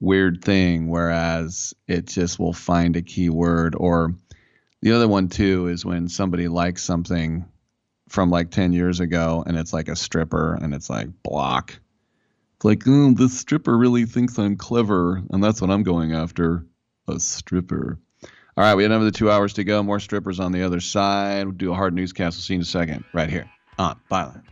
weird 0.00 0.42
thing 0.42 0.88
whereas 0.88 1.74
it 1.86 2.06
just 2.06 2.38
will 2.38 2.52
find 2.52 2.96
a 2.96 3.02
keyword? 3.02 3.74
Or 3.76 4.14
the 4.82 4.92
other 4.92 5.08
one 5.08 5.28
too 5.28 5.68
is 5.68 5.84
when 5.84 6.08
somebody 6.08 6.48
likes 6.48 6.82
something 6.82 7.44
from 8.08 8.30
like 8.30 8.50
10 8.50 8.72
years 8.72 9.00
ago 9.00 9.44
and 9.46 9.56
it's 9.56 9.72
like 9.72 9.88
a 9.88 9.96
stripper 9.96 10.58
and 10.60 10.74
it's 10.74 10.90
like 10.90 11.08
block 11.22 11.78
like, 12.64 12.80
mm, 12.80 13.16
this 13.16 13.38
stripper 13.38 13.76
really 13.76 14.04
thinks 14.04 14.38
I'm 14.38 14.56
clever, 14.56 15.22
and 15.30 15.42
that's 15.42 15.60
what 15.60 15.70
I'm 15.70 15.82
going 15.82 16.12
after 16.12 16.66
a 17.08 17.18
stripper. 17.18 17.98
All 18.56 18.64
right, 18.64 18.74
we 18.74 18.82
have 18.82 18.92
another 18.92 19.10
two 19.10 19.30
hours 19.30 19.54
to 19.54 19.64
go. 19.64 19.82
More 19.82 20.00
strippers 20.00 20.40
on 20.40 20.52
the 20.52 20.62
other 20.62 20.80
side. 20.80 21.46
We'll 21.46 21.54
do 21.54 21.72
a 21.72 21.74
hard 21.74 21.94
newscast. 21.94 22.36
We'll 22.36 22.42
see 22.42 22.54
you 22.54 22.58
in 22.58 22.62
a 22.62 22.66
second, 22.66 23.04
right 23.12 23.30
here 23.30 23.50
on 23.78 23.98
Byline. 24.10 24.42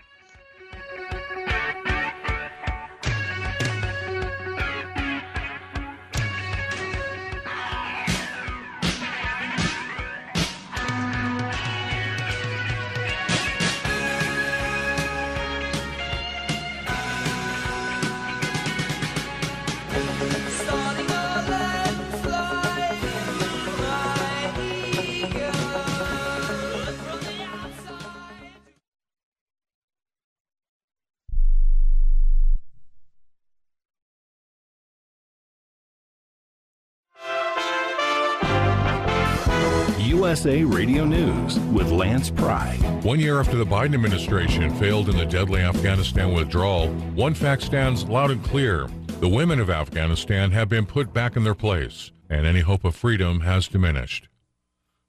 USA 40.29 40.63
Radio 40.63 41.07
News 41.07 41.59
with 41.73 41.91
Lance 41.91 42.29
Pry. 42.29 42.77
One 43.01 43.19
year 43.19 43.41
after 43.41 43.57
the 43.57 43.65
Biden 43.65 43.95
administration 43.95 44.75
failed 44.75 45.09
in 45.09 45.17
the 45.17 45.25
deadly 45.25 45.63
Afghanistan 45.63 46.35
withdrawal, 46.35 46.89
one 47.15 47.33
fact 47.33 47.63
stands 47.63 48.05
loud 48.05 48.31
and 48.31 48.45
clear. 48.45 48.91
The 49.21 49.29
women 49.31 49.59
of 49.59 49.71
Afghanistan 49.71 50.51
have 50.51 50.69
been 50.69 50.85
put 50.85 51.15
back 51.15 51.35
in 51.35 51.45
their 51.45 51.55
place, 51.55 52.13
and 52.29 52.45
any 52.45 52.61
hope 52.61 52.85
of 52.85 52.95
freedom 52.95 53.41
has 53.41 53.69
diminished. 53.69 54.29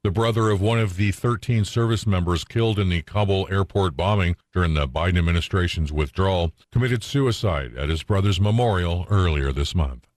The 0.06 0.12
brother 0.12 0.52
of 0.52 0.62
one 0.62 0.80
of 0.80 0.96
the 0.96 1.12
13 1.12 1.66
service 1.66 2.08
members 2.08 2.46
killed 2.46 2.80
in 2.80 2.88
the 2.88 3.02
Kabul 3.02 3.46
airport 3.52 3.98
bombing 3.98 4.38
during 4.54 4.74
the 4.74 4.88
Biden 4.88 5.18
administration's 5.18 5.92
withdrawal 5.92 6.54
committed 6.72 7.04
suicide 7.04 7.76
at 7.76 7.90
his 7.90 8.04
brother's 8.04 8.40
memorial 8.40 9.06
earlier 9.10 9.52
this 9.52 9.76
month. 9.76 10.08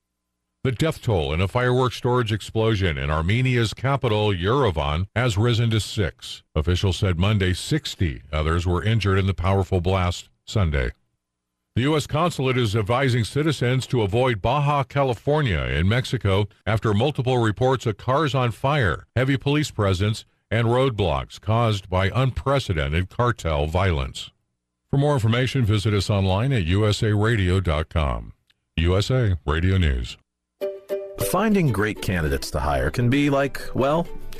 The 0.64 0.70
death 0.70 1.02
toll 1.02 1.32
in 1.32 1.40
a 1.40 1.48
fireworks 1.48 1.96
storage 1.96 2.30
explosion 2.30 2.96
in 2.96 3.10
Armenia's 3.10 3.74
capital, 3.74 4.28
Yerevan, 4.28 5.08
has 5.16 5.36
risen 5.36 5.70
to 5.70 5.80
six. 5.80 6.44
Officials 6.54 6.98
said 6.98 7.18
Monday 7.18 7.52
60 7.52 8.22
others 8.32 8.64
were 8.64 8.80
injured 8.80 9.18
in 9.18 9.26
the 9.26 9.34
powerful 9.34 9.80
blast 9.80 10.28
Sunday. 10.44 10.92
The 11.74 11.82
U.S. 11.82 12.06
consulate 12.06 12.56
is 12.56 12.76
advising 12.76 13.24
citizens 13.24 13.88
to 13.88 14.02
avoid 14.02 14.40
Baja 14.40 14.84
California 14.84 15.62
in 15.62 15.88
Mexico 15.88 16.46
after 16.64 16.94
multiple 16.94 17.38
reports 17.38 17.84
of 17.84 17.96
cars 17.96 18.32
on 18.32 18.52
fire, 18.52 19.08
heavy 19.16 19.36
police 19.36 19.72
presence, 19.72 20.24
and 20.48 20.68
roadblocks 20.68 21.40
caused 21.40 21.90
by 21.90 22.12
unprecedented 22.14 23.08
cartel 23.08 23.66
violence. 23.66 24.30
For 24.88 24.96
more 24.96 25.14
information, 25.14 25.64
visit 25.64 25.92
us 25.92 26.08
online 26.08 26.52
at 26.52 26.66
usaradio.com. 26.66 28.32
USA 28.76 29.34
Radio 29.44 29.76
News. 29.76 30.16
Finding 31.30 31.72
great 31.72 32.02
candidates 32.02 32.50
to 32.50 32.60
hire 32.60 32.90
can 32.90 33.08
be 33.08 33.30
like, 33.30 33.60
well, 33.74 34.06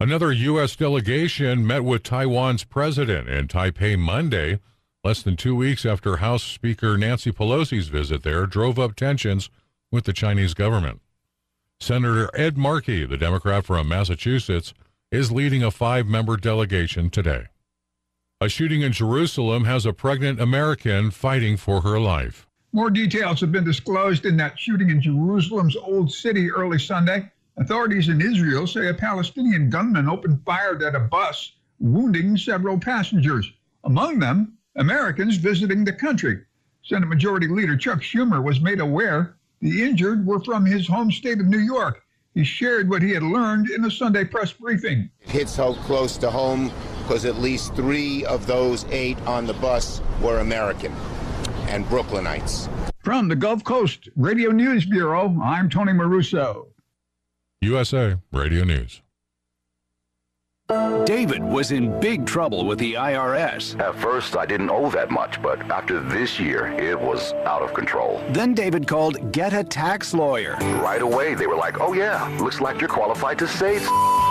Another 0.00 0.30
U.S. 0.30 0.76
delegation 0.76 1.66
met 1.66 1.82
with 1.82 2.04
Taiwan's 2.04 2.62
president 2.62 3.28
in 3.28 3.48
Taipei 3.48 3.98
Monday, 3.98 4.60
less 5.02 5.22
than 5.22 5.36
two 5.36 5.56
weeks 5.56 5.84
after 5.84 6.18
House 6.18 6.44
Speaker 6.44 6.96
Nancy 6.96 7.32
Pelosi's 7.32 7.88
visit 7.88 8.22
there 8.22 8.46
drove 8.46 8.78
up 8.78 8.94
tensions 8.94 9.50
with 9.90 10.04
the 10.04 10.12
Chinese 10.12 10.54
government. 10.54 11.00
Senator 11.80 12.30
Ed 12.32 12.56
Markey, 12.56 13.06
the 13.06 13.16
Democrat 13.16 13.64
from 13.64 13.88
Massachusetts, 13.88 14.72
is 15.10 15.32
leading 15.32 15.64
a 15.64 15.70
five 15.72 16.06
member 16.06 16.36
delegation 16.36 17.10
today. 17.10 17.46
A 18.40 18.48
shooting 18.48 18.82
in 18.82 18.92
Jerusalem 18.92 19.64
has 19.64 19.84
a 19.84 19.92
pregnant 19.92 20.40
American 20.40 21.10
fighting 21.10 21.56
for 21.56 21.80
her 21.80 21.98
life. 21.98 22.46
More 22.72 22.90
details 22.90 23.40
have 23.40 23.50
been 23.50 23.64
disclosed 23.64 24.26
in 24.26 24.36
that 24.36 24.60
shooting 24.60 24.90
in 24.90 25.02
Jerusalem's 25.02 25.74
Old 25.74 26.12
City 26.12 26.52
early 26.52 26.78
Sunday. 26.78 27.32
Authorities 27.60 28.08
in 28.08 28.20
Israel 28.20 28.68
say 28.68 28.86
a 28.86 28.94
Palestinian 28.94 29.68
gunman 29.68 30.08
opened 30.08 30.40
fire 30.44 30.80
at 30.86 30.94
a 30.94 31.00
bus, 31.00 31.54
wounding 31.80 32.36
several 32.36 32.78
passengers, 32.78 33.52
among 33.82 34.20
them 34.20 34.52
Americans 34.76 35.36
visiting 35.36 35.84
the 35.84 35.92
country. 35.92 36.44
Senate 36.84 37.08
Majority 37.08 37.48
Leader 37.48 37.76
Chuck 37.76 38.00
Schumer 38.00 38.42
was 38.42 38.60
made 38.60 38.78
aware 38.78 39.34
the 39.60 39.82
injured 39.82 40.24
were 40.24 40.38
from 40.38 40.64
his 40.64 40.86
home 40.86 41.10
state 41.10 41.40
of 41.40 41.46
New 41.46 41.58
York. 41.58 42.04
He 42.32 42.44
shared 42.44 42.88
what 42.88 43.02
he 43.02 43.10
had 43.10 43.24
learned 43.24 43.68
in 43.70 43.84
a 43.84 43.90
Sunday 43.90 44.24
press 44.24 44.52
briefing. 44.52 45.10
It 45.22 45.30
hits 45.30 45.56
so 45.56 45.74
close 45.74 46.16
to 46.18 46.30
home 46.30 46.70
because 47.02 47.24
at 47.24 47.36
least 47.36 47.74
three 47.74 48.24
of 48.26 48.46
those 48.46 48.84
eight 48.90 49.20
on 49.26 49.46
the 49.46 49.54
bus 49.54 50.00
were 50.22 50.38
American 50.38 50.92
and 51.66 51.84
Brooklynites. 51.86 52.70
From 53.02 53.26
the 53.26 53.34
Gulf 53.36 53.64
Coast 53.64 54.08
Radio 54.14 54.52
News 54.52 54.86
Bureau, 54.86 55.36
I'm 55.42 55.68
Tony 55.68 55.92
Maruso. 55.92 56.68
USA 57.60 58.18
Radio 58.30 58.62
News. 58.62 59.02
David 61.06 61.42
was 61.42 61.72
in 61.72 61.98
big 61.98 62.26
trouble 62.26 62.66
with 62.66 62.78
the 62.78 62.92
IRS. 62.92 63.80
At 63.80 63.94
first, 63.94 64.36
I 64.36 64.44
didn't 64.44 64.68
owe 64.68 64.90
that 64.90 65.10
much, 65.10 65.40
but 65.40 65.58
after 65.70 65.98
this 65.98 66.38
year, 66.38 66.66
it 66.78 67.00
was 67.00 67.32
out 67.46 67.62
of 67.62 67.72
control. 67.72 68.22
Then 68.28 68.52
David 68.52 68.86
called 68.86 69.32
Get 69.32 69.54
a 69.54 69.64
Tax 69.64 70.12
Lawyer. 70.12 70.56
Right 70.82 71.00
away, 71.00 71.34
they 71.34 71.46
were 71.46 71.56
like, 71.56 71.80
oh, 71.80 71.94
yeah, 71.94 72.28
looks 72.38 72.60
like 72.60 72.82
you're 72.82 72.90
qualified 72.90 73.38
to 73.38 73.48
save. 73.48 73.80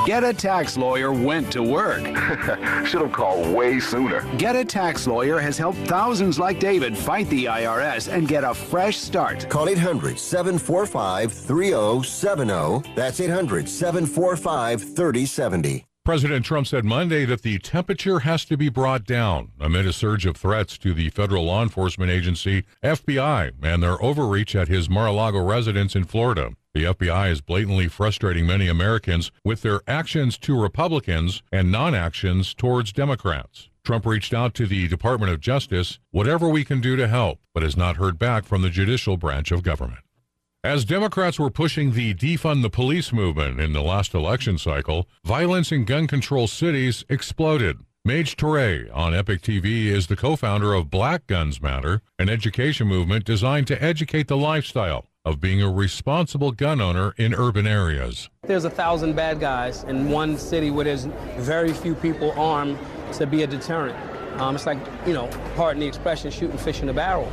Get 0.05 0.23
a 0.23 0.31
Tax 0.31 0.77
Lawyer 0.77 1.11
went 1.11 1.51
to 1.53 1.63
work. 1.63 2.05
Should 2.85 3.01
have 3.01 3.13
called 3.13 3.55
way 3.55 3.79
sooner. 3.79 4.21
Get 4.37 4.55
a 4.55 4.63
Tax 4.63 5.07
Lawyer 5.07 5.39
has 5.39 5.57
helped 5.57 5.79
thousands 5.87 6.37
like 6.37 6.59
David 6.59 6.95
fight 6.95 7.27
the 7.29 7.45
IRS 7.45 8.13
and 8.13 8.27
get 8.27 8.43
a 8.43 8.53
fresh 8.53 8.97
start. 8.97 9.49
Call 9.49 9.69
800 9.69 10.19
745 10.19 11.33
3070. 11.33 12.93
That's 12.95 13.19
800 13.19 13.67
745 13.67 14.81
3070. 14.95 15.87
President 16.07 16.45
Trump 16.45 16.65
said 16.65 16.85
Monday 16.85 17.25
that 17.25 17.41
the 17.41 17.59
temperature 17.59 18.19
has 18.19 18.45
to 18.45 18.55
be 18.55 18.69
brought 18.69 19.03
down 19.03 19.51
amid 19.59 19.85
a 19.85 19.91
surge 19.91 20.25
of 20.25 20.37
threats 20.37 20.77
to 20.77 20.93
the 20.93 21.09
federal 21.09 21.43
law 21.43 21.61
enforcement 21.61 22.09
agency, 22.09 22.63
FBI, 22.81 23.51
and 23.61 23.83
their 23.83 24.01
overreach 24.01 24.55
at 24.55 24.69
his 24.69 24.89
Mar 24.89 25.07
a 25.07 25.11
Lago 25.11 25.43
residence 25.43 25.97
in 25.97 26.05
Florida. 26.05 26.51
The 26.73 26.85
FBI 26.85 27.29
is 27.29 27.41
blatantly 27.41 27.89
frustrating 27.89 28.47
many 28.47 28.69
Americans 28.69 29.31
with 29.43 29.63
their 29.63 29.81
actions 29.85 30.37
to 30.37 30.57
Republicans 30.57 31.43
and 31.51 31.73
non 31.73 31.93
actions 31.93 32.53
towards 32.53 32.93
Democrats. 32.93 33.67
Trump 33.83 34.05
reached 34.05 34.33
out 34.33 34.53
to 34.53 34.65
the 34.65 34.87
Department 34.87 35.33
of 35.33 35.41
Justice, 35.41 35.99
whatever 36.11 36.47
we 36.47 36.63
can 36.63 36.79
do 36.79 36.95
to 36.95 37.09
help, 37.09 37.41
but 37.53 37.63
has 37.63 37.75
not 37.75 37.97
heard 37.97 38.17
back 38.17 38.45
from 38.45 38.61
the 38.61 38.69
judicial 38.69 39.17
branch 39.17 39.51
of 39.51 39.61
government. 39.61 40.06
As 40.67 40.83
Democrats 40.83 41.39
were 41.39 41.49
pushing 41.49 41.93
the 41.93 42.13
defund 42.13 42.61
the 42.61 42.69
police 42.69 43.13
movement 43.13 43.61
in 43.61 43.71
the 43.71 43.81
last 43.81 44.13
election 44.13 44.57
cycle, 44.57 45.07
violence 45.23 45.71
in 45.71 45.85
gun 45.85 46.07
control 46.07 46.45
cities 46.45 47.05
exploded. 47.07 47.77
Maj 48.03 48.35
Toure 48.35 48.93
on 48.93 49.15
Epic 49.15 49.41
TV 49.41 49.85
is 49.85 50.07
the 50.07 50.17
co 50.17 50.35
founder 50.35 50.73
of 50.73 50.91
Black 50.91 51.25
Guns 51.25 51.61
Matter, 51.61 52.01
an 52.19 52.27
education 52.27 52.85
movement 52.85 53.23
designed 53.23 53.65
to 53.67 53.81
educate 53.81 54.27
the 54.27 54.35
lifestyle 54.35 55.05
of 55.23 55.39
being 55.39 55.61
a 55.61 55.71
responsible 55.71 56.51
gun 56.51 56.81
owner 56.81 57.13
in 57.15 57.33
urban 57.33 57.65
areas. 57.65 58.29
There's 58.41 58.65
a 58.65 58.69
thousand 58.69 59.15
bad 59.15 59.39
guys 59.39 59.85
in 59.85 60.09
one 60.09 60.37
city 60.37 60.69
where 60.69 60.83
there's 60.83 61.05
very 61.37 61.71
few 61.71 61.95
people 61.95 62.33
armed 62.33 62.77
to 63.13 63.25
be 63.25 63.43
a 63.43 63.47
deterrent. 63.47 63.97
Um, 64.41 64.55
it's 64.55 64.65
like, 64.65 64.79
you 65.07 65.13
know, 65.13 65.29
pardon 65.55 65.79
the 65.79 65.87
expression, 65.87 66.29
shooting 66.29 66.57
fish 66.57 66.81
in 66.81 66.89
a 66.89 66.93
barrel. 66.93 67.31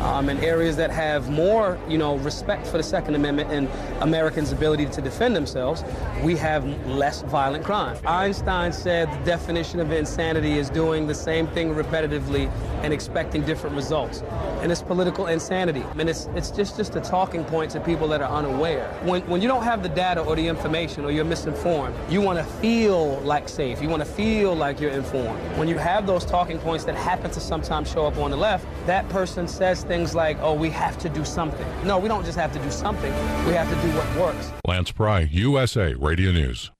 Um, 0.00 0.28
in 0.28 0.38
areas 0.38 0.76
that 0.76 0.90
have 0.90 1.30
more, 1.30 1.78
you 1.88 1.96
know, 1.96 2.16
respect 2.18 2.66
for 2.66 2.76
the 2.76 2.82
Second 2.82 3.14
Amendment 3.14 3.50
and 3.50 3.68
Americans' 4.02 4.52
ability 4.52 4.86
to 4.86 5.00
defend 5.00 5.34
themselves, 5.34 5.84
we 6.22 6.36
have 6.36 6.64
less 6.86 7.22
violent 7.22 7.64
crime. 7.64 7.96
Einstein 8.06 8.72
said 8.72 9.10
the 9.10 9.24
definition 9.24 9.80
of 9.80 9.90
insanity 9.92 10.58
is 10.58 10.68
doing 10.68 11.06
the 11.06 11.14
same 11.14 11.46
thing 11.48 11.74
repetitively 11.74 12.50
and 12.82 12.92
expecting 12.92 13.42
different 13.44 13.74
results. 13.74 14.22
And 14.60 14.70
it's 14.70 14.82
political 14.82 15.26
insanity. 15.26 15.82
I 15.82 15.94
mean, 15.94 16.08
it's, 16.08 16.26
it's 16.34 16.50
just, 16.50 16.76
just 16.76 16.96
a 16.96 17.00
talking 17.00 17.44
point 17.44 17.70
to 17.72 17.80
people 17.80 18.06
that 18.08 18.20
are 18.20 18.30
unaware. 18.30 18.88
When, 19.02 19.22
when 19.28 19.40
you 19.40 19.48
don't 19.48 19.64
have 19.64 19.82
the 19.82 19.88
data 19.88 20.20
or 20.20 20.36
the 20.36 20.46
information 20.46 21.04
or 21.04 21.10
you're 21.10 21.24
misinformed, 21.24 21.94
you 22.10 22.20
want 22.20 22.38
to 22.38 22.44
feel 22.44 23.20
like 23.20 23.48
safe. 23.48 23.80
You 23.80 23.88
want 23.88 24.02
to 24.02 24.08
feel 24.08 24.54
like 24.54 24.80
you're 24.80 24.90
informed. 24.90 25.40
When 25.58 25.68
you 25.68 25.78
have 25.78 26.06
those 26.06 26.24
talking 26.24 26.58
points 26.58 26.84
that 26.84 26.94
happen 26.94 27.30
to 27.30 27.40
sometimes 27.40 27.90
show 27.90 28.06
up 28.06 28.18
on 28.18 28.30
the 28.30 28.36
left, 28.36 28.66
that 28.86 29.08
person 29.08 29.48
says 29.48 29.85
things 29.86 30.14
like, 30.14 30.38
oh, 30.40 30.54
we 30.54 30.70
have 30.70 30.98
to 30.98 31.08
do 31.08 31.24
something. 31.24 31.66
No, 31.84 31.98
we 31.98 32.08
don't 32.08 32.24
just 32.24 32.38
have 32.38 32.52
to 32.52 32.58
do 32.58 32.70
something. 32.70 33.12
We 33.46 33.52
have 33.52 33.68
to 33.68 33.74
do 33.86 33.96
what 33.96 34.16
works. 34.16 34.52
Lance 34.66 34.92
Pry, 34.92 35.20
USA 35.30 35.94
Radio 35.94 36.32
News. 36.32 36.70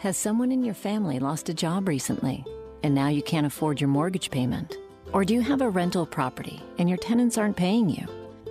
Has 0.00 0.16
someone 0.16 0.52
in 0.52 0.62
your 0.62 0.74
family 0.74 1.18
lost 1.18 1.48
a 1.48 1.54
job 1.54 1.88
recently 1.88 2.44
and 2.82 2.94
now 2.94 3.08
you 3.08 3.22
can't 3.22 3.46
afford 3.46 3.80
your 3.80 3.88
mortgage 3.88 4.30
payment? 4.30 4.76
Or 5.12 5.24
do 5.24 5.34
you 5.34 5.40
have 5.40 5.62
a 5.62 5.70
rental 5.70 6.06
property 6.06 6.60
and 6.78 6.88
your 6.88 6.98
tenants 6.98 7.38
aren't 7.38 7.56
paying 7.56 7.88
you? 7.88 8.06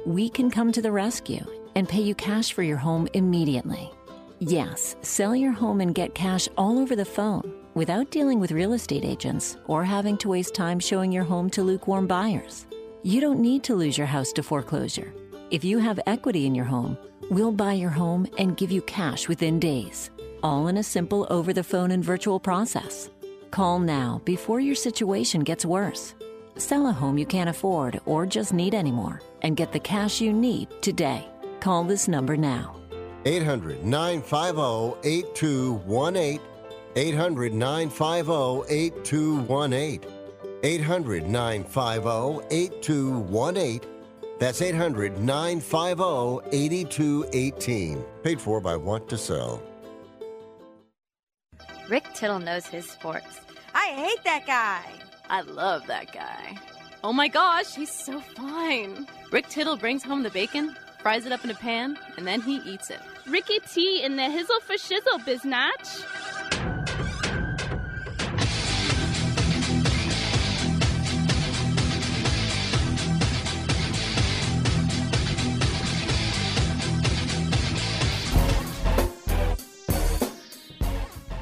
We 0.06 0.30
can 0.30 0.50
come 0.50 0.72
to 0.72 0.82
the 0.82 0.92
rescue 0.92 1.46
and 1.76 1.88
pay 1.88 2.02
you 2.02 2.16
cash 2.16 2.54
for 2.54 2.64
your 2.64 2.78
home 2.78 3.08
immediately. 3.14 3.92
Yes, 4.40 4.96
sell 5.02 5.36
your 5.36 5.52
home 5.52 5.82
and 5.82 5.96
get 5.96 6.16
cash 6.16 6.50
all 6.58 6.80
over 6.80 6.96
the 6.96 7.06
phone 7.06 7.65
without 7.76 8.10
dealing 8.10 8.40
with 8.40 8.52
real 8.52 8.74
estate 8.74 9.06
agents 9.06 9.58
or 9.68 9.84
having 9.84 10.18
to 10.18 10.30
waste 10.30 10.56
time 10.56 10.80
showing 10.80 11.12
your 11.12 11.26
home 11.26 11.50
to 11.52 11.62
lukewarm 11.62 12.08
buyers. 12.08 12.66
You 13.04 13.22
don't 13.22 13.40
need 13.40 13.64
to 13.66 13.76
lose 13.76 13.98
your 13.98 14.08
house 14.08 14.32
to 14.34 14.42
foreclosure. 14.42 15.14
If 15.52 15.64
you 15.64 15.78
have 15.78 16.00
equity 16.08 16.48
in 16.48 16.56
your 16.56 16.66
home, 16.66 16.98
we'll 17.30 17.52
buy 17.52 17.74
your 17.74 17.92
home 17.92 18.26
and 18.40 18.58
give 18.58 18.72
you 18.72 18.82
cash 18.82 19.28
within 19.28 19.60
days, 19.60 20.10
all 20.42 20.68
in 20.70 20.78
a 20.78 20.84
simple 20.84 21.28
over 21.30 21.54
the 21.54 21.64
phone 21.64 21.92
and 21.92 22.04
virtual 22.04 22.40
process. 22.40 23.12
Call 23.52 23.80
now 23.80 24.22
before 24.26 24.60
your 24.60 24.76
situation 24.76 25.42
gets 25.42 25.66
worse. 25.66 26.16
Sell 26.58 26.88
a 26.88 26.92
home 26.92 27.18
you 27.18 27.26
can't 27.26 27.50
afford 27.50 28.00
or 28.06 28.26
just 28.26 28.54
need 28.54 28.74
anymore 28.74 29.22
and 29.42 29.58
get 29.58 29.72
the 29.72 29.80
cash 29.80 30.22
you 30.22 30.34
need 30.34 30.70
today. 30.82 31.28
Call 31.60 31.84
this 31.84 32.08
number 32.08 32.38
now. 32.38 32.76
800 33.26 33.84
950 33.84 35.08
8218. 35.08 36.55
800 36.96 37.54
950 37.54 38.74
8218. 38.74 40.02
800 40.64 41.28
950 41.28 42.56
8218. 42.56 43.82
That's 44.40 44.62
800 44.62 45.20
950 45.20 46.50
8218. 46.52 48.04
Paid 48.24 48.42
for 48.42 48.62
by 48.62 48.76
Want 48.76 49.10
to 49.10 49.18
Sell. 49.18 49.62
Rick 51.90 52.06
Tittle 52.14 52.40
knows 52.40 52.66
his 52.66 52.90
sports. 52.90 53.42
I 53.74 53.88
hate 53.88 54.24
that 54.24 54.48
guy. 54.48 54.82
I 55.30 55.42
love 55.42 55.86
that 55.88 56.12
guy. 56.12 56.58
Oh 57.04 57.14
my 57.14 57.28
gosh, 57.28 57.76
he's 57.76 57.92
so 57.92 58.20
fine. 58.20 59.08
Rick 59.32 59.50
Tittle 59.50 59.78
brings 59.78 60.04
home 60.04 60.24
the 60.24 60.32
bacon, 60.32 60.76
fries 61.00 61.26
it 61.26 61.32
up 61.32 61.44
in 61.44 61.52
a 61.52 61.56
pan, 61.56 61.98
and 62.18 62.26
then 62.26 62.42
he 62.42 62.56
eats 62.66 62.90
it. 62.90 63.00
Ricky 63.28 63.60
T 63.72 64.02
in 64.04 64.16
the 64.16 64.24
hizzle 64.24 64.62
for 64.62 64.74
shizzle, 64.74 65.20
biznatch. 65.20 66.85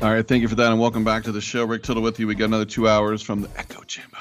All 0.04 0.12
right, 0.12 0.28
thank 0.28 0.42
you 0.42 0.50
for 0.50 0.56
that, 0.56 0.70
and 0.70 0.82
welcome 0.82 1.06
back 1.06 1.24
to 1.24 1.32
the 1.32 1.40
show. 1.40 1.64
Rick 1.64 1.84
Tittle 1.84 2.04
with 2.04 2.20
you. 2.20 2.28
We 2.28 2.36
got 2.36 2.48
another 2.48 2.66
two 2.66 2.90
hours 2.90 3.22
from 3.22 3.40
the 3.40 3.50
Echo 3.56 3.84
Chamber. 3.84 4.18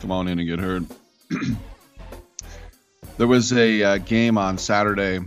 Come 0.00 0.12
on 0.12 0.28
in 0.28 0.38
and 0.38 0.46
get 0.46 0.60
heard. 0.60 0.86
there 3.18 3.26
was 3.26 3.52
a 3.52 3.82
uh, 3.82 3.98
game 3.98 4.38
on 4.38 4.56
Saturday, 4.56 5.18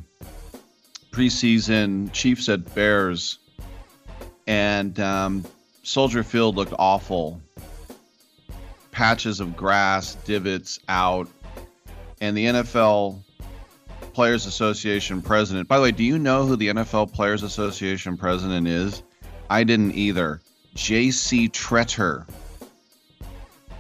preseason 1.12 2.14
Chiefs 2.14 2.47
at 2.47 2.74
Bears, 2.74 3.39
and 4.47 4.97
um, 5.02 5.43
Soldier 5.84 6.24
Field 6.24 6.56
looked 6.56 6.74
awful. 6.80 7.41
Patches 8.91 9.41
of 9.41 9.58
grass, 9.58 10.16
divots 10.24 10.80
out, 10.88 11.28
and 12.22 12.38
the 12.38 12.45
NFL 12.45 13.22
Players 14.14 14.45
Association 14.45 15.22
president. 15.22 15.68
By 15.68 15.76
the 15.76 15.84
way, 15.84 15.91
do 15.91 16.06
you 16.06 16.20
know 16.20 16.45
who 16.45 16.56
the 16.56 16.70
NFL 16.70 17.12
Players 17.12 17.43
Association 17.43 18.16
president 18.16 18.66
is? 18.66 19.04
I 19.52 19.66
didn't 19.66 19.95
either. 19.95 20.39
J.C. 20.76 21.49
Tretter. 21.49 22.26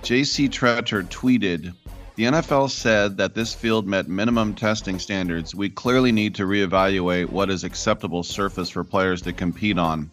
J.C. 0.03 0.49
Tretter 0.49 1.07
tweeted 1.07 1.73
The 2.17 2.23
NFL 2.25 2.71
said 2.71 3.15
that 3.15 3.35
this 3.35 3.53
field 3.53 3.87
met 3.87 4.09
minimum 4.09 4.53
testing 4.53 4.99
standards. 4.99 5.55
We 5.55 5.69
clearly 5.69 6.11
need 6.11 6.35
to 6.35 6.43
reevaluate 6.43 7.29
what 7.29 7.49
is 7.49 7.63
acceptable 7.63 8.21
surface 8.21 8.69
for 8.69 8.83
players 8.83 9.21
to 9.21 9.31
compete 9.31 9.77
on. 9.77 10.11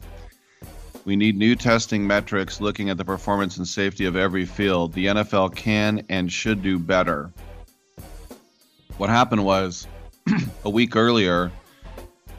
We 1.05 1.17
need 1.17 1.37
new 1.37 1.57
testing 1.57 2.07
metrics 2.07 2.61
looking 2.61 2.89
at 2.89 2.97
the 2.97 3.05
performance 3.05 3.57
and 3.57 3.67
safety 3.67 4.05
of 4.05 4.15
every 4.15 4.45
field. 4.45 4.93
The 4.93 5.07
NFL 5.07 5.57
can 5.57 6.05
and 6.09 6.33
should 6.33 6.63
do 6.63 6.79
better. 6.79 7.33
What 8.97 9.11
happened 9.11 9.45
was 9.45 9.89
a 10.65 10.71
week 10.71 10.95
earlier, 10.95 11.51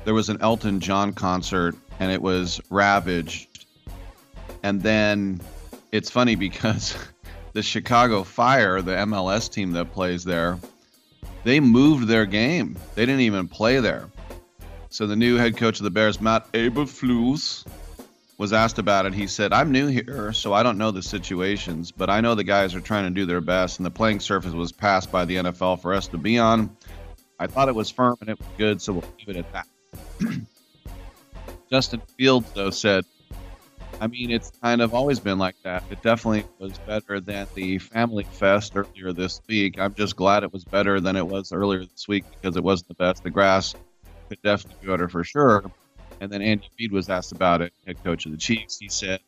there 0.06 0.14
was 0.14 0.30
an 0.30 0.38
Elton 0.40 0.80
John 0.80 1.12
concert 1.12 1.76
and 2.00 2.12
it 2.12 2.22
was 2.22 2.60
ravaged. 2.70 3.66
And 4.64 4.82
then 4.82 5.42
it's 5.92 6.10
funny 6.10 6.36
because 6.36 6.98
the 7.54 7.62
Chicago 7.62 8.24
Fire, 8.24 8.82
the 8.82 8.92
MLS 8.92 9.52
team 9.52 9.72
that 9.74 9.92
plays 9.94 10.24
there, 10.24 10.58
they 11.44 11.60
moved 11.60 12.08
their 12.08 12.26
game. 12.26 12.78
They 12.96 13.06
didn't 13.06 13.22
even 13.22 13.48
play 13.48 13.80
there. 13.80 14.10
So 14.90 15.06
the 15.06 15.16
new 15.16 15.38
head 15.38 15.56
coach 15.56 15.80
of 15.80 15.84
the 15.84 15.92
Bears, 15.92 16.20
Matt 16.20 16.52
Eberflus, 16.54 17.66
was 18.40 18.54
asked 18.54 18.80
about 18.80 19.06
it. 19.06 19.14
He 19.14 19.28
said, 19.28 19.54
I'm 19.54 19.72
new 19.72 19.88
here, 19.88 20.34
so 20.34 20.54
I 20.54 20.64
don't 20.64 20.78
know 20.78 20.92
the 20.92 21.04
situations, 21.04 21.92
but 21.92 22.10
I 22.10 22.22
know 22.22 22.36
the 22.36 22.44
guys 22.44 22.74
are 22.74 22.82
trying 22.82 23.04
to 23.04 23.10
do 23.10 23.26
their 23.26 23.42
best, 23.42 23.80
and 23.80 23.86
the 23.86 23.92
playing 23.92 24.22
surface 24.22 24.54
was 24.54 24.72
passed 24.72 25.12
by 25.12 25.26
the 25.26 25.36
NFL 25.36 25.82
for 25.82 25.94
us 25.94 26.08
to 26.08 26.18
be 26.18 26.40
on. 26.40 26.76
I 27.38 27.48
thought 27.48 27.68
it 27.68 27.76
was 27.76 27.90
firm 27.90 28.18
and 28.22 28.30
it 28.30 28.40
was 28.40 28.48
good, 28.58 28.82
so 28.82 28.94
we'll 28.94 29.04
leave 29.20 29.36
it 29.36 29.46
at 29.46 29.54
that. 29.54 29.68
Justin 31.72 32.02
Fields, 32.18 32.52
though, 32.54 32.72
said, 32.72 33.06
I 34.02 34.08
mean, 34.08 34.32
it's 34.32 34.52
kind 34.62 34.82
of 34.82 34.94
always 34.94 35.20
been 35.20 35.38
like 35.38 35.56
that. 35.64 35.84
It 35.92 36.02
definitely 36.02 36.46
was 36.58 36.78
better 36.80 37.20
than 37.20 37.48
the 37.54 37.78
Family 37.78 38.24
Fest 38.24 38.74
earlier 38.76 39.14
this 39.14 39.42
week. 39.48 39.78
I'm 39.78 39.94
just 39.94 40.16
glad 40.16 40.44
it 40.44 40.52
was 40.52 40.64
better 40.64 41.00
than 41.00 41.16
it 41.16 41.28
was 41.28 41.52
earlier 41.52 41.86
this 41.86 42.08
week 42.08 42.24
because 42.34 42.56
it 42.56 42.64
wasn't 42.64 42.88
the 42.88 42.94
best. 42.96 43.24
The 43.24 43.30
grass 43.30 43.76
could 44.30 44.42
definitely 44.42 44.80
be 44.82 44.88
better 44.88 45.10
for 45.10 45.24
sure. 45.24 45.70
And 46.22 46.32
then 46.32 46.42
Andy 46.42 46.70
Reid 46.80 46.92
was 46.92 47.10
asked 47.10 47.34
about 47.34 47.62
it, 47.62 47.74
head 47.86 48.04
coach 48.04 48.26
of 48.26 48.32
the 48.32 48.38
Chiefs. 48.38 48.80
He 48.80 48.90
said, 48.90 49.20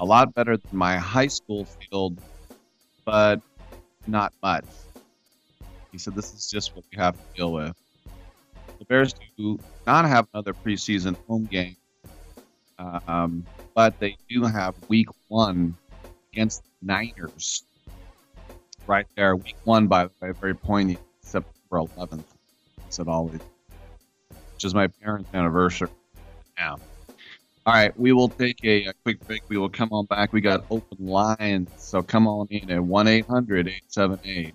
a 0.00 0.04
lot 0.04 0.34
better 0.34 0.56
than 0.56 0.76
my 0.76 0.96
high 0.96 1.28
school 1.28 1.66
field, 1.66 2.20
but 3.04 3.40
not 4.06 4.32
much. 4.42 4.64
He 5.92 5.98
said, 5.98 6.14
this 6.16 6.34
is 6.34 6.50
just 6.50 6.74
what 6.74 6.84
we 6.90 6.98
have 6.98 7.14
to 7.14 7.36
deal 7.36 7.52
with. 7.52 7.76
The 8.78 8.84
Bears 8.86 9.14
do 9.36 9.60
not 9.86 10.06
have 10.06 10.26
another 10.34 10.54
preseason 10.54 11.16
home 11.28 11.44
game 11.44 11.76
um, 12.78 13.44
but 13.74 13.98
they 14.00 14.16
do 14.28 14.44
have 14.44 14.74
week 14.88 15.08
one 15.28 15.76
against 16.32 16.62
the 16.64 16.70
Niners 16.82 17.64
right 18.86 19.06
there. 19.16 19.36
Week 19.36 19.56
one, 19.64 19.86
by 19.86 20.04
the 20.04 20.10
way, 20.20 20.32
very 20.32 20.54
poignant, 20.54 21.00
September 21.20 21.54
11th, 21.72 22.24
as 22.88 22.98
it 22.98 23.08
always, 23.08 23.40
which 24.54 24.64
is 24.64 24.74
my 24.74 24.86
parents' 24.86 25.28
anniversary 25.34 25.88
now. 26.58 26.76
All 27.66 27.72
right, 27.72 27.98
we 27.98 28.12
will 28.12 28.28
take 28.28 28.62
a, 28.62 28.86
a, 28.86 28.92
quick 29.04 29.26
break. 29.26 29.42
We 29.48 29.56
will 29.56 29.70
come 29.70 29.88
on 29.90 30.04
back. 30.04 30.34
We 30.34 30.42
got 30.42 30.66
open 30.70 31.06
lines, 31.06 31.70
so 31.78 32.02
come 32.02 32.28
on 32.28 32.46
in 32.50 32.70
at 32.70 32.82
1 32.84 33.08
800 33.08 33.68
878. 33.68 34.54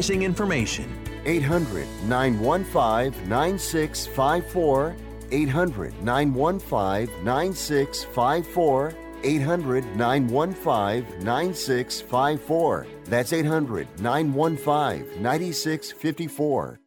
information. 0.00 0.88
800 1.24 1.86
915 2.04 3.28
9654. 3.28 4.96
800 5.30 6.02
915 6.02 7.24
9654. 7.24 8.94
800 9.24 9.84
915 9.96 11.24
9654. 11.24 12.86
That's 13.04 13.32
800 13.32 13.88
915 14.00 15.22
9654. 15.22 16.78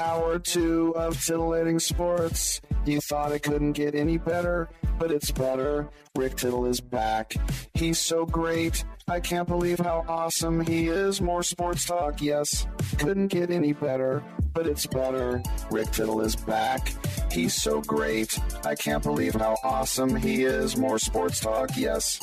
Hour 0.00 0.38
two 0.38 0.94
of 0.96 1.20
titillating 1.24 1.80
sports. 1.80 2.60
You 2.86 3.00
thought 3.00 3.32
it 3.32 3.42
couldn't 3.42 3.72
get 3.72 3.96
any 3.96 4.16
better, 4.16 4.68
but 4.98 5.10
it's 5.10 5.32
better. 5.32 5.88
Rick 6.16 6.36
Tittle 6.36 6.66
is 6.66 6.80
back. 6.80 7.34
He's 7.74 7.98
so 7.98 8.24
great. 8.24 8.84
I 9.10 9.20
can't 9.20 9.48
believe 9.48 9.78
how 9.78 10.04
awesome 10.06 10.60
he 10.60 10.88
is. 10.88 11.22
More 11.22 11.42
sports 11.42 11.86
talk, 11.86 12.20
yes. 12.20 12.66
Couldn't 12.98 13.28
get 13.28 13.50
any 13.50 13.72
better, 13.72 14.22
but 14.52 14.66
it's 14.66 14.86
better. 14.86 15.42
Rick 15.70 15.92
Tittle 15.92 16.20
is 16.20 16.36
back. 16.36 16.92
He's 17.32 17.54
so 17.54 17.80
great. 17.80 18.38
I 18.66 18.74
can't 18.74 19.02
believe 19.02 19.34
how 19.34 19.56
awesome 19.64 20.14
he 20.14 20.42
is. 20.42 20.76
More 20.76 20.98
sports 20.98 21.40
talk, 21.40 21.70
yes. 21.74 22.20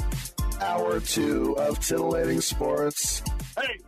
Hour 0.62 1.00
two 1.00 1.58
of 1.58 1.80
titillating 1.80 2.42
sports. 2.42 3.24
Hey, 3.58 3.80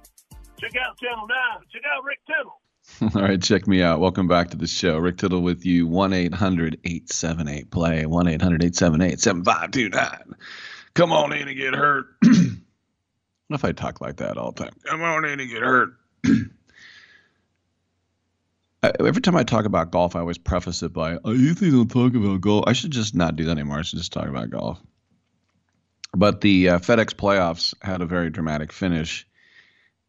check 0.59 0.71
out 0.75 0.97
Channel 0.97 1.27
9. 1.27 1.37
Check 1.71 1.83
out 1.95 2.03
Rick 2.03 2.19
Tittle. 2.25 3.15
All 3.21 3.27
right, 3.27 3.41
check 3.41 3.67
me 3.67 3.83
out. 3.83 3.99
Welcome 3.99 4.27
back 4.27 4.49
to 4.49 4.57
the 4.57 4.65
show. 4.65 4.97
Rick 4.97 5.17
Tittle 5.17 5.41
with 5.41 5.67
you, 5.67 5.85
1 5.85 6.13
800 6.13 6.79
878 6.83 7.69
play, 7.69 8.07
1 8.07 8.27
800 8.27 8.63
878 8.63 9.19
7529. 9.19 10.35
Come 10.95 11.11
on 11.11 11.31
in 11.31 11.47
and 11.47 11.57
get 11.57 11.75
hurt. 11.75 12.07
what 13.47 13.55
if 13.55 13.65
I 13.65 13.71
talk 13.71 14.01
like 14.01 14.17
that 14.17 14.37
all 14.37 14.51
the 14.51 14.65
time? 14.65 14.73
Come 14.85 15.01
on 15.01 15.25
in 15.25 15.39
and 15.39 15.49
get 15.49 15.61
hurt. 15.61 15.89
I- 18.83 18.91
Every 18.99 19.21
time 19.21 19.35
I 19.35 19.43
talk 19.43 19.65
about 19.65 19.91
golf, 19.91 20.15
I 20.15 20.19
always 20.19 20.37
preface 20.37 20.83
it 20.83 20.93
by, 20.93 21.17
I 21.25 21.31
usually 21.31 21.71
don't 21.71 21.89
talk 21.89 22.13
about 22.15 22.41
golf. 22.41 22.65
I 22.67 22.73
should 22.73 22.91
just 22.91 23.15
not 23.15 23.35
do 23.35 23.45
that 23.45 23.51
anymore. 23.51 23.79
I 23.79 23.81
should 23.81 23.99
just 23.99 24.13
talk 24.13 24.27
about 24.27 24.49
golf. 24.49 24.79
But 26.15 26.41
the 26.41 26.69
uh, 26.69 26.79
FedEx 26.79 27.13
playoffs 27.15 27.73
had 27.81 28.01
a 28.01 28.05
very 28.05 28.29
dramatic 28.29 28.71
finish 28.71 29.27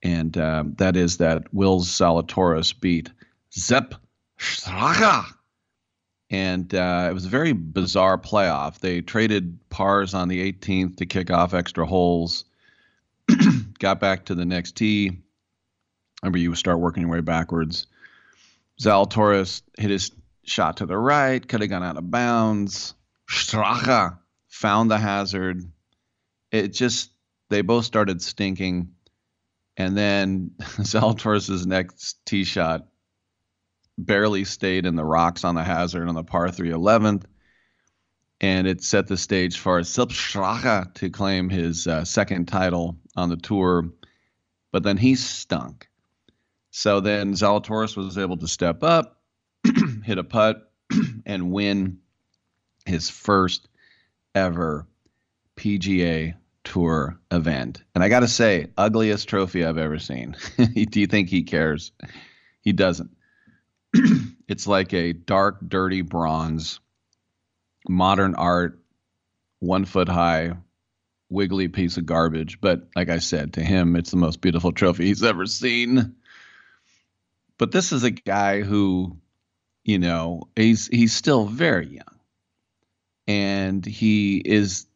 and 0.03 0.36
uh, 0.39 0.62
that 0.76 0.95
is 0.97 1.16
that 1.16 1.53
Will 1.53 1.80
Zalatoris 1.80 2.78
beat 2.78 3.11
Zep 3.53 3.95
Straka. 4.39 5.24
And 6.30 6.72
uh, 6.72 7.09
it 7.11 7.14
was 7.14 7.24
a 7.24 7.30
very 7.30 7.53
bizarre 7.53 8.16
playoff. 8.18 8.78
They 8.78 9.01
traded 9.01 9.59
pars 9.70 10.14
on 10.14 10.28
the 10.28 10.53
18th 10.53 10.99
to 10.99 11.07
kick 11.07 11.32
off 11.32 11.53
extra 11.53 11.84
holes, 11.84 12.45
got 13.79 14.01
back 14.01 14.26
to 14.26 14.35
the 14.35 14.45
next 14.45 14.76
tee. 14.76 15.18
Remember, 16.22 16.39
you 16.39 16.55
start 16.55 16.81
working 16.81 17.03
your 17.03 17.11
way 17.11 17.21
backwards. 17.21 17.87
Zalatoris 18.80 19.63
hit 19.76 19.91
his 19.91 20.13
shot 20.45 20.79
to 20.79 20.87
the 20.87 20.96
right, 20.96 21.46
could 21.46 21.61
have 21.61 21.71
gone 21.71 21.83
out 21.83 21.96
of 21.96 22.11
bounds. 22.11 22.95
Straka 23.30 24.18
found 24.49 24.91
the 24.91 24.99
hazard. 24.99 25.63
It 26.50 26.72
just, 26.72 27.11
they 27.50 27.63
both 27.63 27.84
started 27.84 28.22
stinking. 28.22 28.95
And 29.76 29.96
then 29.96 30.53
Zalatoris' 30.61 31.67
next 31.67 32.25
tee 32.26 32.45
shot 32.45 32.87
barely 33.96 34.45
stayed 34.45 34.87
in 34.87 34.96
the 34.96 35.05
rocks 35.05 35.45
on 35.45 35.55
the 35.55 35.64
hazard 35.64 36.09
on 36.09 36.14
the 36.14 36.25
par 36.25 36.50
3 36.50 36.71
11th. 36.71 37.25
And 38.40 38.68
it 38.68 38.82
set 38.82 39.08
the 39.08 39.16
stage 39.16 39.58
for 39.58 39.80
Straka 39.80 40.94
to 40.94 41.10
claim 41.10 41.48
his 41.48 41.86
uh, 41.86 42.04
second 42.04 42.46
title 42.46 42.96
on 43.16 43.28
the 43.28 43.36
tour. 43.36 43.90
But 44.70 44.84
then 44.84 44.96
he 44.96 45.16
stunk. 45.16 45.88
So 46.70 47.00
then 47.00 47.32
Zalatoris 47.32 47.96
was 47.96 48.18
able 48.18 48.36
to 48.36 48.46
step 48.46 48.82
up, 48.84 49.20
hit 50.04 50.18
a 50.18 50.24
putt, 50.24 50.70
and 51.26 51.50
win 51.50 51.98
his 52.86 53.10
first 53.10 53.68
ever 54.34 54.86
PGA 55.56 56.34
Tour 56.64 57.18
event. 57.30 57.82
And 57.94 58.04
I 58.04 58.08
got 58.08 58.20
to 58.20 58.28
say, 58.28 58.68
ugliest 58.76 59.28
trophy 59.28 59.64
I've 59.64 59.78
ever 59.78 59.98
seen. 59.98 60.36
Do 60.56 61.00
you 61.00 61.06
think 61.06 61.28
he 61.28 61.42
cares? 61.42 61.92
He 62.60 62.72
doesn't. 62.72 63.10
it's 64.48 64.66
like 64.66 64.92
a 64.92 65.12
dark, 65.14 65.58
dirty 65.66 66.02
bronze, 66.02 66.80
modern 67.88 68.34
art, 68.34 68.78
one 69.60 69.84
foot 69.84 70.08
high, 70.08 70.52
wiggly 71.30 71.68
piece 71.68 71.96
of 71.96 72.06
garbage. 72.06 72.60
But 72.60 72.88
like 72.94 73.08
I 73.08 73.18
said, 73.18 73.54
to 73.54 73.62
him, 73.62 73.96
it's 73.96 74.10
the 74.10 74.16
most 74.16 74.40
beautiful 74.40 74.72
trophy 74.72 75.06
he's 75.06 75.24
ever 75.24 75.46
seen. 75.46 76.14
But 77.58 77.72
this 77.72 77.92
is 77.92 78.04
a 78.04 78.10
guy 78.10 78.62
who, 78.62 79.16
you 79.84 79.98
know, 79.98 80.42
he's 80.54 80.86
he's 80.86 81.12
still 81.12 81.46
very 81.46 81.88
young. 81.88 82.04
And 83.26 83.84
he 83.84 84.38
is 84.38 84.86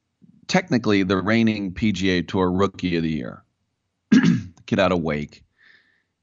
technically 0.47 1.03
the 1.03 1.17
reigning 1.17 1.75
PGA 1.75 2.27
Tour 2.27 2.51
Rookie 2.51 2.97
of 2.97 3.03
the 3.03 3.11
Year. 3.11 3.43
Kid 4.67 4.79
out 4.79 4.93
of 4.93 5.03
Wake. 5.03 5.45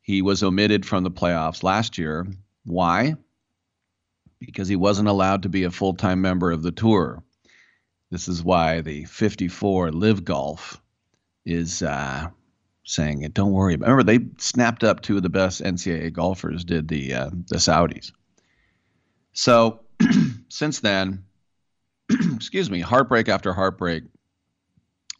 He 0.01 0.21
was 0.21 0.41
omitted 0.41 0.85
from 0.85 1.03
the 1.03 1.11
playoffs 1.11 1.61
last 1.61 1.97
year. 1.97 2.25
Why? 2.65 3.15
Because 4.40 4.68
he 4.68 4.76
wasn't 4.76 5.10
allowed 5.10 5.44
to 5.44 5.49
be 5.49 5.64
a 5.64 5.72
full 5.72 5.94
time 5.94 6.22
member 6.22 6.52
of 6.52 6.64
the 6.64 6.72
tour. 6.72 7.24
This 8.11 8.28
is 8.28 8.44
why 8.44 8.82
the 8.82 9.06
54 9.06 9.91
LIV 9.91 10.26
Golf 10.26 10.82
is 11.45 11.84
uh, 11.84 12.30
saying 12.84 13.22
it. 13.22 13.34
Don't 13.34 13.52
worry. 13.52 13.76
Remember, 13.76 14.03
they 14.03 14.20
snapped 14.38 14.84
up 14.84 15.02
two 15.02 15.18
of 15.18 15.24
the 15.24 15.30
best 15.30 15.61
NCAA 15.61 16.11
golfers. 16.14 16.64
Did 16.64 16.88
the 16.88 17.14
uh, 17.14 17.30
the 17.48 17.57
Saudis? 17.57 18.11
So 19.34 19.82
since 20.49 20.80
then, 20.80 21.26
excuse 22.10 22.70
me, 22.72 22.80
heartbreak 22.80 23.30
after 23.30 23.53
heartbreak, 23.53 24.03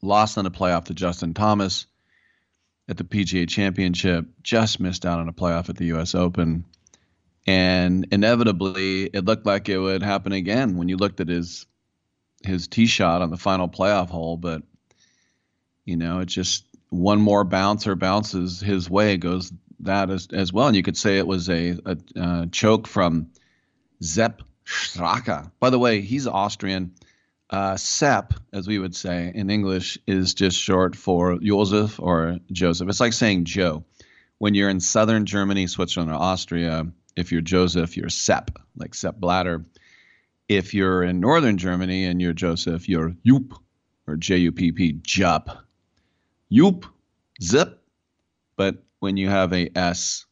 lost 0.02 0.38
in 0.38 0.46
a 0.46 0.52
playoff 0.52 0.86
to 0.86 0.94
Justin 0.94 1.34
Thomas. 1.34 1.86
at 2.88 2.98
the 2.98 3.04
PGA 3.04 3.48
Championship, 3.48 4.26
just 4.42 4.80
missed 4.80 5.06
out 5.06 5.20
on 5.20 5.30
a 5.30 5.34
playoff 5.34 5.70
at 5.70 5.78
the 5.78 5.86
U.S. 5.86 6.16
Open. 6.16 6.66
And 7.50 8.06
inevitably, 8.12 9.06
it 9.06 9.26
looked 9.26 9.48
like 9.48 9.70
it 9.70 9.80
would 9.80 10.04
happen 10.04 10.34
again 10.34 10.78
when 10.78 10.88
you 10.88 10.98
looked 10.98 11.20
at 11.20 11.30
his 11.30 11.66
his 12.44 12.68
tee 12.68 12.86
shot 12.86 13.24
on 13.24 13.32
the 13.32 13.38
final 13.38 13.68
playoff 13.68 14.10
hole. 14.10 14.38
But 14.38 14.62
you 15.84 15.98
know, 15.98 16.20
it 16.20 16.28
just 16.28 16.66
one 16.90 17.20
more 17.20 17.44
bouncer 17.44 17.96
bounces 17.96 18.60
his 18.60 18.88
way 18.88 19.18
goes 19.18 19.52
that 19.80 20.12
as, 20.12 20.28
as 20.32 20.54
well. 20.54 20.68
And 20.68 20.76
you 20.76 20.84
could 20.84 20.96
say 20.96 21.18
it 21.18 21.26
was 21.26 21.50
a, 21.50 21.76
a 21.86 21.98
uh, 22.16 22.46
choke 22.52 22.86
from 22.86 23.32
Sepp 24.00 24.44
Straka. 24.64 25.52
By 25.60 25.72
the 25.72 25.80
way, 25.80 26.02
he's 26.02 26.28
Austrian. 26.28 26.94
Uh, 27.50 27.78
Sepp, 27.78 28.36
as 28.54 28.68
we 28.68 28.78
would 28.78 28.96
say 28.96 29.32
in 29.34 29.50
English, 29.50 29.98
is 30.06 30.36
just 30.36 30.56
short 30.56 30.96
for 30.96 31.40
Joseph 31.40 32.00
or 32.00 32.38
Joseph. 32.52 32.90
It's 32.90 33.00
like 33.00 33.14
saying 33.14 33.46
Joe. 33.46 33.86
When 34.38 34.54
you're 34.54 34.70
in 34.70 34.80
southern 34.80 35.26
Germany, 35.26 35.66
Switzerland, 35.66 36.12
or 36.12 36.16
Austria, 36.16 36.86
if 37.16 37.32
you're 37.32 37.42
Joseph, 37.42 37.98
you're 37.98 38.10
Sepp, 38.10 38.52
like 38.78 38.94
Sepp 38.94 39.18
Blatter. 39.18 39.66
If 40.48 40.74
you're 40.74 41.04
in 41.04 41.20
northern 41.20 41.58
Germany 41.58 42.06
and 42.06 42.22
you're 42.22 42.34
Joseph, 42.34 42.90
you're 42.90 43.16
Jupp 43.26 43.54
or 44.08 44.16
J 44.16 44.38
U 44.38 44.52
P 44.52 44.72
P, 44.72 44.94
Jupp. 45.02 45.50
Jupp, 46.52 46.86
Zip. 47.42 47.82
But 48.56 48.84
when 49.00 49.18
you 49.18 49.30
have 49.30 49.54
a 49.54 49.70
S 49.78 50.26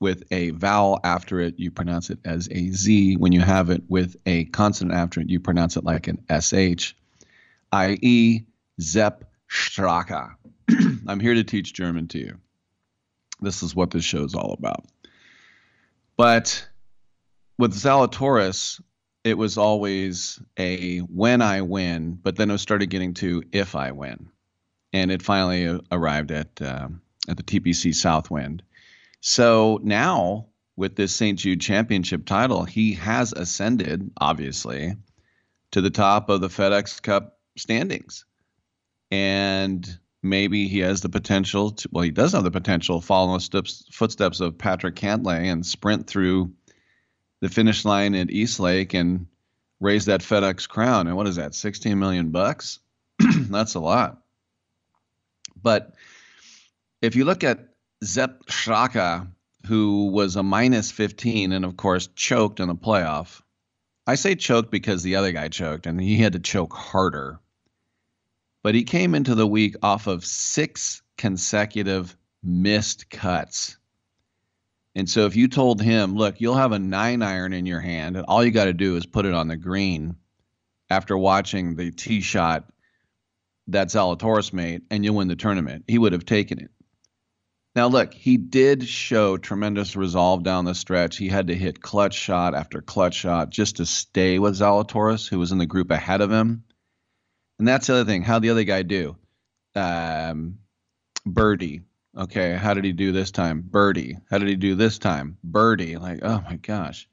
with 0.00 0.22
a 0.30 0.50
vowel 0.50 1.00
after 1.04 1.40
it, 1.40 1.58
you 1.58 1.70
pronounce 1.70 2.10
it 2.10 2.18
as 2.24 2.48
a 2.50 2.70
Z. 2.70 3.16
When 3.16 3.32
you 3.32 3.40
have 3.40 3.70
it 3.70 3.82
with 3.88 4.16
a 4.26 4.46
consonant 4.46 4.96
after 4.98 5.20
it, 5.20 5.28
you 5.28 5.40
pronounce 5.40 5.76
it 5.76 5.84
like 5.84 6.08
an 6.08 6.24
SH, 6.30 6.94
i.e., 7.72 8.44
Zepp 8.80 9.24
Straka. 9.50 10.34
I'm 11.06 11.20
here 11.20 11.34
to 11.34 11.44
teach 11.44 11.74
German 11.74 12.08
to 12.08 12.18
you. 12.18 12.38
This 13.40 13.62
is 13.62 13.74
what 13.74 13.90
this 13.90 14.04
show 14.04 14.24
is 14.24 14.34
all 14.34 14.52
about. 14.52 14.86
But 16.18 16.68
with 17.58 17.72
Zalatoris, 17.72 18.82
it 19.24 19.38
was 19.38 19.56
always 19.56 20.38
a 20.58 20.98
when 20.98 21.40
I 21.40 21.62
win, 21.62 22.18
but 22.22 22.36
then 22.36 22.50
it 22.50 22.58
started 22.58 22.90
getting 22.90 23.14
to 23.14 23.42
if 23.52 23.74
I 23.74 23.92
win. 23.92 24.28
And 24.92 25.10
it 25.10 25.22
finally 25.22 25.80
arrived 25.90 26.30
at, 26.30 26.60
uh, 26.60 26.88
at 27.28 27.36
the 27.38 27.42
TPC 27.42 27.94
Southwind 27.94 28.62
so 29.20 29.80
now 29.82 30.48
with 30.76 30.96
this 30.96 31.14
St. 31.14 31.38
Jude 31.38 31.60
Championship 31.60 32.24
title, 32.24 32.64
he 32.64 32.94
has 32.94 33.32
ascended, 33.32 34.10
obviously, 34.20 34.96
to 35.72 35.80
the 35.80 35.90
top 35.90 36.30
of 36.30 36.40
the 36.40 36.48
FedEx 36.48 37.02
Cup 37.02 37.38
standings. 37.56 38.24
And 39.10 39.98
maybe 40.22 40.68
he 40.68 40.80
has 40.80 41.00
the 41.00 41.08
potential 41.08 41.70
to, 41.72 41.88
well, 41.92 42.04
he 42.04 42.10
does 42.10 42.32
have 42.32 42.44
the 42.44 42.50
potential, 42.50 43.00
follow 43.00 43.34
the 43.34 43.40
steps, 43.40 43.84
footsteps 43.92 44.40
of 44.40 44.58
Patrick 44.58 44.94
Cantlay 44.94 45.50
and 45.50 45.64
sprint 45.64 46.06
through 46.06 46.52
the 47.40 47.48
finish 47.48 47.84
line 47.84 48.14
at 48.14 48.30
East 48.30 48.58
Lake 48.58 48.94
and 48.94 49.26
raise 49.80 50.06
that 50.06 50.20
FedEx 50.20 50.68
crown. 50.68 51.06
And 51.06 51.16
what 51.16 51.28
is 51.28 51.36
that, 51.36 51.54
16 51.54 51.98
million 51.98 52.30
bucks? 52.30 52.80
That's 53.18 53.74
a 53.74 53.80
lot. 53.80 54.22
But 55.60 55.94
if 57.00 57.16
you 57.16 57.24
look 57.24 57.44
at 57.44 57.68
Sepp 58.02 58.46
Straka, 58.46 59.28
who 59.66 60.06
was 60.06 60.36
a 60.36 60.42
minus 60.42 60.90
15 60.90 61.52
and, 61.52 61.64
of 61.64 61.76
course, 61.76 62.08
choked 62.14 62.60
in 62.60 62.68
the 62.68 62.74
playoff. 62.74 63.42
I 64.06 64.14
say 64.14 64.34
choked 64.34 64.70
because 64.70 65.02
the 65.02 65.16
other 65.16 65.32
guy 65.32 65.48
choked 65.48 65.86
and 65.86 66.00
he 66.00 66.16
had 66.16 66.32
to 66.32 66.38
choke 66.38 66.72
harder. 66.72 67.40
But 68.68 68.74
he 68.74 68.84
came 68.84 69.14
into 69.14 69.34
the 69.34 69.46
week 69.46 69.76
off 69.82 70.06
of 70.08 70.26
six 70.26 71.00
consecutive 71.16 72.14
missed 72.42 73.08
cuts. 73.08 73.78
And 74.94 75.08
so 75.08 75.24
if 75.24 75.36
you 75.36 75.48
told 75.48 75.80
him, 75.80 76.16
look, 76.16 76.38
you'll 76.38 76.54
have 76.54 76.72
a 76.72 76.78
nine 76.78 77.22
iron 77.22 77.54
in 77.54 77.64
your 77.64 77.80
hand, 77.80 78.18
and 78.18 78.26
all 78.26 78.44
you 78.44 78.50
got 78.50 78.66
to 78.66 78.74
do 78.74 78.96
is 78.96 79.06
put 79.06 79.24
it 79.24 79.32
on 79.32 79.48
the 79.48 79.56
green 79.56 80.16
after 80.90 81.16
watching 81.16 81.76
the 81.76 81.92
tee 81.92 82.20
shot 82.20 82.70
that 83.68 83.88
Zalatoris 83.88 84.52
made, 84.52 84.82
and 84.90 85.02
you'll 85.02 85.16
win 85.16 85.28
the 85.28 85.34
tournament, 85.34 85.84
he 85.88 85.96
would 85.96 86.12
have 86.12 86.26
taken 86.26 86.60
it. 86.60 86.70
Now, 87.74 87.86
look, 87.86 88.12
he 88.12 88.36
did 88.36 88.86
show 88.86 89.38
tremendous 89.38 89.96
resolve 89.96 90.42
down 90.42 90.66
the 90.66 90.74
stretch. 90.74 91.16
He 91.16 91.28
had 91.28 91.46
to 91.46 91.54
hit 91.54 91.80
clutch 91.80 92.12
shot 92.12 92.54
after 92.54 92.82
clutch 92.82 93.14
shot 93.14 93.48
just 93.48 93.76
to 93.76 93.86
stay 93.86 94.38
with 94.38 94.56
Zalatoris, 94.56 95.26
who 95.26 95.38
was 95.38 95.52
in 95.52 95.58
the 95.58 95.64
group 95.64 95.90
ahead 95.90 96.20
of 96.20 96.30
him. 96.30 96.64
And 97.58 97.66
that's 97.66 97.86
the 97.86 97.94
other 97.94 98.04
thing. 98.04 98.22
How'd 98.22 98.42
the 98.42 98.50
other 98.50 98.64
guy 98.64 98.82
do? 98.82 99.16
Um, 99.74 100.58
birdie. 101.26 101.82
Okay, 102.16 102.54
how 102.54 102.74
did 102.74 102.84
he 102.84 102.92
do 102.92 103.12
this 103.12 103.30
time? 103.30 103.62
Birdie. 103.62 104.16
How 104.30 104.38
did 104.38 104.48
he 104.48 104.56
do 104.56 104.74
this 104.74 104.98
time? 104.98 105.38
Birdie. 105.44 105.96
Like, 105.96 106.20
oh 106.22 106.42
my 106.48 106.56
gosh. 106.56 107.08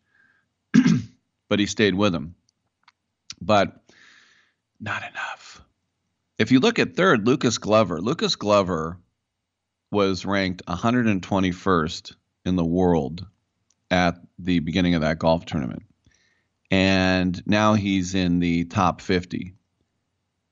but 1.49 1.59
he 1.59 1.65
stayed 1.65 1.95
with 1.95 2.13
him. 2.13 2.35
But 3.41 3.75
not 4.79 5.03
enough. 5.03 5.61
If 6.37 6.51
you 6.51 6.59
look 6.59 6.79
at 6.79 6.95
third, 6.95 7.27
Lucas 7.27 7.57
Glover. 7.57 8.01
Lucas 8.01 8.35
Glover 8.35 8.97
was 9.91 10.25
ranked 10.25 10.65
121st 10.65 12.15
in 12.45 12.55
the 12.55 12.65
world 12.65 13.25
at 13.89 14.17
the 14.39 14.59
beginning 14.59 14.95
of 14.95 15.01
that 15.01 15.19
golf 15.19 15.45
tournament. 15.45 15.83
And 16.71 17.41
now 17.45 17.75
he's 17.75 18.15
in 18.15 18.39
the 18.39 18.65
top 18.65 19.01
50. 19.01 19.53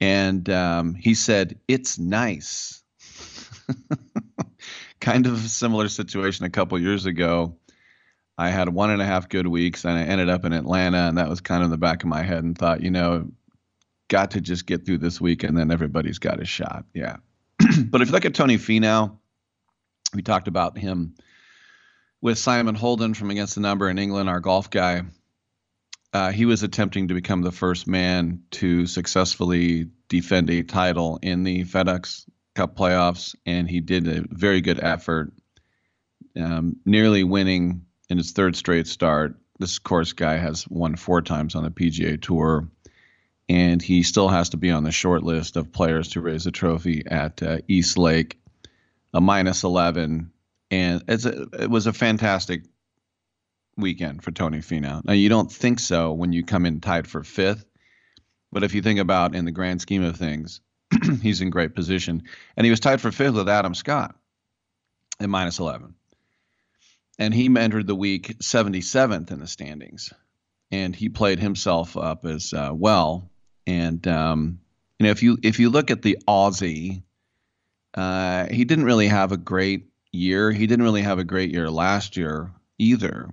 And 0.04 0.50
um, 0.50 0.96
he 0.96 1.14
said, 1.14 1.58
It's 1.70 1.98
nice. 1.98 2.84
kind 5.00 5.26
of 5.26 5.46
a 5.46 5.48
similar 5.48 5.88
situation 5.88 6.46
a 6.46 6.50
couple 6.50 6.78
years 6.78 7.06
ago. 7.06 7.56
I 8.38 8.50
had 8.50 8.68
one 8.68 8.90
and 8.90 9.02
a 9.02 9.06
half 9.06 9.30
good 9.30 9.48
weeks 9.48 9.86
and 9.86 9.98
I 9.98 10.02
ended 10.04 10.28
up 10.28 10.44
in 10.44 10.52
Atlanta. 10.52 11.08
And 11.08 11.18
that 11.18 11.30
was 11.30 11.40
kind 11.40 11.62
of 11.62 11.68
in 11.68 11.72
the 11.72 11.78
back 11.78 12.04
of 12.04 12.10
my 12.10 12.22
head 12.22 12.44
and 12.44 12.58
thought, 12.58 12.82
you 12.82 12.92
know, 12.92 13.32
got 14.10 14.32
to 14.32 14.42
just 14.42 14.66
get 14.66 14.86
through 14.86 14.98
this 14.98 15.22
week 15.22 15.44
and 15.44 15.58
then 15.58 15.72
everybody's 15.72 16.20
got 16.20 16.42
a 16.42 16.46
shot. 16.46 16.84
Yeah. 16.94 17.18
but 17.86 18.02
if 18.02 18.10
you 18.10 18.12
look 18.12 18.26
at 18.26 18.36
Tony 18.36 18.58
Finau, 18.58 19.18
we 20.14 20.22
talked 20.22 20.50
about 20.50 20.78
him 20.78 21.16
with 22.20 22.38
Simon 22.38 22.76
Holden 22.76 23.14
from 23.14 23.32
Against 23.32 23.56
the 23.56 23.62
Number 23.62 23.90
in 23.90 23.98
England, 23.98 24.28
our 24.28 24.42
golf 24.42 24.70
guy. 24.70 25.04
Uh, 26.14 26.32
he 26.32 26.46
was 26.46 26.62
attempting 26.62 27.08
to 27.08 27.16
become 27.16 27.42
the 27.42 27.52
first 27.52 27.88
man 27.88 28.44
to 28.52 28.86
successfully 28.86 29.90
defend 30.10 30.50
a 30.50 30.62
title 30.62 31.18
in 31.24 31.44
the 31.44 31.66
FedEx 31.66 32.26
Cup 32.54 32.76
playoffs, 32.76 33.36
and 33.48 33.68
he 33.68 33.80
did 33.80 34.08
a 34.08 34.24
very 34.30 34.62
good 34.62 34.80
effort, 34.80 35.34
um, 36.40 36.76
nearly 36.86 37.24
winning 37.24 37.86
in 38.10 38.20
his 38.20 38.32
third 38.32 38.56
straight 38.56 38.86
start. 38.86 39.36
This 39.58 39.80
course 39.80 40.14
guy 40.14 40.38
has 40.38 40.68
won 40.68 40.96
four 40.96 41.24
times 41.24 41.56
on 41.56 41.64
the 41.64 41.72
PGA 41.72 42.22
Tour, 42.22 42.70
and 43.50 43.82
he 43.82 44.04
still 44.04 44.30
has 44.30 44.50
to 44.50 44.58
be 44.58 44.70
on 44.70 44.84
the 44.84 44.92
short 44.92 45.24
list 45.24 45.58
of 45.58 45.72
players 45.72 46.10
to 46.10 46.22
raise 46.22 46.46
a 46.46 46.52
trophy 46.52 47.04
at 47.08 47.42
uh, 47.42 47.58
East 47.68 47.98
Lake 47.98 48.40
a 49.14 49.22
minus 49.22 49.64
11. 49.64 50.32
And 50.72 51.04
it's 51.08 51.26
a, 51.26 51.48
it 51.60 51.70
was 51.70 51.88
a 51.88 51.94
fantastic 51.94 52.64
weekend 53.78 54.24
for 54.24 54.32
Tony 54.32 54.60
Finau. 54.60 55.04
Now, 55.04 55.14
you 55.14 55.30
don't 55.30 55.52
think 55.52 55.80
so 55.80 56.14
when 56.14 56.34
you 56.34 56.44
come 56.44 56.66
in 56.66 56.82
tied 56.82 57.08
for 57.08 57.24
fifth, 57.24 57.66
but 58.52 58.64
if 58.64 58.74
you 58.74 58.82
think 58.82 59.00
about 59.00 59.36
in 59.36 59.46
the 59.46 59.52
grand 59.52 59.82
scheme 59.82 60.04
of 60.04 60.16
things, 60.16 60.62
he's 61.22 61.42
in 61.42 61.50
great 61.50 61.76
position. 61.76 62.24
And 62.56 62.66
he 62.66 62.72
was 62.72 62.80
tied 62.80 63.02
for 63.02 63.12
fifth 63.12 63.34
with 63.34 63.50
Adam 63.50 63.74
Scott 63.74 64.16
at 65.20 65.30
minus 65.30 65.60
11. 65.60 65.96
And 67.20 67.34
he 67.34 67.46
entered 67.58 67.88
the 67.88 67.96
week 67.96 68.38
77th 68.40 69.32
in 69.32 69.40
the 69.40 69.48
standings. 69.48 70.12
And 70.72 70.96
he 70.96 71.10
played 71.10 71.40
himself 71.40 71.96
up 71.96 72.26
as 72.26 72.54
uh, 72.54 72.72
well. 72.74 73.30
And 73.68 74.06
um, 74.08 74.60
you 74.98 75.06
know, 75.06 75.12
if 75.12 75.22
you 75.22 75.38
if 75.44 75.60
you 75.60 75.70
look 75.70 75.92
at 75.92 76.02
the 76.02 76.18
Aussie 76.28 77.04
uh, 77.94 78.48
he 78.50 78.66
didn't 78.66 78.86
really 78.86 79.08
have 79.08 79.32
a 79.32 79.38
great 79.38 79.88
year. 80.12 80.52
He 80.52 80.68
didn't 80.68 80.86
really 80.86 81.02
have 81.02 81.20
a 81.20 81.24
great 81.24 81.52
year 81.52 81.70
last 81.70 82.18
year 82.18 82.52
either. 82.78 83.30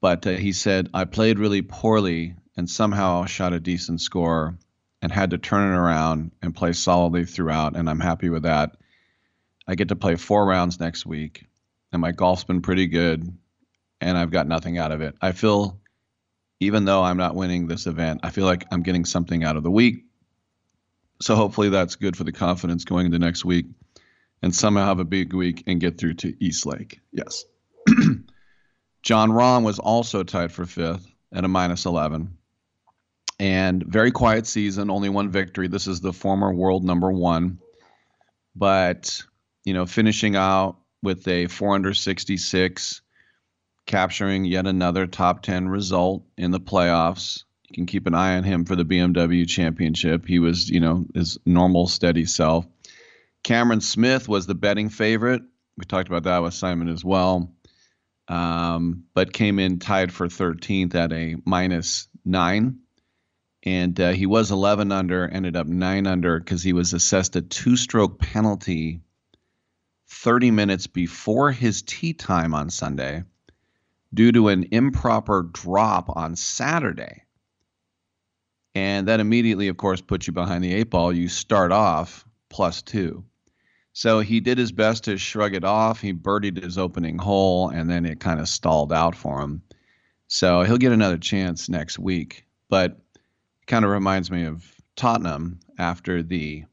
But 0.00 0.26
uh, 0.26 0.30
he 0.30 0.52
said, 0.52 0.88
I 0.94 1.04
played 1.04 1.38
really 1.38 1.62
poorly 1.62 2.34
and 2.56 2.68
somehow 2.68 3.24
shot 3.26 3.52
a 3.52 3.60
decent 3.60 4.00
score 4.00 4.58
and 5.02 5.12
had 5.12 5.30
to 5.30 5.38
turn 5.38 5.72
it 5.72 5.76
around 5.76 6.32
and 6.42 6.54
play 6.54 6.72
solidly 6.72 7.24
throughout. 7.24 7.76
And 7.76 7.88
I'm 7.88 8.00
happy 8.00 8.28
with 8.28 8.42
that. 8.42 8.76
I 9.66 9.74
get 9.74 9.88
to 9.88 9.96
play 9.96 10.16
four 10.16 10.46
rounds 10.46 10.80
next 10.80 11.06
week, 11.06 11.46
and 11.92 12.00
my 12.00 12.12
golf's 12.12 12.44
been 12.44 12.60
pretty 12.60 12.86
good, 12.86 13.36
and 14.00 14.18
I've 14.18 14.32
got 14.32 14.48
nothing 14.48 14.78
out 14.78 14.90
of 14.90 15.00
it. 15.00 15.14
I 15.20 15.32
feel, 15.32 15.78
even 16.58 16.84
though 16.84 17.02
I'm 17.02 17.18
not 17.18 17.36
winning 17.36 17.68
this 17.68 17.86
event, 17.86 18.20
I 18.24 18.30
feel 18.30 18.46
like 18.46 18.66
I'm 18.72 18.82
getting 18.82 19.04
something 19.04 19.44
out 19.44 19.56
of 19.56 19.62
the 19.62 19.70
week 19.70 20.06
so 21.20 21.36
hopefully 21.36 21.68
that's 21.68 21.96
good 21.96 22.16
for 22.16 22.24
the 22.24 22.32
confidence 22.32 22.84
going 22.84 23.06
into 23.06 23.18
next 23.18 23.44
week 23.44 23.66
and 24.42 24.54
somehow 24.54 24.86
have 24.86 25.00
a 25.00 25.04
big 25.04 25.34
week 25.34 25.64
and 25.66 25.80
get 25.80 25.98
through 25.98 26.14
to 26.14 26.34
East 26.42 26.64
Lake. 26.64 27.00
Yes. 27.12 27.44
Jon 29.02 29.30
Rahm 29.30 29.64
was 29.64 29.78
also 29.78 30.22
tied 30.22 30.52
for 30.52 30.66
fifth 30.66 31.06
at 31.32 31.44
a 31.44 31.48
minus 31.48 31.86
11. 31.86 32.36
And 33.38 33.82
very 33.82 34.10
quiet 34.10 34.46
season, 34.46 34.90
only 34.90 35.08
one 35.08 35.30
victory. 35.30 35.68
This 35.68 35.86
is 35.86 36.00
the 36.00 36.12
former 36.12 36.52
world 36.52 36.84
number 36.84 37.10
one. 37.10 37.58
But 38.54 39.22
you 39.64 39.74
know, 39.74 39.86
finishing 39.86 40.36
out 40.36 40.76
with 41.02 41.26
a 41.28 41.46
466, 41.46 43.00
capturing 43.86 44.44
yet 44.44 44.66
another 44.66 45.06
top 45.06 45.42
10 45.42 45.68
result 45.68 46.24
in 46.36 46.50
the 46.50 46.60
playoffs. 46.60 47.44
You 47.68 47.74
can 47.74 47.86
keep 47.86 48.06
an 48.06 48.14
eye 48.14 48.36
on 48.36 48.44
him 48.44 48.64
for 48.64 48.76
the 48.76 48.84
BMW 48.84 49.48
championship. 49.48 50.26
He 50.26 50.38
was, 50.38 50.68
you 50.68 50.80
know, 50.80 51.06
his 51.14 51.38
normal 51.46 51.86
steady 51.86 52.24
self. 52.24 52.66
Cameron 53.42 53.80
Smith 53.80 54.28
was 54.28 54.46
the 54.46 54.54
betting 54.54 54.88
favorite. 54.88 55.42
We 55.76 55.84
talked 55.84 56.08
about 56.08 56.24
that 56.24 56.42
with 56.42 56.52
Simon 56.52 56.88
as 56.88 57.04
well. 57.04 57.52
Um, 58.30 59.06
but 59.12 59.32
came 59.32 59.58
in 59.58 59.80
tied 59.80 60.12
for 60.12 60.28
13th 60.28 60.94
at 60.94 61.12
a 61.12 61.34
minus 61.44 62.08
nine. 62.24 62.78
And 63.64 63.98
uh, 64.00 64.10
he 64.12 64.24
was 64.24 64.52
11 64.52 64.92
under, 64.92 65.28
ended 65.28 65.56
up 65.56 65.66
nine 65.66 66.06
under 66.06 66.38
because 66.38 66.62
he 66.62 66.72
was 66.72 66.92
assessed 66.92 67.34
a 67.34 67.42
two 67.42 67.76
stroke 67.76 68.20
penalty 68.20 69.00
30 70.08 70.52
minutes 70.52 70.86
before 70.86 71.50
his 71.50 71.82
tee 71.82 72.12
time 72.12 72.54
on 72.54 72.70
Sunday 72.70 73.24
due 74.14 74.30
to 74.32 74.48
an 74.48 74.68
improper 74.70 75.42
drop 75.42 76.16
on 76.16 76.36
Saturday. 76.36 77.24
And 78.76 79.08
that 79.08 79.18
immediately, 79.18 79.66
of 79.68 79.76
course, 79.76 80.00
puts 80.00 80.28
you 80.28 80.32
behind 80.32 80.62
the 80.62 80.72
eight 80.72 80.90
ball. 80.90 81.12
You 81.12 81.28
start 81.28 81.72
off 81.72 82.24
plus 82.48 82.82
two. 82.82 83.24
So 83.92 84.20
he 84.20 84.40
did 84.40 84.58
his 84.58 84.72
best 84.72 85.04
to 85.04 85.18
shrug 85.18 85.54
it 85.54 85.64
off. 85.64 86.00
He 86.00 86.12
birdied 86.12 86.62
his 86.62 86.78
opening 86.78 87.18
hole, 87.18 87.68
and 87.68 87.90
then 87.90 88.06
it 88.06 88.20
kind 88.20 88.40
of 88.40 88.48
stalled 88.48 88.92
out 88.92 89.16
for 89.16 89.40
him. 89.40 89.62
So 90.28 90.62
he'll 90.62 90.78
get 90.78 90.92
another 90.92 91.18
chance 91.18 91.68
next 91.68 91.98
week. 91.98 92.46
But 92.68 92.92
it 92.92 93.66
kind 93.66 93.84
of 93.84 93.90
reminds 93.90 94.30
me 94.30 94.44
of 94.44 94.64
Tottenham 94.94 95.58
after 95.78 96.22
the 96.22 96.64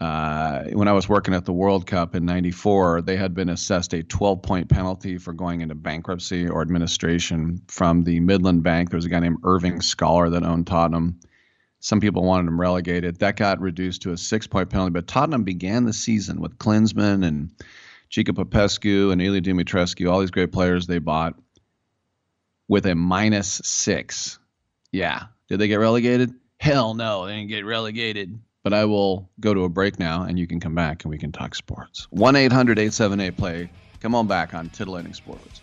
uh, 0.00 0.64
when 0.72 0.88
I 0.88 0.92
was 0.92 1.10
working 1.10 1.34
at 1.34 1.44
the 1.44 1.52
World 1.52 1.86
Cup 1.86 2.14
in 2.14 2.24
'94, 2.24 3.02
they 3.02 3.16
had 3.16 3.34
been 3.34 3.50
assessed 3.50 3.92
a 3.92 4.02
12-point 4.02 4.70
penalty 4.70 5.18
for 5.18 5.34
going 5.34 5.60
into 5.60 5.74
bankruptcy 5.74 6.48
or 6.48 6.62
administration 6.62 7.60
from 7.68 8.04
the 8.04 8.18
Midland 8.20 8.62
Bank. 8.62 8.88
There 8.88 8.96
was 8.96 9.04
a 9.04 9.10
guy 9.10 9.20
named 9.20 9.40
Irving 9.44 9.82
Scholar 9.82 10.30
that 10.30 10.42
owned 10.42 10.66
Tottenham. 10.66 11.20
Some 11.80 12.00
people 12.00 12.22
wanted 12.22 12.48
him 12.48 12.60
relegated. 12.60 13.16
That 13.20 13.36
got 13.36 13.60
reduced 13.60 14.02
to 14.02 14.12
a 14.12 14.16
six-point 14.16 14.68
penalty. 14.68 14.92
But 14.92 15.06
Tottenham 15.06 15.44
began 15.44 15.86
the 15.86 15.92
season 15.94 16.40
with 16.40 16.58
Klinsmann 16.58 17.26
and 17.26 17.50
Gica 18.10 18.34
Popescu 18.34 19.10
and 19.10 19.20
Ilie 19.20 19.40
Dumitrescu, 19.40 20.10
all 20.10 20.20
these 20.20 20.30
great 20.30 20.52
players 20.52 20.86
they 20.86 20.98
bought, 20.98 21.38
with 22.68 22.86
a 22.86 22.94
minus 22.94 23.62
six. 23.64 24.38
Yeah. 24.92 25.24
Did 25.48 25.58
they 25.58 25.68
get 25.68 25.76
relegated? 25.76 26.34
Hell 26.58 26.94
no, 26.94 27.26
they 27.26 27.36
didn't 27.36 27.48
get 27.48 27.64
relegated. 27.64 28.38
But 28.62 28.74
I 28.74 28.84
will 28.84 29.30
go 29.40 29.54
to 29.54 29.64
a 29.64 29.70
break 29.70 29.98
now, 29.98 30.24
and 30.24 30.38
you 30.38 30.46
can 30.46 30.60
come 30.60 30.74
back 30.74 31.04
and 31.04 31.10
we 31.10 31.16
can 31.16 31.32
talk 31.32 31.54
sports. 31.54 32.06
1 32.10 32.36
800 32.36 32.78
878 32.78 33.36
play. 33.36 33.70
Come 34.00 34.14
on 34.14 34.26
back 34.26 34.52
on 34.52 34.68
Titillating 34.68 35.14
Sports. 35.14 35.62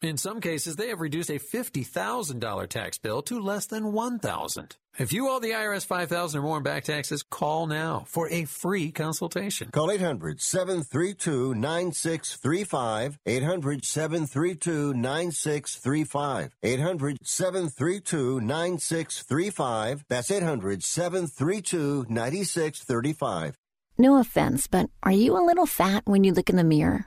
In 0.00 0.16
some 0.16 0.40
cases, 0.40 0.76
they 0.76 0.88
have 0.88 1.00
reduced 1.00 1.28
a 1.28 1.40
$50,000 1.40 2.68
tax 2.68 2.98
bill 2.98 3.20
to 3.22 3.40
less 3.40 3.66
than 3.66 3.92
1,000. 3.92 4.76
If 4.96 5.12
you 5.12 5.28
owe 5.28 5.40
the 5.40 5.50
IRS 5.50 5.84
5000 5.86 6.38
or 6.38 6.42
more 6.42 6.58
in 6.58 6.62
back 6.62 6.84
taxes, 6.84 7.24
call 7.24 7.66
now 7.66 8.04
for 8.06 8.28
a 8.30 8.44
free 8.44 8.92
consultation. 8.92 9.70
Call 9.72 9.90
800 9.90 10.40
732 10.40 11.54
9635. 11.54 13.18
800 13.26 13.84
732 13.84 14.94
9635. 14.94 16.56
800 16.62 17.18
732 17.22 18.40
9635. 18.40 20.04
That's 20.08 20.30
800 20.30 20.82
732 20.84 22.06
9635. 22.08 23.56
No 23.98 24.16
offense, 24.20 24.68
but 24.68 24.90
are 25.02 25.10
you 25.10 25.36
a 25.36 25.42
little 25.44 25.66
fat 25.66 26.04
when 26.06 26.22
you 26.22 26.32
look 26.32 26.50
in 26.50 26.56
the 26.56 26.62
mirror? 26.62 27.06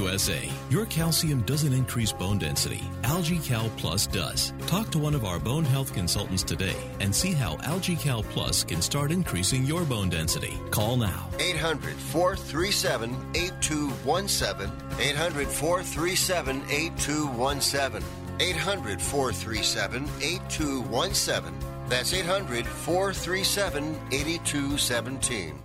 USA. 0.00 0.48
Your 0.70 0.86
calcium 0.86 1.42
doesn't 1.42 1.72
increase 1.72 2.12
bone 2.12 2.38
density. 2.38 2.82
AlgaeCal 3.02 3.68
Plus 3.76 4.06
does. 4.06 4.52
Talk 4.66 4.90
to 4.90 4.98
one 4.98 5.14
of 5.14 5.24
our 5.24 5.38
bone 5.38 5.64
health 5.64 5.92
consultants 5.92 6.42
today 6.42 6.76
and 7.00 7.14
see 7.14 7.32
how 7.32 7.56
AlgaeCal 7.72 8.24
Plus 8.30 8.64
can 8.64 8.80
start 8.80 9.12
increasing 9.12 9.64
your 9.64 9.84
bone 9.84 10.08
density. 10.08 10.54
Call 10.70 10.96
now. 10.96 11.28
800 11.38 11.96
437 11.96 13.14
8217. 13.34 14.72
800 14.98 15.48
437 15.48 16.62
8217. 16.70 18.02
800 18.40 19.02
437 19.02 20.08
8217. 20.22 21.54
That's 21.88 22.14
800 22.14 22.66
437 22.66 23.98
8217. 24.12 25.58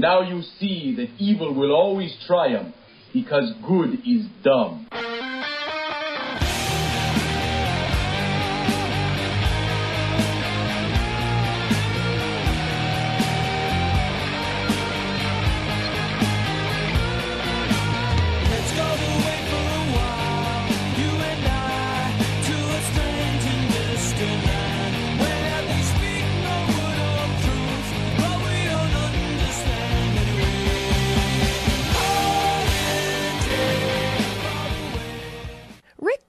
Now 0.00 0.22
you 0.22 0.42
see 0.58 0.94
that 0.96 1.10
evil 1.18 1.52
will 1.54 1.72
always 1.72 2.12
triumph 2.26 2.74
because 3.14 3.54
good 3.66 3.94
is 4.04 4.26
dumb. 4.42 4.88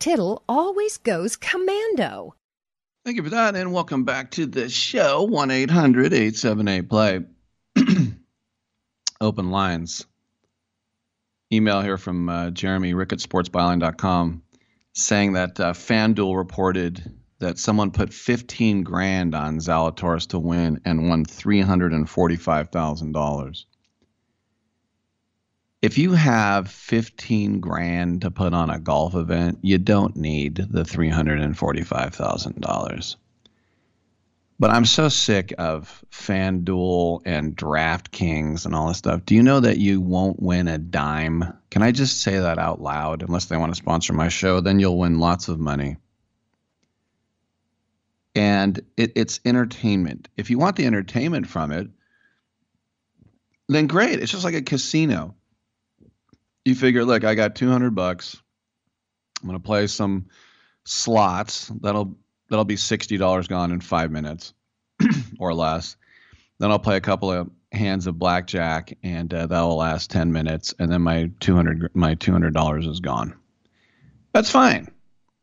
Tittle 0.05 0.43
always 0.47 0.97
goes 0.97 1.35
commando. 1.35 2.35
Thank 3.03 3.17
you 3.17 3.23
for 3.23 3.31
that, 3.31 3.55
and 3.55 3.73
welcome 3.73 4.03
back 4.03 4.29
to 4.33 4.45
the 4.45 4.69
show. 4.69 5.23
1 5.23 5.49
800 5.49 6.13
878 6.13 6.87
Play. 6.87 7.21
Open 9.19 9.49
lines. 9.49 10.05
Email 11.51 11.81
here 11.81 11.97
from 11.97 12.29
uh, 12.29 12.51
Jeremy 12.51 12.93
Rick 12.93 13.13
at 13.13 13.19
sportsbyline.com 13.19 14.43
saying 14.93 15.33
that 15.33 15.59
uh, 15.59 15.73
FanDuel 15.73 16.37
reported 16.37 17.11
that 17.39 17.57
someone 17.57 17.89
put 17.89 18.13
15 18.13 18.83
grand 18.83 19.33
on 19.33 19.57
Zalatoris 19.57 20.27
to 20.27 20.37
win 20.37 20.81
and 20.85 21.09
won 21.09 21.25
$345,000. 21.25 23.65
If 25.85 25.97
you 25.99 26.13
have 26.13 26.71
15 26.71 27.59
grand 27.59 28.21
to 28.21 28.31
put 28.31 28.55
on 28.55 28.71
a 28.71 28.79
golf 28.79 29.13
event, 29.13 29.59
you 29.61 29.77
don't 29.77 30.15
need 30.15 30.55
the 30.55 30.81
$345,000. 30.81 33.15
But 34.57 34.71
I'm 34.71 34.85
so 34.85 35.09
sick 35.09 35.53
of 35.59 36.03
FanDuel 36.09 37.21
and 37.25 37.55
DraftKings 37.55 38.65
and 38.65 38.73
all 38.73 38.87
this 38.87 38.97
stuff. 38.97 39.27
Do 39.27 39.35
you 39.35 39.43
know 39.43 39.59
that 39.59 39.77
you 39.77 40.01
won't 40.01 40.41
win 40.41 40.67
a 40.67 40.79
dime? 40.79 41.55
Can 41.69 41.83
I 41.83 41.91
just 41.91 42.19
say 42.19 42.39
that 42.39 42.57
out 42.57 42.81
loud? 42.81 43.21
Unless 43.21 43.45
they 43.45 43.57
want 43.57 43.71
to 43.71 43.77
sponsor 43.77 44.13
my 44.13 44.29
show, 44.29 44.61
then 44.61 44.79
you'll 44.79 44.97
win 44.97 45.19
lots 45.19 45.49
of 45.49 45.59
money. 45.59 45.97
And 48.33 48.81
it, 48.97 49.11
it's 49.15 49.39
entertainment. 49.45 50.29
If 50.35 50.49
you 50.49 50.57
want 50.57 50.77
the 50.77 50.87
entertainment 50.87 51.45
from 51.45 51.71
it, 51.71 51.89
then 53.69 53.85
great. 53.85 54.19
It's 54.19 54.31
just 54.31 54.45
like 54.45 54.55
a 54.55 54.63
casino. 54.63 55.35
You 56.65 56.75
figure, 56.75 57.05
look, 57.05 57.23
I 57.23 57.35
got 57.35 57.55
200 57.55 57.93
bucks. 57.93 58.41
I'm 59.41 59.47
going 59.47 59.59
to 59.59 59.65
play 59.65 59.87
some 59.87 60.27
slots. 60.83 61.71
That'll 61.81 62.17
that'll 62.49 62.65
be 62.65 62.75
$60 62.75 63.47
gone 63.47 63.71
in 63.71 63.81
5 63.81 64.11
minutes 64.11 64.53
or 65.39 65.53
less. 65.53 65.97
Then 66.59 66.71
I'll 66.71 66.79
play 66.79 66.95
a 66.95 67.01
couple 67.01 67.31
of 67.31 67.49
hands 67.71 68.07
of 68.07 68.17
blackjack 68.17 68.97
and 69.03 69.33
uh, 69.33 69.47
that'll 69.47 69.75
last 69.75 70.09
10 70.11 70.31
minutes 70.31 70.73
and 70.79 70.91
then 70.91 71.01
my 71.01 71.29
200 71.39 71.95
my 71.95 72.15
$200 72.15 72.89
is 72.89 72.99
gone. 72.99 73.35
That's 74.31 74.49
fine. 74.49 74.89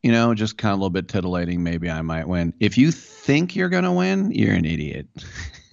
You 0.02 0.12
know, 0.12 0.34
just 0.34 0.58
kind 0.58 0.72
of 0.72 0.78
a 0.78 0.80
little 0.80 0.90
bit 0.90 1.08
titillating 1.08 1.62
maybe 1.62 1.88
I 1.88 2.02
might 2.02 2.26
win. 2.26 2.54
If 2.58 2.78
you 2.78 2.90
think 2.90 3.54
you're 3.54 3.68
going 3.68 3.84
to 3.84 3.92
win, 3.92 4.32
you're 4.32 4.54
an 4.54 4.64
idiot. 4.64 5.06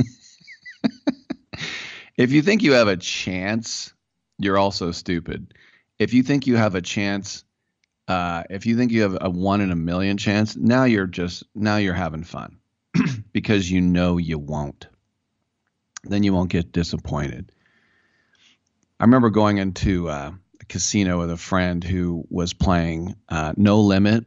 if 2.18 2.32
you 2.32 2.44
think 2.44 2.62
you 2.62 2.74
have 2.74 2.88
a 2.88 2.98
chance, 2.98 3.94
you're 4.40 4.57
also 4.57 4.91
stupid. 4.91 5.53
If 5.99 6.14
you 6.14 6.24
think 6.24 6.48
you 6.48 6.56
have 6.56 6.76
a 6.76 6.82
chance 6.82 7.44
uh, 8.10 8.44
if 8.49 8.66
you 8.66 8.76
think 8.76 8.91
you 8.91 9.03
have 9.03 9.18
a 9.22 9.30
one 9.30 9.61
in 9.61 9.70
a 9.70 9.76
million 9.76 10.18
chance, 10.18 10.57
now 10.57 10.84
you're 10.84 11.06
just 11.06 11.44
now 11.53 11.78
you're 11.78 11.94
having 11.94 12.24
fun 12.24 12.57
because 13.32 13.70
you 13.70 13.82
know 13.82 14.18
you 14.18 14.40
won't. 14.40 14.88
Then 16.03 16.24
you 16.24 16.34
won't 16.34 16.49
get 16.49 16.72
disappointed. 16.72 17.52
I 18.99 19.03
remember 19.03 19.30
going 19.30 19.60
into 19.60 20.10
uh, 20.10 20.32
a 20.60 20.66
casino 20.66 21.20
with 21.20 21.30
a 21.30 21.38
friend 21.38 21.84
who 21.84 22.26
was 22.32 22.53
playing 22.53 23.16
uh, 23.30 23.53
No 23.56 23.82
Limit, 23.82 24.26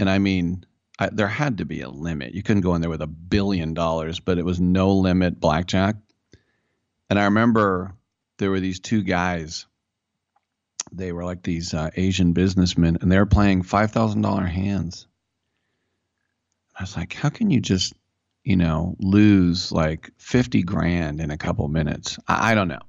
and 0.00 0.10
I 0.10 0.18
mean, 0.18 0.66
I, 0.98 1.10
there 1.10 1.28
had 1.28 1.58
to 1.58 1.64
be 1.64 1.82
a 1.82 1.88
limit. 1.88 2.34
You 2.34 2.42
couldn't 2.42 2.62
go 2.62 2.74
in 2.74 2.80
there 2.80 2.90
with 2.90 3.00
a 3.00 3.06
billion 3.06 3.74
dollars, 3.74 4.18
but 4.18 4.38
it 4.38 4.44
was 4.44 4.58
No 4.58 4.92
Limit 4.92 5.38
blackjack. 5.38 5.94
And 7.08 7.16
I 7.16 7.26
remember 7.26 7.94
there 8.38 8.50
were 8.50 8.60
these 8.60 8.80
two 8.80 9.02
guys 9.02 9.66
they 10.92 11.12
were 11.12 11.24
like 11.24 11.42
these 11.42 11.74
uh, 11.74 11.90
Asian 11.96 12.32
businessmen, 12.32 12.98
and 13.00 13.10
they 13.10 13.18
were 13.18 13.26
playing 13.26 13.62
five 13.62 13.90
thousand 13.90 14.22
dollar 14.22 14.44
hands. 14.44 15.06
I 16.78 16.82
was 16.82 16.96
like, 16.96 17.14
how 17.14 17.30
can 17.30 17.50
you 17.50 17.60
just, 17.60 17.94
you 18.44 18.56
know, 18.56 18.96
lose 18.98 19.72
like 19.72 20.10
fifty 20.18 20.62
grand 20.62 21.20
in 21.20 21.30
a 21.30 21.38
couple 21.38 21.66
minutes? 21.68 22.18
I, 22.28 22.52
I 22.52 22.54
don't 22.54 22.68
know. 22.68 22.82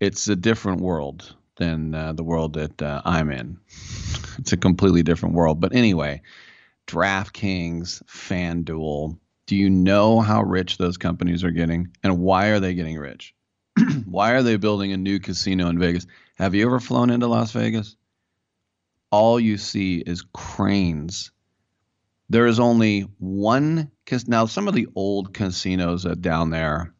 It's 0.00 0.28
a 0.28 0.36
different 0.36 0.80
world 0.80 1.34
than 1.56 1.94
uh, 1.94 2.12
the 2.12 2.24
world 2.24 2.54
that 2.54 2.82
uh, 2.82 3.00
I'm 3.04 3.30
in. 3.30 3.58
it's 4.38 4.52
a 4.52 4.56
completely 4.56 5.02
different 5.02 5.34
world. 5.34 5.60
But 5.60 5.74
anyway, 5.74 6.22
DraftKings, 6.86 8.02
FanDuel. 8.04 9.18
Do 9.46 9.56
you 9.56 9.68
know 9.68 10.20
how 10.20 10.42
rich 10.42 10.78
those 10.78 10.96
companies 10.96 11.44
are 11.44 11.50
getting, 11.50 11.88
and 12.02 12.18
why 12.18 12.48
are 12.48 12.60
they 12.60 12.74
getting 12.74 12.98
rich? 12.98 13.34
why 14.06 14.32
are 14.32 14.42
they 14.42 14.56
building 14.56 14.92
a 14.92 14.96
new 14.96 15.18
casino 15.18 15.68
in 15.68 15.78
Vegas? 15.78 16.06
Have 16.36 16.54
you 16.54 16.66
ever 16.66 16.80
flown 16.80 17.10
into 17.10 17.26
Las 17.26 17.52
Vegas? 17.52 17.96
All 19.10 19.38
you 19.38 19.58
see 19.58 19.98
is 19.98 20.24
cranes. 20.32 21.30
There 22.28 22.46
is 22.46 22.58
only 22.58 23.02
one. 23.18 23.90
Now, 24.26 24.46
some 24.46 24.68
of 24.68 24.74
the 24.74 24.88
old 24.94 25.34
casinos 25.34 26.04
down 26.20 26.50
there, 26.50 26.94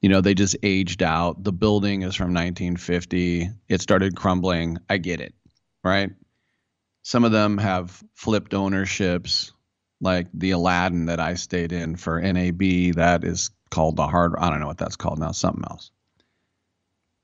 you 0.00 0.08
know, 0.08 0.20
they 0.20 0.34
just 0.34 0.56
aged 0.62 1.02
out. 1.02 1.42
The 1.42 1.52
building 1.52 2.02
is 2.02 2.14
from 2.14 2.34
1950. 2.34 3.50
It 3.68 3.80
started 3.80 4.16
crumbling. 4.16 4.78
I 4.88 4.98
get 4.98 5.20
it, 5.20 5.34
right? 5.84 6.10
Some 7.02 7.24
of 7.24 7.32
them 7.32 7.58
have 7.58 8.02
flipped 8.14 8.54
ownerships, 8.54 9.52
like 10.00 10.28
the 10.34 10.50
Aladdin 10.52 11.06
that 11.06 11.20
I 11.20 11.34
stayed 11.34 11.72
in 11.72 11.96
for 11.96 12.20
NAB. 12.20 12.94
That 12.94 13.24
is 13.24 13.50
called 13.70 13.96
the 13.96 14.06
hard. 14.06 14.34
I 14.38 14.50
don't 14.50 14.60
know 14.60 14.66
what 14.66 14.78
that's 14.78 14.96
called 14.96 15.18
now. 15.18 15.32
Something 15.32 15.64
else. 15.68 15.90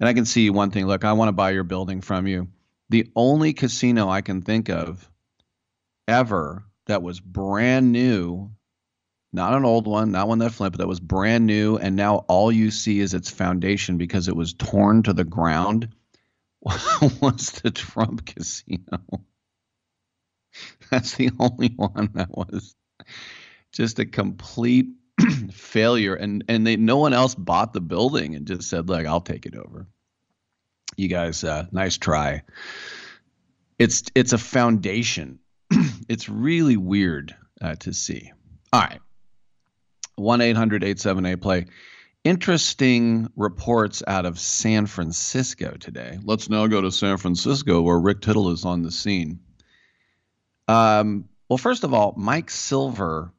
And 0.05 0.11
I 0.11 0.13
can 0.13 0.27
see 0.27 0.51
one 0.51 0.71
thing. 0.71 0.87
Look, 0.87 1.03
I 1.03 1.15
want 1.15 1.31
to 1.31 1.33
buy 1.33 1.53
your 1.53 1.65
building 1.65 2.03
from 2.03 2.27
you. 2.27 2.49
The 2.91 3.11
only 3.17 3.55
casino 3.55 4.11
I 4.11 4.21
can 4.21 4.43
think 4.43 4.69
of 4.69 5.11
ever 6.07 6.63
that 6.85 7.03
was 7.03 7.21
brand 7.21 7.91
new, 7.91 8.51
not 9.33 9.55
an 9.55 9.65
old 9.65 9.87
one, 9.87 10.13
not 10.13 10.29
one 10.29 10.41
that 10.41 10.53
flipped, 10.53 10.75
but 10.75 10.83
that 10.83 10.89
was 10.89 11.01
brand 11.01 11.47
new, 11.47 11.79
and 11.79 11.97
now 11.97 12.17
all 12.29 12.53
you 12.53 12.71
see 12.71 13.01
is 13.01 13.15
its 13.15 13.31
foundation 13.31 13.97
because 13.97 14.29
it 14.29 14.37
was 14.37 14.53
torn 14.53 15.05
to 15.05 15.15
the 15.15 15.25
ground, 15.25 15.89
was 16.61 17.53
the 17.63 17.71
Trump 17.71 18.27
Casino. 18.27 19.01
That's 20.91 21.15
the 21.15 21.31
only 21.41 21.69
one 21.77 22.11
that 22.13 22.29
was 22.29 22.77
just 23.73 23.99
a 24.01 24.05
complete 24.05 24.89
failure 25.51 26.15
and 26.15 26.45
and 26.49 26.67
they 26.67 26.77
no 26.77 26.99
one 26.99 27.15
else 27.15 27.35
bought 27.35 27.73
the 27.73 27.81
building 27.81 28.35
and 28.35 28.49
just 28.49 28.69
said 28.69 28.89
look 28.89 29.07
i'll 29.07 29.21
take 29.21 29.47
it 29.47 29.55
over 29.55 29.87
you 30.97 31.09
guys 31.09 31.45
uh, 31.45 31.67
nice 31.73 31.99
try. 31.99 32.43
It's 33.79 34.05
it's 34.15 34.33
a 34.33 34.39
foundation. 34.39 35.39
It's 36.07 36.29
really 36.29 36.77
weird 36.77 37.35
uh, 37.63 37.77
to 37.77 37.95
see. 37.95 38.31
All 38.75 38.81
right. 38.83 39.01
1-800-878 40.19 41.41
play. 41.41 41.67
Interesting 42.25 43.29
reports 43.37 44.03
out 44.07 44.27
of 44.27 44.39
san 44.39 44.85
francisco 44.85 45.77
today. 45.81 46.19
Let's 46.23 46.51
now 46.51 46.67
go 46.67 46.83
to 46.83 46.93
san 46.93 47.17
francisco 47.17 47.81
where 47.81 47.99
rick 47.99 48.21
tittle 48.21 48.51
is 48.51 48.67
on 48.67 48.83
the 48.83 48.91
scene. 48.91 49.41
Um, 50.69 51.25
well 51.49 51.59
first 51.59 51.85
of 51.85 51.95
all 51.95 52.13
mike 52.19 52.51
silver 52.51 53.33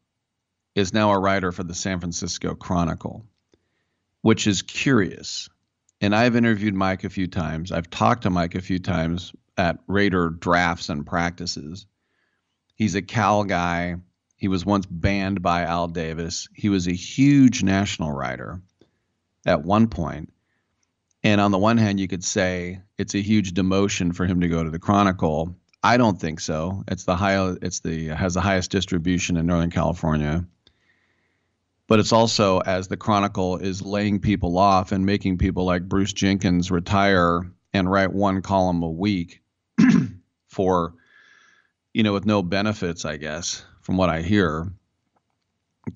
is 0.76 0.94
now 0.94 1.12
a 1.12 1.20
writer 1.20 1.52
for 1.52 1.64
the 1.64 1.74
San 1.74 2.00
Francisco 2.00 2.54
Chronicle, 2.54 3.26
which 4.22 4.46
is 4.46 4.62
curious. 4.62 5.50
And 6.02 6.16
I've 6.16 6.36
interviewed 6.36 6.74
Mike 6.74 7.04
a 7.04 7.10
few 7.10 7.28
times. 7.28 7.72
I've 7.72 7.90
talked 7.90 8.24
to 8.24 8.30
Mike 8.30 8.56
a 8.56 8.62
few 8.62 8.80
times 8.80 9.34
at 9.58 9.80
Raider 9.88 10.30
drafts 10.30 10.90
and 10.90 11.06
practices. 11.06 11.86
He's 12.76 12.96
a 12.96 13.02
Cal 13.02 13.44
guy. 13.46 13.96
He 14.36 14.50
was 14.50 14.66
once 14.66 14.86
banned 14.86 15.42
by 15.42 15.64
Al 15.64 15.88
Davis. 15.88 16.50
He 16.54 16.70
was 16.70 16.88
a 16.88 16.94
huge 16.94 17.64
national 17.64 18.12
writer 18.12 18.62
at 19.46 19.64
one 19.64 19.88
point. 19.88 20.34
And 21.24 21.40
on 21.40 21.52
the 21.52 21.58
one 21.58 21.78
hand, 21.78 22.00
you 22.00 22.08
could 22.08 22.24
say 22.24 22.82
it's 22.98 23.16
a 23.16 23.22
huge 23.22 23.54
demotion 23.54 24.14
for 24.14 24.26
him 24.26 24.42
to 24.42 24.48
go 24.48 24.64
to 24.64 24.70
the 24.70 24.80
Chronicle. 24.80 25.56
I 25.82 25.98
don't 25.98 26.20
think 26.20 26.40
so. 26.40 26.84
It's 26.88 27.06
the 27.06 27.16
high. 27.16 27.56
It's 27.62 27.80
the 27.80 28.08
has 28.08 28.34
the 28.34 28.42
highest 28.42 28.72
distribution 28.72 29.38
in 29.38 29.46
Northern 29.46 29.72
California. 29.72 30.46
But 31.88 32.00
it's 32.00 32.12
also 32.12 32.60
as 32.60 32.88
the 32.88 32.98
Chronicle 32.98 33.58
is 33.58 33.82
laying 33.82 34.20
people 34.20 34.58
off 34.58 34.92
and 34.92 35.06
making 35.06 35.38
people 35.38 35.66
like 35.66 35.88
Bruce 35.88 36.14
Jenkins 36.14 36.72
retire 36.72 37.52
and 37.74 37.92
write 37.92 38.12
one 38.12 38.42
column 38.42 38.82
a 38.82 38.90
week 38.90 39.42
for, 40.48 40.96
you 41.94 42.04
know, 42.04 42.14
with 42.14 42.26
no 42.26 42.42
benefits, 42.42 43.06
I 43.06 43.18
guess, 43.18 43.64
from 43.82 43.98
what 43.98 44.10
I 44.10 44.22
hear, 44.22 44.72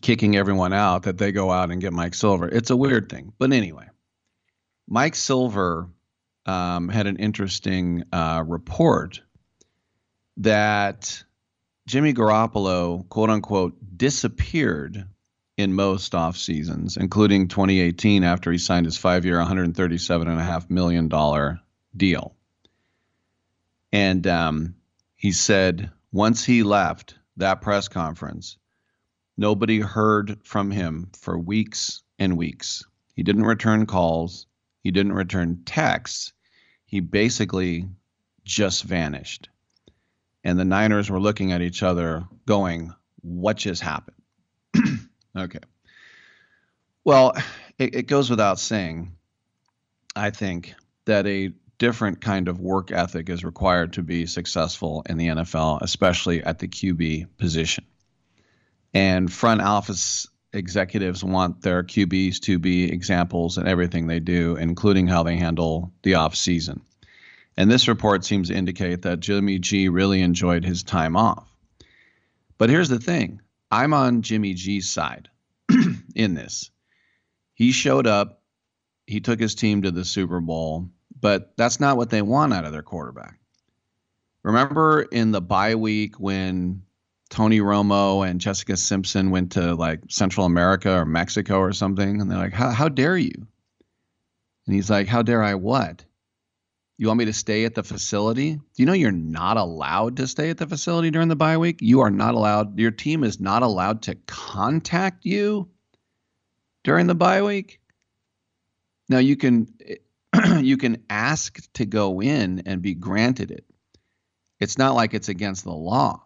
kicking 0.01 0.35
everyone 0.35 0.73
out 0.73 1.03
that 1.03 1.17
they 1.17 1.31
go 1.31 1.51
out 1.51 1.71
and 1.71 1.81
get 1.81 1.93
Mike 1.93 2.13
Silver. 2.13 2.47
It's 2.47 2.69
a 2.69 2.77
weird 2.77 3.09
thing. 3.09 3.33
But 3.39 3.51
anyway, 3.51 3.87
Mike 4.87 5.15
Silver 5.15 5.89
um, 6.45 6.89
had 6.89 7.07
an 7.07 7.17
interesting 7.17 8.03
uh, 8.11 8.43
report 8.45 9.21
that 10.37 11.23
Jimmy 11.87 12.13
Garoppolo, 12.13 13.07
quote 13.09 13.29
unquote, 13.29 13.75
disappeared 13.97 15.05
in 15.59 15.73
most 15.73 16.15
off 16.15 16.37
seasons, 16.37 16.97
including 16.97 17.47
2018 17.47 18.23
after 18.23 18.51
he 18.51 18.57
signed 18.57 18.85
his 18.85 18.97
five 18.97 19.25
year, 19.25 19.37
$137.5 19.37 20.69
million 20.69 21.59
deal. 21.95 22.35
And 23.91 24.25
um, 24.27 24.75
he 25.15 25.31
said 25.31 25.91
once 26.11 26.45
he 26.45 26.63
left 26.63 27.15
that 27.37 27.61
press 27.61 27.87
conference, 27.87 28.57
nobody 29.37 29.79
heard 29.79 30.39
from 30.43 30.71
him 30.71 31.09
for 31.17 31.37
weeks 31.37 32.03
and 32.17 32.37
weeks. 32.37 32.85
He 33.15 33.23
didn't 33.23 33.43
return 33.45 33.85
calls, 33.85 34.47
he 34.81 34.91
didn't 34.91 35.13
return 35.13 35.63
texts. 35.65 36.33
He 36.85 37.01
basically 37.01 37.87
just 38.45 38.83
vanished 38.83 39.49
and 40.43 40.57
the 40.57 40.65
Niners 40.65 41.09
were 41.09 41.19
looking 41.19 41.51
at 41.51 41.61
each 41.61 41.83
other 41.83 42.25
going, 42.45 42.93
What 43.21 43.57
just 43.57 43.81
happened? 43.81 44.17
okay. 45.35 45.59
Well, 47.03 47.33
it, 47.77 47.95
it, 47.95 48.07
goes 48.07 48.29
without 48.29 48.59
saying, 48.59 49.15
I 50.15 50.29
think, 50.29 50.75
that 51.05 51.25
a 51.25 51.53
different 51.77 52.21
kind 52.21 52.47
of 52.47 52.59
work 52.59 52.91
ethic 52.91 53.29
is 53.29 53.43
required 53.43 53.93
to 53.93 54.03
be 54.03 54.25
successful 54.25 55.03
in 55.09 55.17
the 55.17 55.27
NFL, 55.27 55.81
especially 55.81 56.43
at 56.43 56.59
the 56.59 56.67
QB 56.67 57.27
position. 57.37 57.85
And 58.93 59.31
front 59.31 59.61
office 59.61 60.27
executives 60.53 61.23
want 61.23 61.61
their 61.61 61.83
QBs 61.83 62.39
to 62.41 62.59
be 62.59 62.91
examples 62.91 63.57
in 63.57 63.67
everything 63.67 64.07
they 64.07 64.19
do, 64.19 64.55
including 64.55 65.07
how 65.07 65.23
they 65.23 65.37
handle 65.37 65.93
the 66.03 66.15
off 66.15 66.35
season. 66.35 66.81
And 67.55 67.69
this 67.69 67.87
report 67.87 68.25
seems 68.25 68.49
to 68.49 68.55
indicate 68.55 69.03
that 69.03 69.19
Jimmy 69.19 69.59
G 69.59 69.89
really 69.89 70.21
enjoyed 70.21 70.63
his 70.63 70.83
time 70.83 71.15
off. 71.15 71.45
But 72.57 72.69
here's 72.69 72.89
the 72.89 72.99
thing 72.99 73.41
I'm 73.71 73.93
on 73.93 74.21
Jimmy 74.21 74.53
G's 74.53 74.89
side 74.89 75.29
in 76.15 76.33
this. 76.33 76.71
He 77.53 77.71
showed 77.71 78.07
up, 78.07 78.41
he 79.05 79.19
took 79.19 79.39
his 79.39 79.55
team 79.55 79.83
to 79.83 79.91
the 79.91 80.05
Super 80.05 80.39
Bowl, 80.39 80.89
but 81.19 81.53
that's 81.57 81.79
not 81.79 81.97
what 81.97 82.09
they 82.09 82.21
want 82.21 82.53
out 82.53 82.65
of 82.65 82.71
their 82.71 82.83
quarterback. 82.83 83.39
Remember 84.43 85.01
in 85.01 85.31
the 85.31 85.41
bye 85.41 85.75
week 85.75 86.19
when 86.19 86.83
Tony 87.29 87.59
Romo 87.59 88.27
and 88.27 88.41
Jessica 88.41 88.77
Simpson 88.77 89.29
went 89.29 89.51
to 89.53 89.75
like 89.75 90.01
Central 90.09 90.45
America 90.45 90.91
or 90.91 91.05
Mexico 91.05 91.59
or 91.59 91.73
something, 91.73 92.21
and 92.21 92.31
they're 92.31 92.39
like, 92.39 92.53
"How, 92.53 92.71
how 92.71 92.89
dare 92.89 93.17
you?" 93.17 93.47
And 94.65 94.75
he's 94.75 94.89
like, 94.89 95.07
"How 95.07 95.21
dare 95.21 95.43
I 95.43 95.55
what?" 95.55 96.05
You 96.99 97.07
want 97.07 97.19
me 97.19 97.25
to 97.25 97.33
stay 97.33 97.63
at 97.63 97.75
the 97.75 97.83
facility? 97.83 98.55
Do 98.55 98.61
you 98.75 98.85
know 98.85 98.91
you're 98.91 99.09
not 99.09 99.55
allowed 99.55 100.17
to 100.17 100.27
stay 100.27 100.49
at 100.49 100.57
the 100.57 100.67
facility 100.67 101.11
during 101.11 101.29
the 101.29 101.35
bye 101.37 101.57
week? 101.57 101.79
You 101.81 102.01
are 102.01 102.11
not 102.11 102.35
allowed, 102.35 102.77
your 102.77 102.91
team 102.91 103.23
is 103.23 103.39
not 103.39 103.63
allowed 103.63 104.01
to 104.03 104.15
contact 104.27 105.25
you 105.25 105.69
during 106.83 107.07
the 107.07 107.15
bye 107.15 107.41
week. 107.41 107.79
Now 109.07 109.19
you 109.19 109.37
can 109.37 109.73
you 110.59 110.75
can 110.75 111.05
ask 111.09 111.71
to 111.75 111.85
go 111.85 112.21
in 112.21 112.63
and 112.65 112.81
be 112.81 112.95
granted 112.95 113.51
it. 113.51 113.63
It's 114.59 114.77
not 114.77 114.93
like 114.93 115.13
it's 115.13 115.29
against 115.29 115.63
the 115.63 115.71
law, 115.71 116.21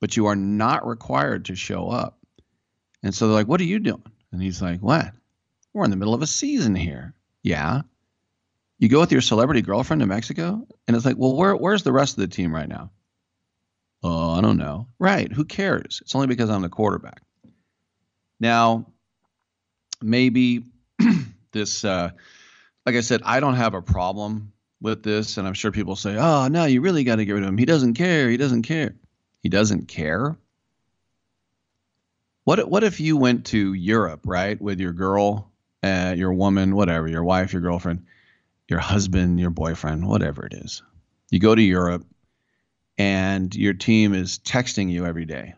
but 0.00 0.16
you 0.16 0.26
are 0.26 0.36
not 0.36 0.84
required 0.84 1.44
to 1.44 1.54
show 1.54 1.90
up. 1.90 2.18
And 3.04 3.14
so 3.14 3.28
they're 3.28 3.36
like, 3.36 3.46
"What 3.46 3.60
are 3.60 3.64
you 3.64 3.78
doing?" 3.78 4.02
And 4.32 4.42
he's 4.42 4.60
like, 4.60 4.80
"What? 4.80 5.12
We're 5.72 5.84
in 5.84 5.92
the 5.92 5.96
middle 5.96 6.14
of 6.14 6.22
a 6.22 6.26
season 6.26 6.74
here." 6.74 7.14
Yeah. 7.44 7.82
You 8.78 8.88
go 8.88 9.00
with 9.00 9.12
your 9.12 9.20
celebrity 9.20 9.62
girlfriend 9.62 10.00
to 10.00 10.06
Mexico, 10.06 10.66
and 10.86 10.96
it's 10.96 11.04
like, 11.04 11.16
well, 11.18 11.36
where, 11.36 11.56
where's 11.56 11.82
the 11.82 11.92
rest 11.92 12.16
of 12.16 12.20
the 12.20 12.28
team 12.28 12.54
right 12.54 12.68
now? 12.68 12.90
Oh, 14.02 14.30
I 14.30 14.40
don't 14.40 14.58
know. 14.58 14.86
Right. 14.98 15.30
Who 15.32 15.44
cares? 15.44 16.00
It's 16.02 16.14
only 16.14 16.28
because 16.28 16.50
I'm 16.50 16.62
the 16.62 16.68
quarterback. 16.68 17.20
Now, 18.38 18.86
maybe 20.00 20.64
this, 21.52 21.84
uh, 21.84 22.10
like 22.86 22.94
I 22.94 23.00
said, 23.00 23.22
I 23.24 23.40
don't 23.40 23.56
have 23.56 23.74
a 23.74 23.82
problem 23.82 24.52
with 24.80 25.02
this. 25.02 25.36
And 25.36 25.48
I'm 25.48 25.54
sure 25.54 25.72
people 25.72 25.96
say, 25.96 26.16
oh, 26.16 26.46
no, 26.46 26.64
you 26.64 26.80
really 26.80 27.02
got 27.02 27.16
to 27.16 27.24
get 27.24 27.32
rid 27.32 27.42
of 27.42 27.48
him. 27.48 27.58
He 27.58 27.64
doesn't 27.64 27.94
care. 27.94 28.30
He 28.30 28.36
doesn't 28.36 28.62
care. 28.62 28.94
He 29.42 29.48
doesn't 29.48 29.88
care. 29.88 30.36
What, 32.44 32.70
what 32.70 32.84
if 32.84 33.00
you 33.00 33.16
went 33.16 33.46
to 33.46 33.72
Europe, 33.74 34.20
right, 34.24 34.60
with 34.60 34.80
your 34.80 34.92
girl, 34.92 35.50
uh, 35.82 36.14
your 36.16 36.32
woman, 36.32 36.74
whatever, 36.74 37.08
your 37.08 37.24
wife, 37.24 37.52
your 37.52 37.62
girlfriend, 37.62 38.06
your 38.68 38.80
husband, 38.80 39.40
your 39.40 39.50
boyfriend, 39.50 40.06
whatever 40.06 40.46
it 40.46 40.54
is. 40.54 40.82
You 41.30 41.40
go 41.40 41.54
to 41.54 41.62
Europe 41.62 42.04
and 42.96 43.54
your 43.54 43.74
team 43.74 44.14
is 44.14 44.38
texting 44.38 44.90
you 44.90 45.06
every 45.06 45.24
day. 45.24 45.54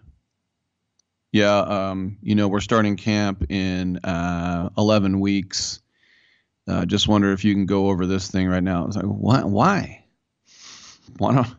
Yeah, 1.32 1.58
um, 1.58 2.18
you 2.22 2.34
know, 2.34 2.48
we're 2.48 2.60
starting 2.60 2.96
camp 2.96 3.50
in 3.50 3.98
uh, 3.98 4.70
11 4.76 5.20
weeks. 5.20 5.80
Uh, 6.66 6.84
just 6.84 7.08
wonder 7.08 7.32
if 7.32 7.44
you 7.44 7.54
can 7.54 7.66
go 7.66 7.88
over 7.88 8.06
this 8.06 8.30
thing 8.30 8.48
right 8.48 8.62
now. 8.62 8.86
It's 8.86 8.96
like, 8.96 9.04
what? 9.04 9.48
Why? 9.48 10.04
Why 11.18 11.34
don't 11.34 11.56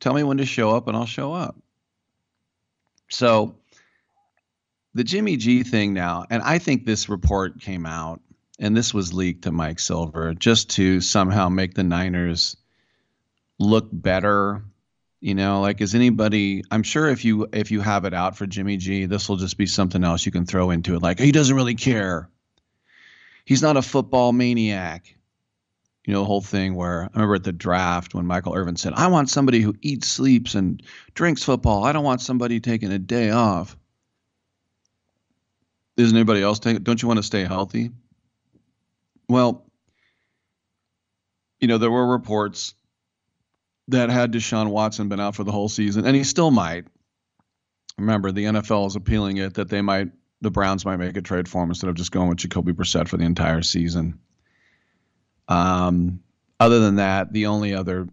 tell 0.00 0.14
me 0.14 0.22
when 0.22 0.38
to 0.38 0.46
show 0.46 0.74
up 0.74 0.88
and 0.88 0.96
I'll 0.96 1.06
show 1.06 1.32
up. 1.32 1.56
So 3.10 3.56
the 4.94 5.04
Jimmy 5.04 5.36
G 5.36 5.62
thing 5.62 5.94
now, 5.94 6.24
and 6.30 6.42
I 6.42 6.58
think 6.58 6.84
this 6.84 7.08
report 7.08 7.60
came 7.60 7.86
out 7.86 8.20
and 8.58 8.76
this 8.76 8.92
was 8.92 9.12
leaked 9.12 9.42
to 9.42 9.52
Mike 9.52 9.80
Silver 9.80 10.34
just 10.34 10.70
to 10.70 11.00
somehow 11.00 11.48
make 11.48 11.74
the 11.74 11.82
Niners 11.82 12.56
look 13.58 13.88
better. 13.92 14.62
You 15.20 15.34
know, 15.34 15.60
like 15.60 15.80
is 15.80 15.94
anybody? 15.94 16.64
I'm 16.70 16.82
sure 16.82 17.08
if 17.08 17.24
you 17.24 17.46
if 17.52 17.70
you 17.70 17.80
have 17.80 18.04
it 18.04 18.14
out 18.14 18.36
for 18.36 18.46
Jimmy 18.46 18.76
G, 18.76 19.06
this 19.06 19.28
will 19.28 19.36
just 19.36 19.56
be 19.56 19.66
something 19.66 20.02
else 20.02 20.26
you 20.26 20.32
can 20.32 20.46
throw 20.46 20.70
into 20.70 20.94
it. 20.94 21.02
Like 21.02 21.20
he 21.20 21.32
doesn't 21.32 21.54
really 21.54 21.76
care. 21.76 22.28
He's 23.44 23.62
not 23.62 23.76
a 23.76 23.82
football 23.82 24.32
maniac. 24.32 25.14
You 26.04 26.12
know, 26.12 26.20
the 26.20 26.26
whole 26.26 26.40
thing 26.40 26.74
where 26.74 27.04
I 27.04 27.08
remember 27.14 27.36
at 27.36 27.44
the 27.44 27.52
draft 27.52 28.14
when 28.14 28.26
Michael 28.26 28.54
Irvin 28.54 28.74
said, 28.74 28.92
I 28.94 29.06
want 29.06 29.30
somebody 29.30 29.60
who 29.60 29.76
eats, 29.82 30.08
sleeps, 30.08 30.56
and 30.56 30.82
drinks 31.14 31.44
football. 31.44 31.84
I 31.84 31.92
don't 31.92 32.02
want 32.02 32.20
somebody 32.20 32.58
taking 32.58 32.90
a 32.90 32.98
day 32.98 33.30
off. 33.30 33.76
Isn't 35.96 36.16
anybody 36.16 36.42
else 36.42 36.58
taking? 36.58 36.82
Don't 36.82 37.00
you 37.00 37.06
want 37.06 37.18
to 37.18 37.22
stay 37.22 37.44
healthy? 37.44 37.92
Well, 39.32 39.64
you 41.58 41.66
know, 41.66 41.78
there 41.78 41.90
were 41.90 42.06
reports 42.06 42.74
that 43.88 44.10
had 44.10 44.30
Deshaun 44.30 44.68
Watson 44.68 45.08
been 45.08 45.20
out 45.20 45.34
for 45.34 45.42
the 45.42 45.50
whole 45.50 45.70
season, 45.70 46.04
and 46.04 46.14
he 46.14 46.22
still 46.22 46.50
might. 46.50 46.84
Remember, 47.96 48.30
the 48.30 48.44
NFL 48.44 48.88
is 48.88 48.96
appealing 48.96 49.38
it 49.38 49.54
that 49.54 49.70
they 49.70 49.80
might, 49.80 50.10
the 50.42 50.50
Browns 50.50 50.84
might 50.84 50.98
make 50.98 51.16
a 51.16 51.22
trade 51.22 51.48
for 51.48 51.62
him 51.62 51.70
instead 51.70 51.88
of 51.88 51.94
just 51.94 52.12
going 52.12 52.28
with 52.28 52.38
Jacoby 52.38 52.74
Brissett 52.74 53.08
for 53.08 53.16
the 53.16 53.24
entire 53.24 53.62
season. 53.62 54.18
Um, 55.48 56.20
other 56.60 56.80
than 56.80 56.96
that, 56.96 57.32
the 57.32 57.46
only 57.46 57.72
other 57.72 58.08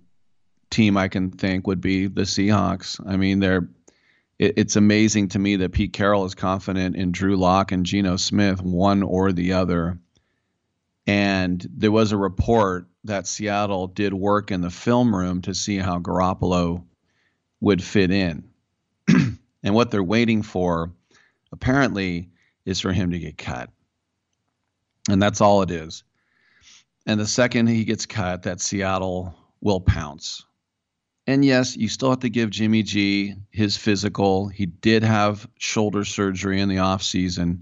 team 0.69 0.95
I 0.95 1.09
can 1.09 1.31
think 1.31 1.67
would 1.67 1.81
be 1.81 2.07
the 2.07 2.21
Seahawks. 2.21 2.97
I 3.05 3.17
mean, 3.17 3.39
they're 3.39 3.67
it, 4.39 4.53
it's 4.55 4.77
amazing 4.77 5.27
to 5.29 5.39
me 5.39 5.57
that 5.57 5.73
Pete 5.73 5.91
Carroll 5.91 6.23
is 6.23 6.33
confident 6.33 6.95
in 6.95 7.11
Drew 7.11 7.35
Lock 7.35 7.73
and 7.73 7.85
Geno 7.85 8.15
Smith, 8.15 8.61
one 8.61 9.03
or 9.03 9.33
the 9.33 9.51
other. 9.53 9.99
And 11.10 11.68
there 11.76 11.91
was 11.91 12.11
a 12.11 12.18
report 12.18 12.88
that 13.06 13.26
Seattle 13.26 13.88
did 13.88 14.14
work 14.14 14.52
in 14.52 14.61
the 14.61 14.69
film 14.69 15.15
room 15.15 15.41
to 15.41 15.56
see 15.56 15.77
how 15.77 15.98
Garoppolo 15.98 16.84
would 17.60 17.84
fit 17.84 18.11
in. 18.11 18.48
and 19.07 19.73
what 19.73 19.90
they're 19.90 20.03
waiting 20.03 20.44
for, 20.44 20.91
apparently, 21.52 22.30
is 22.64 22.80
for 22.80 22.94
him 22.94 23.10
to 23.10 23.18
get 23.18 23.40
cut. 23.40 23.72
And 25.10 25.19
that's 25.19 25.41
all 25.41 25.64
it 25.64 25.72
is. 25.72 26.03
And 27.07 27.19
the 27.19 27.26
second 27.26 27.65
he 27.69 27.86
gets 27.86 28.06
cut, 28.06 28.44
that 28.44 28.61
Seattle 28.61 29.34
will 29.61 29.81
pounce. 29.81 30.45
And 31.26 31.44
yes, 31.44 31.76
you 31.76 31.90
still 31.90 32.11
have 32.11 32.19
to 32.19 32.30
give 32.30 32.52
Jimmy 32.52 32.84
G 32.84 33.34
his 33.49 33.76
physical. 33.76 34.48
He 34.48 34.68
did 34.68 35.02
have 35.02 35.49
shoulder 35.57 36.06
surgery 36.06 36.61
in 36.61 36.69
the 36.69 36.76
offseason 36.76 37.61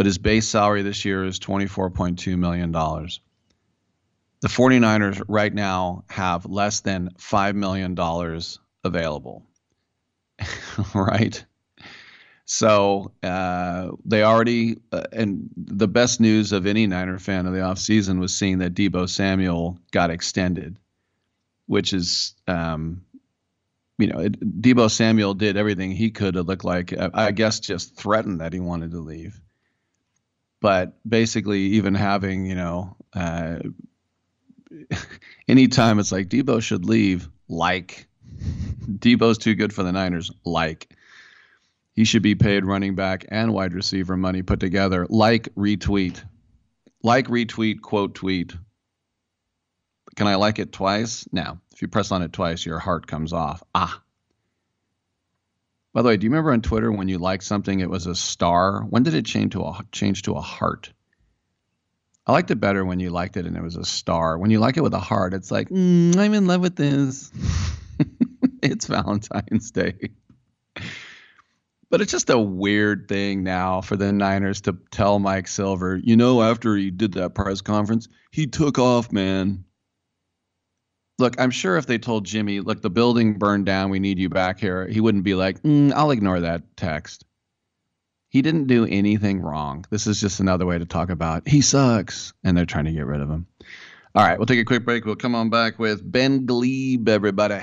but 0.00 0.06
his 0.06 0.16
base 0.16 0.48
salary 0.48 0.80
this 0.80 1.04
year 1.04 1.26
is 1.26 1.38
$24.2 1.38 2.38
million. 2.38 2.72
The 2.72 4.48
49ers 4.48 5.22
right 5.28 5.52
now 5.52 6.04
have 6.08 6.46
less 6.46 6.80
than 6.80 7.10
$5 7.18 7.54
million 7.54 7.94
available. 8.82 9.44
right? 10.94 11.44
So 12.46 13.12
uh, 13.22 13.90
they 14.06 14.22
already, 14.22 14.78
uh, 14.90 15.02
and 15.12 15.50
the 15.54 15.86
best 15.86 16.18
news 16.18 16.52
of 16.52 16.66
any 16.66 16.86
Niner 16.86 17.18
fan 17.18 17.44
of 17.44 17.52
the 17.52 17.60
offseason 17.60 18.20
was 18.20 18.34
seeing 18.34 18.60
that 18.60 18.72
Deebo 18.72 19.06
Samuel 19.06 19.78
got 19.90 20.08
extended, 20.08 20.78
which 21.66 21.92
is, 21.92 22.34
um, 22.48 23.04
you 23.98 24.06
know, 24.06 24.20
it, 24.20 24.62
Deebo 24.62 24.90
Samuel 24.90 25.34
did 25.34 25.58
everything 25.58 25.90
he 25.90 26.10
could 26.10 26.32
to 26.32 26.42
look 26.42 26.64
like, 26.64 26.94
I 26.98 27.32
guess, 27.32 27.60
just 27.60 27.96
threatened 27.96 28.40
that 28.40 28.54
he 28.54 28.60
wanted 28.60 28.92
to 28.92 29.00
leave. 29.00 29.38
But 30.60 30.98
basically, 31.08 31.60
even 31.60 31.94
having, 31.94 32.46
you 32.46 32.54
know, 32.54 32.96
uh, 33.14 33.60
anytime 35.48 35.98
it's 35.98 36.12
like 36.12 36.28
Deebo 36.28 36.62
should 36.62 36.84
leave, 36.84 37.28
like 37.48 38.06
Deebo's 38.88 39.38
too 39.38 39.54
good 39.54 39.72
for 39.72 39.82
the 39.82 39.92
Niners, 39.92 40.30
like 40.44 40.94
he 41.94 42.04
should 42.04 42.22
be 42.22 42.34
paid 42.34 42.64
running 42.64 42.94
back 42.94 43.26
and 43.28 43.52
wide 43.52 43.74
receiver 43.74 44.16
money 44.16 44.42
put 44.42 44.60
together. 44.60 45.06
Like 45.08 45.54
retweet. 45.54 46.22
Like 47.02 47.28
retweet, 47.28 47.80
quote 47.80 48.14
tweet. 48.14 48.54
Can 50.16 50.26
I 50.26 50.34
like 50.34 50.58
it 50.58 50.72
twice? 50.72 51.26
No. 51.32 51.58
If 51.72 51.82
you 51.82 51.88
press 51.88 52.12
on 52.12 52.22
it 52.22 52.32
twice, 52.32 52.66
your 52.66 52.78
heart 52.78 53.06
comes 53.06 53.32
off. 53.32 53.62
Ah. 53.74 54.02
By 55.92 56.02
the 56.02 56.08
way, 56.08 56.16
do 56.16 56.24
you 56.24 56.30
remember 56.30 56.52
on 56.52 56.62
Twitter 56.62 56.92
when 56.92 57.08
you 57.08 57.18
liked 57.18 57.42
something, 57.42 57.80
it 57.80 57.90
was 57.90 58.06
a 58.06 58.14
star? 58.14 58.82
When 58.82 59.02
did 59.02 59.14
it 59.14 59.26
change 59.26 59.52
to 59.52 59.62
a 59.62 59.80
change 59.90 60.22
to 60.22 60.34
a 60.34 60.40
heart? 60.40 60.92
I 62.26 62.32
liked 62.32 62.50
it 62.52 62.60
better 62.60 62.84
when 62.84 63.00
you 63.00 63.10
liked 63.10 63.36
it 63.36 63.46
and 63.46 63.56
it 63.56 63.62
was 63.62 63.76
a 63.76 63.84
star. 63.84 64.38
When 64.38 64.50
you 64.50 64.60
like 64.60 64.76
it 64.76 64.82
with 64.82 64.94
a 64.94 65.00
heart, 65.00 65.34
it's 65.34 65.50
like, 65.50 65.68
mm, 65.68 66.16
I'm 66.16 66.34
in 66.34 66.46
love 66.46 66.60
with 66.60 66.76
this. 66.76 67.32
it's 68.62 68.86
Valentine's 68.86 69.72
Day. 69.72 70.10
But 71.90 72.00
it's 72.00 72.12
just 72.12 72.30
a 72.30 72.38
weird 72.38 73.08
thing 73.08 73.42
now 73.42 73.80
for 73.80 73.96
the 73.96 74.12
Niners 74.12 74.60
to 74.62 74.78
tell 74.92 75.18
Mike 75.18 75.48
Silver, 75.48 75.96
you 75.96 76.16
know, 76.16 76.40
after 76.40 76.76
he 76.76 76.92
did 76.92 77.14
that 77.14 77.34
press 77.34 77.62
conference, 77.62 78.06
he 78.30 78.46
took 78.46 78.78
off, 78.78 79.10
man. 79.10 79.64
Look, 81.20 81.38
I'm 81.38 81.50
sure 81.50 81.76
if 81.76 81.86
they 81.86 81.98
told 81.98 82.24
Jimmy, 82.24 82.60
look, 82.60 82.80
the 82.80 82.90
building 82.90 83.34
burned 83.34 83.66
down, 83.66 83.90
we 83.90 84.00
need 84.00 84.18
you 84.18 84.30
back 84.30 84.58
here, 84.58 84.88
he 84.88 85.00
wouldn't 85.00 85.22
be 85.22 85.34
like, 85.34 85.62
mm, 85.62 85.92
I'll 85.92 86.10
ignore 86.10 86.40
that 86.40 86.76
text. 86.76 87.24
He 88.30 88.42
didn't 88.42 88.68
do 88.68 88.86
anything 88.86 89.40
wrong. 89.40 89.84
This 89.90 90.06
is 90.06 90.20
just 90.20 90.40
another 90.40 90.64
way 90.64 90.78
to 90.78 90.86
talk 90.86 91.10
about 91.10 91.46
he 91.46 91.60
sucks, 91.60 92.32
and 92.42 92.56
they're 92.56 92.64
trying 92.64 92.86
to 92.86 92.92
get 92.92 93.04
rid 93.04 93.20
of 93.20 93.28
him. 93.28 93.46
All 94.14 94.26
right, 94.26 94.38
we'll 94.38 94.46
take 94.46 94.60
a 94.60 94.64
quick 94.64 94.84
break. 94.84 95.04
We'll 95.04 95.14
come 95.14 95.34
on 95.34 95.50
back 95.50 95.78
with 95.78 96.10
Ben 96.10 96.46
Gleib, 96.46 97.08
everybody. 97.08 97.60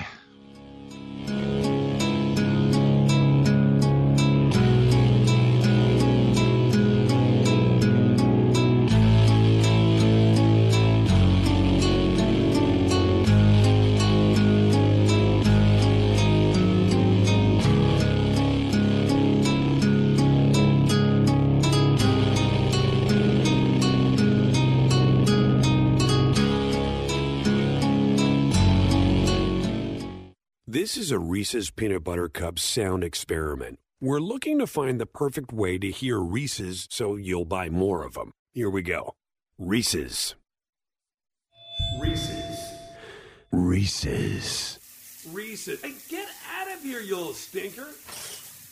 This 30.88 30.96
is 30.96 31.10
a 31.10 31.18
Reese's 31.18 31.68
Peanut 31.70 32.02
Butter 32.02 32.30
Cup 32.30 32.58
sound 32.58 33.04
experiment. 33.04 33.78
We're 34.00 34.20
looking 34.20 34.58
to 34.58 34.66
find 34.66 34.98
the 34.98 35.04
perfect 35.04 35.52
way 35.52 35.76
to 35.76 35.90
hear 35.90 36.18
Reese's 36.18 36.88
so 36.90 37.14
you'll 37.14 37.44
buy 37.44 37.68
more 37.68 38.02
of 38.04 38.14
them. 38.14 38.32
Here 38.54 38.70
we 38.70 38.80
go. 38.80 39.14
Reese's. 39.58 40.34
Reese's. 42.00 42.72
Reese's. 43.52 44.78
Reese's. 45.30 45.82
Hey, 45.82 45.92
get 46.08 46.26
out 46.58 46.74
of 46.74 46.82
here, 46.82 47.02
you 47.02 47.16
little 47.16 47.34
stinker. 47.34 47.88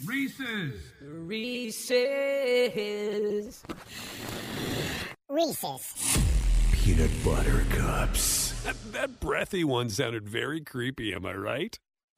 Reese's. 0.07 0.73
Reese's. 1.03 2.03
Reese's. 5.29 5.93
Peanut 6.73 7.11
Butter 7.23 7.63
Cups. 7.69 8.53
That, 8.63 8.77
that 8.95 9.21
breathy 9.21 9.65
one 9.65 9.91
sounded 9.91 10.27
very 10.27 10.63
creepy, 10.63 11.13
am 11.13 11.27
I 11.27 11.35
right? 11.35 11.79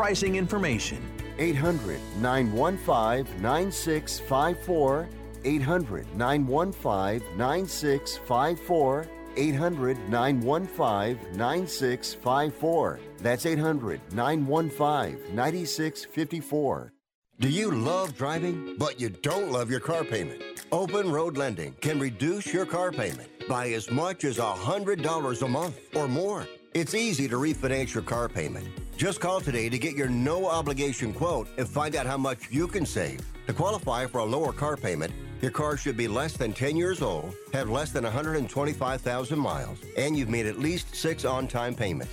pricing 0.00 0.36
information. 0.36 0.98
800 1.38 2.00
915 2.22 3.42
9654. 3.42 5.08
800 5.44 6.16
915 6.16 7.36
9654. 7.36 9.06
800 9.36 9.98
915 10.08 11.36
9654. 11.36 13.00
That's 13.18 13.44
800 13.44 14.00
915 14.14 15.34
9654. 15.34 16.92
Do 17.38 17.48
you 17.50 17.70
love 17.70 18.16
driving, 18.16 18.76
but 18.78 18.98
you 18.98 19.10
don't 19.10 19.52
love 19.52 19.70
your 19.70 19.80
car 19.80 20.04
payment? 20.04 20.42
Open 20.72 21.12
Road 21.12 21.36
Lending 21.36 21.74
can 21.82 22.00
reduce 22.00 22.54
your 22.54 22.64
car 22.64 22.90
payment 22.90 23.28
by 23.46 23.68
as 23.72 23.90
much 23.90 24.24
as 24.24 24.38
$100 24.38 25.42
a 25.42 25.48
month 25.48 25.78
or 25.94 26.08
more. 26.08 26.46
It's 26.72 26.94
easy 26.94 27.28
to 27.28 27.36
refinance 27.36 27.92
your 27.92 28.04
car 28.04 28.28
payment. 28.30 28.66
Just 29.00 29.18
call 29.18 29.40
today 29.40 29.70
to 29.70 29.78
get 29.78 29.96
your 29.96 30.10
no 30.10 30.44
obligation 30.44 31.14
quote 31.14 31.48
and 31.56 31.66
find 31.66 31.96
out 31.96 32.04
how 32.04 32.18
much 32.18 32.50
you 32.50 32.68
can 32.68 32.84
save. 32.84 33.18
To 33.46 33.54
qualify 33.54 34.04
for 34.04 34.18
a 34.18 34.24
lower 34.26 34.52
car 34.52 34.76
payment, 34.76 35.10
your 35.40 35.50
car 35.50 35.78
should 35.78 35.96
be 35.96 36.06
less 36.06 36.34
than 36.34 36.52
10 36.52 36.76
years 36.76 37.00
old, 37.00 37.34
have 37.54 37.70
less 37.70 37.92
than 37.92 38.04
125,000 38.04 39.38
miles, 39.38 39.78
and 39.96 40.18
you've 40.18 40.28
made 40.28 40.44
at 40.44 40.58
least 40.58 40.94
six 40.94 41.24
on 41.24 41.48
time 41.48 41.74
payments. 41.74 42.12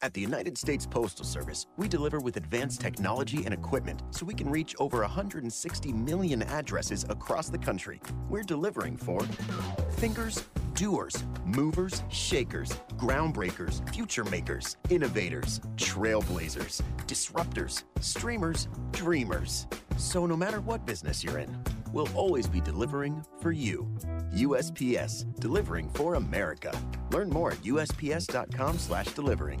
At 0.00 0.14
the 0.14 0.20
United 0.20 0.56
States 0.56 0.86
Postal 0.86 1.24
Service, 1.24 1.66
we 1.76 1.88
deliver 1.88 2.20
with 2.20 2.36
advanced 2.36 2.80
technology 2.80 3.44
and 3.44 3.52
equipment 3.52 4.00
so 4.10 4.24
we 4.24 4.32
can 4.32 4.48
reach 4.48 4.76
over 4.78 5.00
160 5.00 5.92
million 5.92 6.44
addresses 6.44 7.04
across 7.08 7.48
the 7.48 7.58
country. 7.58 8.00
We're 8.28 8.44
delivering 8.44 8.96
for 8.96 9.22
thinkers, 9.98 10.44
doers, 10.74 11.24
movers, 11.44 12.04
shakers, 12.10 12.70
groundbreakers, 12.96 13.82
future 13.92 14.22
makers, 14.22 14.76
innovators, 14.88 15.58
trailblazers, 15.74 16.80
disruptors, 17.08 17.82
streamers, 18.00 18.68
dreamers. 18.92 19.66
So 19.96 20.26
no 20.26 20.36
matter 20.36 20.60
what 20.60 20.86
business 20.86 21.24
you're 21.24 21.38
in, 21.38 21.58
we'll 21.92 22.16
always 22.16 22.46
be 22.46 22.60
delivering 22.60 23.24
for 23.40 23.50
you. 23.50 23.92
USPS, 24.32 25.24
delivering 25.40 25.88
for 25.90 26.14
America. 26.14 26.70
Learn 27.10 27.28
more 27.30 27.50
at 27.50 27.64
usps.com/delivering. 27.64 29.60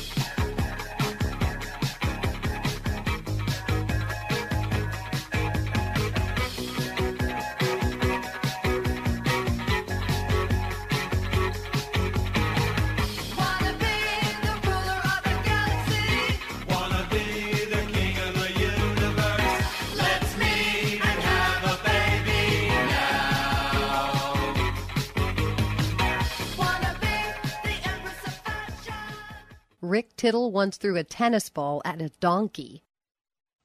Rick 29.91 30.15
Tittle 30.15 30.53
once 30.53 30.77
threw 30.77 30.95
a 30.95 31.03
tennis 31.03 31.49
ball 31.49 31.81
at 31.83 32.01
a 32.01 32.07
donkey. 32.21 32.81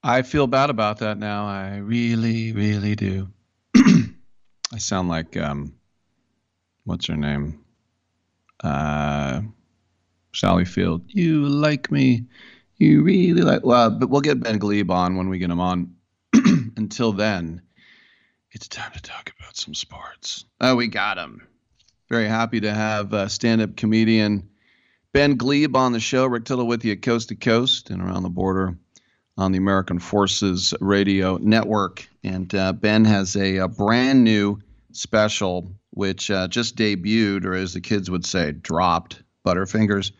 I 0.03 0.23
feel 0.23 0.49
bad 0.49 0.71
about 0.71 0.99
that 0.99 1.19
now. 1.19 1.47
I 1.47 1.77
really, 1.77 2.53
really 2.53 2.97
do. 2.97 3.29
I 3.77 4.79
sound 4.79 5.09
like 5.09 5.37
um, 5.37 5.75
what's 6.83 7.07
her 7.07 7.17
name? 7.17 7.65
Uh, 8.59 9.43
Sally 10.35 10.65
Field. 10.65 11.03
You 11.07 11.47
like 11.47 11.93
me? 11.93 12.25
You 12.77 13.05
really 13.05 13.43
like? 13.43 13.65
Well, 13.65 13.91
but 13.91 14.11
we'll 14.11 14.21
get 14.21 14.41
Ben 14.41 14.59
Gleib 14.59 14.91
on 14.91 15.17
when 15.17 15.29
we 15.29 15.39
get 15.39 15.51
him 15.51 15.61
on. 15.61 15.95
Until 16.35 17.13
then, 17.13 17.63
it's 18.51 18.67
time 18.67 18.91
to 18.95 19.01
talk 19.01 19.33
about 19.39 19.57
some 19.57 19.75
sports. 19.75 20.45
Oh, 20.61 20.75
we 20.75 20.89
got 20.89 21.19
him. 21.19 21.47
Very 22.09 22.27
happy 22.27 22.59
to 22.63 22.75
have 22.75 23.15
uh, 23.15 23.29
stand-up 23.29 23.77
comedian 23.77 24.49
Ben 25.17 25.39
Gleib 25.39 25.75
on 25.77 25.93
the 25.93 25.99
show. 25.99 26.27
Rick 26.27 26.45
Tittle 26.45 26.67
with 26.67 26.85
you 26.85 26.95
coast 26.95 27.31
to 27.31 27.37
coast 27.37 27.89
and 27.89 28.03
around 28.03 28.23
the 28.23 28.29
border 28.29 28.77
on 29.39 29.51
the 29.51 29.57
American 29.57 29.99
Forces 29.99 30.75
Radio 30.79 31.39
Network. 31.39 32.07
And 32.23 32.55
uh, 32.55 32.75
Ben 32.75 33.07
has 33.07 33.35
a, 33.35 33.57
a, 33.57 33.67
brand 33.67 34.25
new 34.25 34.61
special, 34.93 35.73
which 35.93 36.31
uh, 36.31 36.49
just 36.49 36.77
debuted, 36.77 37.47
or 37.47 37.55
as 37.55 37.73
the 37.73 37.81
kids 37.81 38.11
would 38.11 38.27
say, 38.27 38.53
dropped. 38.53 39.23
Butterfingers. 39.43 40.13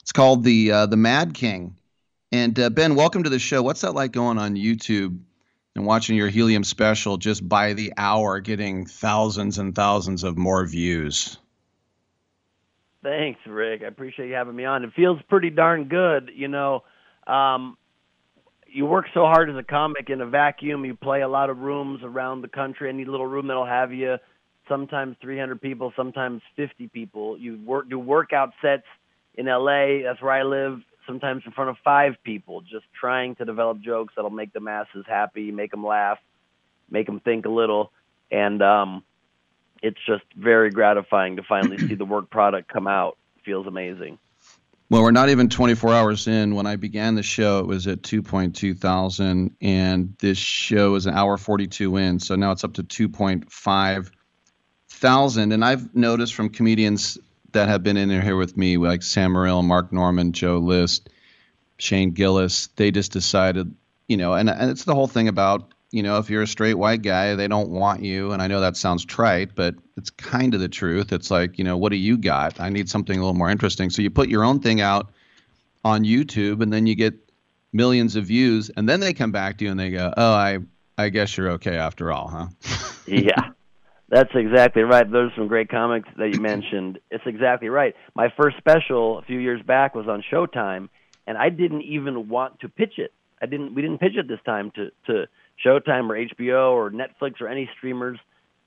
It's 0.00 0.12
called 0.12 0.44
the 0.44 0.72
uh, 0.72 0.86
the 0.86 0.96
Mad 0.96 1.34
King. 1.34 1.76
And 2.32 2.58
uh, 2.58 2.70
Ben, 2.70 2.94
welcome 2.94 3.24
to 3.24 3.30
the 3.30 3.38
show. 3.38 3.62
What's 3.62 3.82
that 3.82 3.92
like 3.92 4.12
going 4.12 4.38
on 4.38 4.54
YouTube 4.54 5.20
and 5.76 5.84
watching 5.84 6.16
your 6.16 6.30
Helium 6.30 6.64
special 6.64 7.18
just 7.18 7.46
by 7.46 7.74
the 7.74 7.92
hour, 7.98 8.40
getting 8.40 8.86
thousands 8.86 9.58
and 9.58 9.74
thousands 9.74 10.24
of 10.24 10.38
more 10.38 10.64
views? 10.64 11.36
Thanks, 13.02 13.40
Rick. 13.46 13.82
I 13.84 13.86
appreciate 13.86 14.28
you 14.28 14.34
having 14.34 14.56
me 14.56 14.64
on. 14.64 14.84
It 14.84 14.90
feels 14.96 15.20
pretty 15.28 15.50
darn 15.50 15.84
good. 15.84 16.30
You 16.34 16.48
know, 16.48 16.82
um, 17.26 17.76
you 18.66 18.86
work 18.86 19.06
so 19.14 19.20
hard 19.20 19.48
as 19.50 19.56
a 19.56 19.62
comic 19.62 20.10
in 20.10 20.20
a 20.20 20.26
vacuum. 20.26 20.84
You 20.84 20.94
play 20.94 21.22
a 21.22 21.28
lot 21.28 21.48
of 21.48 21.58
rooms 21.58 22.00
around 22.02 22.42
the 22.42 22.48
country. 22.48 22.88
Any 22.88 23.04
little 23.04 23.26
room 23.26 23.46
that'll 23.46 23.66
have 23.66 23.92
you 23.92 24.16
sometimes 24.68 25.16
300 25.22 25.60
people, 25.60 25.92
sometimes 25.96 26.42
50 26.56 26.88
people. 26.88 27.38
You 27.38 27.58
work 27.64 27.88
do 27.88 27.98
workout 27.98 28.52
sets 28.60 28.84
in 29.34 29.46
LA. 29.46 30.02
That's 30.04 30.20
where 30.20 30.32
I 30.32 30.42
live. 30.42 30.80
Sometimes 31.06 31.42
in 31.46 31.52
front 31.52 31.70
of 31.70 31.76
five 31.82 32.14
people, 32.22 32.60
just 32.60 32.84
trying 32.98 33.34
to 33.36 33.46
develop 33.46 33.80
jokes 33.80 34.12
that'll 34.14 34.30
make 34.30 34.52
the 34.52 34.60
masses 34.60 35.06
happy, 35.08 35.50
make 35.50 35.70
them 35.70 35.86
laugh, 35.86 36.18
make 36.90 37.06
them 37.06 37.20
think 37.20 37.46
a 37.46 37.48
little, 37.48 37.92
and 38.30 38.62
um, 38.62 39.02
it's 39.82 39.98
just 40.06 40.24
very 40.36 40.70
gratifying 40.70 41.36
to 41.36 41.42
finally 41.42 41.78
see 41.78 41.94
the 41.94 42.04
work 42.04 42.30
product 42.30 42.72
come 42.72 42.86
out. 42.86 43.16
It 43.36 43.44
feels 43.44 43.66
amazing. 43.66 44.18
Well, 44.90 45.02
we're 45.02 45.10
not 45.10 45.28
even 45.28 45.50
24 45.50 45.92
hours 45.92 46.26
in. 46.26 46.54
When 46.54 46.66
I 46.66 46.76
began 46.76 47.14
the 47.14 47.22
show, 47.22 47.58
it 47.58 47.66
was 47.66 47.86
at 47.86 48.02
2.2 48.02 48.78
thousand, 48.78 49.54
and 49.60 50.14
this 50.18 50.38
show 50.38 50.94
is 50.94 51.04
an 51.04 51.14
hour 51.14 51.36
42 51.36 51.96
in. 51.98 52.18
So 52.20 52.36
now 52.36 52.52
it's 52.52 52.64
up 52.64 52.72
to 52.74 52.82
2.5 52.82 54.10
thousand. 54.88 55.52
And 55.52 55.64
I've 55.64 55.94
noticed 55.94 56.34
from 56.34 56.48
comedians 56.48 57.18
that 57.52 57.68
have 57.68 57.82
been 57.82 57.96
in 57.96 58.08
here 58.08 58.36
with 58.36 58.56
me, 58.56 58.76
like 58.76 59.02
Sam 59.02 59.32
Morril, 59.32 59.62
Mark 59.62 59.92
Normand, 59.92 60.34
Joe 60.34 60.58
List, 60.58 61.10
Shane 61.78 62.10
Gillis, 62.10 62.68
they 62.76 62.90
just 62.90 63.12
decided, 63.12 63.74
you 64.08 64.16
know, 64.16 64.34
and, 64.34 64.50
and 64.50 64.70
it's 64.70 64.84
the 64.84 64.94
whole 64.94 65.06
thing 65.06 65.28
about, 65.28 65.72
you 65.90 66.02
know, 66.02 66.18
if 66.18 66.28
you're 66.28 66.42
a 66.42 66.46
straight 66.46 66.74
white 66.74 67.02
guy, 67.02 67.34
they 67.34 67.48
don't 67.48 67.70
want 67.70 68.02
you. 68.02 68.32
And 68.32 68.42
I 68.42 68.46
know 68.46 68.60
that 68.60 68.76
sounds 68.76 69.04
trite, 69.04 69.54
but 69.54 69.74
it's 69.96 70.10
kind 70.10 70.52
of 70.54 70.60
the 70.60 70.68
truth. 70.68 71.12
It's 71.12 71.30
like, 71.30 71.58
you 71.58 71.64
know, 71.64 71.76
what 71.76 71.90
do 71.90 71.96
you 71.96 72.18
got? 72.18 72.60
I 72.60 72.68
need 72.68 72.88
something 72.88 73.16
a 73.16 73.20
little 73.20 73.34
more 73.34 73.50
interesting. 73.50 73.88
So 73.88 74.02
you 74.02 74.10
put 74.10 74.28
your 74.28 74.44
own 74.44 74.60
thing 74.60 74.80
out 74.80 75.10
on 75.84 76.04
YouTube 76.04 76.62
and 76.62 76.72
then 76.72 76.86
you 76.86 76.94
get 76.94 77.14
millions 77.72 78.16
of 78.16 78.26
views 78.26 78.70
and 78.76 78.88
then 78.88 79.00
they 79.00 79.12
come 79.14 79.32
back 79.32 79.58
to 79.58 79.64
you 79.64 79.70
and 79.70 79.80
they 79.80 79.90
go, 79.90 80.12
"Oh, 80.16 80.32
I 80.32 80.58
I 80.98 81.08
guess 81.08 81.36
you're 81.36 81.50
okay 81.52 81.76
after 81.76 82.12
all, 82.12 82.28
huh?" 82.28 82.48
yeah. 83.06 83.50
That's 84.10 84.30
exactly 84.34 84.82
right. 84.82 85.10
Those 85.10 85.32
are 85.32 85.34
some 85.36 85.48
great 85.48 85.68
comics 85.68 86.08
that 86.16 86.32
you 86.34 86.40
mentioned. 86.40 86.98
It's 87.10 87.24
exactly 87.26 87.68
right. 87.68 87.94
My 88.14 88.32
first 88.40 88.56
special 88.56 89.18
a 89.18 89.22
few 89.22 89.38
years 89.38 89.60
back 89.62 89.94
was 89.94 90.08
on 90.08 90.24
Showtime, 90.32 90.88
and 91.26 91.36
I 91.36 91.50
didn't 91.50 91.82
even 91.82 92.28
want 92.30 92.60
to 92.60 92.70
pitch 92.70 92.94
it. 92.96 93.12
I 93.42 93.46
didn't. 93.46 93.74
We 93.74 93.82
didn't 93.82 93.98
pitch 93.98 94.16
it 94.16 94.26
this 94.26 94.40
time 94.46 94.70
to 94.76 94.90
to 95.06 95.26
Showtime 95.64 96.08
or 96.10 96.34
HBO 96.34 96.72
or 96.72 96.90
Netflix 96.90 97.40
or 97.40 97.48
any 97.48 97.68
streamers 97.76 98.18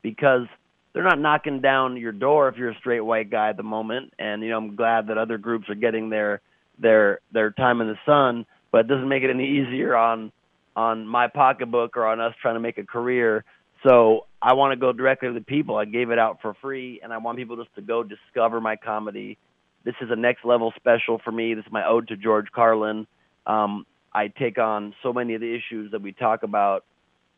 because 0.02 0.48
they're 0.94 1.04
not 1.04 1.20
knocking 1.20 1.62
down 1.62 1.98
your 1.98 2.12
door 2.12 2.50
if 2.50 2.58
you're 2.58 2.72
a 2.72 2.78
straight 2.78 3.02
white 3.02 3.30
guy 3.30 3.50
at 3.50 3.58
the 3.58 3.64
moment. 3.64 4.14
And 4.20 4.42
you 4.42 4.50
know, 4.50 4.58
I'm 4.58 4.76
glad 4.76 5.08
that 5.08 5.18
other 5.18 5.38
groups 5.38 5.70
are 5.70 5.76
getting 5.76 6.10
their 6.10 6.42
their 6.80 7.20
their 7.32 7.52
time 7.52 7.82
in 7.82 7.88
the 7.88 7.98
sun, 8.06 8.46
but 8.72 8.82
it 8.82 8.88
doesn't 8.88 9.08
make 9.08 9.24
it 9.24 9.30
any 9.30 9.60
easier 9.60 9.96
on 9.96 10.32
on 10.76 11.08
my 11.08 11.28
pocketbook 11.28 11.98
or 11.98 12.06
on 12.08 12.20
us 12.20 12.34
trying 12.42 12.56
to 12.56 12.60
make 12.60 12.78
a 12.78 12.86
career. 12.86 13.44
So 13.86 14.26
I 14.42 14.54
want 14.54 14.74
to 14.74 14.76
go 14.76 14.94
directly 14.94 15.30
to 15.30 15.34
the 15.34 15.42
people. 15.42 15.76
I 15.76 15.86
gave 15.86 16.12
it 16.12 16.20
out 16.20 16.40
for 16.42 16.54
free, 16.62 17.00
and 17.04 17.12
I 17.12 17.18
want 17.18 17.38
people 17.38 17.58
just 17.58 17.74
to 17.76 17.82
go 17.82 18.04
discover 18.04 18.62
my 18.62 18.76
comedy. 18.76 19.38
This 19.84 19.96
is 20.02 20.10
a 20.12 20.16
next 20.16 20.46
level 20.46 20.72
special 20.76 21.20
for 21.24 21.32
me. 21.32 21.56
This 21.56 21.66
is 21.66 21.72
my 21.72 21.88
ode 21.88 22.08
to 22.10 22.18
George 22.18 22.48
Carlin. 22.54 23.08
Um, 23.48 23.86
I 24.14 24.28
take 24.28 24.58
on 24.58 24.94
so 25.04 25.14
many 25.14 25.36
of 25.36 25.42
the 25.42 25.54
issues 25.56 25.92
that 25.92 26.02
we 26.02 26.12
talk 26.12 26.44
about 26.44 26.86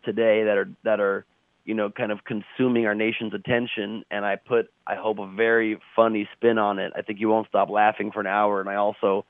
today 0.04 0.44
that 0.44 0.58
are 0.58 0.70
that 0.84 1.00
are 1.00 1.26
you 1.66 1.74
know 1.74 1.90
kind 1.90 2.12
of 2.12 2.20
consuming 2.24 2.86
our 2.86 2.96
nation's 2.96 3.34
attention, 3.34 4.04
and 4.12 4.26
I 4.26 4.36
put 4.36 4.72
I 4.86 4.96
hope 4.96 5.20
a 5.20 5.28
very 5.28 5.80
funny 5.96 6.28
spin 6.36 6.58
on 6.58 6.80
it. 6.80 6.94
I 6.96 7.02
think 7.02 7.20
you 7.20 7.30
won't 7.30 7.48
stop 7.48 7.70
laughing 7.70 8.12
for 8.12 8.20
an 8.20 8.28
hour, 8.28 8.60
and 8.60 8.70
I 8.70 8.76
also 8.76 9.26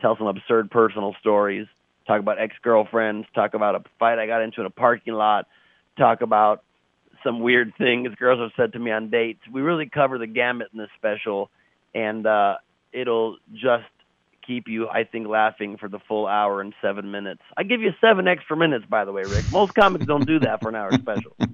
tell 0.00 0.16
some 0.16 0.26
absurd 0.26 0.70
personal 0.70 1.14
stories. 1.20 1.66
Talk 2.06 2.20
about 2.20 2.38
ex 2.38 2.54
girlfriends. 2.62 3.26
Talk 3.34 3.54
about 3.54 3.74
a 3.74 3.82
fight 3.98 4.18
I 4.18 4.26
got 4.26 4.42
into 4.42 4.60
in 4.60 4.66
a 4.66 4.70
parking 4.70 5.14
lot 5.14 5.46
talk 5.98 6.22
about 6.22 6.62
some 7.24 7.40
weird 7.40 7.74
things 7.76 8.14
girls 8.14 8.40
have 8.40 8.52
said 8.56 8.72
to 8.72 8.78
me 8.78 8.90
on 8.90 9.10
dates. 9.10 9.40
We 9.52 9.60
really 9.60 9.88
cover 9.92 10.16
the 10.18 10.26
gamut 10.26 10.68
in 10.72 10.78
this 10.78 10.88
special, 10.96 11.50
and 11.94 12.26
uh, 12.26 12.56
it'll 12.92 13.36
just 13.52 13.84
keep 14.48 14.66
you, 14.66 14.88
I 14.88 15.04
think, 15.04 15.28
laughing 15.28 15.76
for 15.76 15.88
the 15.88 16.00
full 16.00 16.26
hour 16.26 16.60
and 16.60 16.74
seven 16.80 17.12
minutes. 17.12 17.42
I 17.56 17.62
give 17.62 17.82
you 17.82 17.92
seven 18.00 18.26
extra 18.26 18.56
minutes, 18.56 18.86
by 18.88 19.04
the 19.04 19.12
way, 19.12 19.22
Rick. 19.22 19.44
Most 19.52 19.74
comics 19.74 20.06
don't 20.06 20.26
do 20.26 20.40
that 20.40 20.60
for 20.60 20.70
an 20.70 20.74
hour 20.74 20.90
special. 20.92 21.36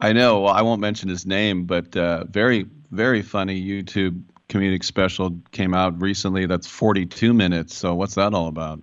I 0.00 0.12
know. 0.12 0.40
Well, 0.40 0.52
I 0.52 0.62
won't 0.62 0.80
mention 0.80 1.08
his 1.08 1.24
name, 1.24 1.64
but 1.64 1.96
uh, 1.96 2.24
very, 2.24 2.66
very 2.90 3.22
funny 3.22 3.62
YouTube 3.62 4.20
comedic 4.48 4.84
special 4.84 5.38
came 5.52 5.72
out 5.72 6.02
recently. 6.02 6.46
That's 6.46 6.66
42 6.66 7.32
minutes. 7.32 7.74
So 7.74 7.94
what's 7.94 8.16
that 8.16 8.34
all 8.34 8.48
about? 8.48 8.82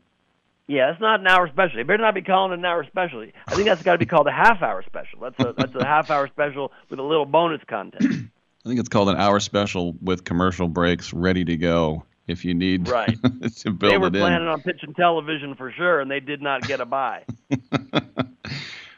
Yeah, 0.67 0.91
it's 0.91 1.01
not 1.01 1.19
an 1.19 1.27
hour 1.27 1.47
special. 1.49 1.77
You 1.77 1.83
better 1.83 2.01
not 2.01 2.15
be 2.15 2.21
calling 2.21 2.53
it 2.53 2.59
an 2.59 2.65
hour 2.65 2.85
special. 2.85 3.27
I 3.47 3.53
think 3.53 3.67
that's 3.67 3.83
got 3.83 3.93
to 3.93 3.99
be 3.99 4.07
called 4.07 4.27
a 4.27 4.31
half 4.31 4.63
hour 4.63 4.83
special. 4.83 5.19
That's 5.19 5.39
a 5.39 5.53
that's 5.55 5.75
a 5.75 5.85
half 5.85 6.09
hour 6.09 6.27
special 6.27 6.71
with 6.89 6.97
a 6.97 7.03
little 7.03 7.25
bonus 7.25 7.61
content. 7.67 8.31
I 8.65 8.67
think 8.67 8.79
it's 8.79 8.89
called 8.89 9.09
an 9.09 9.17
hour 9.17 9.39
special 9.39 9.95
with 10.01 10.23
commercial 10.23 10.67
breaks 10.67 11.13
ready 11.13 11.45
to 11.45 11.55
go 11.55 12.03
if 12.27 12.43
you 12.43 12.55
need 12.55 12.87
right. 12.89 13.15
to 13.57 13.71
build 13.71 13.93
they 13.93 13.97
were 13.99 14.09
planning 14.09 14.47
in. 14.47 14.47
on 14.47 14.61
pitching 14.61 14.93
television 14.95 15.53
for 15.55 15.71
sure, 15.71 15.99
and 15.99 16.09
they 16.09 16.19
did 16.19 16.41
not 16.41 16.63
get 16.63 16.81
a 16.81 16.85
buy. 16.85 17.23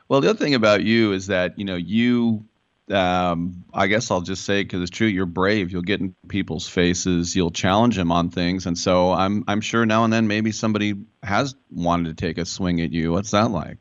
well, 0.07 0.22
the 0.22 0.30
other 0.30 0.39
thing 0.39 0.56
about 0.56 0.84
you 0.84 1.11
is 1.11 1.27
that 1.27 1.60
you 1.60 1.65
know 1.65 1.76
you 1.76 2.45
um, 2.89 3.65
I 3.73 3.88
guess 3.88 4.10
I'll 4.10 4.22
just 4.22 4.45
say 4.45 4.64
because 4.64 4.81
it's 4.81 4.91
true. 4.91 5.07
You're 5.07 5.26
brave. 5.26 5.72
You'll 5.72 5.81
get 5.81 5.99
in 5.99 6.15
people's 6.30 6.69
faces. 6.69 7.35
You'll 7.35 7.52
challenge 7.52 7.98
them 7.98 8.14
on 8.14 8.30
things, 8.30 8.65
and 8.65 8.77
so 8.77 9.11
I'm 9.11 9.44
I'm 9.49 9.60
sure 9.60 9.85
now 9.85 10.06
and 10.06 10.14
then 10.14 10.27
maybe 10.27 10.53
somebody 10.53 10.95
has 11.22 11.56
wanted 11.69 12.15
to 12.15 12.26
take 12.26 12.38
a 12.38 12.45
swing 12.45 12.80
at 12.80 12.94
you. 12.94 13.11
What's 13.11 13.31
that 13.31 13.52
like? 13.52 13.80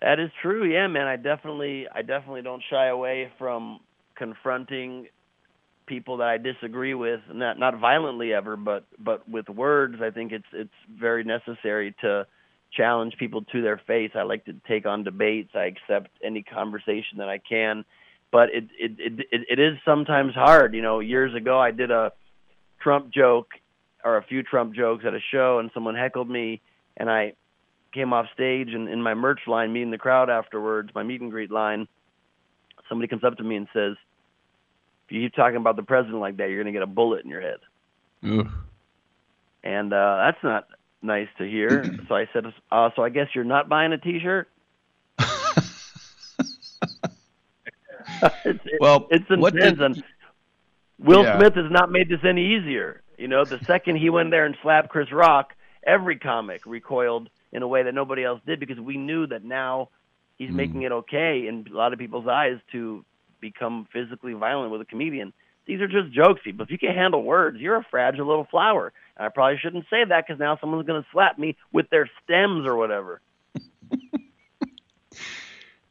That 0.00 0.20
is 0.20 0.30
true. 0.40 0.64
Yeah, 0.64 0.86
man. 0.86 1.06
I 1.06 1.16
definitely 1.16 1.86
I 1.94 2.00
definitely 2.00 2.42
don't 2.42 2.62
shy 2.70 2.86
away 2.86 3.30
from 3.36 3.80
confronting 4.18 5.06
people 5.86 6.18
that 6.18 6.28
I 6.28 6.38
disagree 6.38 6.94
with, 6.94 7.20
not 7.32 7.58
not 7.58 7.78
violently 7.78 8.32
ever, 8.32 8.56
but 8.56 8.84
but 8.98 9.28
with 9.28 9.48
words. 9.48 9.96
I 10.02 10.10
think 10.10 10.32
it's 10.32 10.46
it's 10.52 10.70
very 10.92 11.24
necessary 11.24 11.94
to 12.02 12.26
challenge 12.76 13.14
people 13.18 13.42
to 13.52 13.62
their 13.62 13.80
face. 13.86 14.10
I 14.14 14.22
like 14.22 14.44
to 14.44 14.54
take 14.68 14.84
on 14.84 15.04
debates. 15.04 15.50
I 15.54 15.64
accept 15.64 16.10
any 16.22 16.42
conversation 16.42 17.18
that 17.18 17.28
I 17.28 17.38
can, 17.38 17.84
but 18.30 18.50
it 18.52 18.64
it 18.78 18.92
it 18.98 19.26
it, 19.32 19.40
it 19.48 19.58
is 19.58 19.78
sometimes 19.84 20.34
hard. 20.34 20.74
You 20.74 20.82
know, 20.82 21.00
years 21.00 21.34
ago 21.34 21.58
I 21.58 21.70
did 21.70 21.90
a 21.90 22.12
Trump 22.82 23.12
joke 23.12 23.48
or 24.04 24.18
a 24.18 24.22
few 24.22 24.42
Trump 24.42 24.74
jokes 24.74 25.04
at 25.06 25.14
a 25.14 25.20
show, 25.32 25.58
and 25.58 25.70
someone 25.72 25.94
heckled 25.94 26.28
me, 26.28 26.60
and 26.96 27.10
I 27.10 27.32
came 27.92 28.12
off 28.12 28.26
stage 28.34 28.68
and 28.72 28.88
in 28.88 29.02
my 29.02 29.14
merch 29.14 29.40
line, 29.46 29.72
meeting 29.72 29.90
the 29.90 29.98
crowd 29.98 30.28
afterwards, 30.28 30.90
my 30.94 31.02
meet 31.02 31.20
and 31.20 31.30
greet 31.30 31.50
line, 31.50 31.88
somebody 32.88 33.08
comes 33.08 33.24
up 33.24 33.36
to 33.36 33.42
me 33.42 33.56
and 33.56 33.68
says, 33.72 33.96
"If 35.08 35.12
you 35.12 35.22
keep 35.22 35.34
talking 35.34 35.56
about 35.56 35.76
the 35.76 35.82
president 35.82 36.20
like 36.20 36.36
that, 36.36 36.50
you're 36.50 36.62
going 36.62 36.72
to 36.72 36.78
get 36.78 36.82
a 36.82 36.86
bullet 36.86 37.24
in 37.24 37.30
your 37.30 37.40
head." 37.40 37.58
Ooh. 38.24 38.48
And 39.64 39.92
uh, 39.92 40.16
that's 40.26 40.44
not 40.44 40.68
nice 41.02 41.28
to 41.38 41.44
hear. 41.44 41.84
so 42.08 42.14
I 42.14 42.28
said, 42.32 42.44
uh, 42.70 42.90
"So 42.94 43.02
I 43.02 43.08
guess 43.08 43.28
you're 43.34 43.44
not 43.44 43.68
buying 43.68 43.92
a 43.92 43.98
T-shirt." 43.98 44.48
it's, 48.44 48.64
well, 48.80 49.06
it's 49.10 49.24
intense, 49.30 49.54
did- 49.54 49.80
and 49.80 50.04
Will 50.98 51.24
Yeah. 51.24 51.38
Smith 51.38 51.54
has 51.54 51.70
not 51.70 51.90
made 51.90 52.08
this 52.08 52.20
any 52.24 52.56
easier. 52.56 53.02
You 53.16 53.28
know, 53.28 53.44
the 53.44 53.58
second 53.66 53.96
he 53.96 54.10
went 54.10 54.30
there 54.30 54.44
and 54.44 54.56
slapped 54.62 54.88
Chris 54.88 55.12
Rock, 55.12 55.54
every 55.84 56.18
comic 56.18 56.66
recoiled 56.66 57.30
in 57.52 57.62
a 57.62 57.68
way 57.68 57.82
that 57.84 57.94
nobody 57.94 58.24
else 58.24 58.40
did 58.46 58.60
because 58.60 58.78
we 58.78 58.96
knew 58.96 59.26
that 59.26 59.44
now 59.44 59.88
he's 60.36 60.50
making 60.50 60.82
it 60.82 60.92
okay 60.92 61.46
in 61.48 61.66
a 61.70 61.76
lot 61.76 61.92
of 61.92 61.98
people's 61.98 62.28
eyes 62.28 62.58
to 62.72 63.04
become 63.40 63.86
physically 63.92 64.32
violent 64.32 64.72
with 64.72 64.80
a 64.80 64.84
comedian. 64.84 65.32
These 65.66 65.80
are 65.80 65.88
just 65.88 66.12
jokes, 66.12 66.40
people. 66.42 66.64
If 66.64 66.70
you 66.70 66.78
can't 66.78 66.96
handle 66.96 67.22
words, 67.22 67.58
you're 67.58 67.76
a 67.76 67.86
fragile 67.90 68.26
little 68.26 68.46
flower. 68.50 68.92
And 69.16 69.26
I 69.26 69.28
probably 69.28 69.58
shouldn't 69.58 69.84
say 69.90 70.04
that 70.04 70.26
because 70.26 70.40
now 70.40 70.56
someone's 70.60 70.86
going 70.86 71.02
to 71.02 71.08
slap 71.12 71.38
me 71.38 71.56
with 71.72 71.90
their 71.90 72.08
stems 72.24 72.66
or 72.66 72.76
whatever. 72.76 73.20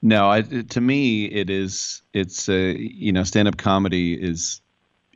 No, 0.01 0.29
I, 0.29 0.41
to 0.41 0.81
me, 0.81 1.25
it 1.25 1.49
is. 1.49 2.01
It's 2.13 2.47
uh, 2.47 2.53
you 2.77 3.11
know, 3.11 3.23
stand-up 3.23 3.57
comedy 3.57 4.13
is. 4.13 4.61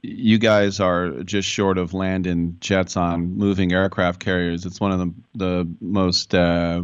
You 0.03 0.39
guys 0.39 0.79
are 0.79 1.21
just 1.21 1.47
short 1.47 1.77
of 1.77 1.93
landing 1.93 2.57
jets 2.59 2.97
on 2.97 3.37
moving 3.37 3.71
aircraft 3.71 4.19
carriers. 4.19 4.65
It's 4.65 4.81
one 4.81 4.91
of 4.91 4.99
the 4.99 5.13
the 5.35 5.75
most 5.79 6.33
uh, 6.33 6.83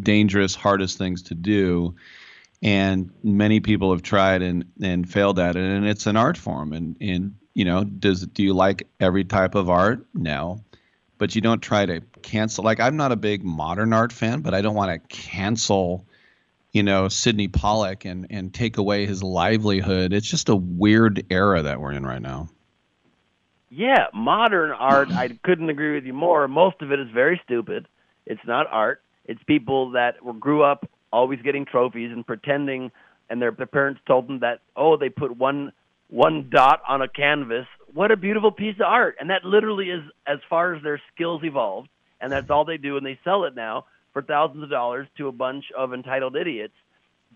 dangerous, 0.00 0.54
hardest 0.54 0.98
things 0.98 1.22
to 1.22 1.34
do, 1.34 1.94
and 2.62 3.10
many 3.22 3.60
people 3.60 3.92
have 3.92 4.02
tried 4.02 4.42
and 4.42 4.64
and 4.82 5.10
failed 5.10 5.38
at 5.38 5.56
it. 5.56 5.62
And 5.62 5.86
it's 5.86 6.06
an 6.06 6.16
art 6.16 6.36
form. 6.36 6.72
And 6.72 6.96
and 7.00 7.36
you 7.54 7.64
know, 7.64 7.84
does 7.84 8.26
do 8.26 8.42
you 8.42 8.54
like 8.54 8.86
every 8.98 9.24
type 9.24 9.54
of 9.54 9.70
art? 9.70 10.06
No, 10.14 10.62
but 11.18 11.34
you 11.34 11.40
don't 11.40 11.60
try 11.60 11.86
to 11.86 12.00
cancel. 12.22 12.64
Like 12.64 12.80
I'm 12.80 12.96
not 12.96 13.12
a 13.12 13.16
big 13.16 13.44
modern 13.44 13.92
art 13.92 14.12
fan, 14.12 14.40
but 14.40 14.54
I 14.54 14.60
don't 14.60 14.74
want 14.74 14.92
to 14.92 15.16
cancel 15.16 16.06
you 16.72 16.82
know, 16.82 17.08
Sydney 17.08 17.48
Pollack 17.48 18.04
and 18.04 18.26
and 18.30 18.52
take 18.54 18.78
away 18.78 19.06
his 19.06 19.22
livelihood. 19.22 20.12
It's 20.12 20.28
just 20.28 20.48
a 20.48 20.56
weird 20.56 21.26
era 21.30 21.62
that 21.62 21.80
we're 21.80 21.92
in 21.92 22.06
right 22.06 22.22
now. 22.22 22.48
Yeah, 23.70 24.06
modern 24.12 24.72
art, 24.72 25.10
I 25.12 25.28
couldn't 25.44 25.70
agree 25.70 25.94
with 25.94 26.04
you 26.04 26.12
more. 26.12 26.48
Most 26.48 26.82
of 26.82 26.90
it 26.90 26.98
is 26.98 27.08
very 27.14 27.40
stupid. 27.44 27.86
It's 28.26 28.40
not 28.44 28.66
art. 28.68 29.02
It's 29.24 29.40
people 29.44 29.92
that 29.92 30.24
were, 30.24 30.32
grew 30.32 30.64
up 30.64 30.88
always 31.12 31.40
getting 31.42 31.64
trophies 31.64 32.10
and 32.12 32.26
pretending, 32.26 32.90
and 33.28 33.40
their, 33.40 33.50
their 33.50 33.66
parents 33.66 34.00
told 34.06 34.28
them 34.28 34.40
that, 34.40 34.60
oh, 34.76 34.96
they 34.96 35.08
put 35.08 35.36
one 35.36 35.72
one 36.08 36.50
dot 36.50 36.82
on 36.88 37.02
a 37.02 37.08
canvas. 37.08 37.66
What 37.94 38.10
a 38.10 38.16
beautiful 38.16 38.50
piece 38.50 38.74
of 38.76 38.86
art. 38.86 39.16
And 39.20 39.30
that 39.30 39.44
literally 39.44 39.90
is 39.90 40.02
as 40.26 40.38
far 40.48 40.74
as 40.74 40.82
their 40.82 41.00
skills 41.14 41.42
evolved, 41.44 41.88
and 42.20 42.32
that's 42.32 42.50
all 42.50 42.64
they 42.64 42.78
do, 42.78 42.96
and 42.96 43.06
they 43.06 43.18
sell 43.22 43.44
it 43.44 43.54
now 43.54 43.84
for 44.12 44.22
thousands 44.22 44.64
of 44.64 44.70
dollars 44.70 45.06
to 45.18 45.28
a 45.28 45.32
bunch 45.32 45.66
of 45.76 45.94
entitled 45.94 46.36
idiots. 46.36 46.74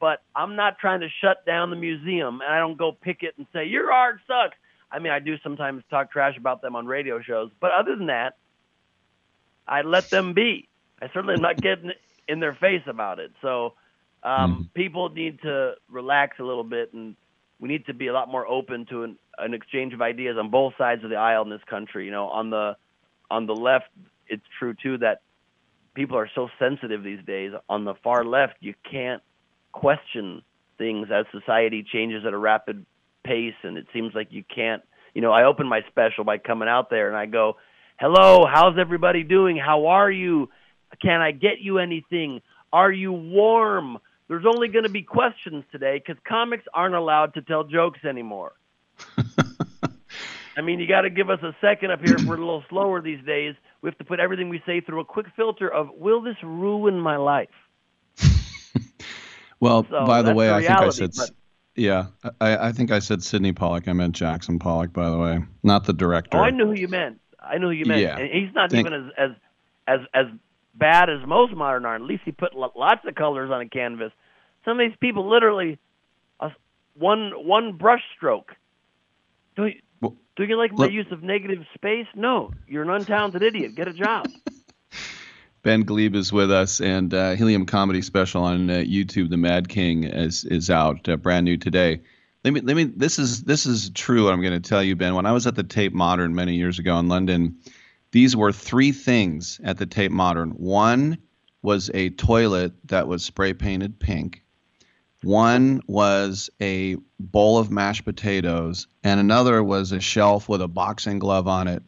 But 0.01 0.22
I'm 0.34 0.56
not 0.56 0.78
trying 0.80 1.01
to 1.01 1.09
shut 1.20 1.46
down 1.46 1.70
the 1.70 1.76
museum, 1.76 2.40
and 2.40 2.52
I 2.52 2.59
don't 2.59 2.76
go 2.76 2.90
picket 2.90 3.34
and 3.38 3.46
say, 3.52 3.66
your 3.66 3.92
art 3.92 4.16
sucks. 4.26 4.56
I 4.90 4.98
mean, 4.98 5.12
I 5.12 5.20
do 5.20 5.36
sometimes 5.38 5.84
talk 5.88 6.10
trash 6.10 6.36
about 6.36 6.62
them 6.62 6.74
on 6.74 6.86
radio 6.86 7.20
shows, 7.20 7.51
but 7.60 7.70
other 7.70 7.94
than 7.94 8.06
that, 8.06 8.36
I 9.66 9.82
let 9.82 10.10
them 10.10 10.34
be. 10.34 10.68
I 11.01 11.09
certainly 11.14 11.34
am 11.34 11.42
not 11.42 11.60
getting 11.60 11.92
in 12.28 12.40
their 12.40 12.55
face 12.55 12.82
about 12.86 13.18
it. 13.18 13.32
So 13.42 13.74
um, 14.22 14.70
people 14.74 15.10
need 15.10 15.40
to 15.42 15.74
relax 15.90 16.38
a 16.40 16.42
little 16.42 16.64
bit, 16.64 16.92
and 16.94 17.14
we 17.60 17.68
need 17.68 17.86
to 17.86 17.94
be 17.94 18.06
a 18.06 18.12
lot 18.12 18.28
more 18.28 18.46
open 18.46 18.86
to 18.90 19.05
an, 19.05 19.18
an 19.38 19.55
exchange 19.55 19.92
of 19.92 20.01
ideas 20.01 20.36
on 20.38 20.51
both 20.51 20.72
sides 20.78 21.05
of 21.05 21.10
the 21.10 21.16
aisle 21.16 21.42
in 21.42 21.51
this 21.51 21.62
country. 21.68 22.06
You 22.06 22.10
know, 22.10 22.28
on 22.28 22.51
the 22.51 22.76
on 23.30 23.46
the 23.46 23.55
left, 23.55 23.86
it's 24.28 24.42
true 24.59 24.74
too 24.82 24.98
that 24.98 25.20
people 25.94 26.16
are 26.16 26.30
so 26.34 26.48
sensitive 26.59 27.02
these 27.02 27.24
days. 27.26 27.52
On 27.68 27.84
the 27.84 27.94
far 28.02 28.24
left, 28.24 28.55
you 28.60 28.74
can't 28.90 29.22
question 29.72 30.42
things 30.78 31.09
as 31.12 31.26
society 31.30 31.84
changes 31.90 32.24
at 32.26 32.32
a 32.32 32.38
rapid 32.38 32.84
pace, 33.24 33.55
and 33.62 33.76
it 33.76 33.86
seems 33.92 34.12
like 34.14 34.28
you 34.30 34.44
can't. 34.55 34.82
You 35.14 35.20
know, 35.20 35.32
I 35.32 35.44
open 35.44 35.68
my 35.68 35.80
special 35.88 36.24
by 36.24 36.38
coming 36.38 36.68
out 36.68 36.90
there 36.90 37.09
and 37.09 37.16
I 37.16 37.26
go, 37.26 37.56
"Hello, 38.01 38.46
how's 38.51 38.78
everybody 38.78 39.22
doing? 39.22 39.56
How 39.56 39.86
are 39.86 40.10
you? 40.10 40.48
Can 41.00 41.20
I 41.20 41.32
get 41.32 41.60
you 41.60 41.78
anything? 41.78 42.40
Are 42.72 42.92
you 42.92 43.12
warm?" 43.12 43.98
There's 44.26 44.46
only 44.46 44.68
going 44.68 44.84
to 44.84 44.90
be 44.90 45.02
questions 45.02 45.64
today 45.70 45.98
because 46.04 46.20
comics 46.26 46.64
aren't 46.72 46.94
allowed 46.94 47.34
to 47.34 47.42
tell 47.42 47.64
jokes 47.64 48.00
anymore. 48.04 48.52
I 50.56 50.62
mean, 50.62 50.80
you 50.80 50.86
got 50.86 51.02
to 51.02 51.10
give 51.10 51.28
us 51.30 51.40
a 51.42 51.54
second 51.60 51.90
up 51.90 52.00
here 52.00 52.14
if 52.16 52.24
we're 52.24 52.36
a 52.36 52.38
little 52.38 52.64
slower 52.70 53.02
these 53.02 53.22
days. 53.24 53.54
We 53.82 53.88
have 53.88 53.98
to 53.98 54.04
put 54.04 54.20
everything 54.20 54.48
we 54.48 54.62
say 54.64 54.80
through 54.80 55.00
a 55.00 55.04
quick 55.04 55.26
filter 55.36 55.68
of, 55.68 55.90
will 55.94 56.22
this 56.22 56.36
ruin 56.42 56.98
my 56.98 57.16
life? 57.16 57.48
Well, 59.60 59.86
So 59.88 60.04
by 60.04 60.20
the 60.20 60.34
way, 60.34 60.48
the 60.48 60.54
I 60.54 60.60
think 60.60 60.78
I 60.78 60.88
said, 60.90 61.10
but- 61.16 61.30
yeah, 61.74 62.06
I, 62.40 62.68
I 62.68 62.72
think 62.72 62.90
I 62.92 62.98
said 62.98 63.22
Sydney 63.22 63.52
Pollack. 63.52 63.88
I 63.88 63.92
meant 63.94 64.14
Jackson 64.14 64.58
Pollock, 64.58 64.92
by 64.92 65.08
the 65.08 65.16
way, 65.16 65.42
not 65.62 65.84
the 65.84 65.92
director. 65.94 66.36
Oh, 66.36 66.40
I 66.40 66.50
knew 66.50 66.66
who 66.66 66.74
you 66.74 66.86
meant. 66.88 67.20
I 67.40 67.58
knew 67.58 67.68
who 67.68 67.72
you 67.72 67.86
meant. 67.86 68.00
Yeah. 68.02 68.18
And 68.18 68.30
he's 68.30 68.54
not 68.54 68.70
Thank- 68.70 68.86
even 68.86 68.92
as, 68.92 69.12
as 69.16 69.30
as 69.86 70.00
as 70.12 70.26
bad 70.74 71.10
as 71.10 71.26
most 71.26 71.55
modern 71.55 71.84
art. 71.84 72.01
At 72.01 72.06
least 72.06 72.22
he 72.24 72.32
put 72.32 72.55
lots 72.55 73.01
of 73.06 73.14
colors 73.14 73.51
on 73.51 73.60
a 73.60 73.68
canvas. 73.68 74.12
Some 74.64 74.80
of 74.80 74.88
these 74.88 74.96
people 75.01 75.28
literally 75.28 75.78
a, 76.40 76.51
one 76.94 77.32
one 77.34 77.76
brush 77.76 78.02
stroke. 78.16 78.52
Do 79.56 79.66
you, 79.66 80.16
do 80.36 80.44
you 80.44 80.56
like 80.59 80.72
my 80.72 80.84
look- 80.84 80.92
use 80.92 81.06
of 81.10 81.22
negative 81.22 81.64
space? 81.74 82.06
No, 82.14 82.52
you're 82.66 82.82
an 82.82 82.88
untalented 82.88 83.42
idiot. 83.42 83.74
Get 83.74 83.88
a 83.88 83.92
job. 83.92 84.26
Ben 85.62 85.82
Gleib 85.82 86.14
is 86.14 86.30
with 86.30 86.52
us, 86.52 86.82
and 86.82 87.14
uh, 87.14 87.30
Helium 87.36 87.64
Comedy 87.64 88.02
Special 88.02 88.42
on 88.42 88.68
uh, 88.68 88.74
YouTube, 88.74 89.30
The 89.30 89.38
Mad 89.38 89.70
King, 89.70 90.05
is 90.05 90.44
is 90.44 90.68
out, 90.68 91.09
uh, 91.09 91.16
brand 91.16 91.46
new 91.46 91.56
today. 91.56 92.02
Let 92.44 92.52
me 92.52 92.60
let 92.60 92.76
me. 92.76 92.84
This 92.84 93.18
is 93.18 93.44
this 93.44 93.64
is 93.64 93.88
true. 93.90 94.24
What 94.24 94.34
I'm 94.34 94.42
going 94.42 94.60
to 94.60 94.68
tell 94.68 94.82
you, 94.82 94.94
Ben. 94.94 95.14
When 95.14 95.24
I 95.24 95.32
was 95.32 95.46
at 95.46 95.55
the 95.55 95.62
Tate 95.62 95.94
Modern 95.94 96.34
many 96.34 96.56
years 96.56 96.78
ago 96.78 96.98
in 96.98 97.09
London, 97.09 97.56
these 98.14 98.36
were 98.36 98.52
three 98.52 98.92
things 98.92 99.60
at 99.64 99.76
the 99.76 99.86
Tate 99.86 100.12
Modern. 100.12 100.50
One 100.50 101.18
was 101.62 101.90
a 101.92 102.10
toilet 102.10 102.72
that 102.84 103.08
was 103.08 103.24
spray 103.24 103.54
painted 103.54 103.98
pink. 103.98 104.44
One 105.24 105.82
was 105.88 106.48
a 106.62 106.94
bowl 107.18 107.58
of 107.58 107.72
mashed 107.72 108.04
potatoes, 108.04 108.86
and 109.02 109.18
another 109.18 109.64
was 109.64 109.90
a 109.90 109.98
shelf 109.98 110.48
with 110.48 110.62
a 110.62 110.68
boxing 110.68 111.18
glove 111.18 111.48
on 111.48 111.66
it. 111.66 111.82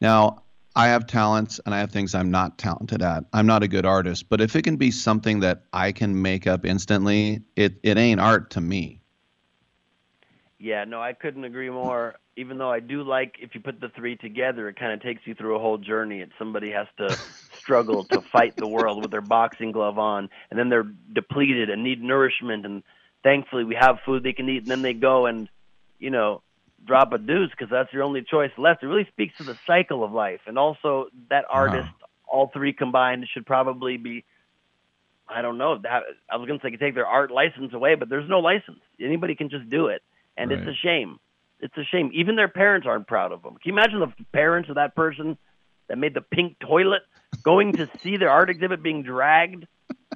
Now, 0.00 0.44
I 0.76 0.86
have 0.86 1.08
talents 1.08 1.58
and 1.66 1.74
I 1.74 1.80
have 1.80 1.90
things 1.90 2.14
I'm 2.14 2.30
not 2.30 2.58
talented 2.58 3.02
at. 3.02 3.24
I'm 3.32 3.46
not 3.46 3.64
a 3.64 3.68
good 3.68 3.84
artist, 3.84 4.28
but 4.28 4.40
if 4.40 4.54
it 4.54 4.62
can 4.62 4.76
be 4.76 4.92
something 4.92 5.40
that 5.40 5.64
I 5.72 5.90
can 5.90 6.22
make 6.22 6.46
up 6.46 6.64
instantly, 6.64 7.42
it, 7.56 7.80
it 7.82 7.98
ain't 7.98 8.20
art 8.20 8.50
to 8.50 8.60
me. 8.60 9.01
Yeah, 10.62 10.84
no, 10.84 11.02
I 11.02 11.12
couldn't 11.12 11.42
agree 11.42 11.70
more. 11.70 12.14
Even 12.36 12.56
though 12.56 12.70
I 12.70 12.78
do 12.78 13.02
like 13.02 13.34
if 13.40 13.52
you 13.52 13.60
put 13.60 13.80
the 13.80 13.88
three 13.96 14.14
together, 14.14 14.68
it 14.68 14.78
kind 14.78 14.92
of 14.92 15.02
takes 15.02 15.22
you 15.24 15.34
through 15.34 15.56
a 15.56 15.58
whole 15.58 15.76
journey. 15.76 16.20
It's 16.20 16.30
somebody 16.38 16.70
has 16.70 16.86
to 16.98 17.10
struggle 17.58 18.04
to 18.04 18.20
fight 18.20 18.54
the 18.56 18.68
world 18.68 19.02
with 19.02 19.10
their 19.10 19.20
boxing 19.20 19.72
glove 19.72 19.98
on, 19.98 20.30
and 20.50 20.58
then 20.58 20.68
they're 20.68 20.86
depleted 21.12 21.68
and 21.68 21.82
need 21.82 22.00
nourishment. 22.00 22.64
And 22.64 22.84
thankfully, 23.24 23.64
we 23.64 23.74
have 23.74 23.98
food 24.06 24.22
they 24.22 24.34
can 24.34 24.48
eat, 24.48 24.58
and 24.58 24.68
then 24.68 24.82
they 24.82 24.92
go 24.92 25.26
and, 25.26 25.48
you 25.98 26.10
know, 26.10 26.42
drop 26.86 27.12
a 27.12 27.18
deuce 27.18 27.50
because 27.50 27.68
that's 27.68 27.92
your 27.92 28.04
only 28.04 28.22
choice 28.22 28.52
left. 28.56 28.84
It 28.84 28.86
really 28.86 29.08
speaks 29.10 29.36
to 29.38 29.42
the 29.42 29.58
cycle 29.66 30.04
of 30.04 30.12
life, 30.12 30.42
and 30.46 30.56
also 30.56 31.08
that 31.28 31.44
uh-huh. 31.46 31.58
artist, 31.58 31.90
all 32.24 32.52
three 32.54 32.72
combined, 32.72 33.26
should 33.34 33.46
probably 33.46 33.96
be 33.96 34.24
I 35.28 35.42
don't 35.42 35.58
know. 35.58 35.78
That, 35.78 36.02
I 36.30 36.36
was 36.36 36.46
going 36.46 36.60
to 36.60 36.64
say 36.64 36.76
take 36.76 36.94
their 36.94 37.06
art 37.06 37.32
license 37.32 37.72
away, 37.72 37.96
but 37.96 38.08
there's 38.08 38.28
no 38.28 38.38
license. 38.38 38.80
Anybody 39.00 39.34
can 39.34 39.50
just 39.50 39.68
do 39.68 39.86
it, 39.86 40.02
and 40.36 40.52
it's 40.52 40.66
a 40.66 40.74
shame. 40.74 41.18
It's 41.60 41.76
a 41.76 41.84
shame. 41.84 42.10
Even 42.12 42.36
their 42.36 42.48
parents 42.48 42.86
aren't 42.86 43.06
proud 43.06 43.32
of 43.32 43.42
them. 43.42 43.52
Can 43.62 43.72
you 43.72 43.72
imagine 43.72 44.00
the 44.00 44.12
parents 44.32 44.68
of 44.68 44.76
that 44.76 44.96
person 44.96 45.38
that 45.88 45.96
made 45.96 46.14
the 46.14 46.20
pink 46.20 46.58
toilet 46.58 47.02
going 47.42 47.74
to 47.74 47.88
see 48.02 48.16
their 48.16 48.30
art 48.30 48.50
exhibit 48.50 48.82
being 48.82 49.02
dragged 49.02 49.66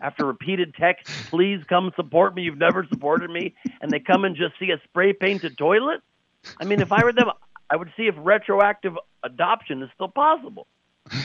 after 0.01 0.27
repeated 0.27 0.75
texts? 0.75 1.15
Please 1.31 1.63
come 1.69 1.93
support 1.97 2.35
me. 2.35 2.43
You've 2.43 2.59
never 2.59 2.87
supported 2.89 3.31
me, 3.31 3.55
and 3.81 3.91
they 3.91 4.01
come 4.01 4.25
and 4.25 4.37
just 4.37 4.59
see 4.59 4.71
a 4.71 4.81
spray 4.85 5.13
painted 5.13 5.57
toilet. 5.57 6.01
I 6.61 6.65
mean, 6.65 6.81
if 6.81 6.93
I 6.93 7.05
were 7.05 7.13
them, 7.13 7.31
I 7.71 7.77
would 7.77 7.93
see 7.97 8.05
if 8.05 8.15
retroactive 8.19 8.95
adoption 9.23 9.83
is 9.83 9.91
still 9.95 10.09
possible. 10.09 10.67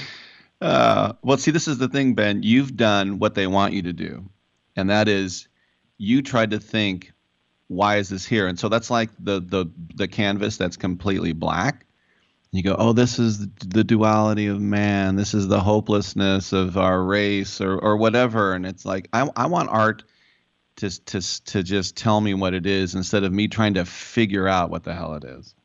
Uh, 0.62 1.14
well, 1.24 1.40
see, 1.40 1.50
this 1.50 1.68
is 1.68 1.80
the 1.80 1.88
thing, 1.88 2.14
Ben. 2.14 2.44
You've 2.44 2.78
done 2.78 3.18
what 3.18 3.34
they 3.34 3.48
want 3.48 3.74
you 3.74 3.82
to 3.82 3.94
do, 3.94 4.30
and 4.76 4.92
that 4.92 5.08
is 5.08 5.48
you 5.98 6.22
tried 6.22 6.52
to 6.52 6.60
think, 6.60 7.12
why 7.72 7.98
is 7.98 8.10
this 8.10 8.26
here? 8.26 8.48
And 8.48 8.60
so 8.60 8.68
that's 8.68 8.92
like 8.92 9.10
the 9.18 9.40
the 9.40 9.66
the 9.96 10.08
canvas 10.08 10.58
that's 10.58 10.76
completely 10.76 11.32
black. 11.32 11.86
You 12.52 12.64
go, 12.64 12.76
oh, 12.78 12.92
this 12.92 13.18
is 13.18 13.48
the 13.60 13.86
duality 13.86 14.48
of 14.48 14.60
man. 14.60 15.16
This 15.16 15.34
is 15.34 15.48
the 15.48 15.62
hopelessness 15.62 16.52
of 16.52 16.78
our 16.78 17.02
race, 17.02 17.62
or 17.62 17.80
or 17.80 17.96
whatever. 17.96 18.54
And 18.54 18.66
it's 18.66 18.86
like 18.86 19.08
I 19.14 19.30
I 19.38 19.46
want 19.46 19.70
art 19.70 20.04
to 20.78 20.90
to 21.06 21.44
to 21.46 21.64
just 21.64 21.96
tell 21.96 22.20
me 22.20 22.34
what 22.34 22.54
it 22.54 22.66
is 22.66 22.94
instead 22.94 23.24
of 23.24 23.32
me 23.32 23.48
trying 23.48 23.76
to 23.76 23.86
figure 23.86 24.50
out 24.50 24.70
what 24.70 24.84
the 24.84 24.94
hell 24.94 25.14
it 25.14 25.24
is. 25.24 25.56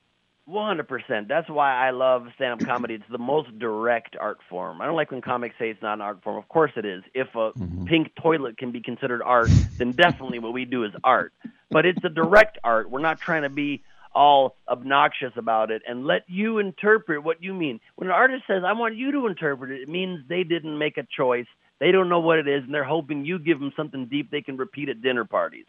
One 0.47 0.65
hundred 0.69 0.87
percent. 0.87 1.27
That's 1.27 1.51
why 1.51 1.75
I 1.75 1.91
love 1.91 2.29
stand-up 2.37 2.65
comedy. 2.65 2.95
It's 2.95 3.05
the 3.11 3.19
most 3.19 3.59
direct 3.59 4.17
art 4.19 4.39
form. 4.49 4.81
I 4.81 4.87
don't 4.87 4.95
like 4.95 5.11
when 5.11 5.21
comics 5.21 5.57
say 5.59 5.71
it's 5.71 5.83
not 5.83 5.95
an 5.95 6.03
art 6.03 6.23
form. 6.23 6.37
Of 6.37 6.49
course 6.49 6.71
it 6.77 6.85
is. 6.85 7.03
If 7.15 7.29
a 7.35 7.51
Mm-hmm. 7.51 7.87
pink 7.87 8.13
toilet 8.23 8.57
can 8.57 8.71
be 8.71 8.81
considered 8.81 9.23
art, 9.23 9.49
then 9.79 9.91
definitely 9.93 10.39
what 10.39 10.53
we 10.53 10.65
do 10.65 10.85
is 10.85 10.93
art. 11.03 11.33
But 11.71 11.85
it's 11.85 11.99
a 12.05 12.09
direct 12.09 12.59
art. 12.63 12.91
We're 12.91 13.01
not 13.01 13.21
trying 13.21 13.43
to 13.43 13.49
be 13.49 13.83
all 14.15 14.57
obnoxious 14.69 15.33
about 15.37 15.71
it 15.73 15.83
and 15.87 16.07
let 16.07 16.23
you 16.29 16.59
interpret 16.59 17.25
what 17.25 17.43
you 17.43 17.53
mean. 17.53 17.81
When 17.97 18.09
an 18.09 18.15
artist 18.15 18.45
says, 18.47 18.63
"I 18.65 18.73
want 18.75 18.95
you 18.95 19.11
to 19.13 19.27
interpret 19.27 19.73
it," 19.73 19.83
it 19.83 19.89
means 19.89 20.27
they 20.29 20.45
didn't 20.45 20.79
make 20.79 20.97
a 20.97 21.03
choice. 21.03 21.47
They 21.81 21.91
don't 21.91 22.09
know 22.09 22.21
what 22.21 22.39
it 22.39 22.47
is, 22.47 22.63
and 22.63 22.73
they're 22.73 22.85
hoping 22.85 23.25
you 23.25 23.39
give 23.39 23.59
them 23.59 23.73
something 23.77 24.07
deep 24.07 24.31
they 24.31 24.43
can 24.43 24.57
repeat 24.57 24.89
at 24.89 25.03
dinner 25.03 25.25
parties. 25.25 25.67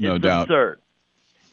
No 0.00 0.16
it's 0.16 0.22
doubt. 0.22 0.42
absurd. 0.42 0.80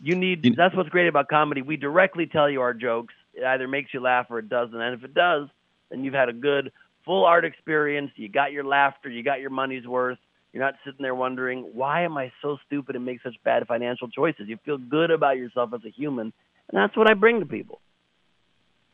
You 0.01 0.15
need. 0.15 0.55
That's 0.55 0.75
what's 0.75 0.89
great 0.89 1.07
about 1.07 1.27
comedy. 1.27 1.61
We 1.61 1.77
directly 1.77 2.27
tell 2.27 2.49
you 2.49 2.61
our 2.61 2.73
jokes. 2.73 3.13
It 3.33 3.43
either 3.43 3.67
makes 3.67 3.93
you 3.93 3.99
laugh 3.99 4.27
or 4.29 4.39
it 4.39 4.49
doesn't. 4.49 4.79
And 4.79 4.93
if 4.93 5.03
it 5.03 5.13
does, 5.13 5.49
then 5.89 6.03
you've 6.03 6.13
had 6.13 6.29
a 6.29 6.33
good 6.33 6.71
full 7.03 7.25
art 7.25 7.45
experience. 7.45 8.11
You 8.15 8.29
got 8.29 8.51
your 8.51 8.63
laughter. 8.63 9.09
You 9.09 9.23
got 9.23 9.41
your 9.41 9.49
money's 9.49 9.85
worth. 9.85 10.17
You're 10.53 10.63
not 10.63 10.75
sitting 10.85 11.01
there 11.01 11.15
wondering 11.15 11.71
why 11.73 12.03
am 12.03 12.17
I 12.17 12.31
so 12.41 12.57
stupid 12.65 12.95
and 12.95 13.03
make 13.03 13.21
such 13.21 13.35
bad 13.43 13.67
financial 13.67 14.07
choices. 14.07 14.47
You 14.47 14.57
feel 14.63 14.77
good 14.77 15.11
about 15.11 15.37
yourself 15.37 15.73
as 15.73 15.83
a 15.83 15.89
human, 15.89 16.31
and 16.69 16.77
that's 16.77 16.95
what 16.95 17.09
I 17.09 17.13
bring 17.13 17.41
to 17.41 17.45
people. 17.45 17.81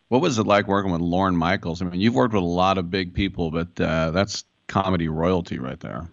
What 0.07 0.21
was 0.21 0.39
it 0.39 0.47
like 0.47 0.67
working 0.67 0.91
with 0.91 1.01
Lorne 1.01 1.37
Michaels? 1.37 1.81
I 1.81 1.85
mean, 1.85 2.01
you've 2.01 2.15
worked 2.15 2.33
with 2.33 2.43
a 2.43 2.45
lot 2.45 2.79
of 2.79 2.89
big 2.89 3.13
people, 3.13 3.51
but 3.51 3.79
uh, 3.79 4.09
that's 4.09 4.43
comedy 4.67 5.07
royalty 5.07 5.59
right 5.59 5.79
there. 5.79 6.09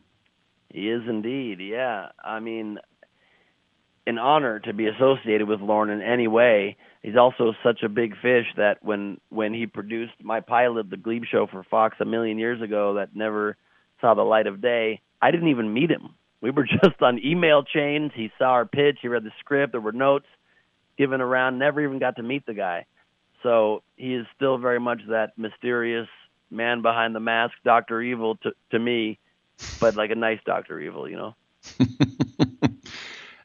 He 0.71 0.91
is 0.91 1.03
indeed, 1.09 1.61
yeah. 1.61 2.11
I 2.23 2.41
mean, 2.41 2.79
an 4.09 4.19
honor 4.19 4.59
to 4.61 4.73
be 4.73 4.87
associated 4.87 5.47
with 5.47 5.61
Lorne 5.61 5.91
in 5.91 6.01
any 6.01 6.27
way. 6.27 6.77
He's 7.03 7.17
also 7.17 7.53
such 7.63 7.83
a 7.83 7.89
big 7.89 8.15
fish 8.21 8.47
that 8.57 8.83
when 8.83 9.21
when 9.29 9.53
he 9.53 9.67
produced 9.67 10.15
my 10.23 10.41
pilot, 10.41 10.91
The 10.91 10.97
Gleib 10.97 11.25
Show 11.31 11.47
for 11.47 11.63
Fox 11.63 11.97
a 12.01 12.05
million 12.05 12.39
years 12.39 12.63
ago, 12.63 12.95
that 12.95 13.15
never 13.15 13.57
saw 14.01 14.15
the 14.15 14.23
light 14.23 14.47
of 14.47 14.63
day, 14.63 15.01
I 15.21 15.31
didn't 15.31 15.49
even 15.49 15.73
meet 15.73 15.91
him. 15.91 16.15
We 16.41 16.51
were 16.51 16.65
just 16.83 17.03
on 17.03 17.21
email 17.25 17.63
chains. 17.63 18.13
He 18.15 18.33
saw 18.39 18.51
our 18.51 18.67
pitch. 18.67 18.99
He 19.03 19.09
read 19.09 19.25
the 19.25 19.33
script. 19.41 19.73
There 19.73 19.81
were 19.81 19.93
notes 19.93 20.27
given 20.97 21.21
around. 21.21 21.59
Never 21.59 21.83
even 21.83 21.99
got 21.99 22.17
to 22.17 22.23
meet 22.23 22.47
the 22.47 22.55
guy. 22.55 22.87
So 23.43 23.83
he 23.97 24.15
is 24.15 24.27
still 24.35 24.59
very 24.59 24.81
much 24.81 25.01
that 25.09 25.37
mysterious 25.37 26.09
man 26.51 26.83
behind 26.83 27.15
the 27.15 27.21
mask, 27.21 27.55
Doctor 27.63 28.01
Evil 28.01 28.37
to 28.37 28.53
to 28.71 28.79
me, 28.79 29.19
but 29.81 29.97
like 29.97 30.11
a 30.11 30.17
nice 30.17 30.41
Doctor 30.47 30.81
Evil, 30.81 31.09
you 31.09 31.17
know. 31.17 31.35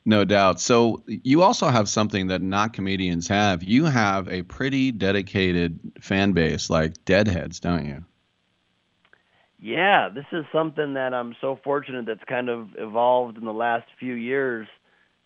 No 0.05 0.25
doubt. 0.25 0.59
So 0.59 1.03
you 1.07 1.43
also 1.43 1.67
have 1.69 1.87
something 1.87 2.27
that 2.27 2.41
not 2.41 2.73
comedians 2.73 3.27
have. 3.29 3.63
You 3.63 3.85
have 3.85 4.27
a 4.27 4.43
pretty 4.43 4.91
dedicated 4.91 5.79
fan 6.01 6.33
base, 6.33 6.69
like 6.69 7.05
Deadheads, 7.05 7.61
don't 7.61 7.85
you? 7.85 8.03
Yeah, 9.59 10.09
this 10.13 10.25
is 10.33 10.43
something 10.51 10.95
that 10.95 11.13
I'm 11.13 11.35
so 11.39 11.57
fortunate 11.63 12.05
that's 12.05 12.23
kind 12.27 12.49
of 12.49 12.69
evolved 12.77 13.37
in 13.37 13.45
the 13.45 13.53
last 13.53 13.85
few 13.97 14.13
years. 14.13 14.67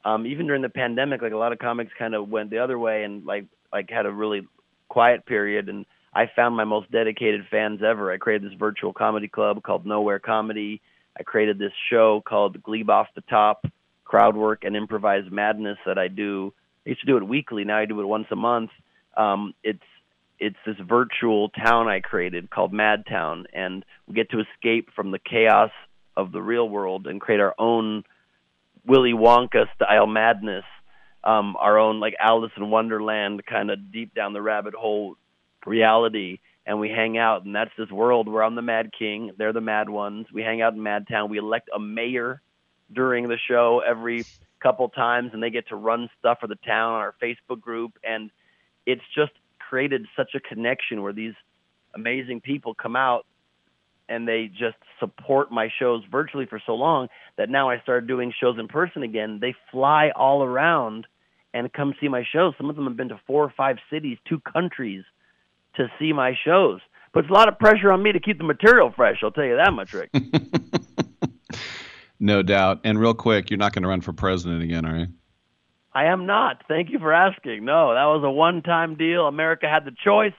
Um, 0.06 0.28
even 0.28 0.46
during 0.46 0.62
the 0.62 0.70
pandemic, 0.70 1.24
like 1.24 1.34
a 1.34 1.38
lot 1.38 1.54
of 1.54 1.58
comics 1.58 1.92
kind 1.98 2.14
of 2.14 2.30
went 2.30 2.52
the 2.52 2.60
other 2.60 2.78
way 2.78 3.04
and 3.04 3.26
like 3.26 3.46
like 3.74 3.90
had 3.90 4.06
a 4.06 4.12
really 4.12 4.48
quiet 4.90 5.26
period 5.26 5.70
and 5.70 5.86
I 6.14 6.30
found 6.36 6.56
my 6.56 6.64
most 6.64 6.92
dedicated 6.92 7.46
fans 7.52 7.82
ever. 7.84 8.12
I 8.12 8.18
created 8.18 8.50
this 8.50 8.58
virtual 8.58 8.92
comedy 8.92 9.28
club 9.28 9.62
called 9.62 9.86
Nowhere 9.86 10.18
Comedy. 10.18 10.82
I 11.20 11.22
created 11.22 11.60
this 11.60 11.74
show 11.92 12.22
called 12.26 12.62
Gleib 12.64 12.90
Off 12.90 13.08
the 13.14 13.22
Top, 13.22 13.66
crowd 14.08 14.36
work 14.36 14.64
and 14.64 14.76
improvised 14.76 15.32
madness 15.32 15.78
that 15.86 15.98
I 15.98 16.08
do. 16.08 16.54
I 16.86 16.90
used 16.90 17.02
to 17.02 17.08
do 17.08 17.18
it 17.18 17.28
weekly. 17.28 17.66
Now 17.66 17.78
I 17.78 17.86
do 17.86 18.00
it 18.00 18.06
once 18.06 18.28
a 18.32 18.36
month. 18.36 18.72
Um, 19.16 19.54
it's 19.64 19.84
it's 20.40 20.58
this 20.66 20.76
virtual 20.88 21.50
town 21.50 21.88
I 21.88 22.00
created 22.00 22.50
called 22.50 22.72
Madtown, 22.72 23.46
and 23.54 23.84
we 24.08 24.14
get 24.14 24.30
to 24.32 24.40
escape 24.40 24.90
from 24.96 25.12
the 25.12 25.20
chaos 25.20 25.72
of 26.16 26.32
the 26.32 26.42
real 26.42 26.70
world 26.70 27.08
and 27.08 27.20
create 27.20 27.42
our 27.42 27.56
own 27.60 28.04
Willy 28.86 29.14
Wonka 29.14 29.66
style 29.76 30.08
madness, 30.08 30.64
um, 31.24 31.56
our 31.60 31.78
own 31.78 32.00
like 32.00 32.14
Alice 32.20 32.52
in 32.56 32.70
Wonderland 32.70 33.44
kind 33.46 33.72
of 33.72 33.92
deep 33.92 34.14
down 34.14 34.34
the 34.34 34.42
rabbit 34.42 34.74
hole 34.74 35.16
reality. 35.66 36.40
And 36.66 36.80
we 36.80 36.90
hang 36.90 37.18
out, 37.18 37.46
and 37.46 37.56
that's 37.56 37.72
this 37.78 37.90
world 37.90 38.28
where 38.28 38.44
I'm 38.44 38.56
the 38.56 38.62
Mad 38.62 38.92
King. 38.98 39.32
They're 39.38 39.54
the 39.54 39.62
Mad 39.62 39.90
Ones. 39.90 40.28
We 40.34 40.42
hang 40.42 40.62
out 40.62 40.74
in 40.74 40.80
Madtown. 40.80 41.30
We 41.30 41.38
elect 41.38 41.70
a 41.74 41.80
mayor 41.80 42.42
during 42.92 43.28
the 43.28 43.38
show 43.48 43.82
every 43.86 44.26
couple 44.62 44.90
times, 44.90 45.32
and 45.34 45.42
they 45.42 45.50
get 45.50 45.68
to 45.70 45.76
run 45.76 46.10
stuff 46.20 46.40
for 46.40 46.48
the 46.48 46.56
town 46.56 46.94
on 46.94 47.00
our 47.00 47.16
Facebook 47.22 47.62
group. 47.62 47.94
And 48.04 48.32
it's 48.86 49.04
just 49.16 49.32
created 49.60 50.06
such 50.16 50.34
a 50.36 50.40
connection 50.40 51.02
where 51.02 51.14
these 51.14 51.34
amazing 51.94 52.42
people 52.42 52.74
come 52.74 52.96
out 52.96 53.26
and 54.10 54.28
they 54.28 54.48
just 54.48 54.78
support 55.00 55.52
my 55.52 55.70
shows 55.80 56.04
virtually 56.10 56.46
for 56.46 56.62
so 56.66 56.74
long 56.74 57.10
that 57.38 57.50
now 57.50 57.70
I 57.70 57.80
started 57.82 58.08
doing 58.08 58.34
shows 58.40 58.58
in 58.58 58.68
person 58.68 59.04
again. 59.04 59.40
They 59.42 59.54
fly 59.72 60.12
all 60.16 60.44
around 60.44 61.08
and 61.54 61.72
come 61.74 61.94
see 62.00 62.08
my 62.08 62.24
shows. 62.32 62.54
Some 62.58 62.70
of 62.70 62.76
them 62.76 62.86
have 62.86 62.96
been 62.96 63.10
to 63.10 63.20
four 63.28 63.44
or 63.44 63.54
five 63.56 63.78
cities, 63.90 64.18
two 64.28 64.40
countries 64.40 65.04
to 65.76 65.88
see 66.00 66.14
my 66.14 66.38
shows. 66.46 66.80
Puts 67.14 67.30
a 67.30 67.34
lot 67.34 67.48
of 67.48 67.58
pressure 67.60 67.92
on 67.92 68.02
me 68.02 68.12
to 68.12 68.20
keep 68.20 68.38
the 68.38 68.44
material 68.44 68.94
fresh, 68.96 69.18
I'll 69.24 69.32
tell 69.32 69.46
you 69.46 69.58
that 69.58 69.74
much, 69.74 69.94
Rick. 69.94 70.12
No 72.20 72.42
doubt. 72.42 72.82
And 72.84 73.00
real 73.00 73.14
quick, 73.14 73.50
you're 73.50 73.58
not 73.58 73.74
going 73.74 73.84
to 73.84 73.90
run 73.90 74.02
for 74.02 74.14
president 74.14 74.64
again, 74.64 74.86
are 74.86 74.98
you? 74.98 75.08
I 75.94 76.06
am 76.06 76.26
not. 76.26 76.64
Thank 76.68 76.92
you 76.92 77.00
for 77.00 77.12
asking. 77.14 77.66
No, 77.66 77.94
that 77.94 78.06
was 78.06 78.24
a 78.24 78.30
one 78.30 78.62
time 78.62 78.96
deal. 78.96 79.28
America 79.28 79.68
had 79.68 79.86
the 79.86 79.96
choice. 80.04 80.34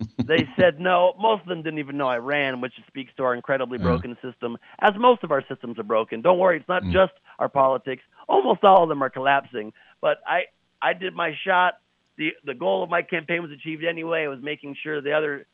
they 0.24 0.48
said 0.58 0.80
no. 0.80 1.14
Most 1.18 1.42
of 1.42 1.48
them 1.48 1.62
didn't 1.62 1.78
even 1.78 1.96
know 1.96 2.08
I 2.08 2.18
ran, 2.18 2.60
which 2.60 2.72
speaks 2.86 3.12
to 3.16 3.24
our 3.24 3.34
incredibly 3.34 3.78
broken 3.78 4.16
system, 4.22 4.56
as 4.80 4.92
most 4.98 5.22
of 5.22 5.30
our 5.30 5.42
systems 5.48 5.78
are 5.78 5.84
broken. 5.84 6.20
Don't 6.20 6.38
worry, 6.38 6.56
it's 6.58 6.68
not 6.68 6.82
mm. 6.82 6.92
just 6.92 7.12
our 7.38 7.48
politics. 7.48 8.02
Almost 8.28 8.64
all 8.64 8.82
of 8.82 8.88
them 8.88 9.02
are 9.02 9.10
collapsing. 9.10 9.72
But 10.00 10.18
I, 10.26 10.44
I 10.82 10.94
did 10.94 11.14
my 11.14 11.32
shot. 11.44 11.74
the 12.16 12.30
The 12.44 12.54
goal 12.54 12.82
of 12.82 12.90
my 12.90 13.02
campaign 13.02 13.42
was 13.42 13.50
achieved 13.50 13.84
anyway. 13.84 14.24
It 14.24 14.28
was 14.28 14.42
making 14.42 14.76
sure 14.82 15.00
the 15.00 15.12
other 15.12 15.46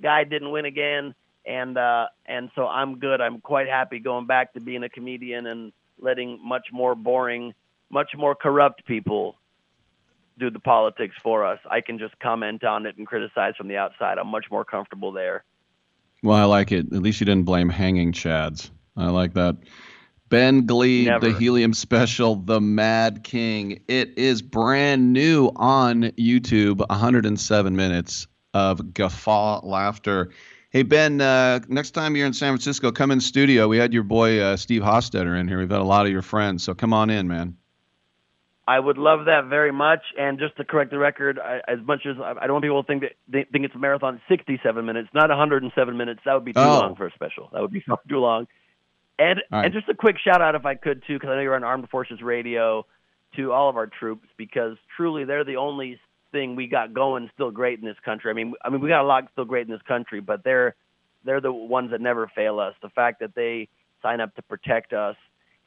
guy 0.00 0.24
didn't 0.24 0.50
win 0.50 0.64
again, 0.64 1.14
and 1.46 1.76
uh, 1.76 2.06
and 2.26 2.50
so 2.54 2.66
I'm 2.66 2.98
good. 2.98 3.20
I'm 3.20 3.40
quite 3.40 3.68
happy 3.68 3.98
going 3.98 4.26
back 4.26 4.52
to 4.54 4.60
being 4.60 4.82
a 4.82 4.88
comedian 4.88 5.46
and 5.46 5.72
letting 5.98 6.38
much 6.42 6.68
more 6.72 6.94
boring, 6.94 7.54
much 7.90 8.10
more 8.16 8.34
corrupt 8.34 8.84
people 8.86 9.36
do 10.38 10.50
the 10.50 10.58
politics 10.58 11.14
for 11.22 11.44
us. 11.44 11.58
I 11.70 11.80
can 11.80 11.98
just 11.98 12.18
comment 12.18 12.64
on 12.64 12.86
it 12.86 12.96
and 12.96 13.06
criticize 13.06 13.54
from 13.56 13.68
the 13.68 13.76
outside. 13.76 14.18
I'm 14.18 14.28
much 14.28 14.46
more 14.50 14.64
comfortable 14.64 15.12
there. 15.12 15.44
Well, 16.22 16.36
I 16.36 16.44
like 16.44 16.72
it. 16.72 16.86
At 16.92 17.02
least 17.02 17.20
you 17.20 17.26
didn't 17.26 17.44
blame 17.44 17.68
hanging 17.68 18.12
chads. 18.12 18.70
I 18.96 19.08
like 19.08 19.34
that. 19.34 19.56
Ben 20.28 20.64
Never. 20.64 21.20
the 21.20 21.38
Helium 21.38 21.74
Special, 21.74 22.36
The 22.36 22.58
Mad 22.58 23.22
King. 23.22 23.82
It 23.86 24.16
is 24.16 24.40
brand 24.40 25.12
new 25.12 25.52
on 25.56 26.04
YouTube. 26.12 26.78
107 26.88 27.76
minutes 27.76 28.26
of 28.54 28.94
guffaw 28.94 29.60
laughter. 29.62 30.30
Hey 30.72 30.82
Ben, 30.84 31.20
uh, 31.20 31.60
next 31.68 31.90
time 31.90 32.16
you're 32.16 32.26
in 32.26 32.32
San 32.32 32.52
Francisco, 32.52 32.90
come 32.90 33.10
in 33.10 33.20
studio. 33.20 33.68
We 33.68 33.76
had 33.76 33.92
your 33.92 34.04
boy 34.04 34.40
uh, 34.40 34.56
Steve 34.56 34.80
Hofstetter 34.80 35.38
in 35.38 35.46
here. 35.46 35.58
We've 35.58 35.68
had 35.70 35.80
a 35.80 35.84
lot 35.84 36.06
of 36.06 36.12
your 36.12 36.22
friends, 36.22 36.62
so 36.64 36.72
come 36.72 36.94
on 36.94 37.10
in, 37.10 37.28
man. 37.28 37.58
I 38.66 38.80
would 38.80 38.96
love 38.96 39.26
that 39.26 39.46
very 39.50 39.70
much. 39.72 40.00
And 40.18 40.38
just 40.38 40.56
to 40.56 40.64
correct 40.64 40.90
the 40.90 40.98
record, 40.98 41.38
I, 41.38 41.60
as 41.68 41.78
much 41.84 42.06
as 42.06 42.16
I 42.18 42.30
I 42.40 42.46
don't 42.46 42.52
want 42.54 42.62
people 42.64 42.82
to 42.82 42.86
think 42.86 43.02
that 43.02 43.12
they 43.28 43.44
think 43.52 43.66
it's 43.66 43.74
a 43.74 43.78
marathon, 43.78 44.22
67 44.30 44.86
minutes, 44.86 45.10
not 45.12 45.28
107 45.28 45.96
minutes. 45.98 46.20
That 46.24 46.32
would 46.32 46.44
be 46.44 46.54
too 46.54 46.60
Oh. 46.60 46.78
long 46.80 46.96
for 46.96 47.06
a 47.06 47.12
special. 47.12 47.50
That 47.52 47.60
would 47.60 47.72
be 47.72 47.82
too 47.82 48.18
long. 48.18 48.46
And 49.18 49.42
right. 49.50 49.66
and 49.66 49.74
just 49.74 49.90
a 49.90 49.94
quick 49.94 50.16
shout 50.18 50.40
out, 50.40 50.54
if 50.54 50.64
I 50.64 50.74
could 50.76 51.02
too, 51.06 51.16
because 51.16 51.28
I 51.28 51.34
know 51.34 51.42
you're 51.42 51.54
on 51.54 51.64
Armed 51.64 51.90
Forces 51.90 52.22
Radio, 52.22 52.86
to 53.36 53.52
all 53.52 53.68
of 53.68 53.76
our 53.76 53.88
troops, 53.88 54.26
because 54.38 54.78
truly 54.96 55.24
they're 55.24 55.44
the 55.44 55.56
only 55.56 56.00
thing 56.32 56.56
we 56.56 56.66
got 56.66 56.92
going 56.92 57.30
still 57.34 57.50
great 57.50 57.78
in 57.78 57.84
this 57.84 57.96
country. 58.04 58.30
I 58.30 58.34
mean, 58.34 58.54
I 58.64 58.70
mean 58.70 58.80
we 58.80 58.88
got 58.88 59.02
a 59.02 59.06
lot 59.06 59.28
still 59.32 59.44
great 59.44 59.66
in 59.66 59.72
this 59.72 59.82
country, 59.86 60.20
but 60.20 60.42
they're 60.44 60.74
they're 61.24 61.40
the 61.40 61.52
ones 61.52 61.90
that 61.92 62.00
never 62.00 62.30
fail 62.34 62.58
us. 62.58 62.74
The 62.82 62.88
fact 62.88 63.20
that 63.20 63.34
they 63.34 63.68
sign 64.02 64.20
up 64.20 64.34
to 64.34 64.42
protect 64.42 64.92
us 64.92 65.16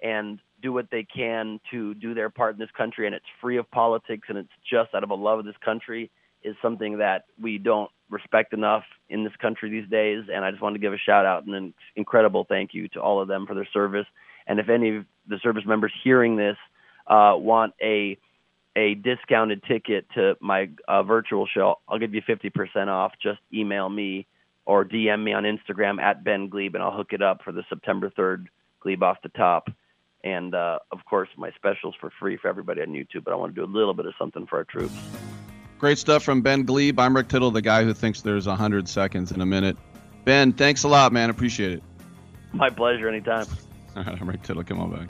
and 0.03 0.39
do 0.61 0.73
what 0.73 0.89
they 0.91 1.03
can 1.03 1.59
to 1.71 1.93
do 1.93 2.13
their 2.13 2.29
part 2.29 2.55
in 2.55 2.59
this 2.59 2.69
country, 2.77 3.05
and 3.05 3.15
it's 3.15 3.25
free 3.39 3.57
of 3.57 3.69
politics, 3.71 4.27
and 4.29 4.37
it's 4.37 4.49
just 4.69 4.93
out 4.93 5.03
of 5.03 5.11
a 5.11 5.15
love 5.15 5.39
of 5.39 5.45
this 5.45 5.55
country, 5.63 6.11
is 6.43 6.55
something 6.61 6.97
that 6.97 7.25
we 7.41 7.57
don't 7.57 7.89
respect 8.09 8.53
enough 8.53 8.83
in 9.09 9.23
this 9.23 9.33
country 9.41 9.69
these 9.69 9.89
days. 9.89 10.23
And 10.31 10.43
I 10.45 10.51
just 10.51 10.61
wanted 10.61 10.75
to 10.75 10.81
give 10.81 10.93
a 10.93 10.97
shout 10.97 11.25
out 11.25 11.45
and 11.45 11.55
an 11.55 11.73
incredible 11.95 12.45
thank 12.47 12.73
you 12.73 12.87
to 12.89 12.99
all 12.99 13.21
of 13.21 13.27
them 13.27 13.45
for 13.47 13.55
their 13.55 13.67
service. 13.73 14.05
And 14.47 14.59
if 14.59 14.69
any 14.69 14.97
of 14.97 15.05
the 15.27 15.39
service 15.41 15.63
members 15.65 15.91
hearing 16.03 16.35
this 16.35 16.57
uh, 17.07 17.33
want 17.35 17.73
a 17.81 18.17
a 18.75 18.95
discounted 18.95 19.63
ticket 19.63 20.05
to 20.15 20.35
my 20.41 20.69
uh, 20.87 21.03
virtual 21.03 21.47
show, 21.47 21.79
I'll 21.87 21.99
give 21.99 22.13
you 22.13 22.21
50% 22.21 22.87
off. 22.87 23.13
Just 23.21 23.39
email 23.53 23.89
me 23.89 24.27
or 24.65 24.83
DM 24.83 25.23
me 25.23 25.33
on 25.33 25.43
Instagram 25.43 26.01
at 26.01 26.23
Ben 26.23 26.49
Gleib, 26.49 26.73
and 26.73 26.83
I'll 26.83 26.95
hook 26.95 27.13
it 27.13 27.21
up 27.21 27.41
for 27.43 27.51
the 27.51 27.63
September 27.69 28.11
3rd 28.17 28.47
Gleib 28.83 29.01
off 29.01 29.17
the 29.23 29.29
top. 29.29 29.69
And 30.23 30.55
uh, 30.55 30.79
of 30.91 30.99
course, 31.05 31.29
my 31.37 31.51
specials 31.51 31.95
for 32.01 32.11
free 32.19 32.37
for 32.37 32.47
everybody 32.47 32.81
on 32.81 32.87
YouTube. 32.89 33.23
But 33.23 33.33
I 33.33 33.35
want 33.35 33.53
to 33.53 33.61
do 33.61 33.63
a 33.63 33.71
little 33.71 33.93
bit 33.93 34.07
of 34.07 34.13
something 34.17 34.47
for 34.47 34.57
our 34.57 34.63
troops. 34.63 34.93
Great 35.77 35.99
stuff 35.99 36.23
from 36.23 36.41
Ben 36.41 36.65
Gleib. 36.65 36.99
I'm 36.99 37.15
Rick 37.15 37.27
Tittle, 37.27 37.51
the 37.51 37.61
guy 37.61 37.83
who 37.83 37.93
thinks 37.93 38.21
there's 38.21 38.47
100 38.47 38.89
seconds 38.89 39.31
in 39.31 39.41
a 39.41 39.45
minute. 39.45 39.77
Ben, 40.23 40.51
thanks 40.51 40.83
a 40.83 40.87
lot, 40.87 41.13
man. 41.13 41.29
Appreciate 41.29 41.73
it. 41.73 41.83
My 42.53 42.69
pleasure. 42.69 43.07
Anytime. 43.07 43.45
All 43.95 44.03
right, 44.03 44.19
I'm 44.19 44.27
Rick 44.27 44.41
Tittle. 44.41 44.63
Come 44.63 44.79
on 44.79 44.91
back. 44.91 45.09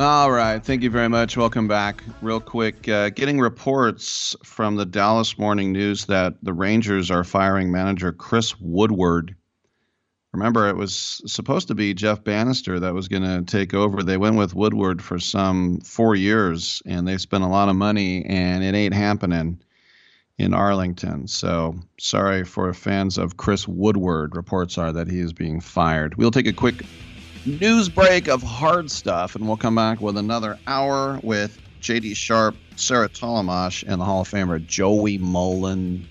All 0.00 0.30
right. 0.30 0.64
Thank 0.64 0.82
you 0.82 0.88
very 0.88 1.10
much. 1.10 1.36
Welcome 1.36 1.68
back. 1.68 2.02
Real 2.22 2.40
quick, 2.40 2.88
uh, 2.88 3.10
getting 3.10 3.38
reports 3.38 4.34
from 4.42 4.76
the 4.76 4.86
Dallas 4.86 5.36
Morning 5.36 5.72
News 5.72 6.06
that 6.06 6.36
the 6.42 6.54
Rangers 6.54 7.10
are 7.10 7.22
firing 7.22 7.70
manager 7.70 8.10
Chris 8.10 8.58
Woodward. 8.58 9.36
Remember, 10.32 10.70
it 10.70 10.76
was 10.76 11.20
supposed 11.26 11.68
to 11.68 11.74
be 11.74 11.92
Jeff 11.92 12.24
Banister 12.24 12.80
that 12.80 12.94
was 12.94 13.08
going 13.08 13.24
to 13.24 13.42
take 13.42 13.74
over. 13.74 14.02
They 14.02 14.16
went 14.16 14.36
with 14.36 14.54
Woodward 14.54 15.02
for 15.02 15.18
some 15.18 15.80
four 15.80 16.16
years, 16.16 16.82
and 16.86 17.06
they 17.06 17.18
spent 17.18 17.44
a 17.44 17.48
lot 17.48 17.68
of 17.68 17.76
money, 17.76 18.24
and 18.24 18.64
it 18.64 18.74
ain't 18.74 18.94
happening 18.94 19.60
in 20.38 20.54
Arlington. 20.54 21.28
So 21.28 21.78
sorry 21.98 22.44
for 22.44 22.72
fans 22.72 23.18
of 23.18 23.36
Chris 23.36 23.68
Woodward. 23.68 24.34
Reports 24.34 24.78
are 24.78 24.92
that 24.92 25.08
he 25.08 25.20
is 25.20 25.34
being 25.34 25.60
fired. 25.60 26.16
We'll 26.16 26.30
take 26.30 26.46
a 26.46 26.54
quick 26.54 26.86
news 27.46 27.88
break 27.88 28.28
of 28.28 28.42
hard 28.42 28.90
stuff, 28.90 29.34
and 29.34 29.46
we'll 29.46 29.56
come 29.56 29.74
back 29.74 30.00
with 30.00 30.16
another 30.16 30.58
hour 30.66 31.18
with 31.22 31.58
JD 31.80 32.16
Sharp, 32.16 32.56
Sarah 32.76 33.08
Tollemache, 33.08 33.84
and 33.86 34.00
the 34.00 34.04
Hall 34.04 34.22
of 34.22 34.28
Famer 34.28 34.64
Joey 34.64 35.18
Mullen. 35.18 36.06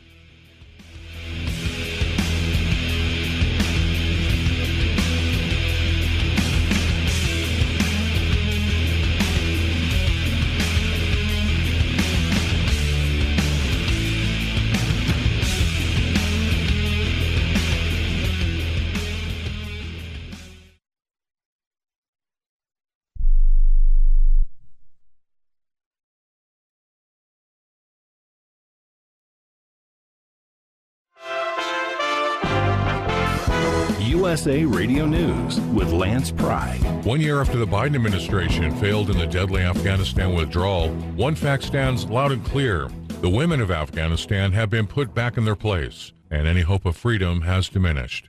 USA 34.20 34.66
Radio 34.66 35.06
News 35.06 35.62
with 35.72 35.94
Lance 35.94 36.30
Pry. 36.30 36.76
One 37.04 37.22
year 37.22 37.40
after 37.40 37.58
the 37.58 37.66
Biden 37.66 37.96
administration 37.96 38.76
failed 38.76 39.10
in 39.10 39.18
the 39.18 39.26
deadly 39.26 39.62
Afghanistan 39.62 40.34
withdrawal, 40.34 40.90
one 41.16 41.36
fact 41.36 41.64
stands 41.64 42.04
loud 42.04 42.34
and 42.34 42.44
clear. 42.44 42.90
The 43.22 43.30
women 43.30 43.62
of 43.62 43.72
Afghanistan 43.72 44.52
have 44.52 44.70
been 44.70 44.88
put 44.88 45.14
back 45.14 45.38
in 45.38 45.46
their 45.46 45.56
place, 45.56 46.12
and 46.30 46.46
any 46.46 46.60
hope 46.60 46.86
of 46.86 46.98
freedom 46.98 47.44
has 47.44 47.70
diminished. 47.70 48.28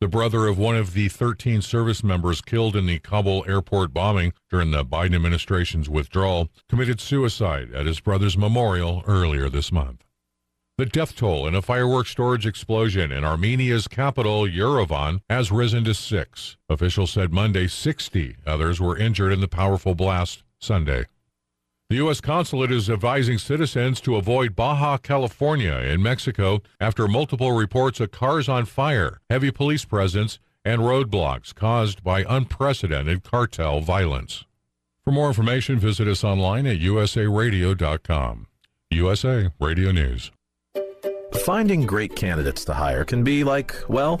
The 0.00 0.08
brother 0.08 0.48
of 0.48 0.58
one 0.58 0.74
of 0.76 0.92
the 0.92 1.08
13 1.08 1.62
service 1.62 2.02
members 2.02 2.40
killed 2.40 2.74
in 2.74 2.86
the 2.86 2.98
Kabul 2.98 3.44
airport 3.46 3.94
bombing 3.94 4.32
during 4.50 4.72
the 4.72 4.84
Biden 4.84 5.14
administration's 5.14 5.88
withdrawal 5.88 6.48
committed 6.68 7.00
suicide 7.00 7.72
at 7.72 7.86
his 7.86 8.00
brother's 8.00 8.36
memorial 8.36 9.04
earlier 9.06 9.48
this 9.48 9.70
month. 9.70 10.02
The 10.78 10.84
death 10.84 11.16
toll 11.16 11.46
in 11.46 11.54
a 11.54 11.62
fireworks 11.62 12.10
storage 12.10 12.44
explosion 12.44 13.10
in 13.10 13.24
Armenia's 13.24 13.88
capital, 13.88 14.42
Yerevan, 14.42 15.22
has 15.30 15.50
risen 15.50 15.84
to 15.84 15.94
six. 15.94 16.58
Officials 16.68 17.12
said 17.12 17.32
Monday 17.32 17.66
60 17.66 18.36
others 18.46 18.78
were 18.78 18.94
injured 18.94 19.32
in 19.32 19.40
the 19.40 19.48
powerful 19.48 19.94
blast 19.94 20.42
Sunday. 20.58 21.06
The 21.88 21.96
U.S. 21.96 22.20
consulate 22.20 22.70
is 22.70 22.90
advising 22.90 23.38
citizens 23.38 24.02
to 24.02 24.16
avoid 24.16 24.54
Baja 24.54 24.98
California 24.98 25.76
in 25.76 26.02
Mexico 26.02 26.60
after 26.78 27.08
multiple 27.08 27.52
reports 27.52 27.98
of 27.98 28.10
cars 28.10 28.46
on 28.46 28.66
fire, 28.66 29.22
heavy 29.30 29.50
police 29.50 29.86
presence, 29.86 30.38
and 30.62 30.82
roadblocks 30.82 31.54
caused 31.54 32.04
by 32.04 32.26
unprecedented 32.28 33.22
cartel 33.22 33.80
violence. 33.80 34.44
For 35.02 35.10
more 35.10 35.28
information, 35.28 35.78
visit 35.78 36.06
us 36.06 36.22
online 36.22 36.66
at 36.66 36.80
usaradio.com. 36.80 38.46
USA 38.90 39.48
Radio 39.58 39.90
News. 39.90 40.30
Finding 41.44 41.86
great 41.86 42.16
candidates 42.16 42.64
to 42.64 42.74
hire 42.74 43.04
can 43.04 43.22
be 43.22 43.44
like, 43.44 43.74
well, 43.88 44.20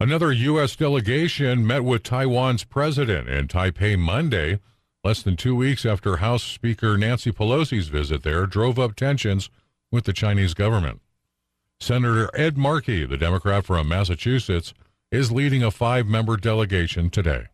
Another 0.00 0.30
U.S. 0.30 0.76
delegation 0.76 1.66
met 1.66 1.82
with 1.82 2.04
Taiwan's 2.04 2.62
president 2.62 3.28
in 3.28 3.48
Taipei 3.48 3.98
Monday, 3.98 4.60
less 5.02 5.22
than 5.22 5.36
two 5.36 5.56
weeks 5.56 5.84
after 5.84 6.18
House 6.18 6.44
Speaker 6.44 6.96
Nancy 6.96 7.32
Pelosi's 7.32 7.88
visit 7.88 8.22
there 8.22 8.46
drove 8.46 8.78
up 8.78 8.94
tensions 8.94 9.50
with 9.90 10.04
the 10.04 10.12
Chinese 10.12 10.54
government. 10.54 11.00
Senator 11.80 12.30
Ed 12.32 12.56
Markey, 12.56 13.06
the 13.06 13.16
Democrat 13.16 13.64
from 13.64 13.88
Massachusetts, 13.88 14.72
is 15.10 15.32
leading 15.32 15.64
a 15.64 15.70
five 15.72 16.06
member 16.06 16.36
delegation 16.36 17.10
today. 17.10 17.46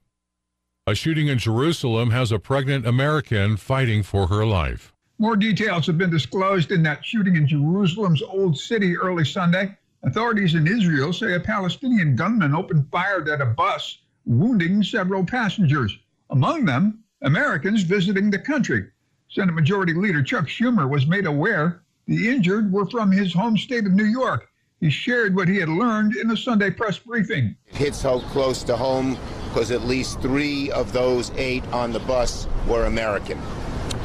A 0.86 0.94
shooting 0.94 1.28
in 1.28 1.38
Jerusalem 1.38 2.10
has 2.10 2.30
a 2.30 2.38
pregnant 2.38 2.86
American 2.86 3.56
fighting 3.56 4.02
for 4.02 4.26
her 4.26 4.44
life. 4.44 4.92
More 5.16 5.36
details 5.36 5.86
have 5.86 5.96
been 5.96 6.10
disclosed 6.10 6.72
in 6.72 6.82
that 6.82 7.06
shooting 7.06 7.36
in 7.36 7.48
Jerusalem's 7.48 8.20
Old 8.20 8.58
City 8.58 8.98
early 8.98 9.24
Sunday. 9.24 9.78
Authorities 10.06 10.54
in 10.54 10.66
Israel 10.66 11.14
say 11.14 11.32
a 11.32 11.40
Palestinian 11.40 12.14
gunman 12.14 12.54
opened 12.54 12.86
fire 12.90 13.26
at 13.32 13.40
a 13.40 13.46
bus, 13.46 14.00
wounding 14.26 14.82
several 14.82 15.24
passengers, 15.24 15.98
among 16.28 16.66
them 16.66 17.02
Americans 17.22 17.82
visiting 17.82 18.30
the 18.30 18.38
country. 18.38 18.90
Senate 19.30 19.54
Majority 19.54 19.94
Leader 19.94 20.22
Chuck 20.22 20.46
Schumer 20.46 20.86
was 20.88 21.06
made 21.06 21.24
aware 21.24 21.80
the 22.06 22.28
injured 22.28 22.70
were 22.70 22.84
from 22.84 23.10
his 23.10 23.32
home 23.32 23.56
state 23.56 23.86
of 23.86 23.92
New 23.92 24.04
York. 24.04 24.50
He 24.78 24.90
shared 24.90 25.34
what 25.34 25.48
he 25.48 25.56
had 25.56 25.70
learned 25.70 26.16
in 26.16 26.30
a 26.30 26.36
Sunday 26.36 26.70
press 26.70 26.98
briefing. 26.98 27.56
It 27.68 27.76
hits 27.76 28.02
so 28.02 28.20
close 28.20 28.62
to 28.64 28.76
home 28.76 29.16
because 29.48 29.70
at 29.70 29.84
least 29.84 30.20
three 30.20 30.70
of 30.72 30.92
those 30.92 31.30
eight 31.36 31.66
on 31.72 31.92
the 31.92 32.00
bus 32.00 32.46
were 32.68 32.84
American 32.84 33.38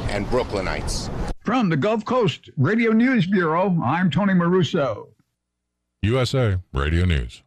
and 0.08 0.26
Brooklynites. 0.28 1.12
From 1.44 1.68
the 1.68 1.78
Gulf 1.78 2.06
Coast 2.06 2.50
Radio 2.56 2.94
News 2.94 3.28
Bureau, 3.28 3.78
I'm 3.84 4.10
Tony 4.10 4.34
Maruso. 4.34 5.10
USA 6.02 6.60
Radio 6.72 7.04
News. 7.04 7.44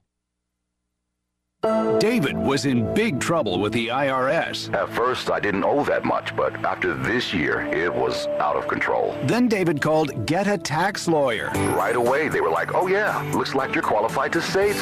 David 2.00 2.36
was 2.36 2.66
in 2.66 2.92
big 2.92 3.20
trouble 3.20 3.60
with 3.60 3.72
the 3.72 3.86
IRS. 3.86 4.74
At 4.74 4.88
first, 4.88 5.30
I 5.30 5.38
didn't 5.38 5.62
owe 5.62 5.84
that 5.84 6.04
much, 6.04 6.34
but 6.34 6.52
after 6.64 6.92
this 6.92 7.32
year, 7.32 7.60
it 7.72 7.94
was 7.94 8.26
out 8.40 8.56
of 8.56 8.66
control. 8.66 9.16
Then 9.26 9.46
David 9.46 9.80
called 9.80 10.26
Get 10.26 10.48
a 10.48 10.58
Tax 10.58 11.06
Lawyer. 11.06 11.50
Right 11.76 11.94
away, 11.94 12.28
they 12.28 12.40
were 12.40 12.50
like, 12.50 12.74
oh, 12.74 12.88
yeah, 12.88 13.22
looks 13.32 13.54
like 13.54 13.76
you're 13.76 13.84
qualified 13.84 14.32
to 14.32 14.42
save. 14.42 14.74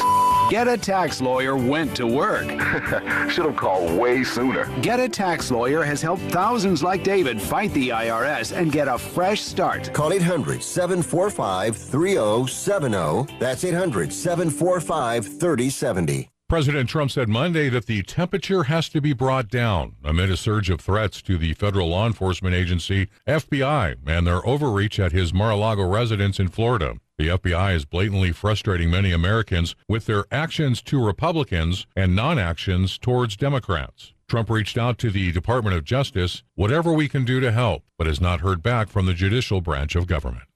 Get 0.49 0.67
a 0.67 0.75
Tax 0.75 1.21
Lawyer 1.21 1.55
went 1.55 1.95
to 1.97 2.07
work. 2.07 2.49
Should 3.29 3.45
have 3.45 3.57
called 3.57 3.99
way 3.99 4.23
sooner. 4.23 4.65
Get 4.81 4.99
a 4.99 5.07
Tax 5.07 5.51
Lawyer 5.51 5.83
has 5.83 6.01
helped 6.01 6.23
thousands 6.31 6.81
like 6.81 7.03
David 7.03 7.39
fight 7.39 7.71
the 7.73 7.89
IRS 7.89 8.57
and 8.57 8.71
get 8.71 8.87
a 8.87 8.97
fresh 8.97 9.41
start. 9.41 9.93
Call 9.93 10.13
800 10.13 10.63
745 10.63 11.77
3070. 11.77 13.37
That's 13.39 13.63
800 13.63 14.11
745 14.11 15.25
3070. 15.39 16.31
President 16.51 16.89
Trump 16.89 17.09
said 17.09 17.29
Monday 17.29 17.69
that 17.69 17.85
the 17.85 18.03
temperature 18.03 18.63
has 18.63 18.89
to 18.89 18.99
be 18.99 19.13
brought 19.13 19.47
down 19.47 19.95
amid 20.03 20.29
a 20.29 20.35
surge 20.35 20.69
of 20.69 20.81
threats 20.81 21.21
to 21.21 21.37
the 21.37 21.53
federal 21.53 21.87
law 21.87 22.05
enforcement 22.05 22.53
agency, 22.53 23.07
FBI, 23.25 23.95
and 24.05 24.27
their 24.27 24.45
overreach 24.45 24.99
at 24.99 25.13
his 25.13 25.33
Mar 25.33 25.51
a 25.51 25.55
Lago 25.55 25.87
residence 25.87 26.41
in 26.41 26.49
Florida. 26.49 26.95
The 27.17 27.29
FBI 27.29 27.73
is 27.73 27.85
blatantly 27.85 28.33
frustrating 28.33 28.91
many 28.91 29.13
Americans 29.13 29.75
with 29.87 30.07
their 30.07 30.25
actions 30.29 30.81
to 30.81 31.01
Republicans 31.01 31.87
and 31.95 32.17
non 32.17 32.37
actions 32.37 32.97
towards 32.97 33.37
Democrats. 33.37 34.11
Trump 34.27 34.49
reached 34.49 34.77
out 34.77 34.97
to 34.97 35.09
the 35.09 35.31
Department 35.31 35.77
of 35.77 35.85
Justice, 35.85 36.43
whatever 36.55 36.91
we 36.91 37.07
can 37.07 37.23
do 37.23 37.39
to 37.39 37.53
help, 37.53 37.85
but 37.97 38.07
has 38.07 38.19
not 38.19 38.41
heard 38.41 38.61
back 38.61 38.89
from 38.89 39.05
the 39.05 39.13
judicial 39.13 39.61
branch 39.61 39.95
of 39.95 40.05
government. 40.05 40.50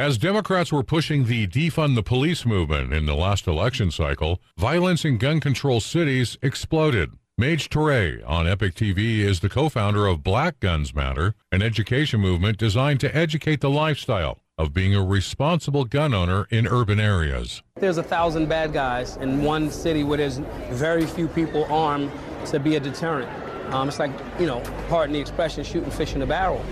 As 0.00 0.16
Democrats 0.16 0.72
were 0.72 0.82
pushing 0.82 1.26
the 1.26 1.46
defund 1.46 1.94
the 1.94 2.02
police 2.02 2.46
movement 2.46 2.94
in 2.94 3.04
the 3.04 3.14
last 3.14 3.46
election 3.46 3.90
cycle, 3.90 4.40
violence 4.56 5.04
in 5.04 5.18
gun 5.18 5.40
control 5.40 5.78
cities 5.78 6.38
exploded. 6.40 7.10
Maj 7.36 7.68
Toure 7.68 8.26
on 8.26 8.48
Epoch 8.48 8.72
TV 8.72 9.18
is 9.18 9.40
the 9.40 9.50
co 9.50 9.68
founder 9.68 10.06
of 10.06 10.24
Black 10.24 10.58
Guns 10.58 10.94
Matter, 10.94 11.34
an 11.52 11.60
education 11.60 12.18
movement 12.18 12.56
designed 12.56 12.98
to 13.00 13.14
educate 13.14 13.60
the 13.60 13.68
lifestyle 13.68 14.38
of 14.56 14.72
being 14.72 14.94
a 14.94 15.04
responsible 15.04 15.84
gun 15.84 16.14
owner 16.14 16.46
in 16.48 16.66
urban 16.66 16.98
areas. 16.98 17.62
There's 17.74 17.98
a 17.98 18.02
thousand 18.02 18.48
bad 18.48 18.72
guys 18.72 19.18
in 19.18 19.42
one 19.42 19.70
city 19.70 20.02
where 20.02 20.16
there's 20.16 20.38
very 20.70 21.04
few 21.04 21.28
people 21.28 21.66
armed 21.66 22.10
to 22.46 22.58
be 22.58 22.76
a 22.76 22.80
deterrent. 22.80 23.30
Um, 23.74 23.88
it's 23.88 23.98
like, 23.98 24.12
you 24.38 24.46
know, 24.46 24.62
pardon 24.88 25.12
the 25.12 25.20
expression, 25.20 25.62
shooting 25.62 25.90
fish 25.90 26.14
in 26.14 26.22
a 26.22 26.26
barrel. 26.26 26.64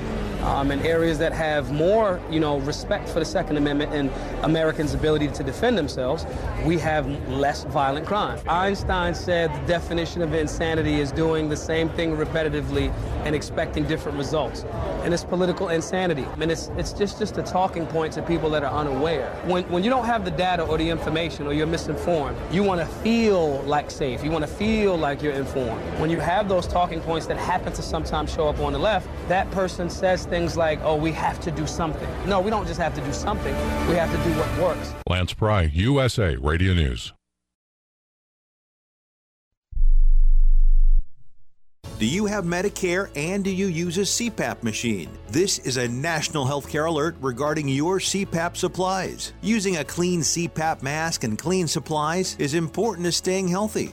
Um, 0.42 0.70
in 0.70 0.80
areas 0.80 1.18
that 1.18 1.32
have 1.32 1.72
more, 1.72 2.20
you 2.30 2.38
know, 2.38 2.58
respect 2.60 3.08
for 3.08 3.18
the 3.18 3.24
Second 3.24 3.56
Amendment 3.56 3.92
and 3.92 4.10
Americans' 4.44 4.94
ability 4.94 5.28
to 5.28 5.42
defend 5.42 5.76
themselves, 5.76 6.26
we 6.64 6.78
have 6.78 7.06
less 7.28 7.64
violent 7.64 8.06
crime. 8.06 8.38
Einstein 8.48 9.14
said 9.14 9.52
the 9.52 9.66
definition 9.66 10.22
of 10.22 10.32
insanity 10.34 11.00
is 11.00 11.10
doing 11.10 11.48
the 11.48 11.56
same 11.56 11.88
thing 11.90 12.16
repetitively 12.16 12.92
and 13.24 13.34
expecting 13.34 13.84
different 13.86 14.16
results. 14.16 14.64
And 15.02 15.12
it's 15.12 15.24
political 15.24 15.68
insanity. 15.68 16.24
I 16.24 16.36
mean, 16.36 16.50
it's, 16.50 16.68
it's 16.76 16.92
just, 16.92 17.18
just 17.18 17.36
a 17.38 17.42
talking 17.42 17.86
point 17.86 18.12
to 18.14 18.22
people 18.22 18.48
that 18.50 18.62
are 18.62 18.72
unaware. 18.72 19.30
When, 19.44 19.64
when 19.70 19.82
you 19.82 19.90
don't 19.90 20.06
have 20.06 20.24
the 20.24 20.30
data 20.30 20.62
or 20.62 20.78
the 20.78 20.88
information 20.88 21.46
or 21.46 21.52
you're 21.52 21.66
misinformed, 21.66 22.36
you 22.52 22.62
want 22.62 22.80
to 22.80 22.86
feel 22.86 23.62
like 23.62 23.90
safe. 23.90 24.22
You 24.22 24.30
want 24.30 24.44
to 24.44 24.50
feel 24.50 24.96
like 24.96 25.22
you're 25.22 25.32
informed. 25.32 25.82
When 26.00 26.10
you 26.10 26.20
have 26.20 26.48
those 26.48 26.66
talking 26.66 27.00
points 27.00 27.26
that 27.26 27.36
happen 27.36 27.72
to 27.72 27.82
sometimes 27.82 28.32
show 28.32 28.48
up 28.48 28.60
on 28.60 28.72
the 28.72 28.78
left, 28.78 29.08
that 29.28 29.50
person 29.50 29.90
says 29.90 30.27
things 30.28 30.56
like, 30.56 30.80
oh, 30.82 30.96
we 30.96 31.12
have 31.12 31.40
to 31.40 31.50
do 31.50 31.66
something. 31.66 32.08
No, 32.26 32.40
we 32.40 32.50
don't 32.50 32.66
just 32.66 32.80
have 32.80 32.94
to 32.94 33.00
do 33.00 33.12
something. 33.12 33.54
We 33.88 33.94
have 33.94 34.10
to 34.10 34.28
do 34.28 34.38
what 34.38 34.58
works. 34.58 34.94
Lance 35.08 35.34
Pry, 35.34 35.62
USA 35.74 36.36
Radio 36.36 36.74
News. 36.74 37.12
Do 41.98 42.06
you 42.06 42.26
have 42.26 42.44
Medicare 42.44 43.10
and 43.16 43.42
do 43.42 43.50
you 43.50 43.66
use 43.66 43.98
a 43.98 44.02
CPAP 44.02 44.62
machine? 44.62 45.10
This 45.30 45.58
is 45.58 45.78
a 45.78 45.88
national 45.88 46.46
healthcare 46.46 46.86
alert 46.86 47.16
regarding 47.20 47.66
your 47.66 47.98
CPAP 47.98 48.56
supplies. 48.56 49.32
Using 49.42 49.78
a 49.78 49.84
clean 49.84 50.20
CPAP 50.20 50.80
mask 50.80 51.24
and 51.24 51.36
clean 51.36 51.66
supplies 51.66 52.36
is 52.38 52.54
important 52.54 53.04
to 53.06 53.10
staying 53.10 53.48
healthy. 53.48 53.92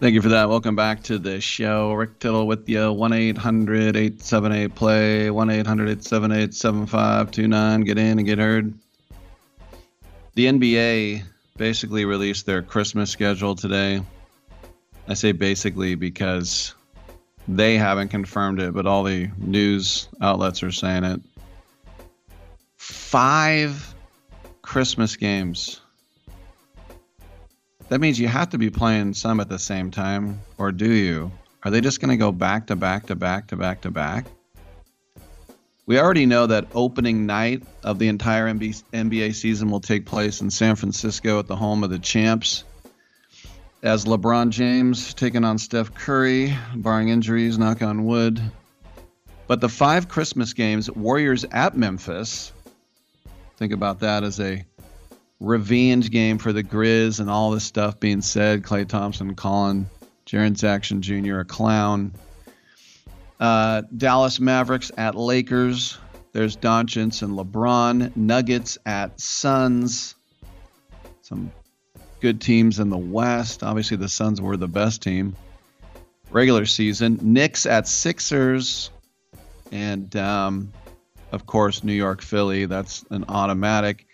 Thank 0.00 0.14
you 0.14 0.22
for 0.22 0.30
that. 0.30 0.48
Welcome 0.48 0.74
back 0.74 1.04
to 1.04 1.18
the 1.18 1.40
show. 1.40 1.92
Rick 1.92 2.18
Tittle 2.18 2.48
with 2.48 2.68
you. 2.68 2.92
1 2.92 3.12
800 3.12 3.96
878 3.96 4.74
play. 4.74 5.30
1 5.30 5.50
800 5.50 5.84
878 5.84 6.52
7529. 6.52 7.80
Get 7.82 7.98
in 7.98 8.18
and 8.18 8.26
get 8.26 8.38
heard. 8.38 8.74
The 10.34 10.46
NBA 10.46 11.22
basically 11.56 12.04
released 12.04 12.44
their 12.44 12.60
Christmas 12.60 13.10
schedule 13.12 13.54
today. 13.54 14.02
I 15.06 15.14
say 15.14 15.30
basically 15.30 15.94
because 15.94 16.74
they 17.46 17.76
haven't 17.76 18.08
confirmed 18.08 18.60
it, 18.60 18.74
but 18.74 18.86
all 18.86 19.04
the 19.04 19.30
news 19.38 20.08
outlets 20.20 20.64
are 20.64 20.72
saying 20.72 21.04
it. 21.04 21.20
Five 22.76 23.94
Christmas 24.60 25.16
games 25.16 25.80
that 27.88 28.00
means 28.00 28.18
you 28.18 28.28
have 28.28 28.50
to 28.50 28.58
be 28.58 28.70
playing 28.70 29.14
some 29.14 29.40
at 29.40 29.48
the 29.48 29.58
same 29.58 29.90
time, 29.90 30.40
or 30.58 30.72
do 30.72 30.90
you? 30.90 31.32
Are 31.62 31.70
they 31.70 31.80
just 31.80 32.00
going 32.00 32.10
to 32.10 32.16
go 32.16 32.32
back 32.32 32.66
to 32.68 32.76
back 32.76 33.06
to 33.06 33.14
back 33.14 33.48
to 33.48 33.56
back 33.56 33.82
to 33.82 33.90
back? 33.90 34.26
We 35.86 35.98
already 35.98 36.24
know 36.24 36.46
that 36.46 36.68
opening 36.74 37.26
night 37.26 37.62
of 37.82 37.98
the 37.98 38.08
entire 38.08 38.46
NBA 38.46 39.34
season 39.34 39.70
will 39.70 39.80
take 39.80 40.06
place 40.06 40.40
in 40.40 40.50
San 40.50 40.76
Francisco 40.76 41.38
at 41.38 41.46
the 41.46 41.56
home 41.56 41.84
of 41.84 41.90
the 41.90 41.98
champs. 41.98 42.64
As 43.82 44.06
LeBron 44.06 44.48
James 44.48 45.12
taking 45.12 45.44
on 45.44 45.58
Steph 45.58 45.92
Curry, 45.92 46.56
barring 46.74 47.10
injuries, 47.10 47.58
knock 47.58 47.82
on 47.82 48.06
wood. 48.06 48.40
But 49.46 49.60
the 49.60 49.68
five 49.68 50.08
Christmas 50.08 50.54
games, 50.54 50.90
Warriors 50.90 51.44
at 51.44 51.76
Memphis, 51.76 52.50
think 53.58 53.74
about 53.74 54.00
that 54.00 54.24
as 54.24 54.40
a 54.40 54.64
revenge 55.40 56.10
game 56.10 56.38
for 56.38 56.52
the 56.52 56.62
Grizz 56.62 57.20
and 57.20 57.30
all 57.30 57.50
this 57.50 57.64
stuff 57.64 58.00
being 58.00 58.22
said. 58.22 58.62
Klay 58.62 58.86
Thompson 58.86 59.34
calling 59.34 59.88
Jaren 60.26 60.58
Jackson 60.58 61.02
Jr. 61.02 61.40
a 61.40 61.44
clown. 61.44 62.12
Uh, 63.38 63.82
Dallas 63.96 64.40
Mavericks 64.40 64.90
at 64.96 65.14
Lakers. 65.14 65.98
There's 66.32 66.56
Doncic 66.56 67.22
and 67.22 67.38
LeBron. 67.38 68.16
Nuggets 68.16 68.78
at 68.86 69.20
Suns. 69.20 70.14
Some 71.22 71.52
good 72.20 72.40
teams 72.40 72.78
in 72.78 72.90
the 72.90 72.98
West. 72.98 73.62
Obviously, 73.62 73.96
the 73.96 74.08
Suns 74.08 74.40
were 74.40 74.56
the 74.56 74.68
best 74.68 75.02
team. 75.02 75.36
Regular 76.30 76.66
season. 76.66 77.18
Knicks 77.22 77.66
at 77.66 77.86
Sixers. 77.86 78.90
And, 79.70 80.14
um, 80.16 80.72
of 81.32 81.46
course, 81.46 81.84
New 81.84 81.92
York 81.92 82.22
Philly. 82.22 82.66
That's 82.66 83.04
an 83.10 83.26
automatic 83.28 84.06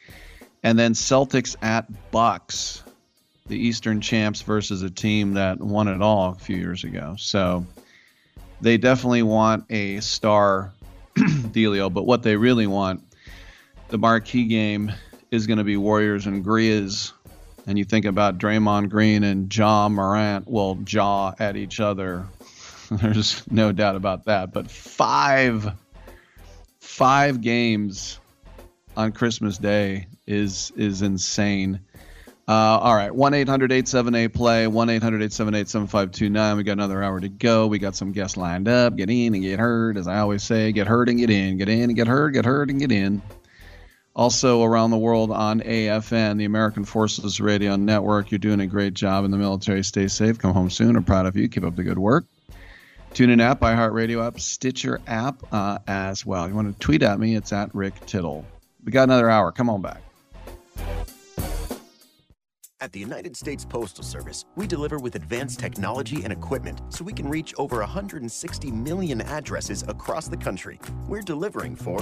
and 0.63 0.79
then 0.79 0.93
Celtics 0.93 1.57
at 1.63 1.87
Bucks, 2.11 2.83
the 3.47 3.59
Eastern 3.59 4.01
champs 4.01 4.43
versus 4.43 4.83
a 4.83 4.91
team 4.91 5.35
that 5.35 5.61
won 5.61 5.89
it 5.89 6.03
all 6.03 6.33
a 6.33 6.35
few 6.37 6.57
years 6.57 6.85
ago. 6.85 7.17
So 7.19 7.67
they 8.61 8.77
definitely 8.77 9.23
want 9.23 9.65
a 9.71 10.01
star 10.01 10.73
dealio, 11.17 11.93
but 11.93 12.05
what 12.05 12.23
they 12.23 12.37
really 12.37 12.67
want, 12.67 13.03
the 13.89 13.99
marquee 13.99 14.45
game 14.45 14.93
is 15.31 15.47
going 15.47 15.59
to 15.59 15.65
be 15.65 15.77
Warriors 15.77 16.27
and 16.27 16.45
Grizz. 16.45 17.13
And 17.67 17.79
you 17.79 17.85
think 17.85 18.05
about 18.05 18.39
Draymond 18.39 18.89
Green 18.89 19.23
and 19.25 19.55
Ja 19.55 19.89
Morant, 19.89 20.49
will 20.49 20.77
jaw 20.77 21.35
at 21.39 21.57
each 21.57 21.81
other. 21.81 22.27
There's 22.91 23.43
no 23.51 23.73
doubt 23.73 23.97
about 23.97 24.25
that. 24.27 24.53
But 24.53 24.71
five, 24.71 25.73
five 26.81 27.41
games 27.41 28.19
on 29.01 29.13
Christmas 29.13 29.57
Day 29.57 30.07
is 30.27 30.73
is 30.77 31.01
insane. 31.01 31.81
Uh, 32.47 32.53
all 32.53 32.95
right, 32.95 33.15
1 33.15 33.33
800 33.33 33.73
878 33.73 34.29
play, 34.35 34.67
1 34.67 34.91
800 34.91 35.23
878 35.23 35.69
7529. 35.69 36.57
We 36.57 36.63
got 36.65 36.73
another 36.73 37.03
hour 37.03 37.21
to 37.21 37.29
go. 37.29 37.67
We 37.67 37.79
got 37.79 37.97
some 37.97 38.13
guests 38.13 38.37
lined 38.37 38.69
up. 38.69 38.97
Get 38.97 39.09
in 39.09 39.35
and 39.35 39.43
get 39.43 39.59
heard, 39.59 39.97
as 39.97 40.07
I 40.07 40.19
always 40.19 40.43
say. 40.43 40.73
Get 40.73 40.87
heard 40.87 41.09
and 41.09 41.19
get 41.19 41.31
in. 41.31 41.57
Get 41.59 41.69
in 41.69 41.85
and 41.85 41.97
get 41.97 42.09
heard, 42.09 42.35
get 42.35 42.45
heard 42.45 42.71
and 42.71 42.79
get 42.79 42.93
in. 42.93 43.23
Also, 44.15 44.65
around 44.65 44.91
the 44.91 44.99
world 44.99 45.31
on 45.31 45.61
AFN, 45.61 46.37
the 46.37 46.45
American 46.45 46.85
Forces 46.85 47.41
Radio 47.41 47.77
Network. 47.77 48.31
You're 48.31 48.39
doing 48.39 48.61
a 48.61 48.67
great 48.67 48.93
job 48.93 49.25
in 49.25 49.31
the 49.31 49.39
military. 49.39 49.85
Stay 49.85 50.09
safe. 50.09 50.39
Come 50.39 50.53
home 50.53 50.69
soon. 50.69 50.97
I'm 50.97 51.05
proud 51.05 51.27
of 51.27 51.37
you. 51.37 51.49
Keep 51.49 51.65
up 51.65 51.77
the 51.77 51.85
good 51.85 51.99
work. 51.99 52.27
TuneIn 53.15 53.41
app, 53.41 53.61
iHeartRadio 53.61 54.27
app, 54.27 54.41
Stitcher 54.41 55.01
app 55.07 55.43
uh, 55.53 55.79
as 55.87 56.27
well. 56.27 56.49
You 56.49 56.55
want 56.55 56.73
to 56.73 56.79
tweet 56.79 57.03
at 57.03 57.19
me? 57.19 57.35
It's 57.37 57.53
at 57.53 57.75
Rick 57.75 58.07
Tittle. 58.07 58.45
We 58.85 58.93
got 58.93 59.05
another 59.05 59.31
hour. 59.31 59.53
Come 59.53 59.69
on 59.69 59.83
back. 59.83 60.03
At 62.83 62.93
the 62.93 62.99
United 62.99 63.37
States 63.37 63.63
Postal 63.63 64.03
Service, 64.03 64.47
we 64.57 64.67
deliver 64.67 64.97
with 64.97 65.15
advanced 65.15 65.61
technology 65.61 66.25
and 66.25 66.33
equipment 66.33 66.81
so 66.89 67.05
we 67.05 67.13
can 67.13 67.29
reach 67.29 67.53
over 67.59 67.81
160 67.81 68.71
million 68.71 69.21
addresses 69.21 69.83
across 69.87 70.29
the 70.29 70.37
country. 70.37 70.81
We're 71.07 71.21
delivering 71.21 71.77
for 71.77 72.01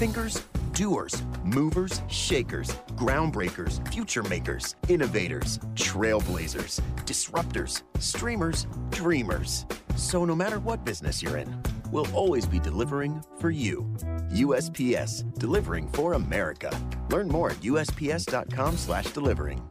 thinkers, 0.00 0.42
doers, 0.72 1.22
movers, 1.44 2.00
shakers, 2.08 2.70
groundbreakers, 2.96 3.86
future 3.92 4.22
makers, 4.22 4.74
innovators, 4.88 5.58
trailblazers, 5.74 6.80
disruptors, 7.04 7.82
streamers, 7.98 8.66
dreamers. 8.88 9.66
So 9.96 10.24
no 10.24 10.34
matter 10.34 10.60
what 10.60 10.82
business 10.82 11.22
you're 11.22 11.36
in, 11.36 11.62
we'll 11.90 12.12
always 12.14 12.46
be 12.46 12.58
delivering 12.58 13.22
for 13.40 13.50
you. 13.50 13.84
USPS, 14.30 15.24
delivering 15.38 15.88
for 15.88 16.14
America. 16.14 16.70
Learn 17.10 17.28
more 17.28 17.50
at 17.50 17.60
usps.com/delivering. 17.62 19.70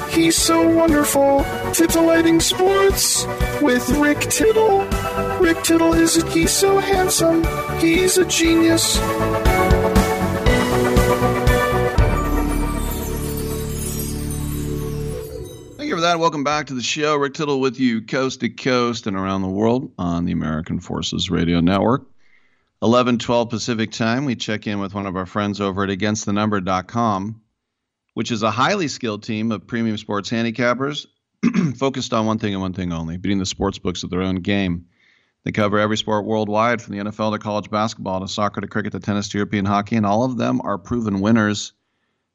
He's 0.11 0.35
so 0.35 0.67
wonderful. 0.67 1.45
Titillating 1.73 2.41
Sports 2.41 3.25
with 3.61 3.89
Rick 3.91 4.19
Tittle. 4.19 4.85
Rick 5.39 5.63
Tittle 5.63 5.93
is 5.93 6.17
a, 6.17 6.29
he's 6.29 6.51
so 6.51 6.79
handsome. 6.79 7.43
He's 7.79 8.17
a 8.17 8.25
genius. 8.25 8.97
Thank 15.77 15.89
you 15.89 15.95
for 15.95 16.01
that. 16.01 16.19
Welcome 16.19 16.43
back 16.43 16.67
to 16.67 16.73
the 16.73 16.83
show. 16.83 17.15
Rick 17.15 17.33
Tittle 17.35 17.59
with 17.59 17.79
you 17.79 18.01
coast 18.01 18.41
to 18.41 18.49
coast 18.49 19.07
and 19.07 19.15
around 19.17 19.41
the 19.41 19.47
world 19.47 19.91
on 19.97 20.25
the 20.25 20.33
American 20.33 20.79
Forces 20.79 21.29
Radio 21.29 21.61
Network. 21.61 22.05
11 22.83 23.19
12 23.19 23.49
Pacific 23.49 23.91
time, 23.91 24.25
we 24.25 24.35
check 24.35 24.67
in 24.67 24.79
with 24.79 24.93
one 24.93 25.05
of 25.05 25.15
our 25.15 25.25
friends 25.25 25.61
over 25.61 25.83
at 25.83 25.89
againstthenumber.com, 25.89 27.40
which 28.21 28.29
is 28.29 28.43
a 28.43 28.51
highly 28.51 28.87
skilled 28.87 29.23
team 29.23 29.51
of 29.51 29.65
premium 29.65 29.97
sports 29.97 30.29
handicappers 30.29 31.07
focused 31.75 32.13
on 32.13 32.27
one 32.27 32.37
thing 32.37 32.53
and 32.53 32.61
one 32.61 32.71
thing 32.71 32.93
only 32.93 33.17
beating 33.17 33.39
the 33.39 33.45
sports 33.47 33.79
books 33.79 34.03
at 34.03 34.11
their 34.11 34.21
own 34.21 34.35
game. 34.35 34.85
They 35.43 35.51
cover 35.51 35.79
every 35.79 35.97
sport 35.97 36.23
worldwide 36.23 36.83
from 36.83 36.95
the 36.95 37.03
NFL 37.03 37.33
to 37.33 37.39
college 37.39 37.71
basketball 37.71 38.19
to 38.19 38.27
soccer 38.27 38.61
to 38.61 38.67
cricket 38.67 38.91
to 38.91 38.99
tennis 38.99 39.29
to 39.29 39.39
European 39.39 39.65
hockey, 39.65 39.95
and 39.95 40.05
all 40.05 40.23
of 40.23 40.37
them 40.37 40.61
are 40.63 40.77
proven 40.77 41.19
winners. 41.19 41.73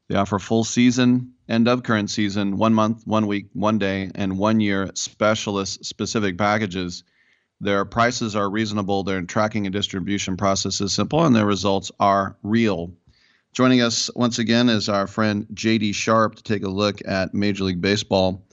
They 0.09 0.17
offer 0.17 0.41
full 0.41 0.65
season, 0.65 1.35
end 1.49 1.69
of 1.69 1.85
current 1.85 2.11
season, 2.11 2.57
one 2.57 2.75
month, 2.75 3.07
one 3.07 3.29
week, 3.29 3.47
one 3.53 3.79
day, 3.79 4.11
and 4.13 4.39
one 4.39 4.59
year 4.59 4.91
specialist 4.95 5.85
specific 5.85 6.37
packages. 6.37 7.05
Their 7.61 7.85
prices 7.85 8.35
are 8.35 8.51
reasonable, 8.51 9.05
their 9.05 9.23
tracking 9.23 9.67
and 9.67 9.73
distribution 9.73 10.37
process 10.37 10.81
is 10.81 10.93
simple, 10.93 11.25
and 11.25 11.37
their 11.37 11.47
results 11.47 11.93
are 12.01 12.37
real. 12.43 12.93
Joining 13.57 13.81
us 13.81 14.11
once 14.15 14.39
again 14.39 14.69
is 14.69 14.91
our 14.91 15.07
friend 15.07 15.47
JD 15.55 15.95
Sharp 15.95 16.35
to 16.35 16.43
take 16.43 16.63
a 16.63 16.69
look 16.69 17.01
at 17.09 17.33
Major 17.33 17.65
League 17.65 17.81
Baseball. 17.81 18.45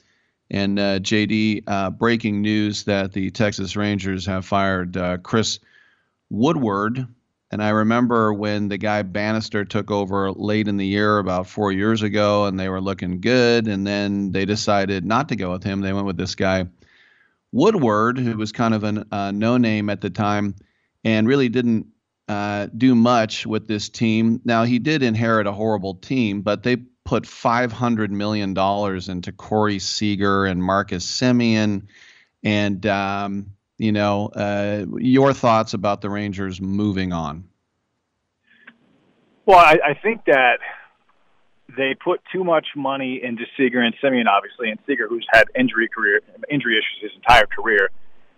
And 0.49 0.79
uh, 0.79 0.99
JD, 0.99 1.65
uh, 1.67 1.89
breaking 1.89 2.41
news 2.41 2.85
that 2.85 3.11
the 3.11 3.29
Texas 3.29 3.75
Rangers 3.75 4.25
have 4.27 4.45
fired 4.45 4.95
uh, 4.95 5.17
Chris 5.17 5.59
Woodward. 6.29 7.05
And 7.51 7.61
I 7.61 7.71
remember 7.71 8.33
when 8.33 8.69
the 8.69 8.77
guy 8.77 9.01
Banister 9.01 9.65
took 9.65 9.91
over 9.91 10.31
late 10.31 10.69
in 10.69 10.77
the 10.77 10.87
year, 10.87 11.17
about 11.17 11.47
four 11.47 11.73
years 11.73 12.01
ago, 12.01 12.45
and 12.45 12.57
they 12.57 12.69
were 12.69 12.79
looking 12.79 13.19
good. 13.19 13.67
And 13.67 13.85
then 13.85 14.31
they 14.31 14.45
decided 14.45 15.03
not 15.03 15.27
to 15.27 15.35
go 15.35 15.51
with 15.51 15.65
him. 15.65 15.81
They 15.81 15.91
went 15.91 16.05
with 16.05 16.15
this 16.15 16.35
guy, 16.35 16.67
Woodward, 17.51 18.17
who 18.17 18.37
was 18.37 18.53
kind 18.53 18.73
of 18.73 18.85
a 18.85 19.05
uh, 19.11 19.31
no 19.31 19.57
name 19.57 19.89
at 19.89 19.99
the 19.99 20.09
time 20.09 20.55
and 21.03 21.27
really 21.27 21.49
didn't 21.49 21.87
uh, 22.33 22.67
do 22.75 22.95
much 22.95 23.45
with 23.45 23.67
this 23.67 23.89
team. 23.89 24.41
Now, 24.43 24.63
he 24.63 24.79
did 24.79 25.03
inherit 25.03 25.45
a 25.45 25.51
horrible 25.51 25.93
team, 25.93 26.41
but 26.41 26.63
they 26.63 26.77
put 26.77 27.25
$500 27.25 28.09
million 28.09 28.57
into 28.57 29.31
Corey 29.31 29.77
Seager 29.77 30.45
and 30.45 30.63
Marcus 30.63 31.05
Semien. 31.05 31.83
And, 32.43 32.85
um, 32.87 33.51
you 33.77 33.91
know, 33.91 34.29
uh, 34.29 34.85
your 34.97 35.33
thoughts 35.33 35.75
about 35.75 36.01
the 36.01 36.09
Rangers 36.09 36.59
moving 36.59 37.13
on? 37.13 37.43
Well, 39.45 39.59
I, 39.59 39.77
I 39.85 39.93
think 39.93 40.25
that 40.25 40.57
they 41.77 41.93
put 41.93 42.21
too 42.31 42.43
much 42.43 42.67
money 42.75 43.21
into 43.21 43.43
Seager 43.55 43.81
and 43.81 43.93
Semien, 44.03 44.25
obviously, 44.25 44.71
and 44.71 44.79
Seager, 44.87 45.07
who's 45.07 45.27
had 45.31 45.45
injury 45.55 45.87
career 45.87 46.21
injury 46.49 46.77
issues 46.77 47.11
his 47.11 47.11
entire 47.15 47.45
career, 47.45 47.91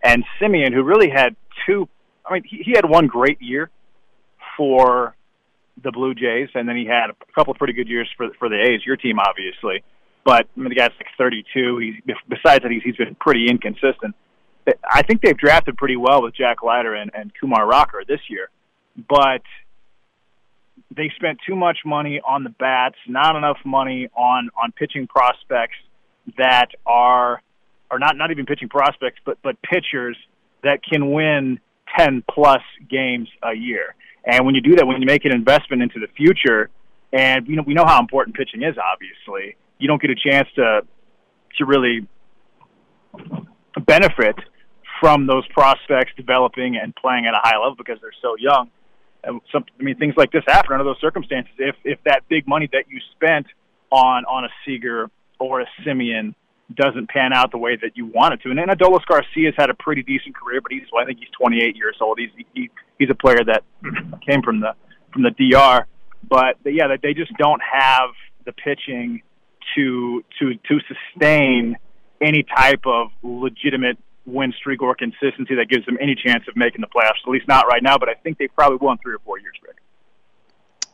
and 0.03 0.25
Semien, 0.39 0.73
who 0.73 0.83
really 0.83 1.09
had 1.09 1.35
two. 1.65 1.87
I 2.25 2.33
mean, 2.33 2.43
he, 2.43 2.63
he 2.63 2.71
had 2.71 2.89
one 2.89 3.07
great 3.07 3.39
year 3.41 3.69
for 4.57 5.15
the 5.83 5.91
Blue 5.91 6.13
Jays, 6.13 6.49
and 6.53 6.67
then 6.67 6.75
he 6.75 6.85
had 6.85 7.09
a 7.09 7.33
couple 7.33 7.51
of 7.51 7.57
pretty 7.57 7.73
good 7.73 7.87
years 7.87 8.09
for 8.17 8.27
for 8.39 8.49
the 8.49 8.59
A's, 8.59 8.85
your 8.85 8.95
team, 8.95 9.19
obviously. 9.19 9.83
But 10.23 10.47
I 10.55 10.59
mean, 10.59 10.69
the 10.69 10.75
guy's 10.75 10.91
like 10.97 11.07
32. 11.17 11.77
He's 11.77 12.15
besides 12.27 12.63
that, 12.63 12.71
he's 12.71 12.83
he's 12.83 12.95
been 12.95 13.15
pretty 13.15 13.47
inconsistent. 13.49 14.15
I 14.89 15.03
think 15.03 15.21
they've 15.21 15.37
drafted 15.37 15.77
pretty 15.77 15.95
well 15.95 16.23
with 16.23 16.35
Jack 16.35 16.63
Leiter 16.63 16.95
and, 16.95 17.11
and 17.13 17.31
Kumar 17.39 17.67
Rocker 17.67 18.03
this 18.07 18.21
year, 18.29 18.49
but 19.07 19.43
they 20.95 21.11
spent 21.15 21.39
too 21.47 21.55
much 21.55 21.79
money 21.85 22.19
on 22.25 22.43
the 22.43 22.49
bats, 22.49 22.95
not 23.07 23.35
enough 23.35 23.57
money 23.65 24.09
on 24.15 24.49
on 24.61 24.71
pitching 24.71 25.07
prospects 25.07 25.75
that 26.37 26.69
are 26.85 27.41
are 27.91 27.99
not 27.99 28.17
not 28.17 28.31
even 28.31 28.45
pitching 28.45 28.69
prospects, 28.69 29.19
but 29.25 29.37
but 29.43 29.57
pitchers 29.61 30.17
that 30.63 30.79
can 30.83 31.11
win 31.11 31.59
10 31.97 32.23
plus 32.29 32.61
games 32.89 33.29
a 33.43 33.53
year. 33.53 33.95
And 34.25 34.45
when 34.45 34.55
you 34.55 34.61
do 34.61 34.75
that, 34.75 34.87
when 34.87 34.99
you 35.01 35.05
make 35.05 35.25
an 35.25 35.31
investment 35.31 35.81
into 35.83 35.99
the 35.99 36.07
future, 36.15 36.69
and 37.13 37.47
you 37.47 37.55
know 37.55 37.63
we 37.65 37.73
know 37.73 37.85
how 37.85 37.99
important 37.99 38.35
pitching 38.35 38.63
is, 38.63 38.75
obviously, 38.77 39.55
you 39.77 39.87
don't 39.87 40.01
get 40.01 40.09
a 40.09 40.15
chance 40.15 40.47
to 40.55 40.81
to 41.57 41.65
really 41.65 42.07
benefit 43.85 44.35
from 44.99 45.27
those 45.27 45.45
prospects 45.47 46.11
developing 46.17 46.77
and 46.81 46.95
playing 46.95 47.25
at 47.25 47.33
a 47.33 47.39
high 47.41 47.57
level 47.57 47.75
because 47.75 47.99
they're 48.01 48.11
so 48.21 48.35
young. 48.37 48.69
And 49.23 49.41
some, 49.51 49.65
I 49.79 49.83
mean, 49.83 49.97
things 49.97 50.13
like 50.17 50.31
this 50.31 50.43
happen 50.47 50.73
under 50.73 50.83
those 50.83 50.99
circumstances. 50.99 51.53
If 51.57 51.75
if 51.83 51.99
that 52.05 52.23
big 52.29 52.47
money 52.47 52.69
that 52.71 52.85
you 52.89 52.99
spent 53.15 53.47
on 53.91 54.25
on 54.25 54.45
a 54.45 54.49
Seager 54.65 55.09
or 55.39 55.61
a 55.61 55.65
Semien 55.85 56.33
doesn't 56.73 57.09
pan 57.09 57.31
out 57.33 57.51
the 57.51 57.57
way 57.57 57.75
that 57.75 57.95
you 57.95 58.07
want 58.07 58.33
it 58.33 58.41
to. 58.41 58.49
And 58.49 58.59
Adolis 58.59 59.05
Garcia's 59.05 59.53
had 59.57 59.69
a 59.69 59.73
pretty 59.73 60.01
decent 60.01 60.35
career, 60.35 60.61
but 60.61 60.71
he's 60.71 60.83
well, 60.91 61.03
I 61.03 61.05
think 61.05 61.19
he's 61.19 61.29
28 61.39 61.75
years 61.75 61.97
old. 62.01 62.19
He's 62.19 62.45
he, 62.53 62.69
he's 62.97 63.09
a 63.09 63.15
player 63.15 63.43
that 63.45 63.63
came 64.27 64.41
from 64.41 64.61
the 64.61 64.73
from 65.13 65.23
the 65.23 65.31
DR, 65.31 65.85
but 66.27 66.57
yeah, 66.65 66.87
that 66.87 66.99
they 67.01 67.13
just 67.13 67.31
don't 67.37 67.61
have 67.61 68.09
the 68.45 68.51
pitching 68.51 69.21
to 69.75 70.23
to 70.39 70.53
to 70.55 70.79
sustain 70.87 71.77
any 72.21 72.43
type 72.43 72.81
of 72.85 73.09
legitimate 73.21 73.97
win 74.25 74.51
streak 74.57 74.81
or 74.81 74.95
consistency 74.95 75.55
that 75.55 75.67
gives 75.69 75.85
them 75.85 75.97
any 76.01 76.15
chance 76.15 76.43
of 76.47 76.55
making 76.55 76.81
the 76.81 76.87
playoffs. 76.87 77.21
At 77.25 77.29
least 77.29 77.47
not 77.47 77.67
right 77.67 77.83
now, 77.83 77.97
but 77.97 78.09
I 78.09 78.15
think 78.15 78.37
they 78.37 78.47
probably 78.47 78.79
in 78.89 78.97
three 78.97 79.13
or 79.13 79.19
four 79.19 79.39
years, 79.39 79.53
Rick. 79.61 79.77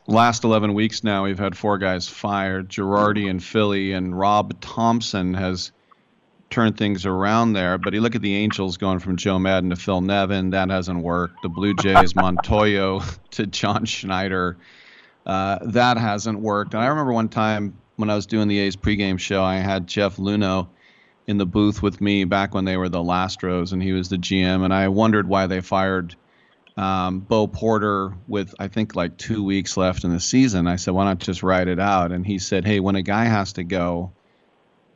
Last 0.07 0.43
11 0.43 0.73
weeks 0.73 1.03
now, 1.03 1.25
we've 1.25 1.37
had 1.37 1.55
four 1.55 1.77
guys 1.77 2.07
fired 2.07 2.69
Girardi 2.69 3.29
in 3.29 3.39
Philly, 3.39 3.93
and 3.93 4.17
Rob 4.17 4.59
Thompson 4.59 5.35
has 5.35 5.71
turned 6.49 6.75
things 6.77 7.05
around 7.05 7.53
there. 7.53 7.77
But 7.77 7.93
you 7.93 8.01
look 8.01 8.15
at 8.15 8.21
the 8.21 8.35
Angels 8.35 8.77
going 8.77 8.99
from 8.99 9.15
Joe 9.15 9.37
Maddon 9.37 9.69
to 9.69 9.75
Phil 9.75 10.01
Nevin, 10.01 10.49
that 10.51 10.69
hasn't 10.69 11.01
worked. 11.01 11.43
The 11.43 11.49
Blue 11.49 11.75
Jays, 11.75 12.13
Montoyo 12.13 13.03
to 13.31 13.45
John 13.45 13.85
Schneider, 13.85 14.57
uh, 15.25 15.59
that 15.65 15.97
hasn't 15.97 16.39
worked. 16.39 16.73
And 16.73 16.83
I 16.83 16.87
remember 16.87 17.13
one 17.13 17.29
time 17.29 17.77
when 17.95 18.09
I 18.09 18.15
was 18.15 18.25
doing 18.25 18.47
the 18.47 18.57
A's 18.59 18.75
pregame 18.75 19.19
show, 19.19 19.43
I 19.43 19.55
had 19.55 19.85
Jeff 19.85 20.17
Luhnow 20.17 20.67
in 21.27 21.37
the 21.37 21.45
booth 21.45 21.83
with 21.83 22.01
me 22.01 22.25
back 22.25 22.55
when 22.55 22.65
they 22.65 22.75
were 22.75 22.89
the 22.89 23.03
Lastros, 23.03 23.71
and 23.71 23.81
he 23.81 23.93
was 23.93 24.09
the 24.09 24.17
GM. 24.17 24.63
And 24.63 24.73
I 24.73 24.87
wondered 24.87 25.27
why 25.27 25.45
they 25.45 25.61
fired 25.61 26.15
um, 26.77 27.19
Bo 27.19 27.48
Porter 27.48 28.14
with 28.27 28.56
I 28.60 28.68
think 28.68 28.95
like 28.95 29.18
two 29.18 29.43
weeks 29.43 29.77
left 29.77 30.03
in 30.03 30.11
the 30.11 30.19
season. 30.19 30.68
I 30.68 30.77
said, 30.77 30.93
why 30.93 31.06
not 31.06 31.19
just 31.19 31.43
ride 31.43 31.68
it 31.68 31.80
out? 31.80 32.11
And 32.11 32.26
he 32.26 32.39
said, 32.39 32.65
hey, 32.65 32.80
when 32.80 32.95
a 32.95 33.02
guy 33.02 33.26
has 33.26 33.53
to 33.53 33.64
go, 33.64 34.11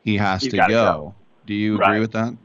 he 0.04 0.18
has 0.18 0.44
He's 0.44 0.52
to 0.52 0.58
go. 0.58 0.68
go. 0.68 1.16
Do 1.46 1.54
you 1.54 1.78
Right. 1.78 1.90
agree 1.90 2.00
with 2.00 2.14
that? 2.14 2.36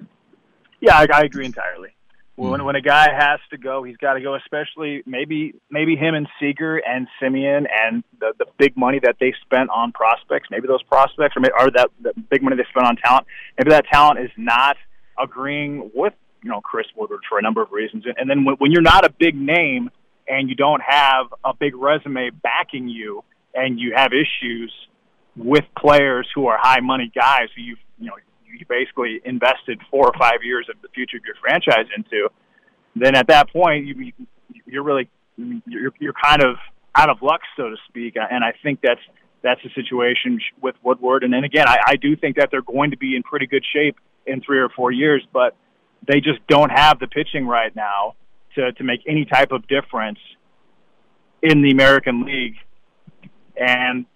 Yeah, 0.80 0.96
I, 0.96 1.06
I 1.12 1.20
agree 1.22 1.46
entirely. 1.46 1.90
Hmm. 2.36 2.48
When 2.50 2.64
when 2.64 2.76
a 2.76 2.80
guy 2.80 3.08
has 3.12 3.38
to 3.50 3.58
go, 3.58 3.82
he's 3.82 3.98
got 3.98 4.14
to 4.14 4.20
go. 4.20 4.34
Especially 4.34 5.02
maybe 5.06 5.54
maybe 5.70 5.94
him 5.94 6.14
and 6.14 6.26
Seager 6.38 6.78
and 6.78 7.06
Semien 7.20 7.66
and 7.70 8.02
the 8.18 8.32
the 8.38 8.46
big 8.58 8.76
money 8.76 8.98
that 9.02 9.16
they 9.20 9.34
spent 9.42 9.70
on 9.70 9.92
prospects. 9.92 10.48
Maybe 10.50 10.66
those 10.66 10.82
prospects 10.82 11.36
or, 11.36 11.40
maybe, 11.40 11.52
or 11.58 11.70
that 11.72 11.90
the 12.00 12.12
big 12.30 12.42
money 12.42 12.56
they 12.56 12.64
spent 12.70 12.86
on 12.86 12.96
talent. 12.96 13.26
Maybe 13.58 13.70
that 13.70 13.86
talent 13.92 14.20
is 14.20 14.30
not 14.36 14.76
agreeing 15.22 15.90
with 15.94 16.14
you 16.42 16.50
know 16.50 16.60
Chris 16.60 16.86
Woodward 16.96 17.20
for 17.28 17.38
a 17.38 17.42
number 17.42 17.62
of 17.62 17.72
reasons. 17.72 18.04
And, 18.16 18.28
then 18.28 18.44
when, 18.44 18.70
you're 18.72 18.82
not 18.82 19.04
a 19.04 19.10
big 19.10 19.34
name 19.34 19.90
and 20.28 20.48
you 20.48 20.54
don't 20.54 20.82
have 20.86 21.26
a 21.44 21.54
big 21.54 21.74
resume 21.74 22.30
backing 22.30 22.88
you, 22.88 23.24
and 23.54 23.78
you 23.78 23.92
have 23.96 24.12
issues 24.12 24.72
with 25.36 25.64
players 25.78 26.28
who 26.34 26.46
are 26.46 26.58
high 26.60 26.80
money 26.80 27.10
guys 27.14 27.48
who 27.56 27.62
you've 27.62 27.78
you 27.98 28.06
know 28.06 28.14
you 28.46 28.64
basically 28.68 29.20
invested 29.24 29.80
four 29.90 30.06
or 30.06 30.12
five 30.18 30.42
years 30.42 30.66
of 30.68 30.80
the 30.82 30.88
future 30.88 31.16
of 31.16 31.24
your 31.24 31.36
franchise 31.40 31.86
into, 31.96 32.28
then 32.96 33.14
at 33.14 33.28
that 33.28 33.50
point 33.50 33.86
you- 33.86 34.12
you're 34.66 34.82
really 34.82 35.08
you're 35.66 35.92
you're 35.98 36.12
kind 36.12 36.42
of 36.42 36.56
out 36.94 37.08
of 37.08 37.22
luck, 37.22 37.40
so 37.56 37.70
to 37.70 37.76
speak. 37.88 38.16
And 38.16 38.44
I 38.44 38.52
think 38.62 38.80
that's 38.82 39.00
that's 39.42 39.60
the 39.62 39.70
situation 39.74 40.40
with 40.60 40.74
Woodward. 40.82 41.24
And 41.24 41.32
then 41.32 41.44
again, 41.44 41.66
I, 41.66 41.78
I 41.86 41.96
do 41.96 42.14
think 42.14 42.36
that 42.36 42.50
they're 42.50 42.62
going 42.62 42.90
to 42.90 42.96
be 42.96 43.16
in 43.16 43.22
pretty 43.22 43.46
good 43.46 43.64
shape 43.72 43.96
in 44.26 44.42
three 44.42 44.58
or 44.58 44.68
four 44.68 44.92
years, 44.92 45.26
but 45.32 45.56
they 46.06 46.20
just 46.20 46.40
don't 46.48 46.70
have 46.70 46.98
the 46.98 47.06
pitching 47.06 47.46
right 47.46 47.74
now 47.74 48.14
to 48.54 48.72
to 48.72 48.84
make 48.84 49.00
any 49.06 49.24
type 49.24 49.52
of 49.52 49.66
difference 49.68 50.18
in 51.42 51.62
the 51.62 51.70
American 51.70 52.24
League. 52.24 52.56
And 53.56 54.06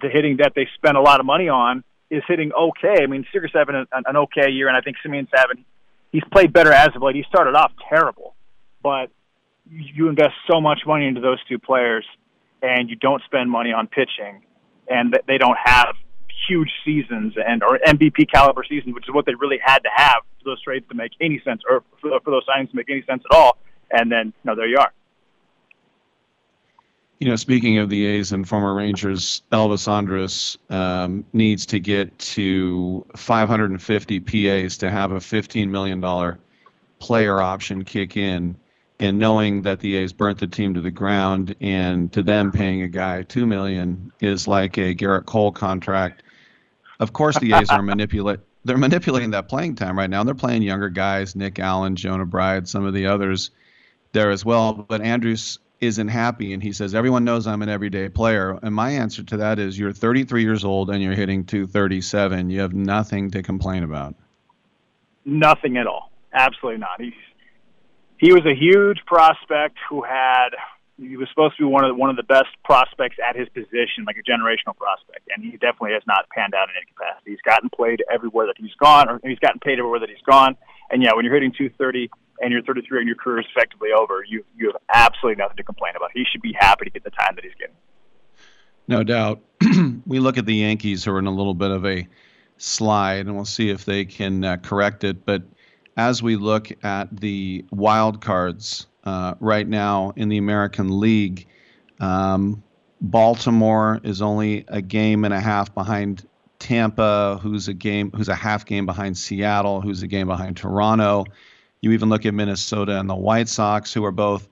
the 0.00 0.08
hitting 0.08 0.38
that 0.38 0.52
they 0.54 0.66
spent 0.74 0.96
a 0.96 1.00
lot 1.00 1.20
of 1.20 1.26
money 1.26 1.48
on 1.48 1.84
is 2.10 2.22
hitting 2.26 2.52
okay. 2.52 3.02
I 3.02 3.06
mean, 3.06 3.26
Seager's 3.32 3.52
having 3.54 3.74
an, 3.74 3.86
an 3.92 4.16
okay 4.16 4.50
year, 4.50 4.68
and 4.68 4.76
I 4.76 4.80
think 4.80 4.96
Semien 5.04 5.28
having. 5.34 5.64
He's 6.10 6.24
played 6.32 6.52
better 6.52 6.72
as 6.72 6.88
of 6.96 7.02
late. 7.02 7.16
He 7.16 7.24
started 7.28 7.54
off 7.54 7.72
terrible, 7.88 8.34
but 8.82 9.10
you 9.70 10.08
invest 10.08 10.32
so 10.50 10.60
much 10.60 10.80
money 10.86 11.06
into 11.06 11.20
those 11.20 11.38
two 11.44 11.58
players, 11.58 12.06
and 12.62 12.88
you 12.88 12.96
don't 12.96 13.22
spend 13.24 13.50
money 13.50 13.72
on 13.72 13.88
pitching, 13.88 14.42
and 14.88 15.12
th- 15.12 15.24
they 15.26 15.36
don't 15.36 15.58
have 15.62 15.94
huge 16.46 16.70
seasons 16.84 17.34
and 17.46 17.62
or 17.62 17.78
MVP 17.86 18.30
caliber 18.32 18.64
seasons, 18.68 18.94
which 18.94 19.08
is 19.08 19.14
what 19.14 19.26
they 19.26 19.34
really 19.34 19.58
had 19.62 19.78
to 19.80 19.90
have 19.94 20.18
for 20.38 20.50
those 20.50 20.62
trades 20.62 20.86
to 20.88 20.94
make 20.94 21.12
any 21.20 21.40
sense, 21.44 21.62
or 21.68 21.82
for, 22.00 22.20
for 22.20 22.30
those 22.30 22.44
signings 22.46 22.70
to 22.70 22.76
make 22.76 22.90
any 22.90 23.02
sense 23.02 23.22
at 23.30 23.36
all. 23.36 23.58
And 23.90 24.12
then, 24.12 24.26
you 24.26 24.32
know, 24.44 24.54
there 24.54 24.66
you 24.66 24.78
are. 24.78 24.92
You 27.20 27.28
know, 27.28 27.36
speaking 27.36 27.78
of 27.78 27.90
the 27.90 28.06
A's 28.06 28.30
and 28.30 28.48
former 28.48 28.74
Rangers, 28.74 29.42
Elvis 29.50 29.88
Andrus 29.88 30.56
um, 30.70 31.24
needs 31.32 31.66
to 31.66 31.80
get 31.80 32.16
to 32.18 33.04
550 33.16 34.20
PAs 34.20 34.76
to 34.78 34.90
have 34.90 35.10
a 35.10 35.16
$15 35.16 35.68
million 35.68 36.38
player 37.00 37.40
option 37.40 37.84
kick 37.84 38.16
in. 38.16 38.56
And 39.00 39.18
knowing 39.18 39.62
that 39.62 39.80
the 39.80 39.96
A's 39.96 40.12
burnt 40.12 40.38
the 40.38 40.46
team 40.46 40.74
to 40.74 40.80
the 40.80 40.90
ground, 40.90 41.56
and 41.60 42.12
to 42.12 42.22
them 42.22 42.52
paying 42.52 42.82
a 42.82 42.88
guy 42.88 43.22
two 43.22 43.46
million 43.46 44.12
is 44.20 44.48
like 44.48 44.76
a 44.76 44.94
Gerrit 44.94 45.24
Cole 45.24 45.52
contract. 45.52 46.22
Of 47.00 47.12
course, 47.12 47.38
the 47.38 47.52
A's 47.52 47.70
are 47.70 47.82
manipulate. 47.82 48.40
They're 48.64 48.76
manipulating 48.76 49.30
that 49.30 49.48
playing 49.48 49.76
time 49.76 49.96
right 49.96 50.10
now. 50.10 50.20
and 50.20 50.28
They're 50.28 50.34
playing 50.34 50.62
younger 50.62 50.88
guys, 50.88 51.36
Nick 51.36 51.58
Allen, 51.58 51.96
Jonah 51.96 52.26
Bride, 52.26 52.68
some 52.68 52.84
of 52.84 52.92
the 52.92 53.06
others 53.06 53.50
there 54.12 54.30
as 54.30 54.44
well. 54.44 54.72
But 54.72 55.00
Andrus 55.00 55.58
isn't 55.80 56.08
happy, 56.08 56.52
and 56.52 56.62
he 56.62 56.72
says 56.72 56.94
everyone 56.94 57.24
knows 57.24 57.46
I'm 57.46 57.62
an 57.62 57.68
everyday 57.68 58.08
player. 58.08 58.58
And 58.62 58.74
my 58.74 58.90
answer 58.90 59.22
to 59.22 59.36
that 59.38 59.58
is, 59.58 59.78
you're 59.78 59.92
33 59.92 60.42
years 60.42 60.64
old 60.64 60.90
and 60.90 61.00
you're 61.02 61.14
hitting 61.14 61.44
237. 61.44 62.50
You 62.50 62.60
have 62.60 62.72
nothing 62.72 63.30
to 63.30 63.42
complain 63.42 63.84
about. 63.84 64.16
Nothing 65.24 65.76
at 65.76 65.86
all. 65.86 66.10
Absolutely 66.32 66.80
not. 66.80 67.00
He's 67.00 67.12
he 68.18 68.32
was 68.32 68.44
a 68.44 68.54
huge 68.54 68.98
prospect 69.06 69.76
who 69.88 70.02
had 70.02 70.48
he 70.98 71.16
was 71.16 71.28
supposed 71.28 71.56
to 71.56 71.62
be 71.62 71.70
one 71.70 71.84
of 71.84 71.90
the, 71.90 71.94
one 71.94 72.10
of 72.10 72.16
the 72.16 72.24
best 72.24 72.50
prospects 72.64 73.16
at 73.22 73.36
his 73.36 73.48
position, 73.50 74.02
like 74.06 74.16
a 74.18 74.26
generational 74.26 74.76
prospect, 74.76 75.28
and 75.34 75.44
he 75.44 75.52
definitely 75.52 75.92
has 75.92 76.02
not 76.06 76.28
panned 76.30 76.54
out 76.54 76.68
in 76.68 76.74
any 76.76 76.86
capacity. 76.86 77.30
He's 77.30 77.40
gotten 77.42 77.70
played 77.70 78.02
everywhere 78.10 78.46
that 78.46 78.56
he's 78.58 78.74
gone, 78.82 79.08
or 79.08 79.20
he's 79.22 79.38
gotten 79.38 79.60
paid 79.60 79.78
everywhere 79.78 80.00
that 80.00 80.10
he's 80.10 80.22
gone. 80.28 80.56
And 80.90 81.02
yeah, 81.02 81.14
when 81.14 81.24
you're 81.24 81.34
hitting 81.34 81.52
230 81.52 82.10
and 82.40 82.52
you're 82.52 82.62
33 82.62 82.98
and 82.98 83.06
your 83.06 83.16
career 83.16 83.40
is 83.40 83.46
effectively 83.54 83.90
over, 83.96 84.24
you 84.26 84.44
you 84.56 84.72
have 84.72 84.82
absolutely 84.92 85.40
nothing 85.40 85.56
to 85.56 85.62
complain 85.62 85.94
about. 85.96 86.10
He 86.12 86.24
should 86.30 86.42
be 86.42 86.54
happy 86.58 86.86
to 86.86 86.90
get 86.90 87.04
the 87.04 87.10
time 87.10 87.34
that 87.36 87.44
he's 87.44 87.54
getting. 87.58 87.76
No 88.88 89.04
doubt. 89.04 89.40
we 90.06 90.18
look 90.18 90.38
at 90.38 90.46
the 90.46 90.54
Yankees 90.54 91.04
who 91.04 91.12
are 91.12 91.18
in 91.18 91.26
a 91.26 91.34
little 91.34 91.54
bit 91.54 91.70
of 91.70 91.86
a 91.86 92.08
slide, 92.56 93.26
and 93.26 93.36
we'll 93.36 93.44
see 93.44 93.70
if 93.70 93.84
they 93.84 94.04
can 94.04 94.44
uh, 94.44 94.56
correct 94.56 95.04
it. 95.04 95.24
But 95.24 95.42
as 95.96 96.22
we 96.22 96.36
look 96.36 96.72
at 96.84 97.14
the 97.14 97.64
wild 97.70 98.20
cards 98.20 98.86
uh, 99.08 99.34
right 99.40 99.66
now 99.66 100.12
in 100.16 100.28
the 100.28 100.36
American 100.36 101.00
League, 101.00 101.46
um, 101.98 102.62
Baltimore 103.00 104.00
is 104.04 104.20
only 104.20 104.66
a 104.68 104.82
game 104.82 105.24
and 105.24 105.32
a 105.32 105.40
half 105.40 105.74
behind 105.74 106.28
Tampa, 106.58 107.38
who's 107.42 107.68
a 107.68 107.74
game, 107.74 108.10
who's 108.14 108.28
a 108.28 108.34
half 108.34 108.66
game 108.66 108.84
behind 108.84 109.16
Seattle, 109.16 109.80
who's 109.80 110.02
a 110.02 110.06
game 110.06 110.26
behind 110.26 110.58
Toronto. 110.58 111.24
You 111.80 111.92
even 111.92 112.10
look 112.10 112.26
at 112.26 112.34
Minnesota 112.34 113.00
and 113.00 113.08
the 113.08 113.16
White 113.16 113.48
Sox, 113.48 113.94
who 113.94 114.04
are 114.04 114.12
both 114.12 114.46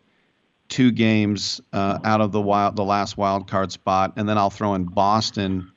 two 0.69 0.91
games 0.91 1.61
uh, 1.75 1.99
out 2.03 2.23
of 2.23 2.33
the 2.33 2.41
wild, 2.41 2.77
the 2.77 2.85
last 2.85 3.19
wild 3.19 3.51
card 3.51 3.73
spot, 3.73 4.15
and 4.17 4.27
then 4.27 4.39
I'll 4.39 4.51
throw 4.51 4.75
in 4.75 4.85
Boston 4.85 5.71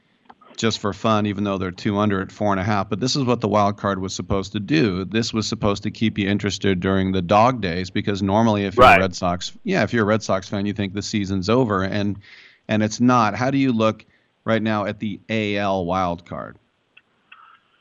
just 0.59 0.79
for 0.79 0.91
fun, 0.91 1.25
even 1.25 1.45
though 1.45 1.57
they're 1.57 1.71
two 1.71 1.97
under 1.97 2.21
at 2.21 2.31
four 2.31 2.51
and 2.51 2.59
a 2.59 2.63
half. 2.63 2.89
But 2.89 2.99
this 2.99 3.15
is 3.15 3.23
what 3.23 3.39
the 3.39 3.47
wild 3.47 3.77
card 3.77 3.99
was 4.01 4.13
supposed 4.13 4.51
to 4.51 4.59
do. 4.59 5.05
This 5.05 5.33
was 5.33 5.47
supposed 5.47 5.83
to 5.83 5.91
keep 5.91 6.17
you 6.17 6.27
interested 6.27 6.81
during 6.81 7.13
the 7.13 7.21
dog 7.21 7.61
days 7.61 7.89
because 7.89 8.21
normally, 8.21 8.65
if 8.65 8.75
you're 8.75 8.85
Right. 8.85 8.97
a 8.97 9.01
Red 9.01 9.15
Sox, 9.15 9.57
yeah, 9.63 9.83
if 9.83 9.93
you're 9.93 10.03
a 10.03 10.05
Red 10.05 10.21
Sox 10.21 10.49
fan, 10.49 10.65
you 10.65 10.73
think 10.73 10.93
the 10.93 11.01
season's 11.01 11.49
over, 11.49 11.83
and 11.83 12.19
and 12.67 12.83
it's 12.83 12.99
not. 12.99 13.35
How 13.35 13.49
do 13.49 13.57
you 13.57 13.71
look 13.71 14.05
right 14.43 14.61
now 14.61 14.83
at 14.85 14.99
the 14.99 15.19
AL 15.29 15.85
wild 15.85 16.25
card? 16.25 16.57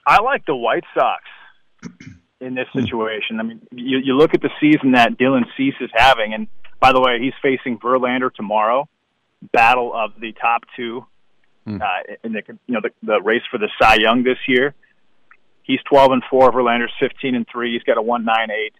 I 0.06 0.22
like 0.22 0.46
the 0.46 0.56
White 0.56 0.84
Sox 0.94 1.24
in 2.40 2.54
this 2.54 2.68
situation. 2.72 3.40
I 3.40 3.42
mean, 3.42 3.60
you, 3.72 3.98
you 3.98 4.16
look 4.16 4.34
at 4.34 4.40
the 4.40 4.50
season 4.60 4.92
that 4.92 5.18
Dylan 5.18 5.44
Cease 5.56 5.74
is 5.80 5.90
having, 5.92 6.32
and 6.32 6.46
by 6.78 6.92
the 6.92 7.00
way, 7.00 7.18
he's 7.20 7.34
facing 7.42 7.78
Verlander 7.78 8.32
tomorrow. 8.32 8.88
Battle 9.52 9.92
of 9.92 10.12
the 10.20 10.32
top 10.32 10.62
two 10.76 11.04
uh, 11.76 12.14
in 12.24 12.32
the 12.32 12.42
you 12.66 12.74
know 12.74 12.80
the, 12.82 12.90
the 13.02 13.20
race 13.22 13.42
for 13.50 13.58
the 13.58 13.68
Cy 13.80 13.96
Young 14.00 14.22
this 14.22 14.38
year. 14.46 14.74
He's 15.62 15.80
12 15.90 16.12
and 16.12 16.22
four. 16.30 16.50
Verlander's 16.50 16.92
15 16.98 17.34
and 17.34 17.46
three. 17.50 17.74
He's 17.74 17.82
got 17.82 17.98
a 17.98 18.02
1.98 18.02 18.70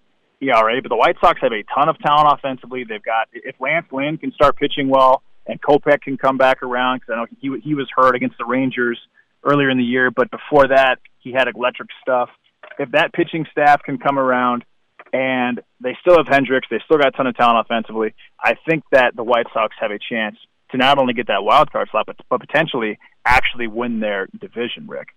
ERA. 0.40 0.80
But 0.80 0.88
the 0.88 0.96
White 0.96 1.16
Sox 1.20 1.38
have 1.42 1.52
a 1.52 1.62
ton 1.74 1.88
of 1.88 1.98
talent 1.98 2.38
offensively. 2.38 2.84
They've 2.88 3.02
got 3.02 3.28
if 3.32 3.56
Lance 3.60 3.86
Lynn 3.92 4.16
can 4.16 4.32
start 4.32 4.56
pitching 4.56 4.88
well 4.88 5.22
and 5.46 5.60
Kopech 5.60 6.02
can 6.02 6.16
come 6.16 6.38
back 6.38 6.62
around 6.62 7.00
because 7.00 7.12
I 7.12 7.16
know 7.16 7.26
he 7.40 7.60
he 7.62 7.74
was 7.74 7.88
hurt 7.94 8.14
against 8.14 8.38
the 8.38 8.44
Rangers 8.44 8.98
earlier 9.44 9.70
in 9.70 9.78
the 9.78 9.84
year, 9.84 10.10
but 10.10 10.30
before 10.30 10.68
that 10.68 10.96
he 11.18 11.32
had 11.32 11.48
electric 11.48 11.88
stuff. 12.02 12.30
If 12.78 12.92
that 12.92 13.12
pitching 13.12 13.46
staff 13.50 13.82
can 13.82 13.98
come 13.98 14.18
around 14.18 14.64
and 15.12 15.60
they 15.80 15.96
still 16.00 16.16
have 16.16 16.26
Hendriks, 16.26 16.68
they 16.70 16.80
still 16.84 16.98
got 16.98 17.08
a 17.08 17.10
ton 17.12 17.26
of 17.26 17.36
talent 17.36 17.66
offensively. 17.66 18.14
I 18.42 18.54
think 18.68 18.84
that 18.92 19.16
the 19.16 19.24
White 19.24 19.46
Sox 19.52 19.74
have 19.80 19.90
a 19.90 19.98
chance 19.98 20.36
to 20.70 20.76
not 20.76 20.98
only 20.98 21.14
get 21.14 21.26
that 21.28 21.44
wild 21.44 21.72
card 21.72 21.88
slot, 21.90 22.06
but, 22.06 22.16
but 22.28 22.40
potentially 22.40 22.98
actually 23.24 23.66
win 23.66 24.00
their 24.00 24.28
division, 24.38 24.86
Rick. 24.86 25.08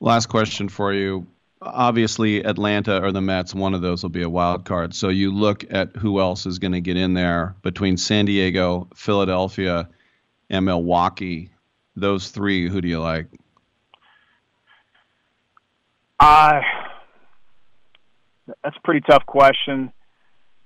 Last 0.00 0.26
question 0.26 0.68
for 0.68 0.92
you. 0.92 1.26
Obviously, 1.62 2.42
Atlanta 2.42 3.02
or 3.02 3.12
the 3.12 3.20
Mets, 3.20 3.54
one 3.54 3.74
of 3.74 3.82
those 3.82 4.02
will 4.02 4.10
be 4.10 4.22
a 4.22 4.30
wild 4.30 4.64
card. 4.64 4.94
So 4.94 5.10
you 5.10 5.30
look 5.30 5.64
at 5.70 5.94
who 5.94 6.18
else 6.18 6.46
is 6.46 6.58
going 6.58 6.72
to 6.72 6.80
get 6.80 6.96
in 6.96 7.12
there 7.12 7.54
between 7.62 7.98
San 7.98 8.24
Diego, 8.24 8.88
Philadelphia, 8.94 9.88
and 10.48 10.64
Milwaukee. 10.64 11.50
Those 11.96 12.30
three, 12.30 12.68
who 12.68 12.80
do 12.80 12.88
you 12.88 13.00
like? 13.00 13.26
Uh, 16.18 16.60
that's 18.62 18.76
a 18.76 18.80
pretty 18.82 19.00
tough 19.00 19.26
question. 19.26 19.92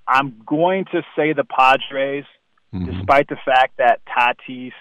I'm 0.07 0.43
going 0.47 0.85
to 0.93 1.03
say 1.17 1.33
the 1.33 1.45
Padres, 1.45 2.25
mm-hmm. 2.75 2.91
despite 2.91 3.29
the 3.29 3.37
fact 3.45 3.79
that 3.79 4.01
Tatis 4.07 4.73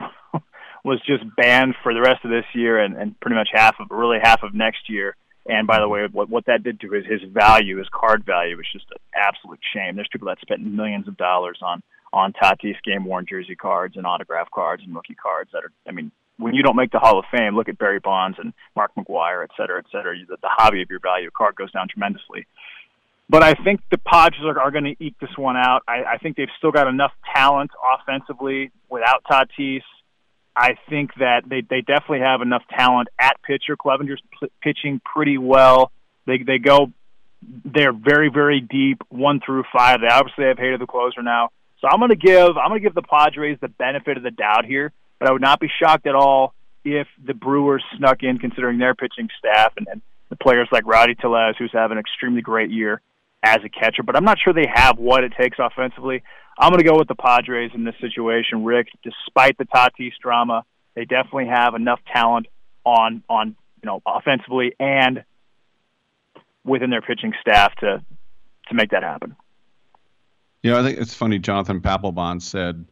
was 0.84 1.00
just 1.06 1.24
banned 1.36 1.74
for 1.82 1.94
the 1.94 2.00
rest 2.00 2.24
of 2.24 2.30
this 2.30 2.44
year 2.54 2.78
and, 2.82 2.96
and 2.96 3.18
pretty 3.20 3.36
much 3.36 3.48
half 3.52 3.76
of 3.80 3.86
really 3.90 4.18
half 4.22 4.42
of 4.42 4.54
next 4.54 4.88
year. 4.88 5.16
And 5.46 5.66
by 5.66 5.78
the 5.78 5.88
way, 5.88 6.06
what 6.10 6.30
what 6.30 6.46
that 6.46 6.62
did 6.62 6.80
to 6.80 6.90
his 6.90 7.04
his 7.04 7.20
value, 7.30 7.76
his 7.76 7.88
card 7.92 8.24
value, 8.24 8.58
is 8.58 8.66
just 8.72 8.86
an 8.90 8.98
absolute 9.14 9.60
shame. 9.74 9.96
There's 9.96 10.08
people 10.10 10.28
that 10.28 10.40
spent 10.40 10.62
millions 10.62 11.06
of 11.06 11.16
dollars 11.18 11.58
on 11.62 11.82
on 12.14 12.32
Tatis 12.32 12.76
game 12.82 13.04
worn 13.04 13.26
jersey 13.28 13.54
cards 13.54 13.96
and 13.96 14.06
autograph 14.06 14.50
cards 14.50 14.82
and 14.84 14.94
rookie 14.94 15.14
cards 15.14 15.50
that 15.52 15.64
are. 15.64 15.72
I 15.86 15.92
mean, 15.92 16.12
when 16.38 16.54
you 16.54 16.62
don't 16.62 16.76
make 16.76 16.92
the 16.92 16.98
Hall 16.98 17.18
of 17.18 17.26
Fame, 17.30 17.56
look 17.56 17.68
at 17.68 17.78
Barry 17.78 18.00
Bonds 18.00 18.38
and 18.40 18.54
Mark 18.74 18.92
McGwire, 18.96 19.44
et 19.44 19.50
cetera, 19.56 19.78
et 19.78 19.86
cetera. 19.92 20.16
The, 20.26 20.36
the 20.40 20.48
hobby 20.48 20.80
of 20.80 20.88
your 20.88 21.00
value 21.00 21.30
card 21.36 21.56
goes 21.56 21.72
down 21.72 21.88
tremendously. 21.88 22.46
But 23.34 23.42
I 23.42 23.54
think 23.54 23.80
the 23.90 23.98
Padres 23.98 24.44
are, 24.44 24.60
are 24.60 24.70
going 24.70 24.84
to 24.84 24.94
eke 25.04 25.18
this 25.18 25.36
one 25.36 25.56
out. 25.56 25.82
I, 25.88 26.04
I 26.04 26.18
think 26.18 26.36
they've 26.36 26.46
still 26.56 26.70
got 26.70 26.86
enough 26.86 27.10
talent 27.34 27.72
offensively 27.98 28.70
without 28.88 29.24
Tatis. 29.28 29.82
I 30.54 30.76
think 30.88 31.10
that 31.18 31.42
they 31.44 31.60
they 31.68 31.80
definitely 31.80 32.20
have 32.20 32.42
enough 32.42 32.62
talent 32.78 33.08
at 33.18 33.42
pitcher. 33.42 33.76
Clevinger's 33.76 34.22
p- 34.40 34.52
pitching 34.62 35.00
pretty 35.04 35.36
well. 35.36 35.90
They 36.28 36.44
they 36.46 36.58
go 36.58 36.92
they're 37.64 37.92
very 37.92 38.30
very 38.32 38.60
deep 38.60 39.02
one 39.08 39.40
through 39.44 39.64
five. 39.76 40.00
They 40.00 40.06
obviously 40.06 40.44
have 40.44 40.58
Hader 40.58 40.78
the 40.78 40.86
closer 40.86 41.20
now. 41.20 41.50
So 41.80 41.88
I'm 41.90 41.98
going 41.98 42.10
to 42.10 42.16
give 42.16 42.56
I'm 42.56 42.68
going 42.68 42.80
to 42.80 42.86
give 42.86 42.94
the 42.94 43.02
Padres 43.02 43.58
the 43.60 43.66
benefit 43.66 44.16
of 44.16 44.22
the 44.22 44.30
doubt 44.30 44.64
here, 44.64 44.92
but 45.18 45.28
I 45.28 45.32
would 45.32 45.42
not 45.42 45.58
be 45.58 45.68
shocked 45.82 46.06
at 46.06 46.14
all 46.14 46.54
if 46.84 47.08
the 47.20 47.34
Brewers 47.34 47.82
snuck 47.98 48.22
in, 48.22 48.38
considering 48.38 48.78
their 48.78 48.94
pitching 48.94 49.28
staff 49.40 49.72
and, 49.76 49.88
and 49.90 50.02
the 50.28 50.36
players 50.36 50.68
like 50.70 50.86
Rowdy 50.86 51.16
Tellez, 51.16 51.56
who's 51.58 51.72
having 51.72 51.96
an 51.96 52.00
extremely 52.00 52.40
great 52.40 52.70
year 52.70 53.00
as 53.44 53.58
a 53.64 53.68
catcher. 53.68 54.02
But 54.02 54.16
I'm 54.16 54.24
not 54.24 54.38
sure 54.42 54.52
they 54.52 54.70
have 54.72 54.98
what 54.98 55.22
it 55.22 55.32
takes 55.38 55.58
offensively. 55.60 56.22
I'm 56.58 56.70
going 56.70 56.78
to 56.78 56.88
go 56.88 56.96
with 56.96 57.08
the 57.08 57.14
Padres 57.14 57.72
in 57.74 57.84
this 57.84 57.94
situation, 58.00 58.64
Rick. 58.64 58.88
Despite 59.02 59.58
the 59.58 59.64
Tatis 59.64 60.12
drama, 60.22 60.64
they 60.94 61.04
definitely 61.04 61.46
have 61.46 61.74
enough 61.74 62.00
talent 62.12 62.46
on 62.84 63.22
on 63.28 63.56
you 63.82 63.86
know 63.86 64.00
offensively 64.06 64.72
and 64.78 65.24
within 66.64 66.90
their 66.90 67.02
pitching 67.02 67.32
staff 67.40 67.74
to 67.76 68.02
to 68.68 68.74
make 68.74 68.90
that 68.90 69.02
happen. 69.02 69.36
You 70.62 70.70
know, 70.70 70.80
I 70.80 70.82
think 70.82 70.98
it's 70.98 71.14
funny. 71.14 71.38
Jonathan 71.38 71.80
Papelbon 71.80 72.40
said 72.40 72.86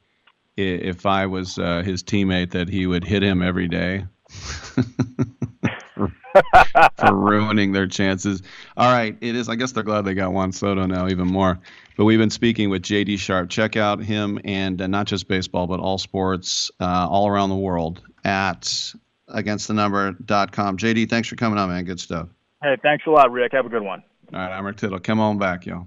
if 0.57 1.07
I 1.07 1.27
was 1.27 1.59
uh, 1.59 1.83
his 1.83 2.03
teammate 2.03 2.51
that 2.51 2.69
he 2.69 2.87
would 2.87 3.05
hit 3.05 3.23
him 3.23 3.43
every 3.43 3.69
day. 3.69 4.07
for 6.99 7.15
ruining 7.15 7.73
their 7.73 7.87
chances. 7.87 8.43
All 8.77 8.93
right, 8.93 9.17
it 9.21 9.37
is. 9.37 9.49
I 9.49 9.55
guess 9.55 9.73
they're 9.73 9.83
glad 9.83 10.03
they 10.03 10.15
got 10.15 10.33
Juan 10.33 10.53
Soto 10.53 10.87
now, 10.87 11.09
even 11.09 11.29
more. 11.29 11.59
But 11.97 12.05
we've 12.05 12.19
been 12.19 12.31
speaking 12.31 12.71
with 12.71 12.83
JD 12.83 13.19
Sharp. 13.19 13.51
Check 13.51 13.77
out 13.77 14.03
him 14.03 14.41
and 14.45 14.81
uh, 14.81 14.87
not 14.87 15.07
just 15.07 15.29
baseball, 15.29 15.67
but 15.67 15.81
all 15.81 15.99
sports 15.99 16.71
uh, 16.81 17.07
all 17.09 17.29
around 17.29 17.51
the 17.51 17.57
world 17.57 18.01
at 18.25 18.63
againstthenumber.com. 19.29 20.77
JD, 20.79 21.11
thanks 21.11 21.29
for 21.29 21.37
coming 21.37 21.59
on, 21.59 21.69
man. 21.69 21.85
Good 21.85 22.01
stuff. 22.01 22.29
Hey, 22.63 22.77
thanks 22.83 23.05
a 23.07 23.11
lot, 23.11 23.31
Rick. 23.31 23.53
Have 23.53 23.67
a 23.67 23.69
good 23.69 23.83
one. 23.83 24.03
All 24.33 24.41
right, 24.41 24.51
I'm 24.51 24.65
Rick 24.65 24.77
Tittle. 24.77 24.99
Come 25.01 25.21
on 25.21 25.39
back, 25.39 25.67
y'all. 25.67 25.87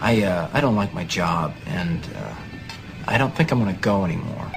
I, 0.00 0.22
uh, 0.22 0.48
I 0.52 0.60
don't 0.60 0.76
like 0.76 0.92
my 0.92 1.04
job, 1.04 1.54
and 1.66 2.00
uh, 2.16 2.34
I 3.08 3.18
don't 3.18 3.34
think 3.34 3.50
I'm 3.50 3.58
going 3.58 3.74
to 3.74 3.80
go 3.80 4.04
anymore. 4.04 4.52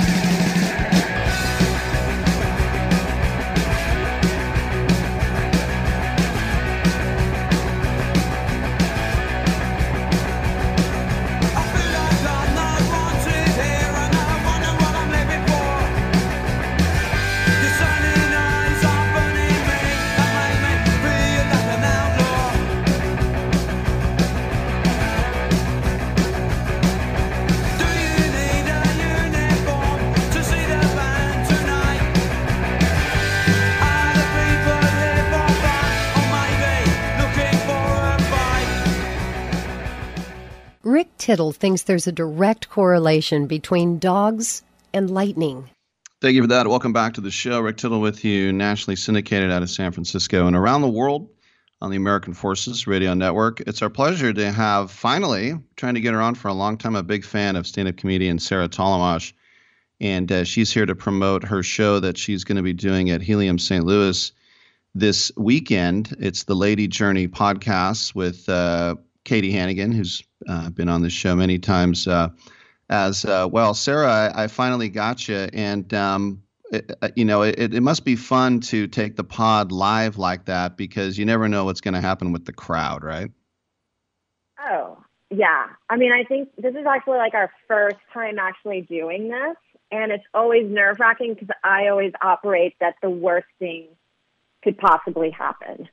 Rick 40.90 41.19
Tittle 41.19 41.51
thinks 41.51 41.84
there's 41.84 42.08
a 42.08 42.11
direct 42.11 42.68
correlation 42.68 43.45
between 43.45 44.00
dogs 44.00 44.64
and 44.92 45.08
lightning. 45.11 45.69
Thank 46.19 46.34
you 46.34 46.42
for 46.42 46.48
that. 46.48 46.68
Welcome 46.68 46.93
back 46.93 47.14
to 47.14 47.22
the 47.22 47.30
show. 47.30 47.59
Rick 47.59 47.77
Tittle 47.77 48.01
with 48.01 48.26
you, 48.26 48.51
nationally 48.51 48.95
syndicated 48.95 49.51
out 49.51 49.61
of 49.61 49.69
San 49.69 49.92
Francisco 49.92 50.48
and 50.48 50.56
around 50.56 50.82
the 50.82 50.90
world 50.90 51.30
on 51.80 51.92
the 51.92 51.98
American 51.98 52.34
Forces 52.34 52.88
Radio 52.88 53.14
Network. 53.14 53.59
It's 53.61 53.84
our 53.84 53.90
pleasure 53.92 54.34
to 54.34 54.51
have 54.51 54.90
finally, 54.90 55.59
trying 55.76 55.93
to 55.93 56.01
get 56.01 56.16
her 56.16 56.22
on 56.22 56.34
for 56.34 56.48
a 56.48 56.53
long 56.56 56.76
time, 56.76 56.95
a 56.95 57.03
big 57.03 57.24
fan 57.24 57.56
of 57.56 57.68
stand 57.68 57.88
up 57.88 57.95
comedian 57.95 58.40
Sarah 58.40 58.68
Tollemache. 58.68 59.34
And 60.01 60.32
uh, 60.32 60.43
she's 60.43 60.74
here 60.74 60.88
to 60.88 60.95
promote 60.95 61.43
her 61.43 61.61
show 61.61 62.00
that 62.00 62.18
she's 62.18 62.45
going 62.45 62.56
to 62.56 62.64
be 62.64 62.74
doing 62.74 63.11
at 63.11 63.22
Helium 63.22 63.59
St. 63.59 63.85
Louis 63.85 64.32
this 64.95 65.32
weekend. 65.38 66.16
It's 66.19 66.45
the 66.45 66.56
Lady 66.56 66.88
Journey 66.88 67.27
podcast 67.27 68.16
with 68.16 68.50
uh, 68.50 68.95
Katie 69.25 69.51
Hannigan, 69.51 69.91
who's 69.91 70.23
uh, 70.48 70.69
been 70.69 70.89
on 70.89 71.01
this 71.01 71.14
show 71.14 71.35
many 71.35 71.59
times 71.59 72.07
uh, 72.07 72.30
as 72.89 73.25
uh, 73.25 73.48
well. 73.51 73.73
Sarah, 73.73 74.31
I, 74.33 74.43
I, 74.43 74.48
finally 74.48 74.89
got 74.89 75.27
you, 75.27 75.48
and 75.53 75.93
um, 75.93 76.41
it, 76.72 76.91
uh, 77.01 77.09
you 77.15 77.25
know 77.25 77.43
it, 77.43 77.73
it 77.73 77.81
must 77.81 78.06
be 78.06 78.15
fun 78.15 78.59
to 78.61 78.88
take 78.88 79.15
the 79.15 79.23
pod 79.23 79.72
live 79.72 80.17
like 80.17 80.45
that 80.45 80.77
because 80.77 81.17
you 81.17 81.25
never 81.25 81.48
know 81.48 81.65
what's 81.65 81.81
going 81.81 81.93
to 81.93 82.01
happen 82.01 82.31
with 82.31 82.45
the 82.45 82.53
crowd, 82.53 83.03
right? 83.03 83.31
Oh 84.59 84.98
yeah, 85.30 85.67
I 85.89 85.98
mean, 85.98 86.11
I 86.11 86.23
think 86.23 86.49
this 86.57 86.73
is 86.73 86.85
actually 86.88 87.17
like 87.17 87.33
our 87.33 87.51
first 87.67 87.98
time 88.14 88.39
actually 88.39 88.81
doing 88.81 89.30
this, 89.30 89.57
and 89.91 90.11
it's 90.11 90.23
always 90.33 90.69
nerve 90.69 90.98
wracking 90.99 91.35
because 91.35 91.49
I 91.64 91.88
always 91.88 92.14
operate 92.22 92.75
that 92.80 92.95
the 93.01 93.09
worst 93.09 93.48
thing 93.59 93.88
could 94.64 94.77
possibly 94.77 95.30
happen. 95.30 95.88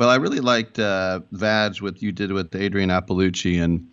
Well, 0.00 0.08
I 0.08 0.16
really 0.16 0.40
liked 0.40 0.78
uh, 0.78 1.20
Vag 1.32 1.82
what 1.82 2.00
you 2.00 2.10
did 2.10 2.32
with 2.32 2.54
Adrienne 2.56 2.88
Iapalucci, 2.88 3.62
and 3.62 3.86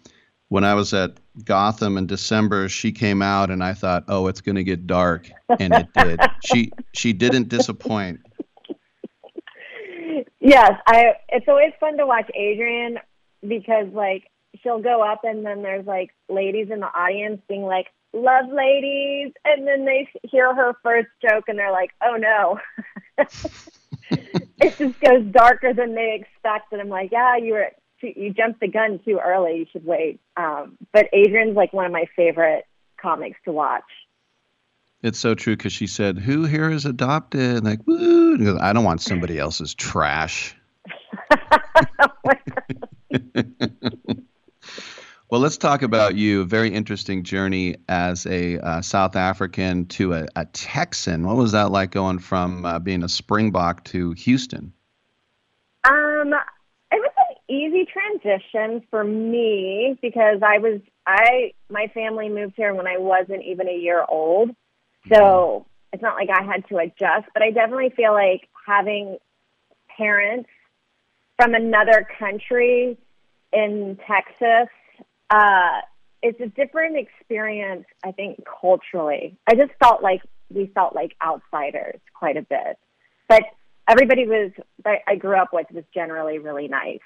when 0.47 0.63
I 0.63 0.73
was 0.73 0.93
at 0.93 1.19
Gotham 1.43 1.97
in 1.97 2.07
December, 2.07 2.69
she 2.69 2.93
came 2.93 3.21
out, 3.21 3.51
and 3.51 3.61
I 3.61 3.73
thought, 3.73 4.05
oh, 4.07 4.27
it's 4.27 4.39
going 4.39 4.55
to 4.55 4.63
get 4.63 4.87
dark, 4.87 5.29
and 5.59 5.73
it 5.73 5.87
did. 5.93 6.21
she 6.45 6.71
she 6.93 7.11
didn't 7.11 7.49
disappoint. 7.49 8.21
Yes, 10.39 10.71
I. 10.87 11.15
It's 11.27 11.49
always 11.49 11.73
fun 11.77 11.97
to 11.97 12.07
watch 12.07 12.31
Adrienne 12.39 12.99
because 13.45 13.87
like 13.91 14.31
she'll 14.63 14.79
go 14.79 15.03
up, 15.03 15.25
and 15.25 15.45
then 15.45 15.61
there's 15.61 15.85
like 15.85 16.11
ladies 16.29 16.69
in 16.71 16.79
the 16.79 16.97
audience 16.97 17.41
being 17.49 17.63
like, 17.63 17.87
"Love 18.13 18.45
ladies," 18.49 19.33
and 19.43 19.67
then 19.67 19.83
they 19.83 20.07
hear 20.23 20.55
her 20.55 20.73
first 20.81 21.09
joke, 21.21 21.49
and 21.49 21.59
they're 21.59 21.73
like, 21.73 21.91
"Oh 22.01 22.15
no." 22.15 22.59
it 24.61 24.77
just 24.77 24.99
goes 24.99 25.23
darker 25.31 25.73
than 25.73 25.95
they 25.95 26.19
expect, 26.19 26.71
and 26.71 26.81
I'm 26.81 26.89
like, 26.89 27.11
yeah, 27.11 27.37
you 27.37 27.53
were 27.53 27.69
you 28.01 28.33
jumped 28.33 28.59
the 28.59 28.67
gun 28.67 28.99
too 29.03 29.19
early. 29.23 29.57
You 29.59 29.65
should 29.71 29.85
wait. 29.85 30.19
Um, 30.35 30.77
but 30.93 31.07
Adrienne's 31.13 31.55
like 31.55 31.73
one 31.73 31.85
of 31.85 31.91
my 31.91 32.05
favorite 32.15 32.65
comics 33.01 33.39
to 33.45 33.51
watch. 33.51 33.83
It's 35.01 35.19
so 35.19 35.35
true 35.35 35.55
because 35.55 35.73
she 35.73 35.87
said, 35.87 36.17
"Who 36.17 36.45
here 36.45 36.69
is 36.69 36.85
adopted?" 36.85 37.57
And 37.57 37.65
like, 37.65 37.85
woo! 37.85 38.37
Goes, 38.37 38.59
I 38.59 38.73
don't 38.73 38.83
want 38.83 39.01
somebody 39.01 39.39
else's 39.39 39.73
trash. 39.73 40.55
Well, 45.29 45.41
let's 45.41 45.57
talk 45.57 45.81
about 45.81 46.15
you. 46.15 46.41
A 46.41 46.45
very 46.45 46.73
interesting 46.73 47.23
journey 47.23 47.75
as 47.89 48.25
a 48.25 48.59
uh, 48.59 48.81
South 48.81 49.17
African 49.17 49.85
to 49.87 50.13
a, 50.13 50.27
a, 50.37 50.45
Texan. 50.45 51.27
What 51.27 51.35
was 51.35 51.51
that 51.51 51.69
like 51.69 51.91
going 51.91 52.19
from 52.19 52.65
uh, 52.65 52.79
being 52.79 53.03
a 53.03 53.09
Springbok 53.09 53.83
to 53.85 54.13
Houston? 54.13 54.71
Um, 55.83 56.33
it 56.91 57.01
was 57.01 57.11
an 57.17 57.35
easy 57.49 57.85
transition 57.85 58.81
for 58.89 59.03
me 59.03 59.97
because 60.01 60.39
I 60.41 60.59
was 60.59 60.79
I 61.05 61.51
my 61.69 61.87
family 61.93 62.29
moved 62.29 62.53
here 62.55 62.73
when 62.73 62.87
I 62.87 62.97
wasn't 62.97 63.43
even 63.43 63.67
a 63.67 63.77
year 63.77 64.05
old, 64.07 64.55
so 65.09 65.65
it's 65.91 66.01
not 66.01 66.15
like 66.15 66.29
I 66.29 66.43
had 66.43 66.65
to 66.69 66.77
adjust. 66.77 67.25
But 67.33 67.43
I 67.43 67.51
definitely 67.51 67.89
feel 67.89 68.13
like 68.13 68.47
having 68.65 69.17
parents 69.97 70.49
from 71.35 71.53
another 71.53 72.07
country 72.17 72.97
in 73.51 73.99
Texas 74.07 74.69
uh, 75.29 75.81
it's 76.21 76.39
a 76.39 76.47
different 76.47 76.97
experience, 76.97 77.85
I 78.03 78.11
think, 78.11 78.43
culturally. 78.61 79.37
I 79.47 79.55
just 79.55 79.71
felt 79.79 80.01
like 80.01 80.21
we 80.49 80.67
felt 80.73 80.95
like 80.95 81.15
outsiders 81.23 81.99
quite 82.13 82.37
a 82.37 82.41
bit. 82.41 82.77
But 83.27 83.43
everybody 83.87 84.25
was, 84.25 84.51
that 84.83 84.99
I 85.07 85.15
grew 85.15 85.37
up 85.37 85.49
with 85.53 85.67
was 85.71 85.83
generally 85.93 86.39
really 86.39 86.67
nice. 86.67 86.99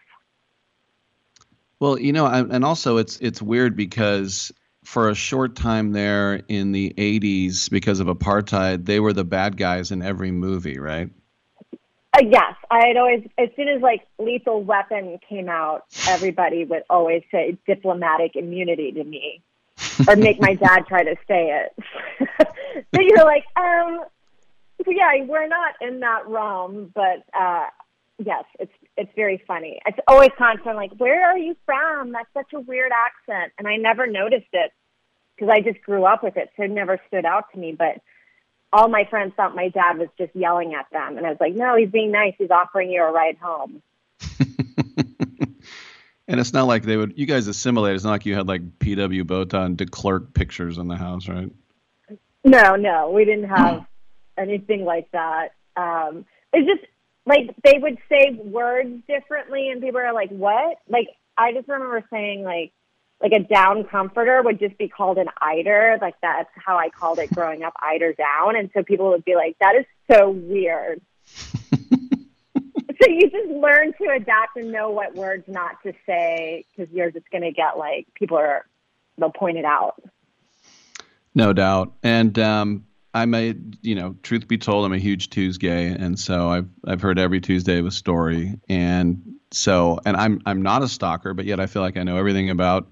Well, 1.80 2.00
you 2.00 2.14
know, 2.14 2.27
and 2.27 2.64
also 2.64 2.98
it's 2.98 3.17
it's 3.22 3.41
weird 3.41 3.75
because 3.75 4.51
for 4.83 5.09
a 5.09 5.16
short 5.16 5.56
time 5.56 5.93
there 5.93 6.41
in 6.48 6.72
the 6.72 6.93
80s 6.95 7.72
because 7.72 8.00
of 8.00 8.06
apartheid, 8.06 8.85
they 8.85 9.00
were 9.00 9.14
the 9.14 9.24
bad 9.24 9.58
guys 9.58 9.91
in 9.91 10.03
every 10.03 10.30
movie, 10.30 10.77
right? 10.77 11.09
Uh, 12.14 12.23
yes, 12.30 12.56
I 12.69 12.88
had 12.88 12.98
always, 12.98 13.25
as 13.38 13.49
soon 13.56 13.69
as 13.69 13.81
like 13.81 14.06
Lethal 14.19 14.61
Weapon 14.64 15.17
came 15.27 15.48
out, 15.48 15.85
everybody 16.09 16.65
would 16.65 16.83
always 16.90 17.23
say 17.31 17.57
diplomatic 17.65 18.35
immunity 18.35 18.91
to 18.91 19.03
me, 19.03 19.41
or 20.07 20.17
make 20.17 20.41
my 20.41 20.56
dad 20.56 20.85
try 20.88 21.03
to 21.03 21.15
say 21.27 21.64
it. 21.64 21.83
but 22.91 23.03
you're 23.03 23.23
like, 23.23 23.45
um, 23.56 24.03
yeah, 24.85 25.23
we're 25.25 25.48
not 25.48 25.75
in 25.80 26.01
that 26.01 26.27
realm, 26.27 26.91
but 26.93 27.23
uh, 27.33 27.67
yes, 28.17 28.43
it's 28.59 28.73
it's 28.98 29.11
very 29.15 29.41
funny. 29.48 29.80
It's 29.85 29.99
always 30.07 30.31
constant, 30.38 30.75
like, 30.75 30.91
where 30.98 31.30
are 31.30 31.38
you 31.38 31.56
from? 31.65 32.11
That's 32.11 32.27
such 32.33 32.51
a 32.53 32.59
weird 32.59 32.91
accent, 32.91 33.53
and 33.57 33.67
I 33.67 33.77
never 33.77 34.06
noticed 34.06 34.49
it 34.51 34.73
because 35.35 35.49
I 35.49 35.61
just 35.61 35.81
grew 35.83 36.03
up 36.03 36.23
with 36.23 36.35
it, 36.35 36.49
so 36.57 36.64
it 36.64 36.72
never 36.72 36.99
stood 37.07 37.25
out 37.25 37.45
to 37.53 37.57
me, 37.57 37.72
but 37.72 38.01
all 38.74 38.88
my 38.88 39.06
friends 39.09 39.33
thought 39.35 39.56
my 39.56 39.69
dad 39.69 39.98
was 39.98 40.08
just 40.17 40.35
yelling 40.35 40.74
at 40.74 40.88
them. 40.91 41.17
And 41.17 41.25
I 41.25 41.30
was 41.30 41.40
like, 41.40 41.53
no, 41.53 41.75
he's 41.75 41.90
being 41.90 42.11
nice. 42.11 42.33
He's 42.38 42.51
offering 42.51 42.90
you 42.90 43.03
a 43.03 43.11
ride 43.11 43.38
home. 43.41 43.82
and 46.27 46.40
it's 46.40 46.53
not 46.53 46.67
like 46.67 46.83
they 46.83 46.98
would, 46.98 47.17
you 47.17 47.25
guys 47.25 47.48
assimilate. 47.48 47.95
It's 47.95 48.03
not 48.03 48.11
like 48.11 48.25
you 48.25 48.35
had 48.35 48.48
like 48.48 48.80
P.W. 48.80 49.24
Botha 49.25 49.61
and 49.61 49.77
de 49.77 49.85
Klerk 49.85 50.33
pictures 50.33 50.77
in 50.77 50.88
the 50.88 50.95
house, 50.95 51.27
right? 51.27 51.51
No, 52.43 52.75
no, 52.75 53.11
we 53.11 53.25
didn't 53.25 53.50
have 53.50 53.85
anything 54.38 54.85
like 54.85 55.11
that. 55.11 55.50
Um, 55.75 56.25
it's 56.53 56.67
just, 56.67 56.91
like 57.25 57.56
they 57.64 57.77
would 57.77 57.98
say 58.09 58.32
words 58.32 59.01
differently, 59.08 59.69
and 59.69 59.82
people 59.82 60.00
are 60.00 60.14
like, 60.14 60.30
"What?" 60.30 60.77
Like 60.90 61.08
I 61.38 61.53
just 61.53 61.67
remember 61.67 62.03
saying 62.11 62.43
like 62.43 62.72
like 63.22 63.32
a 63.33 63.40
down 63.40 63.83
comforter 63.83 64.41
would 64.41 64.59
just 64.59 64.77
be 64.77 64.88
called 64.88 65.17
an 65.17 65.27
eider. 65.40 65.98
Like 66.01 66.16
that's 66.22 66.50
how 66.56 66.77
I 66.77 66.90
called 66.90 67.19
it 67.19 67.32
growing 67.32 67.64
up, 67.64 67.74
eider 67.82 68.14
down. 68.14 68.56
And 68.56 68.69
so 68.74 68.83
people 68.83 69.09
would 69.09 69.24
be 69.24 69.35
like, 69.35 69.58
that 69.59 69.75
is 69.75 69.85
so 70.11 70.32
weird. 70.32 71.01
so 71.25 73.08
you 73.08 73.30
just 73.30 73.50
learn 73.50 73.93
to 74.01 74.09
adapt 74.16 74.58
and 74.58 74.72
know 74.72 74.90
what 74.90 75.16
words 75.16 75.43
not 75.48 75.82
to 75.83 75.93
say 76.06 76.66
because 76.75 76.91
you're 76.93 77.11
just 77.11 77.30
going 77.30 77.43
to 77.43 77.51
get 77.51 77.77
like, 77.77 78.08
people 78.16 78.38
are, 78.38 78.66
they'll 79.17 79.32
point 79.32 79.58
it 79.58 79.66
out. 79.66 80.01
No 81.35 81.53
doubt. 81.53 81.93
And, 82.03 82.38
um, 82.40 82.85
I'm 83.14 83.33
a, 83.33 83.53
you 83.82 83.95
know, 83.95 84.16
truth 84.24 84.48
be 84.48 84.58
told, 84.58 84.85
I'm 84.85 84.93
a 84.93 84.98
huge 84.98 85.30
Tuesday, 85.30 85.88
and 85.88 86.17
so 86.17 86.48
I've 86.48 86.69
I've 86.88 87.01
heard 87.01 87.19
every 87.19 87.41
Tuesday 87.41 87.77
of 87.77 87.85
a 87.85 87.91
story, 87.91 88.58
and 88.69 89.35
so 89.51 90.00
and 90.06 90.16
I'm 90.16 90.41
I'm 90.45 90.61
not 90.61 90.82
a 90.82 90.88
stalker, 90.88 91.33
but 91.33 91.43
yet 91.43 91.59
I 91.59 91.66
feel 91.66 91.82
like 91.82 91.98
I 91.98 92.03
know 92.03 92.16
everything 92.16 92.50
about 92.50 92.90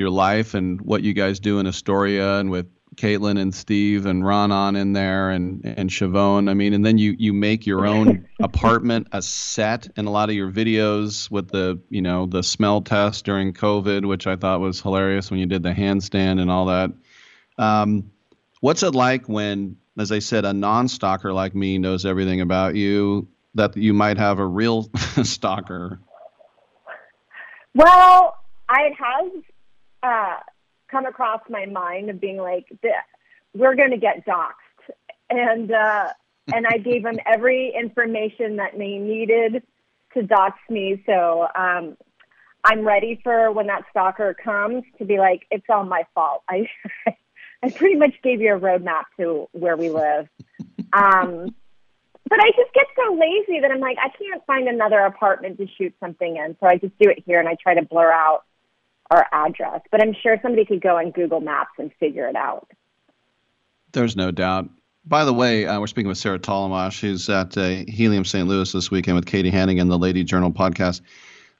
your 0.00 0.10
life 0.10 0.54
and 0.54 0.80
what 0.80 1.02
you 1.02 1.12
guys 1.12 1.38
do 1.38 1.58
in 1.58 1.66
Astoria 1.66 2.38
and 2.38 2.50
with 2.50 2.66
Caitlin 2.96 3.40
and 3.40 3.54
Steve 3.54 4.04
and 4.04 4.24
Ron 4.24 4.50
on 4.50 4.76
in 4.76 4.92
there 4.92 5.30
and 5.30 5.64
and 5.64 5.88
Siobhan. 5.88 6.50
I 6.50 6.54
mean, 6.54 6.74
and 6.74 6.84
then 6.84 6.98
you 6.98 7.14
you 7.18 7.32
make 7.32 7.66
your 7.66 7.86
own 7.86 8.26
apartment 8.40 9.08
a 9.12 9.22
set 9.22 9.88
in 9.96 10.06
a 10.06 10.10
lot 10.10 10.28
of 10.28 10.34
your 10.34 10.50
videos 10.50 11.30
with 11.30 11.48
the 11.48 11.80
you 11.88 12.02
know 12.02 12.26
the 12.26 12.42
smell 12.42 12.82
test 12.82 13.24
during 13.24 13.52
COVID, 13.52 14.06
which 14.06 14.26
I 14.26 14.36
thought 14.36 14.60
was 14.60 14.80
hilarious 14.80 15.30
when 15.30 15.40
you 15.40 15.46
did 15.46 15.62
the 15.62 15.72
handstand 15.72 16.40
and 16.40 16.50
all 16.50 16.66
that. 16.66 16.90
Um, 17.58 18.10
what's 18.60 18.82
it 18.82 18.94
like 18.94 19.28
when, 19.28 19.76
as 19.98 20.10
I 20.10 20.18
said, 20.18 20.44
a 20.44 20.52
non-stalker 20.52 21.32
like 21.32 21.54
me 21.54 21.78
knows 21.78 22.04
everything 22.04 22.40
about 22.40 22.74
you? 22.74 23.28
That 23.54 23.76
you 23.76 23.92
might 23.92 24.16
have 24.18 24.38
a 24.38 24.46
real 24.46 24.90
stalker. 25.22 26.00
Well, 27.74 28.36
I 28.68 28.92
have 28.98 29.42
uh, 30.02 30.36
come 30.90 31.06
across 31.06 31.40
my 31.48 31.66
mind 31.66 32.10
of 32.10 32.20
being 32.20 32.38
like, 32.38 32.66
we're 33.54 33.74
going 33.74 33.90
to 33.90 33.96
get 33.96 34.26
doxxed. 34.26 34.94
And, 35.28 35.70
uh, 35.70 36.08
and 36.52 36.66
I 36.66 36.78
gave 36.84 37.02
them 37.02 37.18
every 37.26 37.74
information 37.74 38.56
that 38.56 38.72
they 38.76 38.98
needed 38.98 39.62
to 40.14 40.22
dox 40.22 40.58
me. 40.68 41.02
So, 41.06 41.46
um, 41.54 41.96
I'm 42.64 42.86
ready 42.86 43.20
for 43.22 43.50
when 43.52 43.68
that 43.68 43.84
stalker 43.90 44.34
comes 44.34 44.84
to 44.98 45.04
be 45.04 45.18
like, 45.18 45.46
it's 45.50 45.64
all 45.68 45.84
my 45.84 46.04
fault. 46.14 46.42
I, 46.48 46.68
I 47.62 47.70
pretty 47.70 47.96
much 47.96 48.14
gave 48.22 48.40
you 48.40 48.54
a 48.54 48.60
roadmap 48.60 49.04
to 49.18 49.48
where 49.52 49.76
we 49.76 49.90
live. 49.90 50.28
Um, 50.92 51.54
but 52.28 52.38
I 52.38 52.50
just 52.56 52.72
get 52.74 52.86
so 52.96 53.14
lazy 53.14 53.60
that 53.60 53.70
I'm 53.70 53.80
like, 53.80 53.98
I 53.98 54.08
can't 54.08 54.44
find 54.46 54.68
another 54.68 55.00
apartment 55.00 55.58
to 55.58 55.66
shoot 55.66 55.94
something 56.00 56.36
in. 56.36 56.56
So 56.60 56.66
I 56.66 56.76
just 56.76 56.96
do 56.98 57.08
it 57.08 57.22
here 57.26 57.40
and 57.40 57.48
I 57.48 57.56
try 57.60 57.74
to 57.74 57.82
blur 57.82 58.12
out 58.12 58.44
our 59.10 59.26
address. 59.32 59.82
But 59.90 60.02
I'm 60.02 60.14
sure 60.22 60.38
somebody 60.42 60.64
could 60.64 60.80
go 60.80 60.98
on 60.98 61.10
Google 61.10 61.40
Maps 61.40 61.72
and 61.78 61.90
figure 61.98 62.28
it 62.28 62.36
out. 62.36 62.70
There's 63.92 64.16
no 64.16 64.30
doubt. 64.30 64.68
By 65.04 65.24
the 65.24 65.32
way, 65.32 65.66
uh, 65.66 65.80
we're 65.80 65.86
speaking 65.86 66.08
with 66.08 66.18
Sarah 66.18 66.38
Tollemache, 66.38 67.00
who's 67.00 67.28
at 67.28 67.56
uh, 67.56 67.84
Helium 67.88 68.24
St. 68.24 68.46
Louis 68.46 68.70
this 68.70 68.90
weekend 68.90 69.16
with 69.16 69.26
Katie 69.26 69.50
Hannigan, 69.50 69.88
the 69.88 69.98
Lady 69.98 70.24
Journal 70.24 70.52
podcast. 70.52 71.00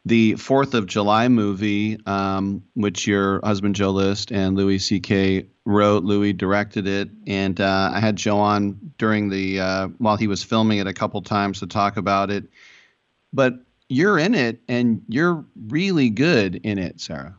The 0.06 0.34
Fourth 0.36 0.72
of 0.74 0.86
July 0.86 1.28
movie, 1.28 1.98
um, 2.06 2.62
which 2.74 3.06
your 3.06 3.40
husband 3.44 3.74
Joe 3.74 3.90
List 3.90 4.32
and 4.32 4.56
Louis 4.56 4.78
C.K. 4.78 5.46
wrote, 5.66 6.04
Louis 6.04 6.32
directed 6.32 6.86
it, 6.86 7.10
and 7.26 7.60
uh, 7.60 7.90
I 7.92 8.00
had 8.00 8.16
Joe 8.16 8.38
on 8.38 8.78
during 8.96 9.28
the 9.28 9.60
uh, 9.60 9.88
while 9.98 10.16
he 10.16 10.26
was 10.26 10.42
filming 10.42 10.78
it 10.78 10.86
a 10.86 10.94
couple 10.94 11.20
times 11.20 11.60
to 11.60 11.66
talk 11.66 11.98
about 11.98 12.30
it. 12.30 12.44
But 13.32 13.54
you're 13.88 14.18
in 14.18 14.34
it, 14.34 14.60
and 14.68 15.02
you're 15.08 15.44
really 15.66 16.08
good 16.08 16.56
in 16.56 16.78
it, 16.78 16.98
Sarah. 17.00 17.36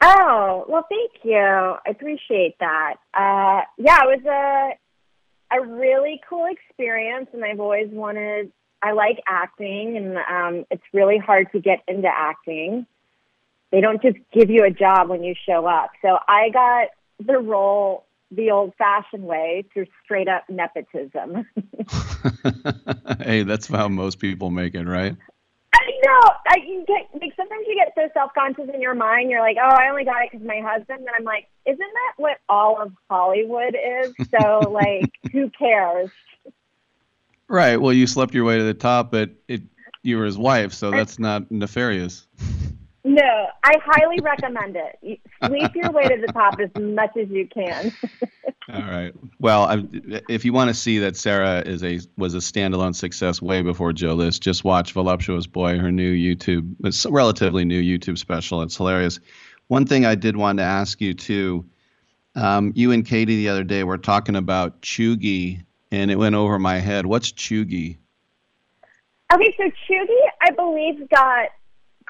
Oh, 0.00 0.64
well, 0.68 0.86
thank 0.88 1.24
you. 1.24 1.36
I 1.36 1.90
appreciate 1.90 2.56
that. 2.60 2.94
Uh, 3.12 3.62
yeah, 3.78 3.98
it 4.04 4.22
was 4.22 4.24
a 4.26 4.78
a 5.50 5.60
really 5.64 6.20
cool 6.28 6.46
experience, 6.46 7.28
and 7.32 7.44
I've 7.44 7.60
always 7.60 7.88
wanted. 7.90 8.52
I 8.80 8.92
like 8.92 9.20
acting, 9.26 9.96
and 9.96 10.18
um, 10.18 10.66
it's 10.70 10.84
really 10.92 11.18
hard 11.18 11.50
to 11.52 11.60
get 11.60 11.80
into 11.88 12.08
acting. 12.08 12.86
They 13.72 13.80
don't 13.80 14.00
just 14.00 14.18
give 14.32 14.50
you 14.50 14.64
a 14.64 14.70
job 14.70 15.08
when 15.08 15.24
you 15.24 15.34
show 15.46 15.66
up. 15.66 15.90
So 16.00 16.16
I 16.28 16.50
got 16.50 16.88
the 17.18 17.38
role 17.38 18.04
the 18.30 18.50
old-fashioned 18.50 19.22
way 19.22 19.64
through 19.72 19.86
straight 20.04 20.28
up 20.28 20.44
nepotism. 20.48 21.46
hey, 23.20 23.42
that's 23.42 23.66
how 23.66 23.88
most 23.88 24.18
people 24.18 24.50
make 24.50 24.74
it, 24.74 24.84
right? 24.84 25.16
Know. 26.04 26.20
I 26.46 26.56
you 26.66 26.84
get 26.86 27.08
like 27.20 27.32
sometimes 27.36 27.64
you 27.66 27.74
get 27.74 27.92
so 27.94 28.08
self 28.14 28.32
conscious 28.34 28.68
in 28.72 28.80
your 28.80 28.94
mind. 28.94 29.30
You're 29.30 29.40
like, 29.40 29.56
oh, 29.60 29.68
I 29.68 29.88
only 29.88 30.04
got 30.04 30.22
it 30.22 30.30
because 30.32 30.46
my 30.46 30.60
husband. 30.60 31.00
And 31.00 31.08
I'm 31.16 31.24
like, 31.24 31.48
isn't 31.66 31.78
that 31.78 32.12
what 32.16 32.38
all 32.48 32.80
of 32.80 32.92
Hollywood 33.10 33.76
is? 33.76 34.14
So 34.38 34.58
like, 34.70 35.10
who 35.32 35.50
cares? 35.50 36.10
Right. 37.48 37.76
Well, 37.76 37.92
you 37.92 38.06
slept 38.06 38.34
your 38.34 38.44
way 38.44 38.58
to 38.58 38.64
the 38.64 38.74
top, 38.74 39.10
but 39.10 39.30
it 39.48 39.62
you 40.02 40.18
were 40.18 40.24
his 40.24 40.38
wife, 40.38 40.72
so 40.72 40.90
that's 40.90 41.18
not 41.18 41.50
nefarious. 41.50 42.26
No, 43.08 43.46
I 43.64 43.72
highly 43.82 44.20
recommend 44.20 44.76
it. 44.76 44.98
You 45.00 45.16
sleep 45.46 45.74
your 45.74 45.90
way 45.92 46.08
to 46.08 46.20
the 46.20 46.30
top 46.30 46.60
as 46.60 46.68
much 46.78 47.16
as 47.16 47.30
you 47.30 47.48
can. 47.48 47.90
All 48.70 48.82
right. 48.82 49.14
Well, 49.38 49.62
I, 49.62 49.82
if 50.28 50.44
you 50.44 50.52
want 50.52 50.68
to 50.68 50.74
see 50.74 50.98
that 50.98 51.16
Sarah 51.16 51.62
is 51.64 51.82
a 51.82 52.00
was 52.18 52.34
a 52.34 52.38
standalone 52.38 52.94
success 52.94 53.40
way 53.40 53.62
before 53.62 53.94
Joe 53.94 54.12
List, 54.12 54.42
just 54.42 54.62
watch 54.62 54.92
Voluptuous 54.92 55.46
Boy, 55.46 55.78
her 55.78 55.90
new 55.90 56.12
YouTube, 56.12 56.74
it's 56.84 57.06
relatively 57.06 57.64
new 57.64 57.80
YouTube 57.80 58.18
special. 58.18 58.60
It's 58.60 58.76
hilarious. 58.76 59.20
One 59.68 59.86
thing 59.86 60.04
I 60.04 60.14
did 60.14 60.36
want 60.36 60.58
to 60.58 60.64
ask 60.64 61.00
you 61.00 61.14
too, 61.14 61.64
um, 62.34 62.74
you 62.76 62.92
and 62.92 63.06
Katie 63.06 63.36
the 63.36 63.48
other 63.48 63.64
day 63.64 63.84
were 63.84 63.96
talking 63.96 64.36
about 64.36 64.82
Cheugy, 64.82 65.64
and 65.90 66.10
it 66.10 66.16
went 66.16 66.34
over 66.34 66.58
my 66.58 66.76
head. 66.76 67.06
What's 67.06 67.32
Cheugy? 67.32 67.96
Okay, 69.32 69.54
so 69.56 69.64
Cheugy, 69.88 70.20
I 70.42 70.50
believe, 70.50 71.08
got 71.08 71.48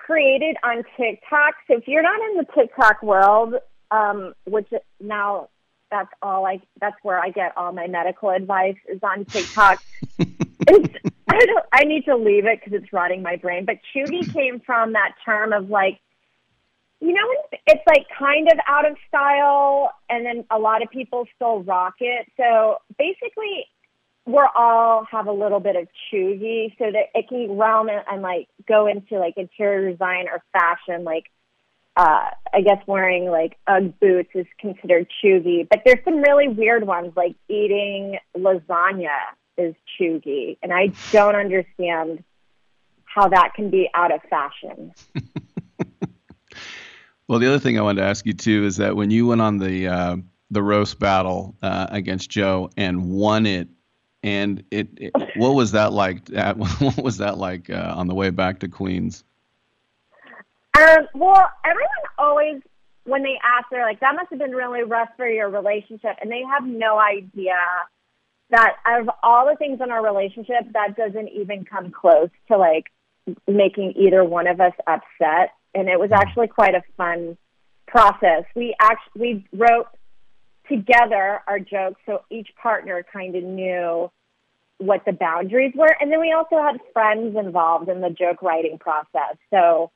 created 0.08 0.56
on 0.64 0.82
TikTok. 0.96 1.54
So 1.66 1.76
if 1.76 1.86
you're 1.86 2.02
not 2.02 2.18
in 2.30 2.38
the 2.38 2.46
TikTok 2.54 3.02
world, 3.02 3.56
um, 3.90 4.32
which 4.46 4.68
now 5.00 5.48
that's 5.90 6.08
all 6.22 6.46
I 6.46 6.60
that's 6.80 6.96
where 7.02 7.18
I 7.18 7.30
get 7.30 7.52
all 7.56 7.72
my 7.72 7.86
medical 7.86 8.30
advice 8.30 8.76
is 8.88 9.00
on 9.02 9.26
TikTok. 9.26 9.82
it's, 10.18 10.94
I 11.28 11.44
don't 11.44 11.64
I 11.72 11.84
need 11.84 12.06
to 12.06 12.16
leave 12.16 12.46
it 12.46 12.60
because 12.60 12.80
it's 12.80 12.90
rotting 12.92 13.22
my 13.22 13.36
brain. 13.36 13.66
But 13.66 13.80
Cheugy 13.94 14.32
came 14.32 14.60
from 14.60 14.94
that 14.94 15.12
term 15.26 15.52
of 15.52 15.68
like, 15.68 16.00
you 17.00 17.12
know, 17.12 17.58
it's 17.66 17.82
like 17.86 18.06
kind 18.18 18.48
of 18.50 18.58
out 18.66 18.90
of 18.90 18.96
style, 19.08 19.90
and 20.08 20.24
then 20.24 20.44
a 20.50 20.58
lot 20.58 20.82
of 20.82 20.88
people 20.90 21.26
still 21.36 21.62
rock 21.62 21.96
it. 22.00 22.26
So 22.38 22.78
basically, 22.98 23.66
we're 24.28 24.48
all 24.54 25.06
have 25.10 25.26
a 25.26 25.32
little 25.32 25.58
bit 25.58 25.74
of 25.74 25.88
Cheugy, 26.12 26.76
so 26.78 26.84
that 26.92 27.06
it 27.14 27.28
can 27.28 27.56
realm 27.56 27.88
and, 27.88 28.02
and 28.10 28.22
like 28.22 28.48
go 28.66 28.86
into 28.86 29.18
like 29.18 29.34
interior 29.36 29.90
design 29.90 30.26
or 30.28 30.42
fashion, 30.52 31.02
like 31.02 31.24
uh, 31.96 32.30
I 32.52 32.60
guess 32.60 32.78
wearing 32.86 33.30
like 33.30 33.56
UGG 33.66 33.98
boots 33.98 34.30
is 34.34 34.46
considered 34.60 35.08
cheugy, 35.24 35.66
but 35.68 35.80
there's 35.84 36.04
some 36.04 36.20
really 36.20 36.46
weird 36.46 36.86
ones 36.86 37.12
like 37.16 37.34
eating 37.48 38.18
lasagna 38.36 39.16
is 39.56 39.74
cheugy, 39.98 40.58
and 40.62 40.72
I 40.72 40.92
don't 41.10 41.34
understand 41.34 42.22
how 43.04 43.28
that 43.30 43.54
can 43.54 43.70
be 43.70 43.88
out 43.94 44.12
of 44.14 44.20
fashion. 44.28 44.92
well, 47.26 47.38
the 47.38 47.48
other 47.48 47.58
thing 47.58 47.78
I 47.78 47.82
wanted 47.82 48.02
to 48.02 48.08
ask 48.08 48.26
you 48.26 48.34
too 48.34 48.64
is 48.64 48.76
that 48.76 48.94
when 48.94 49.10
you 49.10 49.26
went 49.26 49.40
on 49.40 49.56
the 49.56 49.88
uh, 49.88 50.16
the 50.50 50.62
roast 50.62 50.98
battle 50.98 51.56
uh, 51.62 51.86
against 51.90 52.30
Joe 52.30 52.70
and 52.76 53.10
won 53.10 53.46
it, 53.46 53.68
and 54.22 54.64
it, 54.70 54.88
it 54.96 55.12
what 55.36 55.54
was 55.54 55.72
that 55.72 55.92
like? 55.92 56.28
what 56.78 57.02
was 57.02 57.18
that 57.18 57.38
like 57.38 57.70
uh, 57.70 57.94
on 57.96 58.06
the 58.06 58.14
way 58.14 58.30
back 58.30 58.60
to 58.60 58.68
Queens? 58.68 59.24
Um, 60.78 61.08
well, 61.14 61.50
everyone 61.64 61.88
always, 62.18 62.62
when 63.04 63.22
they 63.22 63.38
ask, 63.42 63.66
they're 63.70 63.84
like, 63.84 64.00
that 64.00 64.14
must 64.14 64.30
have 64.30 64.38
been 64.38 64.52
really 64.52 64.82
rough 64.82 65.08
for 65.16 65.26
your 65.26 65.48
relationship. 65.48 66.16
And 66.20 66.30
they 66.30 66.42
have 66.48 66.64
no 66.64 66.98
idea 66.98 67.56
that 68.50 68.76
of 68.86 69.10
all 69.22 69.46
the 69.46 69.56
things 69.56 69.80
in 69.82 69.90
our 69.90 70.04
relationship, 70.04 70.72
that 70.72 70.96
doesn't 70.96 71.28
even 71.28 71.64
come 71.64 71.90
close 71.90 72.30
to 72.48 72.56
like 72.56 72.86
making 73.46 73.94
either 73.96 74.24
one 74.24 74.46
of 74.46 74.60
us 74.60 74.72
upset. 74.86 75.52
And 75.74 75.88
it 75.88 75.98
was 75.98 76.10
actually 76.12 76.48
quite 76.48 76.74
a 76.74 76.82
fun 76.96 77.36
process. 77.86 78.44
We 78.54 78.74
actually, 78.80 79.44
we 79.52 79.58
wrote 79.58 79.88
together 80.68 81.40
our 81.46 81.58
jokes. 81.58 82.00
So 82.06 82.22
each 82.30 82.48
partner 82.60 83.04
kind 83.12 83.34
of 83.36 83.42
knew 83.42 84.10
what 84.78 85.04
the 85.04 85.12
boundaries 85.12 85.72
were. 85.74 85.94
And 86.00 86.12
then 86.12 86.20
we 86.20 86.32
also 86.32 86.56
had 86.62 86.78
friends 86.92 87.36
involved 87.36 87.88
in 87.88 88.00
the 88.00 88.10
joke 88.10 88.42
writing 88.42 88.78
process. 88.78 89.36
So, 89.50 89.90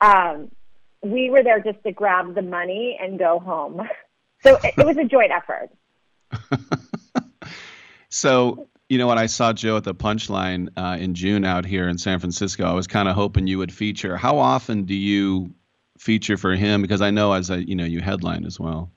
um, 0.00 0.50
we 1.02 1.30
were 1.30 1.42
there 1.42 1.60
just 1.60 1.82
to 1.84 1.92
grab 1.92 2.34
the 2.34 2.42
money 2.42 2.98
and 3.00 3.18
go 3.18 3.38
home. 3.38 3.82
So 4.42 4.56
it, 4.64 4.74
it 4.76 4.86
was 4.86 4.96
a 4.96 5.04
joint 5.04 5.30
effort. 5.30 5.70
so 8.08 8.68
You 8.88 8.98
know 8.98 9.06
when 9.06 9.18
I 9.18 9.26
saw 9.26 9.52
Joe 9.52 9.78
at 9.78 9.84
the 9.84 9.94
Punchline 9.94 10.68
uh, 10.76 10.98
in 11.00 11.14
June 11.14 11.44
out 11.44 11.64
here 11.64 11.88
in 11.88 11.96
San 11.96 12.18
Francisco. 12.18 12.64
I 12.64 12.72
was 12.72 12.86
kind 12.86 13.08
of 13.08 13.14
hoping 13.14 13.46
you 13.46 13.56
would 13.58 13.72
feature. 13.72 14.16
How 14.18 14.38
often 14.38 14.84
do 14.84 14.94
you 14.94 15.54
feature 15.96 16.36
for 16.36 16.54
him? 16.54 16.82
Because 16.82 17.00
I 17.00 17.10
know 17.10 17.32
as 17.32 17.50
a 17.50 17.66
you 17.66 17.74
know 17.74 17.84
you 17.84 18.00
headline 18.00 18.44
as 18.44 18.60
well. 18.60 18.90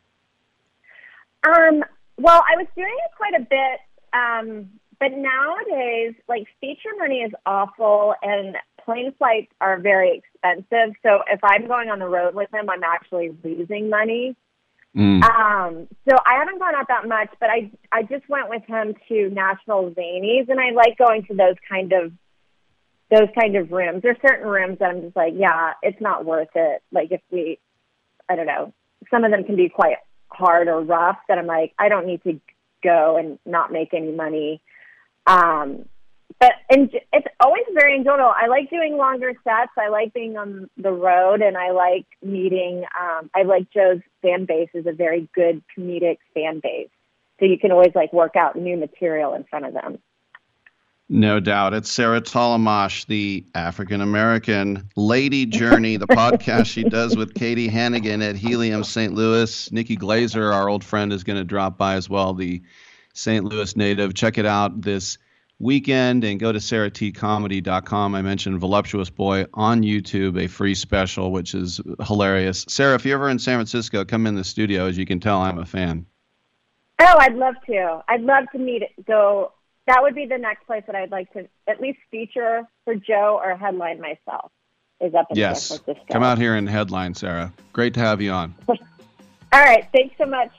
Um, 1.45 1.83
well, 2.17 2.41
I 2.41 2.57
was 2.57 2.67
doing 2.75 2.95
it 3.06 3.11
quite 3.17 3.33
a 3.33 3.43
bit, 3.43 3.80
um, 4.14 4.69
but 4.99 5.11
nowadays, 5.11 6.15
like 6.27 6.48
feature 6.61 6.90
money 6.98 7.17
is 7.17 7.32
awful, 7.45 8.15
and 8.22 8.56
plane 8.83 9.14
flights 9.17 9.51
are 9.59 9.80
very 9.80 10.24
expensive. 10.24 10.95
So 11.03 11.22
if 11.27 11.40
I'm 11.43 11.67
going 11.67 11.90
on 11.90 11.99
the 11.99 12.07
road 12.07 12.35
with 12.35 12.53
him, 12.53 12.69
I'm 12.69 12.83
actually 12.83 13.35
losing 13.43 13.90
money. 13.90 14.35
Mm. 14.95 15.24
Um, 15.24 15.88
so 16.07 16.15
I 16.25 16.35
haven't 16.40 16.59
gone 16.59 16.74
out 16.74 16.88
that 16.88 17.07
much, 17.07 17.30
but 17.40 17.49
I 17.49 17.69
I 17.91 18.03
just 18.03 18.27
went 18.30 18.49
with 18.49 18.64
him 18.64 18.95
to 19.09 19.30
Nashville 19.30 19.91
Zanies, 19.91 20.48
and 20.48 20.59
I 20.59 20.72
like 20.72 20.98
going 20.98 21.25
to 21.25 21.35
those 21.35 21.56
kind 21.69 21.91
of 21.91 22.14
those 23.11 23.27
kind 23.40 23.57
of 23.57 23.72
rooms. 23.72 24.01
There's 24.01 24.17
certain 24.25 24.48
rooms 24.48 24.80
that 24.80 24.90
I'm 24.90 25.01
just 25.01 25.15
like, 25.15 25.33
yeah, 25.35 25.74
it's 25.83 25.99
not 25.99 26.25
worth 26.25 26.49
it. 26.56 26.82
Like 26.91 27.11
if 27.11 27.22
we, 27.30 27.59
I 28.30 28.35
don't 28.35 28.48
know, 28.48 28.74
some 29.11 29.24
of 29.24 29.32
them 29.32 29.43
can 29.43 29.56
be 29.56 29.69
quite 29.69 29.98
hard 30.30 30.68
or 30.68 30.82
rough. 30.82 31.18
That 31.28 31.38
I'm 31.38 31.48
like, 31.48 31.74
I 31.80 31.90
don't 31.90 32.06
need 32.06 32.24
to 32.24 32.40
go 32.84 33.18
and 33.18 33.40
not 33.45 33.72
make 33.72 33.94
any 33.94 34.12
money. 34.12 34.62
Um, 35.28 35.86
but 36.40 36.54
and 36.70 36.90
it's 37.14 37.28
always 37.40 37.64
very 37.74 37.95
enjoyable. 37.95 38.34
I 38.36 38.48
like 38.48 38.70
doing 38.70 38.98
longer 38.98 39.34
sets. 39.44 39.72
I 39.78 39.90
like 39.90 40.14
being 40.14 40.38
on 40.38 40.70
the 40.78 40.92
road, 40.92 41.42
and 41.42 41.58
I 41.58 41.72
like 41.72 42.06
meeting. 42.22 42.84
Um, 43.00 43.30
I 43.34 43.44
like 43.44 43.72
Joe's 43.72 44.02
fan 44.22 44.45
base 44.45 44.70
is 44.74 44.86
a 44.86 44.92
very 44.92 45.30
good 45.34 45.64
comedic 45.78 46.18
fan 46.34 46.60
base, 46.62 46.90
so 47.40 47.45
you 47.45 47.58
can 47.58 47.72
always 47.72 47.94
like 47.95 48.12
work 48.12 48.36
out 48.36 48.56
new 48.56 48.76
material 48.76 49.34
in 49.34 49.45
front 49.45 49.66
of 49.66 49.74
them. 49.74 50.00
No 51.08 51.40
doubt. 51.40 51.75
It's 51.75 51.92
Sarah 51.92 52.19
Tollemache, 52.19 53.06
the 53.06 53.45
African 53.53 54.01
American 54.01 54.90
Lady 54.95 55.45
Journey, 55.45 55.98
the 55.98 56.08
podcast 56.08 56.66
she 56.66 56.84
does 56.84 57.16
with 57.16 57.35
Katie 57.35 57.67
Hannigan 57.67 58.24
at 58.24 58.35
Helium 58.35 58.84
St. 58.84 59.14
Louis. 59.14 59.72
Nikki 59.72 59.98
Glazer, 59.98 60.51
our 60.51 60.67
old 60.67 60.84
friend, 60.84 61.14
is 61.14 61.24
going 61.24 61.38
to 61.38 61.43
drop 61.43 61.77
by 61.77 61.93
as 61.93 62.09
well, 62.09 62.34
the 62.34 62.64
St. 63.14 63.45
Louis 63.45 63.75
native. 63.75 64.16
Check 64.16 64.40
it 64.40 64.48
out 64.48 64.82
this 64.82 65.19
weekend 65.59 66.24
and 66.24 66.40
go 66.40 66.51
to 66.51 66.58
sarahTcomedy.com. 66.58 68.16
I 68.16 68.22
mentioned 68.24 68.59
Voluptuous 68.59 69.11
Boy 69.11 69.45
on 69.53 69.84
YouTube, 69.84 70.43
a 70.43 70.48
free 70.48 70.74
special, 70.74 71.32
which 71.32 71.53
is 71.53 71.80
hilarious. 72.03 72.66
Sarah, 72.67 72.95
if 72.95 73.06
you're 73.06 73.19
ever 73.19 73.30
in 73.30 73.38
San 73.38 73.58
Francisco, 73.58 74.06
come 74.06 74.25
in 74.25 74.34
the 74.34 74.43
studio. 74.43 74.88
As 74.88 74.98
you 74.98 75.06
can 75.06 75.19
tell, 75.19 75.40
I'm 75.40 75.59
a 75.59 75.66
fan. 75.66 76.08
Oh, 77.00 77.16
I'd 77.19 77.35
love 77.35 77.56
to. 77.67 78.01
I'd 78.08 78.22
love 78.22 78.45
to 78.53 78.58
meet. 78.58 78.82
Go 79.06 79.51
that 79.88 80.02
would 80.02 80.16
be 80.16 80.26
the 80.26 80.38
next 80.38 80.66
place 80.66 80.84
that 80.88 80.96
I'd 80.96 81.12
like 81.12 81.32
to 81.34 81.48
at 81.68 81.80
least 81.80 82.00
feature 82.10 82.64
for 82.84 82.96
Joe 82.96 83.40
or 83.44 83.56
headline 83.56 84.02
myself. 84.02 84.52
Is 85.02 85.14
up 85.14 85.28
in 85.30 85.38
yes. 85.38 85.64
San 85.64 85.80
Francisco. 85.80 86.14
Come 86.14 86.24
out 86.24 86.38
here 86.38 86.56
and 86.56 86.70
headline, 86.70 87.14
Sarah. 87.14 87.54
Great 87.74 87.94
to 87.96 88.00
have 88.00 88.22
you 88.22 88.32
on. 88.32 88.56
All 88.68 88.76
right. 89.54 89.86
Thanks 89.94 90.16
so 90.18 90.26
much. 90.26 90.52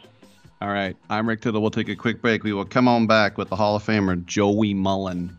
All 0.61 0.69
right. 0.69 0.95
I'm 1.09 1.27
Rick 1.27 1.41
Tittle. 1.41 1.63
We'll 1.63 1.71
take 1.71 1.89
a 1.89 1.97
quick 1.97 2.21
break. 2.21 2.45
We 2.45 2.53
will 2.53 2.67
come 2.67 2.87
on 2.87 3.07
back 3.07 3.39
with 3.39 3.49
the 3.49 3.57
Hall 3.57 3.77
of 3.77 3.83
Famer, 3.83 4.23
Joey 4.27 4.75
Mullen. 4.75 5.39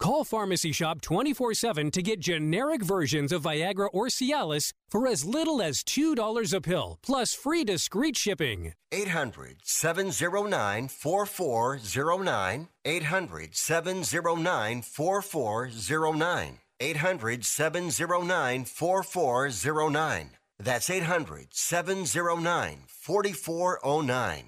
Call 0.00 0.24
Pharmacy 0.24 0.72
Shop 0.72 1.02
24 1.02 1.52
7 1.52 1.90
to 1.90 2.02
get 2.02 2.20
generic 2.20 2.82
versions 2.82 3.32
of 3.32 3.42
Viagra 3.42 3.90
or 3.92 4.06
Cialis 4.06 4.72
for 4.88 5.06
as 5.06 5.26
little 5.26 5.60
as 5.60 5.84
$2 5.84 6.54
a 6.54 6.60
pill, 6.62 6.98
plus 7.02 7.34
free 7.34 7.64
discreet 7.64 8.16
shipping. 8.16 8.72
800 8.90 9.58
709 9.62 10.88
4409. 10.88 12.68
800 12.86 13.54
709 13.54 14.82
4409. 14.82 16.58
800 16.80 17.44
709 17.44 18.64
4409. 18.64 20.30
That's 20.58 20.88
800 20.88 21.48
709 21.50 22.78
4409. 22.88 24.44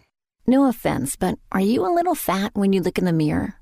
No 0.46 0.66
offense, 0.66 1.14
but 1.16 1.38
are 1.52 1.60
you 1.60 1.86
a 1.86 1.92
little 1.94 2.14
fat 2.14 2.52
when 2.54 2.72
you 2.72 2.80
look 2.80 2.98
in 2.98 3.04
the 3.04 3.12
mirror? 3.12 3.61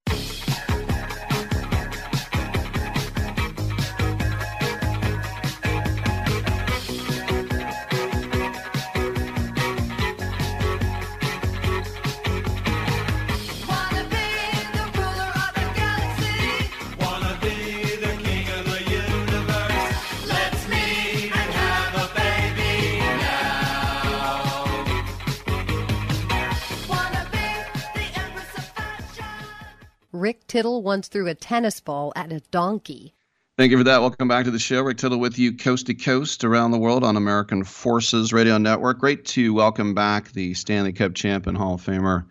Rick 30.21 30.45
Tittle 30.45 30.83
once 30.83 31.07
threw 31.07 31.27
a 31.27 31.33
tennis 31.33 31.79
ball 31.79 32.13
at 32.15 32.31
a 32.31 32.41
donkey. 32.51 33.15
Thank 33.57 33.71
you 33.71 33.77
for 33.79 33.83
that. 33.85 34.01
Welcome 34.01 34.27
back 34.27 34.45
to 34.45 34.51
the 34.51 34.59
show. 34.59 34.83
Rick 34.83 34.97
Tittle 34.97 35.17
with 35.17 35.39
you 35.39 35.57
coast 35.57 35.87
to 35.87 35.95
coast 35.95 36.43
around 36.43 36.69
the 36.69 36.77
world 36.77 37.03
on 37.03 37.17
American 37.17 37.63
Forces 37.63 38.31
Radio 38.31 38.59
Network. 38.59 38.99
Great 38.99 39.25
to 39.25 39.51
welcome 39.51 39.95
back 39.95 40.31
the 40.31 40.53
Stanley 40.53 40.93
Cup 40.93 41.15
champion 41.15 41.55
Hall 41.55 41.73
of 41.73 41.81
Famer 41.81 42.27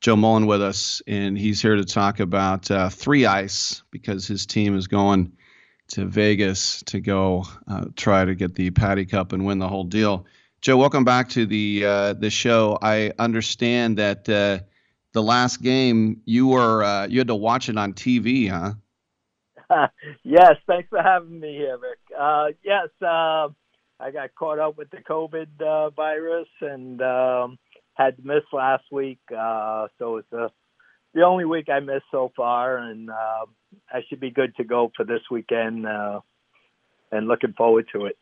Joe 0.00 0.14
Mullen 0.14 0.46
with 0.46 0.62
us, 0.62 1.02
and 1.08 1.36
he's 1.36 1.60
here 1.60 1.74
to 1.74 1.84
talk 1.84 2.20
about 2.20 2.70
uh, 2.70 2.90
three 2.90 3.26
ice 3.26 3.82
because 3.90 4.28
his 4.28 4.46
team 4.46 4.76
is 4.76 4.86
going 4.86 5.32
to 5.88 6.06
Vegas 6.06 6.84
to 6.84 7.00
go 7.00 7.44
uh, 7.66 7.86
try 7.96 8.24
to 8.24 8.36
get 8.36 8.54
the 8.54 8.70
Patty 8.70 9.04
Cup 9.04 9.32
and 9.32 9.44
win 9.44 9.58
the 9.58 9.68
whole 9.68 9.82
deal. 9.82 10.26
Joe, 10.60 10.76
welcome 10.76 11.02
back 11.02 11.30
to 11.30 11.44
the 11.44 11.84
uh, 11.84 12.12
the 12.12 12.30
show. 12.30 12.78
I 12.80 13.10
understand 13.18 13.98
that 13.98 14.28
uh, 14.28 14.60
the 15.16 15.22
last 15.22 15.62
game 15.62 16.20
you 16.26 16.46
were 16.46 16.84
uh, 16.84 17.06
you 17.06 17.18
had 17.18 17.28
to 17.28 17.34
watch 17.34 17.70
it 17.70 17.78
on 17.78 17.94
TV, 17.94 18.50
huh? 18.50 18.74
yes, 20.22 20.56
thanks 20.66 20.90
for 20.90 21.02
having 21.02 21.40
me 21.40 21.54
here, 21.54 21.78
Rick. 21.78 21.98
Uh, 22.16 22.48
yes, 22.62 22.88
uh, 23.00 23.48
I 23.98 24.10
got 24.12 24.34
caught 24.38 24.58
up 24.58 24.76
with 24.76 24.90
the 24.90 24.98
COVID 24.98 25.62
uh, 25.62 25.88
virus 25.88 26.48
and 26.60 27.00
um, 27.00 27.58
had 27.94 28.18
to 28.18 28.22
miss 28.22 28.42
last 28.52 28.84
week. 28.92 29.18
Uh, 29.34 29.88
so 29.98 30.18
it's 30.18 30.28
the 30.30 30.50
the 31.14 31.22
only 31.22 31.46
week 31.46 31.70
I 31.70 31.80
missed 31.80 32.04
so 32.10 32.30
far, 32.36 32.76
and 32.76 33.08
uh, 33.08 33.46
I 33.90 34.00
should 34.08 34.20
be 34.20 34.30
good 34.30 34.54
to 34.56 34.64
go 34.64 34.92
for 34.94 35.06
this 35.06 35.22
weekend. 35.30 35.86
Uh, 35.86 36.20
and 37.10 37.26
looking 37.26 37.54
forward 37.54 37.86
to 37.94 38.04
it. 38.04 38.18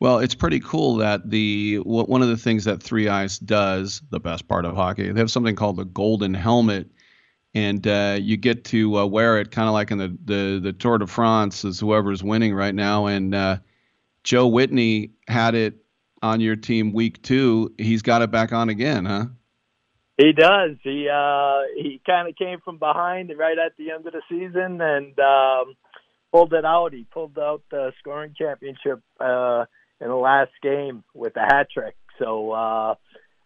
Well, 0.00 0.18
it's 0.18 0.34
pretty 0.34 0.60
cool 0.60 0.96
that 0.96 1.28
the 1.28 1.76
one 1.80 2.22
of 2.22 2.28
the 2.28 2.38
things 2.38 2.64
that 2.64 2.82
Three 2.82 3.08
Ice 3.08 3.38
does, 3.38 4.00
the 4.10 4.18
best 4.18 4.48
part 4.48 4.64
of 4.64 4.74
hockey, 4.74 5.12
they 5.12 5.20
have 5.20 5.30
something 5.30 5.54
called 5.54 5.76
the 5.76 5.84
Golden 5.84 6.32
Helmet, 6.32 6.90
and 7.54 7.86
uh, 7.86 8.16
you 8.18 8.38
get 8.38 8.64
to 8.66 8.98
uh, 8.98 9.06
wear 9.06 9.38
it 9.40 9.50
kind 9.50 9.68
of 9.68 9.74
like 9.74 9.90
in 9.90 9.98
the, 9.98 10.16
the 10.24 10.60
the 10.62 10.72
Tour 10.72 10.96
de 10.96 11.06
France, 11.06 11.66
as 11.66 11.78
whoever's 11.78 12.24
winning 12.24 12.54
right 12.54 12.74
now. 12.74 13.06
And 13.06 13.34
uh, 13.34 13.58
Joe 14.24 14.46
Whitney 14.46 15.10
had 15.28 15.54
it 15.54 15.84
on 16.22 16.40
your 16.40 16.56
team 16.56 16.94
week 16.94 17.22
two. 17.22 17.74
He's 17.76 18.00
got 18.00 18.22
it 18.22 18.30
back 18.30 18.54
on 18.54 18.70
again, 18.70 19.04
huh? 19.04 19.26
He 20.16 20.32
does. 20.32 20.76
He 20.82 21.10
uh, 21.12 21.60
he 21.76 22.00
kind 22.06 22.26
of 22.26 22.36
came 22.36 22.60
from 22.64 22.78
behind 22.78 23.30
right 23.36 23.58
at 23.58 23.76
the 23.76 23.90
end 23.90 24.06
of 24.06 24.14
the 24.14 24.22
season 24.30 24.80
and 24.80 25.18
um, 25.18 25.74
pulled 26.32 26.54
it 26.54 26.64
out. 26.64 26.94
He 26.94 27.04
pulled 27.04 27.38
out 27.38 27.62
the 27.70 27.92
scoring 27.98 28.34
championship 28.38 29.02
uh, 29.18 29.66
in 30.00 30.08
the 30.08 30.14
last 30.14 30.52
game 30.62 31.04
with 31.14 31.36
a 31.36 31.40
hat 31.40 31.68
trick. 31.72 31.96
So 32.18 32.52
uh, 32.52 32.94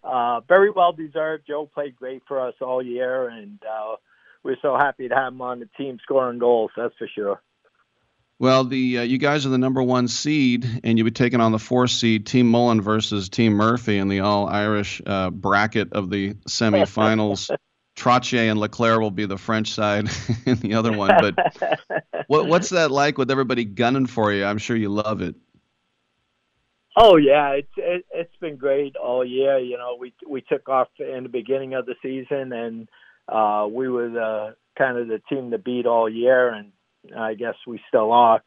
uh, 0.03 0.41
very 0.41 0.71
well 0.71 0.93
deserved. 0.93 1.45
Joe 1.47 1.67
played 1.73 1.97
great 1.97 2.23
for 2.27 2.41
us 2.41 2.55
all 2.61 2.83
year, 2.83 3.29
and 3.29 3.59
uh, 3.69 3.97
we're 4.43 4.57
so 4.63 4.77
happy 4.77 5.09
to 5.09 5.15
have 5.15 5.33
him 5.33 5.43
on 5.43 5.61
the 5.61 5.69
team 5.77 5.99
scoring 6.03 6.39
goals. 6.39 6.71
That's 6.77 6.95
for 6.99 7.09
sure. 7.09 7.41
Well, 8.39 8.65
the 8.65 8.99
uh, 8.99 9.03
you 9.03 9.19
guys 9.19 9.47
are 9.47 9.51
the 9.51 9.59
number 9.59 9.83
one 9.83 10.09
seed, 10.09 10.67
and 10.83 10.99
you'll 10.99 11.05
be 11.05 11.13
taking 11.13 11.41
on 11.41 11.53
the 11.53 11.59
four 11.59 11.87
seed 11.87 12.27
Team 12.27 12.49
Mullen 12.49 12.81
versus 12.81 13.29
Team 13.29 13.55
Murphy 13.55 13.99
in 13.99 14.09
the 14.09 14.21
all 14.21 14.49
Irish 14.49 15.01
uh, 15.07 15.31
bracket 15.31 15.93
of 15.93 16.11
the 16.11 16.35
semifinals. 16.49 17.51
Trottier 17.97 18.51
and 18.51 18.59
LeClair 18.59 19.01
will 19.01 19.13
be 19.13 19.25
the 19.25 19.39
French 19.39 19.71
side 19.71 20.09
in 20.47 20.57
the 20.57 20.75
other 20.75 20.93
one. 20.93 21.13
But 21.21 21.95
what, 22.27 22.49
what's 22.49 22.71
that 22.71 22.91
like 22.91 23.19
with 23.19 23.31
everybody 23.31 23.65
gunning 23.65 24.07
for 24.07 24.33
you? 24.33 24.45
I'm 24.45 24.59
sure 24.59 24.77
you 24.77 24.89
love 24.89 25.23
it. 25.23 25.37
Oh 26.97 27.17
yeah, 27.17 27.51
it's 27.51 27.73
it, 27.77 28.07
it's 28.13 28.37
been 28.41 28.57
great 28.57 28.97
all 28.97 29.25
year. 29.25 29.59
You 29.59 29.77
know, 29.77 29.97
we 29.99 30.15
we 30.29 30.43
took 30.43 30.69
off 30.69 30.89
in 30.99 31.25
the 31.25 31.29
beginning 31.29 31.75
of 31.75 31.87
the 31.87 31.97
season, 32.03 32.53
and 32.53 32.89
uh, 33.29 33.67
we 33.69 33.89
were 33.89 34.09
the 34.09 34.57
kind 34.79 34.99
of 34.99 35.09
the 35.09 35.21
team 35.29 35.51
to 35.51 35.59
beat 35.59 35.87
all 35.87 36.09
year, 36.09 36.51
and 36.51 36.73
I 37.17 37.35
guess 37.35 37.57
we 37.67 37.81
still 37.89 38.13
are. 38.13 38.43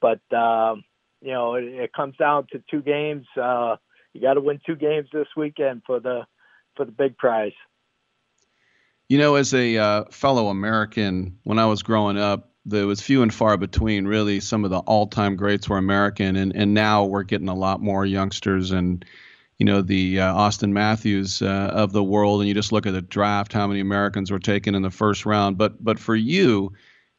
But 0.00 0.20
um, 0.36 0.84
you 1.20 1.32
know, 1.32 1.54
it, 1.54 1.64
it 1.64 1.92
comes 1.92 2.16
down 2.16 2.48
to 2.52 2.62
two 2.70 2.82
games. 2.82 3.26
Uh, 3.40 3.76
you 4.12 4.20
got 4.20 4.34
to 4.34 4.40
win 4.40 4.60
two 4.66 4.76
games 4.76 5.08
this 5.12 5.28
weekend 5.36 5.82
for 5.86 6.00
the 6.00 6.26
for 6.76 6.84
the 6.84 6.92
big 6.92 7.16
prize. 7.16 7.52
You 9.08 9.18
know, 9.18 9.36
as 9.36 9.54
a 9.54 9.76
uh, 9.76 10.04
fellow 10.10 10.48
American, 10.48 11.38
when 11.44 11.58
I 11.58 11.66
was 11.66 11.82
growing 11.82 12.18
up, 12.18 12.51
there 12.64 12.86
was 12.86 13.00
few 13.00 13.22
and 13.22 13.32
far 13.32 13.56
between. 13.56 14.06
Really, 14.06 14.40
some 14.40 14.64
of 14.64 14.70
the 14.70 14.80
all-time 14.80 15.36
greats 15.36 15.68
were 15.68 15.78
American, 15.78 16.36
and 16.36 16.54
and 16.54 16.74
now 16.74 17.04
we're 17.04 17.22
getting 17.24 17.48
a 17.48 17.54
lot 17.54 17.80
more 17.80 18.06
youngsters 18.06 18.70
and 18.70 19.04
you 19.58 19.66
know 19.66 19.82
the 19.82 20.20
uh, 20.20 20.34
Auston 20.34 20.70
Matthews 20.70 21.42
uh, 21.42 21.70
of 21.72 21.92
the 21.92 22.02
world. 22.02 22.40
And 22.40 22.48
you 22.48 22.54
just 22.54 22.72
look 22.72 22.86
at 22.86 22.92
the 22.92 23.02
draft, 23.02 23.52
how 23.52 23.66
many 23.66 23.80
Americans 23.80 24.30
were 24.30 24.38
taken 24.38 24.74
in 24.74 24.82
the 24.82 24.90
first 24.90 25.26
round. 25.26 25.58
But 25.58 25.82
but 25.82 25.98
for 25.98 26.14
you, 26.16 26.72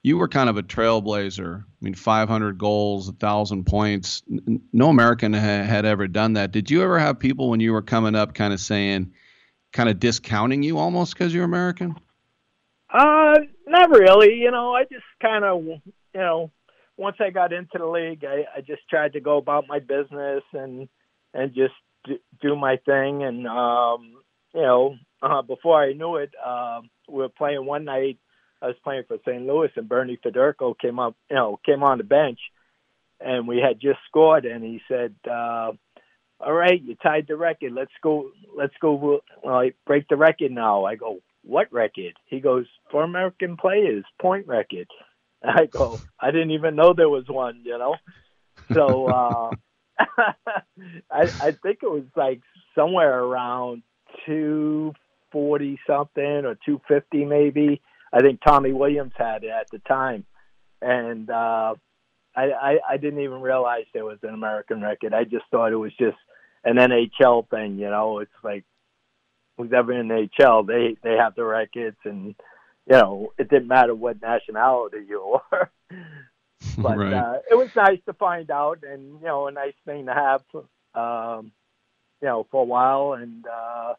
you 0.03 0.17
were 0.17 0.27
kind 0.27 0.49
of 0.49 0.57
a 0.57 0.63
trailblazer. 0.63 1.61
I 1.61 1.65
mean, 1.81 1.95
500 1.95 2.57
goals, 2.57 3.07
1,000 3.07 3.65
points. 3.65 4.21
N- 4.29 4.61
No 4.73 4.89
American 4.89 5.33
ha- 5.33 5.39
had 5.39 5.85
ever 5.85 6.07
done 6.07 6.33
that. 6.33 6.51
Did 6.51 6.69
you 6.69 6.83
ever 6.83 6.99
have 6.99 7.17
people 7.19 7.49
when 7.49 7.61
you 7.61 7.71
were 7.71 7.81
coming 7.81 8.13
up 8.13 8.33
kind 8.33 8.53
of 8.53 8.59
saying, 8.59 9.13
kind 9.71 9.89
of 9.89 9.99
discounting 9.99 10.61
you 10.61 10.77
almost 10.77 11.13
because 11.13 11.33
you're 11.33 11.45
American? 11.45 11.97
Uh, 12.89 13.35
not 13.73 13.89
really. 13.89 14.35
You 14.35 14.51
know, 14.51 14.73
I 14.73 14.83
just 14.83 15.03
kind 15.21 15.43
of, 15.43 15.63
you 15.63 15.81
know, 16.13 16.51
once 16.95 17.17
I 17.19 17.31
got 17.31 17.51
into 17.51 17.77
the 17.77 17.85
league, 17.85 18.23
I, 18.23 18.45
I 18.57 18.61
just 18.61 18.87
tried 18.89 19.13
to 19.13 19.19
go 19.19 19.37
about 19.37 19.65
my 19.67 19.79
business 19.79 20.43
and 20.53 20.87
and 21.33 21.53
just 21.53 21.73
do, 22.41 22.55
my 22.55 22.77
thing. 22.85 23.23
And 23.23 23.47
um, 23.47 24.13
you 24.53 24.61
know, 24.61 24.95
uh, 25.21 25.41
before 25.41 25.81
I 25.81 25.93
knew 25.93 26.17
it, 26.17 26.31
uh, 26.45 26.81
we 27.09 27.17
were 27.17 27.29
playing 27.29 27.65
one 27.65 27.85
night. 27.85 28.19
I 28.61 28.67
was 28.67 28.75
playing 28.83 29.03
for 29.07 29.17
St. 29.25 29.45
Louis, 29.45 29.69
and 29.75 29.89
Bernie 29.89 30.19
Federko 30.23 30.77
came 30.79 30.99
up, 30.99 31.15
you 31.29 31.35
know, 31.35 31.59
came 31.65 31.83
on 31.83 31.97
the 31.97 32.05
bench, 32.05 32.39
and 33.19 33.47
we 33.47 33.57
had 33.57 33.81
just 33.81 33.99
scored, 34.07 34.45
and 34.45 34.63
he 34.63 34.81
said. 34.87 35.15
Uh, 35.29 35.71
all 36.39 36.51
right, 36.51 36.81
you 36.81 36.95
tied 36.95 37.27
the 37.29 37.37
record. 37.37 37.71
Let's 37.71 37.93
go. 38.01 38.31
Let's 38.57 38.73
go. 38.81 39.21
Break 39.85 40.09
the 40.09 40.17
record 40.17 40.51
now. 40.51 40.83
I 40.83 40.95
go. 40.95 41.19
What 41.43 41.71
record? 41.71 42.13
He 42.25 42.39
goes 42.39 42.65
for 42.91 43.03
American 43.03 43.57
players 43.57 44.05
point 44.21 44.47
record. 44.47 44.87
I 45.43 45.65
go. 45.65 45.99
I 46.19 46.31
didn't 46.31 46.51
even 46.51 46.75
know 46.75 46.93
there 46.93 47.09
was 47.09 47.27
one. 47.27 47.61
You 47.65 47.77
know. 47.77 47.95
So 48.71 49.07
uh, 49.07 49.49
I 51.11 51.21
I 51.41 51.51
think 51.51 51.79
it 51.83 51.91
was 51.91 52.03
like 52.15 52.41
somewhere 52.75 53.19
around 53.19 53.83
two 54.25 54.93
forty 55.31 55.79
something 55.87 56.45
or 56.45 56.57
two 56.65 56.81
fifty 56.87 57.25
maybe. 57.25 57.81
I 58.11 58.21
think 58.21 58.41
Tommy 58.45 58.73
Williams 58.73 59.13
had 59.17 59.43
it 59.43 59.49
at 59.49 59.69
the 59.71 59.79
time, 59.79 60.25
and 60.81 61.29
uh, 61.29 61.75
I, 62.35 62.43
I 62.51 62.77
I 62.91 62.97
didn't 62.97 63.21
even 63.21 63.41
realize 63.41 63.85
there 63.93 64.05
was 64.05 64.19
an 64.23 64.33
American 64.33 64.81
record. 64.81 65.13
I 65.13 65.23
just 65.23 65.45
thought 65.51 65.71
it 65.71 65.77
was 65.77 65.93
just 65.97 66.17
an 66.63 66.77
NHL 66.77 67.49
thing. 67.49 67.77
You 67.77 67.89
know, 67.89 68.19
it's 68.19 68.31
like 68.43 68.65
who's 69.57 69.71
ever 69.73 69.93
in 69.93 70.07
the 70.07 70.27
NHL, 70.39 70.65
they 70.67 70.97
they 71.03 71.15
have 71.17 71.35
the 71.35 71.43
records, 71.45 71.97
and 72.05 72.27
you 72.87 72.91
know 72.93 73.33
it 73.37 73.49
didn't 73.49 73.67
matter 73.67 73.95
what 73.95 74.21
nationality 74.21 74.99
you 75.07 75.39
were. 75.51 75.69
but 76.77 76.99
Right. 76.99 77.13
uh, 77.13 77.37
it 77.49 77.55
was 77.55 77.69
nice 77.75 77.99
to 78.05 78.13
find 78.13 78.49
out, 78.51 78.83
and 78.89 79.19
you 79.21 79.25
know 79.27 79.47
a 79.47 79.51
nice 79.51 79.73
thing 79.85 80.05
to 80.07 80.13
have 80.13 80.41
for, 80.51 80.65
um, 80.99 81.51
you 82.21 82.27
know, 82.27 82.47
for 82.51 82.61
a 82.61 82.65
while, 82.65 83.13
and 83.13 83.45
uh, 83.47 83.93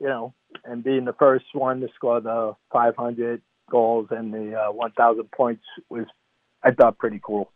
you 0.00 0.06
know, 0.06 0.34
and 0.64 0.84
being 0.84 1.04
the 1.04 1.12
first 1.14 1.46
one 1.52 1.80
to 1.80 1.88
score 1.94 2.20
the 2.20 2.54
500 2.72 3.42
goals 3.70 4.08
and 4.10 4.32
the 4.34 4.54
uh, 4.54 4.72
1,000 4.72 5.30
points 5.30 5.62
was, 5.88 6.04
I 6.62 6.72
thought, 6.72 6.98
pretty 6.98 7.20
cool. 7.22 7.50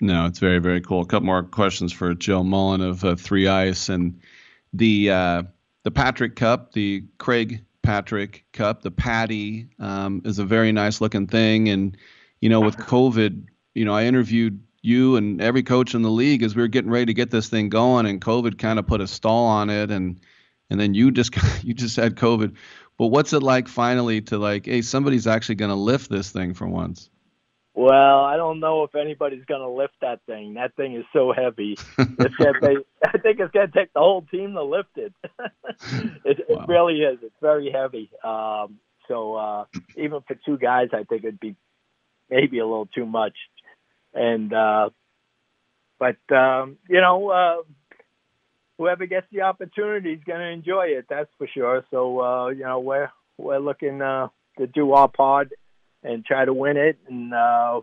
No, 0.00 0.26
it's 0.26 0.38
very 0.40 0.58
very 0.58 0.80
cool. 0.80 1.02
A 1.02 1.06
couple 1.06 1.26
more 1.26 1.42
questions 1.42 1.92
for 1.92 2.14
Joe 2.14 2.42
Mullen 2.42 2.80
of 2.80 3.04
uh, 3.04 3.14
Three 3.16 3.46
Ice 3.48 3.88
and 3.88 4.20
the 4.72 5.10
uh, 5.10 5.42
the 5.84 5.90
Patrick 5.90 6.34
Cup, 6.34 6.72
the 6.72 7.04
Craig 7.18 7.64
Patrick 7.82 8.44
Cup, 8.52 8.82
the 8.82 8.90
Patty 8.90 9.68
um, 9.78 10.22
is 10.24 10.38
a 10.38 10.44
very 10.44 10.72
nice 10.72 11.00
looking 11.00 11.26
thing. 11.26 11.68
And 11.68 11.96
you 12.40 12.48
know, 12.48 12.60
with 12.60 12.76
COVID, 12.76 13.44
you 13.74 13.84
know, 13.84 13.94
I 13.94 14.04
interviewed 14.04 14.60
you 14.82 15.16
and 15.16 15.40
every 15.40 15.62
coach 15.62 15.94
in 15.94 16.02
the 16.02 16.10
league 16.10 16.42
as 16.42 16.54
we 16.54 16.62
were 16.62 16.68
getting 16.68 16.90
ready 16.90 17.06
to 17.06 17.14
get 17.14 17.30
this 17.30 17.48
thing 17.48 17.68
going, 17.68 18.06
and 18.06 18.20
COVID 18.20 18.58
kind 18.58 18.78
of 18.78 18.86
put 18.86 19.00
a 19.00 19.06
stall 19.06 19.46
on 19.46 19.70
it, 19.70 19.90
and 19.90 20.20
and 20.70 20.80
then 20.80 20.94
you 20.94 21.10
just 21.10 21.34
you 21.62 21.74
just 21.74 21.96
had 21.96 22.16
COVID. 22.16 22.56
But 22.96 23.08
what's 23.08 23.32
it 23.32 23.42
like 23.42 23.68
finally 23.68 24.20
to 24.22 24.38
like, 24.38 24.66
hey, 24.66 24.82
somebody's 24.82 25.26
actually 25.26 25.56
going 25.56 25.70
to 25.70 25.76
lift 25.76 26.10
this 26.10 26.30
thing 26.30 26.54
for 26.54 26.68
once? 26.68 27.10
Well, 27.76 28.20
I 28.20 28.36
don't 28.36 28.60
know 28.60 28.84
if 28.84 28.94
anybody's 28.94 29.44
going 29.46 29.60
to 29.60 29.68
lift 29.68 29.94
that 30.00 30.20
thing. 30.26 30.54
That 30.54 30.76
thing 30.76 30.94
is 30.94 31.04
so 31.12 31.32
heavy. 31.32 31.76
It's 31.98 32.36
gonna 32.36 32.60
take, 32.60 32.78
I 33.04 33.18
think 33.18 33.40
it's 33.40 33.52
going 33.52 33.66
to 33.66 33.72
take 33.72 33.92
the 33.92 33.98
whole 33.98 34.22
team 34.22 34.52
to 34.52 34.62
lift 34.62 34.96
it. 34.96 35.12
it, 36.24 36.38
it 36.48 36.58
really 36.68 37.00
is. 37.00 37.18
It's 37.20 37.34
very 37.40 37.72
heavy. 37.72 38.10
Um, 38.22 38.78
so 39.08 39.34
uh, 39.34 39.64
even 39.96 40.20
for 40.26 40.36
two 40.46 40.56
guys, 40.56 40.88
I 40.92 41.02
think 41.02 41.24
it'd 41.24 41.40
be 41.40 41.56
maybe 42.30 42.60
a 42.60 42.66
little 42.66 42.88
too 42.94 43.06
much. 43.06 43.34
And 44.14 44.52
uh, 44.52 44.90
but 45.98 46.16
um, 46.34 46.78
you 46.88 47.00
know, 47.00 47.28
uh, 47.30 47.62
whoever 48.78 49.06
gets 49.06 49.26
the 49.32 49.42
opportunity 49.42 50.12
is 50.12 50.20
going 50.24 50.38
to 50.38 50.48
enjoy 50.48 50.86
it. 50.96 51.06
That's 51.10 51.30
for 51.38 51.48
sure. 51.48 51.84
So 51.90 52.20
uh, 52.20 52.48
you 52.48 52.62
know, 52.62 52.78
we're 52.78 53.10
we're 53.36 53.58
looking 53.58 54.00
uh, 54.00 54.28
to 54.58 54.68
do 54.68 54.92
our 54.92 55.08
part 55.08 55.52
and 56.04 56.24
try 56.24 56.44
to 56.44 56.52
win 56.52 56.76
it. 56.76 56.98
And 57.08 57.34
uh, 57.34 57.80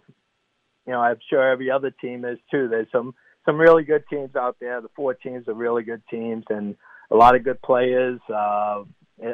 you 0.85 0.93
know, 0.93 1.01
I'm 1.01 1.17
sure 1.29 1.51
every 1.51 1.69
other 1.69 1.91
team 1.91 2.23
is 2.23 2.39
too. 2.49 2.69
There's 2.69 2.87
some 2.91 3.13
some 3.45 3.57
really 3.57 3.83
good 3.83 4.03
teams 4.09 4.35
out 4.35 4.57
there. 4.61 4.79
The 4.81 4.89
four 4.95 5.13
teams 5.13 5.47
are 5.47 5.53
really 5.53 5.83
good 5.83 6.03
teams 6.09 6.45
and 6.49 6.75
a 7.09 7.15
lot 7.15 7.35
of 7.35 7.43
good 7.43 7.61
players. 7.61 8.19
Uh, 8.29 8.83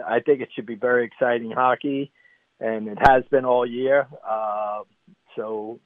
I 0.05 0.19
think 0.25 0.41
it 0.41 0.49
should 0.55 0.65
be 0.65 0.75
very 0.75 1.05
exciting 1.05 1.51
hockey, 1.51 2.11
and 2.59 2.87
it 2.87 2.97
has 2.99 3.23
been 3.29 3.45
all 3.45 3.65
year. 3.65 4.07
Uh, 4.27 4.81
so, 5.35 5.79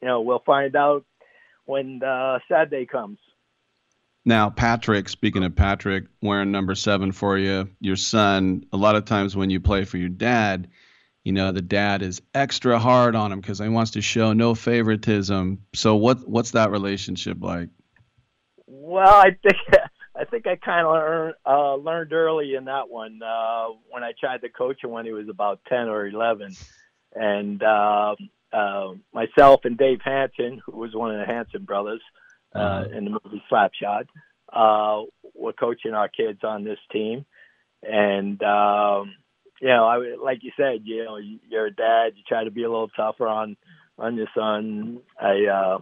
you 0.00 0.08
know, 0.08 0.20
we'll 0.20 0.42
find 0.44 0.76
out 0.76 1.04
when 1.64 2.02
uh, 2.02 2.38
Saturday 2.48 2.86
comes. 2.86 3.18
Now, 4.24 4.50
Patrick, 4.50 5.08
speaking 5.08 5.42
of 5.44 5.56
Patrick, 5.56 6.04
wearing 6.20 6.52
number 6.52 6.74
seven 6.74 7.10
for 7.10 7.38
you, 7.38 7.70
your 7.80 7.96
son, 7.96 8.66
a 8.72 8.76
lot 8.76 8.94
of 8.94 9.06
times 9.06 9.34
when 9.34 9.48
you 9.48 9.60
play 9.60 9.84
for 9.84 9.96
your 9.96 10.10
dad, 10.10 10.68
you 11.24 11.32
know, 11.32 11.52
the 11.52 11.62
dad 11.62 12.02
is 12.02 12.22
extra 12.34 12.78
hard 12.78 13.14
on 13.14 13.32
him 13.32 13.40
because 13.40 13.58
he 13.58 13.68
wants 13.68 13.92
to 13.92 14.00
show 14.00 14.32
no 14.32 14.54
favoritism. 14.54 15.62
So 15.74 15.96
what 15.96 16.28
what's 16.28 16.52
that 16.52 16.70
relationship 16.70 17.38
like? 17.40 17.68
Well, 18.66 19.14
I 19.14 19.36
think 19.42 19.56
I 20.16 20.24
think 20.24 20.46
I 20.46 20.56
kind 20.56 20.86
of 20.86 20.92
learned 20.92 21.34
uh, 21.46 21.74
learned 21.76 22.12
early 22.12 22.54
in 22.54 22.64
that 22.66 22.88
one 22.88 23.20
uh, 23.22 23.68
when 23.90 24.02
I 24.02 24.12
tried 24.18 24.40
to 24.42 24.48
coach 24.48 24.82
him 24.82 24.90
when 24.90 25.04
he 25.04 25.12
was 25.12 25.28
about 25.28 25.60
ten 25.68 25.88
or 25.88 26.06
eleven, 26.06 26.54
and 27.14 27.62
uh, 27.62 28.16
uh, 28.52 28.92
myself 29.12 29.60
and 29.64 29.76
Dave 29.76 30.00
Hanson, 30.02 30.60
who 30.64 30.78
was 30.78 30.94
one 30.94 31.14
of 31.14 31.26
the 31.26 31.32
Hanson 31.32 31.64
brothers 31.64 32.02
uh, 32.54 32.84
in 32.92 33.04
the 33.04 33.10
movie 33.10 33.42
Slapshot, 33.50 34.06
uh, 34.52 35.04
were 35.34 35.52
coaching 35.52 35.94
our 35.94 36.08
kids 36.08 36.40
on 36.42 36.64
this 36.64 36.78
team, 36.90 37.24
and 37.82 38.42
um, 38.42 39.14
you 39.60 39.68
know, 39.68 39.84
I 39.84 40.16
like 40.22 40.38
you 40.42 40.52
said, 40.56 40.82
you 40.84 41.04
know, 41.04 41.18
you're 41.18 41.66
a 41.66 41.74
dad, 41.74 42.12
you 42.16 42.22
try 42.26 42.44
to 42.44 42.50
be 42.50 42.64
a 42.64 42.70
little 42.70 42.88
tougher 42.88 43.28
on 43.28 43.56
on 43.98 44.16
your 44.16 44.28
son. 44.34 45.00
I, 45.20 45.46
uh, 45.46 45.78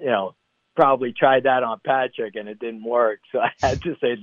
you 0.00 0.06
know, 0.06 0.34
probably 0.74 1.12
tried 1.12 1.44
that 1.44 1.62
on 1.62 1.80
Patrick 1.84 2.34
and 2.36 2.48
it 2.48 2.58
didn't 2.58 2.84
work. 2.84 3.20
So 3.30 3.38
I 3.40 3.50
had 3.62 3.82
to 3.82 3.94
say, 4.00 4.16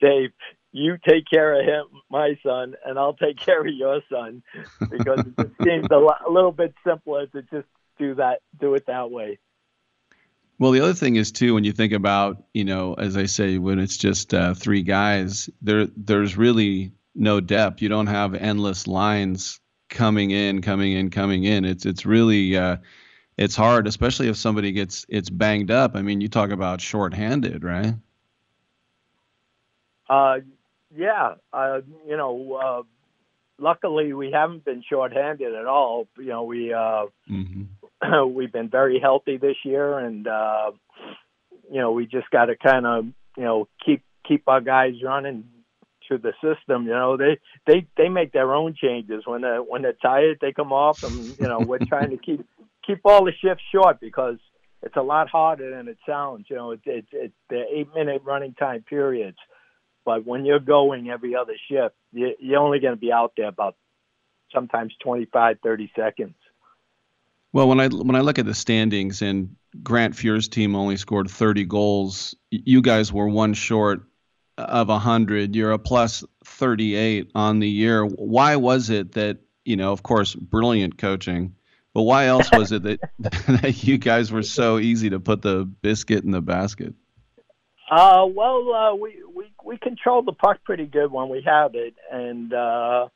Dave, 0.00 0.30
you 0.72 0.98
take 1.08 1.24
care 1.30 1.58
of 1.58 1.64
him, 1.64 2.00
my 2.10 2.38
son, 2.42 2.74
and 2.84 2.98
I'll 2.98 3.14
take 3.14 3.38
care 3.44 3.60
of 3.60 3.74
your 3.74 4.00
son 4.10 4.42
because 4.90 5.24
it 5.38 5.50
seems 5.64 5.86
a, 5.90 5.96
a 5.96 6.30
little 6.30 6.52
bit 6.52 6.74
simpler 6.86 7.26
to 7.28 7.42
just 7.42 7.66
do 7.98 8.14
that, 8.16 8.40
do 8.60 8.74
it 8.74 8.86
that 8.86 9.10
way. 9.10 9.38
Well, 10.60 10.72
the 10.72 10.80
other 10.80 10.94
thing 10.94 11.16
is 11.16 11.30
too 11.30 11.54
when 11.54 11.62
you 11.62 11.72
think 11.72 11.92
about, 11.92 12.42
you 12.52 12.64
know, 12.64 12.94
as 12.94 13.16
I 13.16 13.26
say, 13.26 13.58
when 13.58 13.78
it's 13.78 13.96
just 13.96 14.34
uh, 14.34 14.54
three 14.54 14.82
guys, 14.82 15.48
there 15.62 15.86
there's 15.96 16.36
really 16.36 16.92
no 17.18 17.40
depth. 17.40 17.82
You 17.82 17.88
don't 17.88 18.06
have 18.06 18.34
endless 18.34 18.86
lines 18.86 19.60
coming 19.88 20.30
in, 20.30 20.62
coming 20.62 20.92
in, 20.92 21.10
coming 21.10 21.44
in. 21.44 21.64
It's 21.64 21.84
it's 21.84 22.06
really 22.06 22.56
uh, 22.56 22.76
it's 23.36 23.56
hard, 23.56 23.86
especially 23.86 24.28
if 24.28 24.36
somebody 24.36 24.72
gets 24.72 25.04
it's 25.08 25.28
banged 25.28 25.70
up. 25.70 25.96
I 25.96 26.02
mean, 26.02 26.20
you 26.20 26.28
talk 26.28 26.50
about 26.50 26.80
shorthanded, 26.80 27.64
right? 27.64 27.94
Uh, 30.08 30.38
yeah, 30.96 31.34
uh, 31.52 31.80
you 32.06 32.16
know, 32.16 32.54
uh, 32.54 32.82
luckily 33.58 34.12
we 34.12 34.30
haven't 34.32 34.64
been 34.64 34.82
shorthanded 34.88 35.54
at 35.54 35.66
all. 35.66 36.06
You 36.16 36.26
know, 36.26 36.44
we 36.44 36.72
uh, 36.72 37.06
mm-hmm. 37.28 38.28
we've 38.34 38.52
been 38.52 38.68
very 38.68 39.00
healthy 39.00 39.36
this 39.36 39.56
year, 39.64 39.98
and 39.98 40.26
uh, 40.26 40.70
you 41.70 41.78
know, 41.78 41.92
we 41.92 42.06
just 42.06 42.30
got 42.30 42.46
to 42.46 42.56
kind 42.56 42.86
of 42.86 43.04
you 43.36 43.44
know 43.44 43.68
keep 43.84 44.02
keep 44.26 44.46
our 44.46 44.60
guys 44.60 44.94
running 45.02 45.44
through 46.08 46.18
the 46.18 46.32
system. 46.42 46.86
You 46.86 46.92
know, 46.92 47.16
they 47.16 47.38
they 47.66 47.86
they 47.96 48.08
make 48.08 48.32
their 48.32 48.54
own 48.54 48.74
changes 48.74 49.22
when 49.26 49.42
they 49.42 49.58
when 49.66 49.82
they're 49.82 49.92
tired, 49.92 50.38
they 50.40 50.52
come 50.52 50.72
off, 50.72 51.02
and 51.04 51.38
you 51.38 51.46
know, 51.46 51.60
we're 51.60 51.78
trying 51.78 52.10
to 52.10 52.16
keep 52.16 52.44
keep 52.84 53.00
all 53.04 53.24
the 53.24 53.32
shifts 53.32 53.64
short 53.70 54.00
because 54.00 54.38
it's 54.82 54.96
a 54.96 55.02
lot 55.02 55.28
harder 55.28 55.70
than 55.70 55.88
it 55.88 55.98
sounds. 56.06 56.46
You 56.48 56.56
know, 56.56 56.70
it's 56.72 56.82
it, 57.12 57.32
the 57.50 57.64
eight 57.72 57.88
minute 57.94 58.22
running 58.24 58.54
time 58.54 58.82
periods. 58.88 59.38
But 60.04 60.24
when 60.24 60.46
you're 60.46 60.58
going 60.58 61.10
every 61.10 61.36
other 61.36 61.52
shift, 61.70 61.94
you, 62.12 62.34
you're 62.40 62.60
only 62.60 62.80
going 62.80 62.94
to 62.94 63.00
be 63.00 63.12
out 63.12 63.32
there 63.36 63.48
about 63.48 63.76
sometimes 64.54 64.94
25, 65.02 65.58
30 65.62 65.92
seconds. 65.94 66.34
Well, 67.52 67.68
when 67.68 67.80
I 67.80 67.88
when 67.88 68.16
I 68.16 68.20
look 68.20 68.38
at 68.38 68.46
the 68.46 68.54
standings 68.54 69.22
and 69.22 69.56
Grant 69.82 70.14
Fuhr's 70.14 70.48
team 70.48 70.74
only 70.74 70.96
scored 70.96 71.30
30 71.30 71.64
goals, 71.64 72.34
you 72.50 72.80
guys 72.82 73.12
were 73.12 73.28
one 73.28 73.54
short 73.54 74.02
of 74.58 74.88
100. 74.88 75.54
You're 75.54 75.72
a 75.72 75.78
plus 75.78 76.24
38 76.44 77.30
on 77.34 77.60
the 77.60 77.68
year. 77.68 78.04
Why 78.04 78.56
was 78.56 78.90
it 78.90 79.12
that, 79.12 79.38
you 79.64 79.76
know, 79.76 79.92
of 79.92 80.02
course, 80.02 80.34
brilliant 80.34 80.98
coaching, 80.98 81.54
but 81.94 82.02
why 82.02 82.26
else 82.26 82.50
was 82.52 82.72
it 82.72 82.82
that, 82.82 83.00
that 83.18 83.84
you 83.84 83.98
guys 83.98 84.32
were 84.32 84.42
so 84.42 84.78
easy 84.78 85.10
to 85.10 85.20
put 85.20 85.42
the 85.42 85.64
biscuit 85.64 86.24
in 86.24 86.32
the 86.32 86.40
basket? 86.40 86.94
Uh, 87.90 88.26
well, 88.26 88.72
uh, 88.74 88.94
we, 88.94 89.22
we, 89.34 89.52
we 89.64 89.78
control 89.78 90.22
the 90.22 90.32
puck 90.32 90.58
pretty 90.64 90.86
good 90.86 91.10
when 91.10 91.28
we 91.28 91.42
have 91.46 91.74
it. 91.74 91.94
And, 92.12 92.52
uh, 92.52 93.08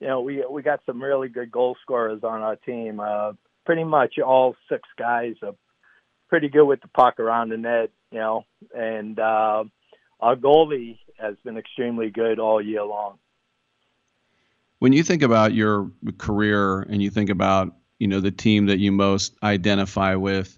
you 0.00 0.08
know, 0.08 0.20
we, 0.20 0.44
we 0.50 0.62
got 0.62 0.80
some 0.84 1.02
really 1.02 1.28
good 1.28 1.50
goal 1.50 1.76
scorers 1.82 2.22
on 2.24 2.42
our 2.42 2.56
team. 2.56 3.00
Uh, 3.00 3.32
pretty 3.64 3.84
much 3.84 4.18
all 4.18 4.56
six 4.68 4.82
guys 4.98 5.34
are 5.42 5.54
pretty 6.28 6.48
good 6.48 6.64
with 6.64 6.82
the 6.82 6.88
puck 6.88 7.18
around 7.20 7.50
the 7.50 7.56
net, 7.56 7.90
you 8.10 8.18
know, 8.18 8.44
and, 8.74 9.18
uh, 9.18 9.64
our 10.20 10.36
goalie 10.36 10.98
has 11.18 11.36
been 11.44 11.56
extremely 11.56 12.10
good 12.10 12.38
all 12.38 12.60
year 12.60 12.84
long. 12.84 13.18
When 14.78 14.92
you 14.92 15.02
think 15.02 15.22
about 15.22 15.54
your 15.54 15.90
career 16.18 16.82
and 16.82 17.02
you 17.02 17.10
think 17.10 17.30
about, 17.30 17.74
you 17.98 18.06
know, 18.06 18.20
the 18.20 18.30
team 18.30 18.66
that 18.66 18.78
you 18.78 18.92
most 18.92 19.34
identify 19.42 20.14
with, 20.14 20.56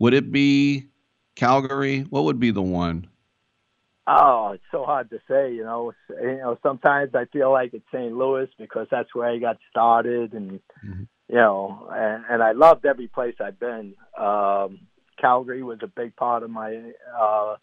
would 0.00 0.14
it 0.14 0.32
be 0.32 0.88
Calgary? 1.36 2.00
What 2.02 2.24
would 2.24 2.40
be 2.40 2.50
the 2.50 2.62
one? 2.62 3.06
Oh, 4.06 4.50
it's 4.54 4.64
so 4.72 4.84
hard 4.84 5.10
to 5.10 5.20
say. 5.28 5.54
You 5.54 5.62
know, 5.62 5.92
you 6.10 6.38
know. 6.38 6.58
Sometimes 6.60 7.14
I 7.14 7.26
feel 7.26 7.52
like 7.52 7.72
it's 7.72 7.84
St. 7.92 8.12
Louis 8.12 8.48
because 8.58 8.88
that's 8.90 9.14
where 9.14 9.28
I 9.28 9.38
got 9.38 9.58
started, 9.70 10.32
and 10.32 10.60
mm-hmm. 10.84 11.02
you 11.28 11.36
know, 11.36 11.88
and, 11.92 12.24
and 12.28 12.42
I 12.42 12.50
loved 12.50 12.84
every 12.84 13.06
place 13.06 13.36
I've 13.40 13.60
been. 13.60 13.94
Um, 14.18 14.88
Calgary 15.20 15.62
was 15.62 15.78
a 15.82 15.86
big 15.86 16.16
part 16.16 16.42
of 16.42 16.50
my 16.50 16.82
uh, 17.16 17.56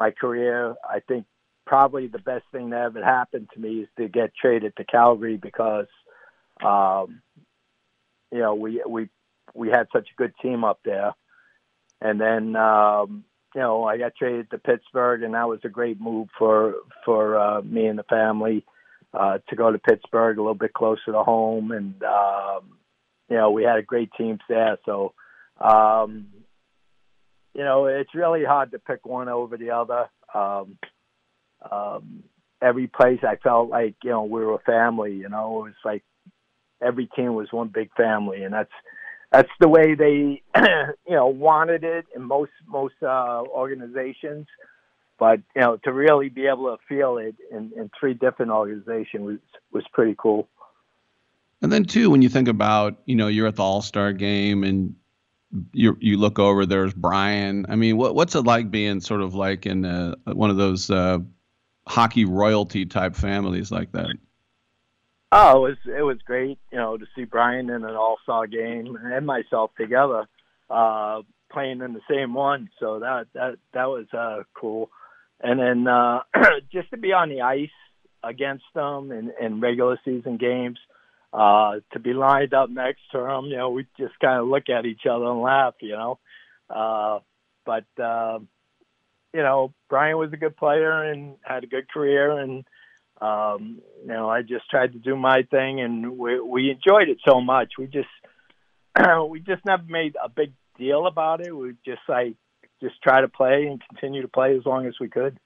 my 0.00 0.10
career. 0.10 0.74
I 0.88 1.00
think 1.06 1.26
probably 1.66 2.08
the 2.08 2.18
best 2.18 2.44
thing 2.50 2.70
that 2.70 2.80
ever 2.80 3.04
happened 3.04 3.48
to 3.54 3.60
me 3.60 3.82
is 3.82 3.88
to 3.98 4.08
get 4.08 4.32
traded 4.34 4.74
to 4.76 4.84
Calgary 4.84 5.36
because, 5.36 5.86
um, 6.64 7.22
you 8.32 8.38
know, 8.38 8.54
we 8.54 8.82
we 8.88 9.08
we 9.54 9.68
had 9.68 9.86
such 9.92 10.08
a 10.10 10.16
good 10.20 10.32
team 10.40 10.64
up 10.64 10.80
there, 10.84 11.12
and 12.00 12.20
then 12.20 12.56
um, 12.56 13.24
you 13.54 13.60
know 13.60 13.84
I 13.84 13.98
got 13.98 14.16
traded 14.16 14.50
to 14.50 14.58
Pittsburgh, 14.58 15.22
and 15.22 15.34
that 15.34 15.48
was 15.48 15.60
a 15.64 15.68
great 15.68 16.00
move 16.00 16.28
for 16.38 16.74
for 17.04 17.38
uh, 17.38 17.62
me 17.62 17.86
and 17.86 17.98
the 17.98 18.04
family 18.04 18.64
uh, 19.12 19.38
to 19.48 19.56
go 19.56 19.70
to 19.70 19.78
Pittsburgh, 19.78 20.38
a 20.38 20.40
little 20.40 20.54
bit 20.54 20.72
closer 20.72 21.12
to 21.12 21.22
home, 21.22 21.72
and 21.72 22.02
um, 22.04 22.78
you 23.28 23.36
know 23.36 23.50
we 23.50 23.64
had 23.64 23.78
a 23.78 23.82
great 23.82 24.10
team 24.16 24.38
there. 24.48 24.78
So 24.86 25.12
um, 25.60 26.28
you 27.54 27.64
know, 27.64 27.86
it's 27.86 28.14
really 28.14 28.44
hard 28.44 28.72
to 28.72 28.78
pick 28.78 29.04
one 29.04 29.28
over 29.28 29.56
the 29.56 29.70
other. 29.70 30.08
Um, 30.34 30.78
um, 31.70 32.24
every 32.62 32.86
place 32.86 33.20
I 33.22 33.36
felt 33.36 33.70
like 33.70 33.96
you 34.02 34.10
know 34.10 34.24
we 34.24 34.44
were 34.44 34.54
a 34.54 34.58
family. 34.60 35.14
You 35.14 35.28
know, 35.28 35.64
it 35.64 35.68
was 35.68 35.74
like 35.84 36.04
every 36.80 37.06
team 37.06 37.34
was 37.34 37.48
one 37.50 37.68
big 37.68 37.90
family, 37.94 38.42
and 38.42 38.54
that's 38.54 38.72
that's 39.30 39.50
the 39.60 39.68
way 39.68 39.94
they 39.94 40.42
you 40.56 41.14
know 41.14 41.26
wanted 41.26 41.84
it 41.84 42.06
in 42.14 42.22
most 42.22 42.52
most 42.66 42.94
uh, 43.02 43.42
organizations. 43.48 44.46
But 45.18 45.40
you 45.54 45.62
know, 45.62 45.76
to 45.84 45.92
really 45.92 46.30
be 46.30 46.46
able 46.46 46.74
to 46.74 46.78
feel 46.88 47.18
it 47.18 47.34
in, 47.50 47.72
in 47.76 47.90
three 47.98 48.14
different 48.14 48.52
organizations 48.52 49.24
was 49.24 49.38
was 49.72 49.84
pretty 49.92 50.14
cool. 50.16 50.48
And 51.62 51.70
then 51.70 51.84
too, 51.84 52.08
when 52.08 52.22
you 52.22 52.30
think 52.30 52.48
about, 52.48 52.98
you 53.04 53.14
know, 53.14 53.28
you're 53.28 53.46
at 53.46 53.56
the 53.56 53.62
All 53.62 53.82
Star 53.82 54.14
game 54.14 54.64
and 54.64 54.94
you 55.72 55.96
you 56.00 56.16
look 56.16 56.38
over, 56.38 56.66
there's 56.66 56.94
Brian. 56.94 57.66
I 57.68 57.76
mean, 57.76 57.96
what 57.96 58.14
what's 58.14 58.34
it 58.34 58.42
like 58.42 58.70
being 58.70 59.00
sort 59.00 59.20
of 59.20 59.34
like 59.34 59.66
in 59.66 59.84
uh 59.84 60.14
one 60.26 60.50
of 60.50 60.56
those 60.56 60.90
uh, 60.90 61.18
hockey 61.86 62.24
royalty 62.24 62.86
type 62.86 63.14
families 63.14 63.70
like 63.70 63.92
that? 63.92 64.10
Oh, 65.32 65.64
it 65.64 65.68
was 65.68 65.96
it 65.98 66.02
was 66.02 66.18
great, 66.24 66.58
you 66.72 66.78
know, 66.78 66.96
to 66.96 67.06
see 67.14 67.24
Brian 67.24 67.70
in 67.70 67.84
an 67.84 67.96
All 67.96 68.18
Star 68.22 68.46
game 68.46 68.96
and 69.02 69.26
myself 69.26 69.70
together, 69.76 70.28
uh, 70.68 71.22
playing 71.52 71.80
in 71.80 71.92
the 71.94 72.00
same 72.10 72.34
one. 72.34 72.68
So 72.78 73.00
that 73.00 73.26
that 73.34 73.56
that 73.72 73.86
was 73.86 74.06
uh, 74.12 74.42
cool. 74.54 74.90
And 75.42 75.58
then 75.58 75.86
uh, 75.86 76.20
just 76.72 76.90
to 76.90 76.96
be 76.96 77.12
on 77.12 77.28
the 77.28 77.42
ice 77.42 77.70
against 78.22 78.64
them 78.74 79.10
in, 79.12 79.32
in 79.40 79.60
regular 79.60 79.98
season 80.04 80.36
games, 80.36 80.78
uh, 81.32 81.76
to 81.92 81.98
be 81.98 82.12
lined 82.12 82.54
up 82.54 82.70
next 82.70 83.02
to 83.12 83.18
him, 83.18 83.46
you 83.46 83.56
know, 83.56 83.70
we 83.70 83.86
just 83.98 84.18
kind 84.20 84.40
of 84.40 84.48
look 84.48 84.68
at 84.68 84.86
each 84.86 85.06
other 85.08 85.26
and 85.26 85.40
laugh, 85.40 85.74
you 85.80 85.92
know. 85.92 86.18
Uh, 86.68 87.20
but 87.64 88.02
uh, 88.02 88.38
you 89.32 89.42
know, 89.42 89.72
Brian 89.88 90.18
was 90.18 90.32
a 90.32 90.36
good 90.36 90.56
player 90.56 91.04
and 91.04 91.36
had 91.42 91.64
a 91.64 91.68
good 91.68 91.88
career, 91.88 92.38
and 92.38 92.64
um, 93.20 93.80
you 94.02 94.08
know, 94.08 94.28
I 94.28 94.42
just 94.42 94.68
tried 94.70 94.92
to 94.92 94.98
do 94.98 95.16
my 95.16 95.42
thing, 95.50 95.80
and 95.80 96.18
we 96.18 96.40
we 96.40 96.70
enjoyed 96.70 97.08
it 97.08 97.18
so 97.26 97.40
much. 97.40 97.74
We 97.78 97.86
just 97.86 98.08
we 99.28 99.40
just 99.40 99.64
never 99.64 99.84
made 99.84 100.16
a 100.22 100.28
big 100.28 100.52
deal 100.78 101.06
about 101.06 101.40
it. 101.40 101.56
We 101.56 101.74
just 101.84 102.02
like 102.08 102.34
just 102.82 103.00
try 103.02 103.20
to 103.20 103.28
play 103.28 103.66
and 103.66 103.80
continue 103.88 104.22
to 104.22 104.28
play 104.28 104.56
as 104.56 104.64
long 104.64 104.86
as 104.86 104.94
we 105.00 105.08
could. 105.08 105.38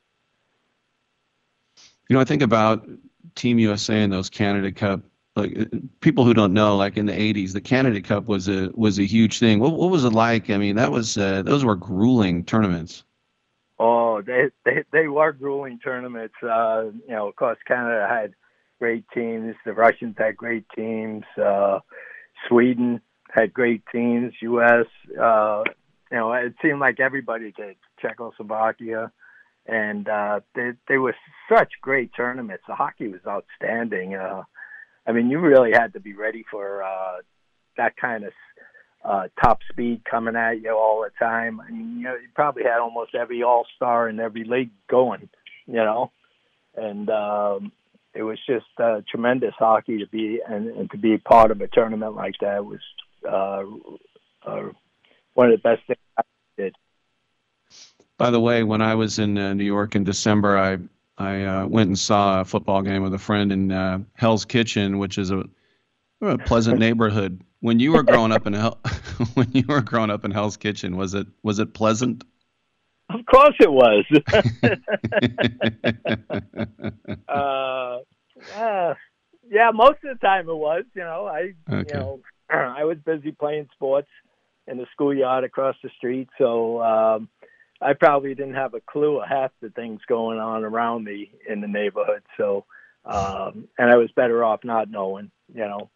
You 2.09 2.15
know, 2.15 2.21
I 2.21 2.25
think 2.25 2.43
about 2.43 2.87
Team 3.35 3.59
USA 3.59 4.03
and 4.03 4.13
those 4.13 4.31
Canada 4.31 4.71
Cup. 4.71 5.01
Like 5.37 5.59
uh, 5.59 5.65
people 6.01 6.25
who 6.25 6.35
don't 6.35 6.53
know, 6.53 6.77
like 6.77 6.97
in 6.97 7.07
the 7.07 7.13
'80s, 7.13 7.53
the 7.53 7.61
Canada 7.61 8.01
Cup 8.01 8.27
was 8.27 8.49
a 8.49 8.71
was 8.75 8.99
a 8.99 9.05
huge 9.05 9.39
thing. 9.39 9.59
What 9.59 9.73
what 9.73 9.91
was 9.91 10.05
it 10.05 10.13
like? 10.13 10.51
I 10.51 10.59
mean, 10.59 10.77
that 10.77 10.93
was 10.93 11.19
uh, 11.19 11.43
those 11.43 11.65
were 11.65 11.75
grueling 11.75 12.45
tournaments. 12.45 13.05
Oh, 13.79 14.23
they 14.23 14.51
they 14.65 14.85
they 14.93 15.09
were 15.09 15.33
grueling 15.33 15.81
tournaments. 15.81 16.35
Uh, 16.43 16.85
you 17.09 17.15
know, 17.15 17.29
of 17.29 17.37
course, 17.37 17.59
Canada 17.67 18.07
had 18.09 18.35
great 18.79 19.05
teams. 19.13 19.57
The 19.65 19.73
Russians 19.73 20.15
had 20.17 20.37
great 20.37 20.67
teams. 20.77 21.25
Uh, 21.37 21.81
Sweden 22.49 23.01
had 23.33 23.53
great 23.53 23.83
teams. 23.91 24.33
U.S. 24.41 24.87
Uh, 25.21 25.65
you 26.13 26.17
know, 26.17 26.33
it 26.33 26.55
seemed 26.63 26.79
like 26.79 27.01
everybody 27.01 27.53
did. 27.53 27.77
Czechoslovakia, 28.01 29.11
and 29.67 30.09
uh, 30.09 30.41
they 30.55 30.73
they 30.89 30.99
were 30.99 31.17
such 31.49 31.73
great 31.81 32.13
tournaments. 32.15 32.63
The 32.69 32.77
hockey 32.77 33.09
was 33.09 33.21
outstanding. 33.27 34.15
Uh, 34.15 34.45
I 35.07 35.13
mean, 35.13 35.31
you 35.31 35.39
really 35.39 35.73
had 35.73 35.93
to 35.95 36.01
be 36.01 36.15
ready 36.15 36.45
for 36.51 36.83
uh, 36.83 37.17
that 37.77 37.97
kind 37.97 38.25
of 38.25 38.33
uh, 39.05 39.29
top 39.43 39.61
speed 39.71 40.03
coming 40.11 40.37
at 40.37 40.63
you 40.63 40.71
all 40.71 41.03
the 41.03 41.11
time. 41.19 41.61
I 41.61 41.71
mean, 41.71 41.99
you 41.99 42.05
know, 42.05 42.15
you 42.15 42.29
probably 42.35 42.63
had 42.63 42.79
almost 42.79 43.15
every 43.15 43.43
all 43.43 43.67
star 43.77 44.09
in 44.09 44.19
every 44.19 44.45
league 44.45 44.71
going, 44.89 45.29
you 45.67 45.75
know, 45.75 46.11
and 46.75 47.11
um, 47.11 47.73
it 48.15 48.23
was 48.23 48.39
just 48.47 48.67
uh, 48.79 49.03
tremendous 49.11 49.55
hockey 49.59 49.99
to 49.99 50.07
be 50.07 50.41
and, 50.49 50.69
and 50.69 50.91
to 50.91 50.97
be 50.97 51.19
part 51.19 51.51
of 51.51 51.61
a 51.61 51.69
tournament 51.69 52.15
like 52.15 52.35
that 52.41 52.65
was 52.65 52.81
uh, 53.29 53.65
uh, 54.47 54.69
one 55.35 55.51
of 55.51 55.53
the 55.53 55.63
best 55.63 55.87
things 55.87 55.99
I 56.17 56.23
did. 56.57 56.75
By 58.17 58.31
the 58.31 58.41
way, 58.41 58.63
when 58.63 58.81
I 58.81 58.95
was 58.95 59.19
in 59.19 59.37
uh, 59.37 59.55
New 59.55 59.65
York 59.65 59.97
in 59.97 60.05
December, 60.05 60.57
I 60.57 60.79
I 61.19 61.45
uh, 61.45 61.67
went 61.67 61.89
and 61.89 61.99
saw 61.99 62.41
a 62.41 62.45
football 62.45 62.83
game 62.83 63.03
with 63.03 63.15
a 63.15 63.19
friend 63.19 63.53
in 63.53 63.71
uh, 63.71 64.01
Hell's 64.15 64.45
Kitchen, 64.45 64.99
which 64.99 65.19
is 65.19 65.31
a, 65.31 65.45
a 66.21 66.39
pleasant 66.39 66.79
neighborhood. 66.79 67.43
When 67.61 67.79
you 67.79 67.93
were 67.93 68.03
growing 68.03 68.33
up 68.33 68.47
in 68.47 68.53
Hell, 68.53 68.79
when 69.35 69.51
you 69.53 69.65
were 69.69 69.81
growing 69.81 70.11
up 70.11 70.25
in 70.25 70.31
Hell's 70.31 70.57
Kitchen, 70.57 70.97
was 70.97 71.15
it 71.15 71.27
was 71.43 71.61
it 71.61 71.73
pleasant? 71.73 72.25
Of 73.11 73.25
course 73.27 73.55
it 73.61 73.71
was. 73.71 74.05
uh, 77.29 77.99
uh, 78.53 78.95
yeah, 79.51 79.71
most 79.73 79.99
of 80.05 80.19
the 80.19 80.21
time 80.21 80.49
it 80.49 80.55
was. 80.55 80.85
You 80.95 81.03
know, 81.03 81.27
I 81.27 81.55
Okay. 81.71 81.89
you 81.89 81.95
know 81.95 82.21
I 82.51 82.85
was 82.85 82.99
busy 83.05 83.33
playing 83.33 83.69
sports 83.73 84.09
in 84.67 84.79
the 84.79 84.87
schoolyard 84.93 85.45
across 85.45 85.77
the 85.83 85.91
street, 85.97 86.29
so 86.39 86.83
um, 86.83 87.29
I 87.85 87.93
probably 87.93 88.35
didn't 88.35 88.55
have 88.55 88.73
a 88.73 88.81
clue 88.81 89.21
of 89.21 89.29
half 89.29 89.51
the 89.61 89.69
things 89.69 90.01
going 90.09 90.39
on 90.39 90.65
around 90.65 91.05
me 91.05 91.31
in 91.47 91.61
the 91.61 91.69
neighborhood. 91.69 92.23
So, 92.39 92.65
um, 93.05 93.69
and 93.77 93.91
I 93.91 93.97
was 93.97 94.11
better 94.13 94.43
off 94.43 94.65
not 94.65 94.91
knowing. 94.91 95.31
You 95.55 95.61
know, 95.61 95.91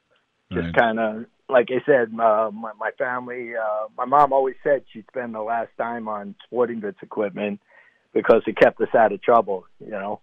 just 0.53 0.67
Right. 0.67 0.77
kind 0.77 1.01
of 1.01 1.25
like 1.49 1.69
I 1.71 1.83
said, 1.87 2.11
uh, 2.21 2.51
my, 2.53 2.73
my 2.79 2.91
family. 2.99 3.57
Uh, 3.57 3.87
my 3.97 4.05
mom 4.05 4.35
always 4.35 4.57
said 4.63 4.85
she'd 4.93 5.07
spend 5.11 5.35
the 5.35 5.41
last 5.41 5.71
time 5.79 6.09
on 6.09 6.35
sporting 6.45 6.81
goods 6.81 6.99
equipment 7.03 7.61
because 8.13 8.43
it 8.47 8.59
kept 8.59 8.81
us 8.83 8.95
out 8.95 9.13
of 9.13 9.23
trouble. 9.23 9.65
You 9.81 9.93
know, 9.93 10.21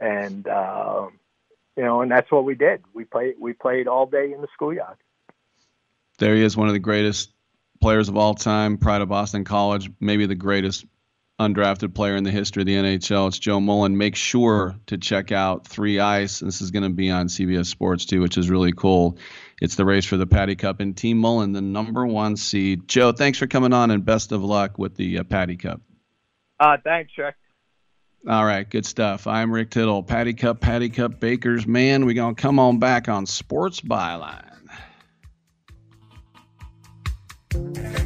and 0.00 0.46
uh, 0.46 1.08
you 1.76 1.82
know, 1.82 2.00
and 2.00 2.10
that's 2.10 2.30
what 2.30 2.44
we 2.44 2.54
did. 2.54 2.82
We 2.94 3.04
played. 3.04 3.34
We 3.40 3.54
played 3.54 3.88
all 3.88 4.06
day 4.06 4.32
in 4.32 4.40
the 4.40 4.48
schoolyard. 4.54 4.98
There 6.18 6.34
he 6.34 6.42
is, 6.42 6.56
one 6.56 6.68
of 6.68 6.74
the 6.74 6.78
greatest 6.78 7.30
players 7.80 8.08
of 8.08 8.16
all 8.16 8.34
time, 8.34 8.78
pride 8.78 9.00
of 9.00 9.08
Boston 9.08 9.44
College, 9.44 9.90
maybe 10.00 10.26
the 10.26 10.34
greatest 10.34 10.84
undrafted 11.38 11.94
player 11.94 12.16
in 12.16 12.24
the 12.24 12.30
history 12.30 12.62
of 12.62 12.66
the 12.66 12.74
NHL. 12.74 13.28
It's 13.28 13.38
Joe 13.38 13.60
Mullen. 13.60 13.96
Make 13.96 14.16
sure 14.16 14.76
to 14.86 14.96
check 14.96 15.32
out 15.32 15.66
Three 15.66 16.00
Ice. 16.00 16.40
This 16.40 16.60
is 16.62 16.70
going 16.70 16.84
to 16.84 16.90
be 16.90 17.10
on 17.10 17.28
CBS 17.28 17.66
Sports 17.66 18.06
too, 18.06 18.20
which 18.20 18.38
is 18.38 18.48
really 18.48 18.72
cool. 18.72 19.18
It's 19.60 19.76
the 19.76 19.84
race 19.84 20.04
for 20.04 20.16
the 20.16 20.26
Patty 20.26 20.56
Cup, 20.56 20.80
and 20.80 20.96
Team 20.96 21.18
Mullen, 21.18 21.52
the 21.52 21.62
number 21.62 22.06
one 22.06 22.36
seed. 22.36 22.88
Joe, 22.88 23.12
thanks 23.12 23.38
for 23.38 23.46
coming 23.46 23.72
on, 23.72 23.90
and 23.90 24.04
best 24.04 24.32
of 24.32 24.42
luck 24.42 24.78
with 24.78 24.96
the 24.96 25.18
uh, 25.18 25.24
Patty 25.24 25.56
Cup. 25.56 25.80
Uh, 26.58 26.76
thanks, 26.82 27.12
Chuck. 27.12 27.34
All 28.28 28.44
right, 28.44 28.68
good 28.68 28.84
stuff. 28.84 29.26
I'm 29.26 29.52
Rick 29.52 29.70
Tittle. 29.70 30.02
Patty 30.02 30.34
Cup, 30.34 30.60
Patty 30.60 30.88
Cup, 30.88 31.20
Bakers. 31.20 31.66
Man, 31.66 32.06
we're 32.06 32.14
going 32.14 32.34
to 32.34 32.42
come 32.42 32.58
on 32.58 32.78
back 32.78 33.08
on 33.08 33.24
Sports 33.24 33.80
Byline. 33.80 34.55
Thank 37.56 37.98
you. 38.00 38.05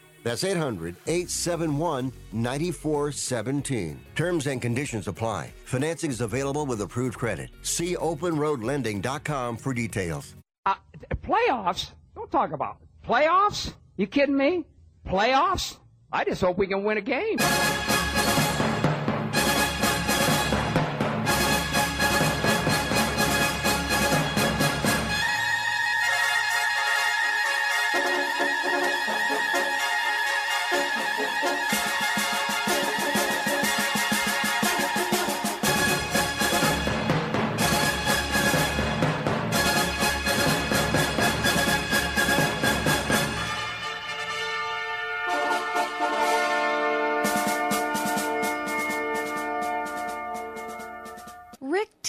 That's 0.23 0.43
800 0.43 0.95
871 1.07 2.11
9417. 2.31 3.99
Terms 4.15 4.47
and 4.47 4.61
conditions 4.61 5.07
apply. 5.07 5.51
Financing 5.65 6.11
is 6.11 6.21
available 6.21 6.65
with 6.65 6.81
approved 6.81 7.17
credit. 7.17 7.49
See 7.63 7.95
openroadlending.com 7.95 9.57
for 9.57 9.73
details. 9.73 10.35
Uh, 10.65 10.75
playoffs? 11.23 11.91
Don't 12.15 12.31
talk 12.31 12.51
about 12.51 12.77
it. 12.81 13.07
Playoffs? 13.07 13.73
You 13.97 14.07
kidding 14.07 14.37
me? 14.37 14.65
Playoffs? 15.07 15.77
I 16.11 16.23
just 16.25 16.41
hope 16.41 16.57
we 16.57 16.67
can 16.67 16.83
win 16.83 16.97
a 16.97 17.01
game. 17.01 17.37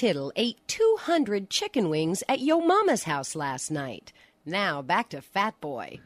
Tittle 0.03 0.33
ate 0.35 0.59
200 0.67 1.49
chicken 1.49 1.89
wings 1.89 2.25
at 2.29 2.41
Yo 2.41 2.59
Mama's 2.59 3.05
house 3.05 3.37
last 3.37 3.71
night. 3.71 4.13
Now 4.45 4.83
back 4.83 5.11
to 5.11 5.23
Fat 5.23 5.61
Boy. 5.61 6.01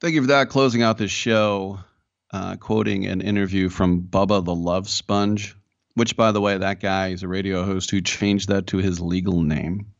Thank 0.00 0.14
you 0.14 0.22
for 0.22 0.28
that. 0.28 0.48
Closing 0.48 0.80
out 0.82 0.96
this 0.96 1.10
show, 1.10 1.80
uh, 2.32 2.56
quoting 2.56 3.04
an 3.04 3.20
interview 3.20 3.68
from 3.68 4.00
Bubba 4.00 4.42
the 4.42 4.54
Love 4.54 4.88
Sponge, 4.88 5.54
which, 5.92 6.16
by 6.16 6.32
the 6.32 6.40
way, 6.40 6.56
that 6.56 6.80
guy 6.80 7.08
is 7.08 7.22
a 7.22 7.28
radio 7.28 7.62
host 7.62 7.90
who 7.90 8.00
changed 8.00 8.48
that 8.48 8.68
to 8.68 8.78
his 8.78 9.02
legal 9.02 9.42
name. 9.42 9.92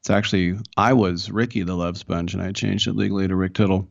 It's 0.00 0.10
actually, 0.10 0.58
I 0.76 0.94
was 0.94 1.30
Ricky 1.30 1.62
the 1.62 1.76
Love 1.76 1.96
Sponge, 1.96 2.34
and 2.34 2.42
I 2.42 2.50
changed 2.50 2.88
it 2.88 2.96
legally 2.96 3.28
to 3.28 3.36
Rick 3.36 3.54
Tittle. 3.54 3.86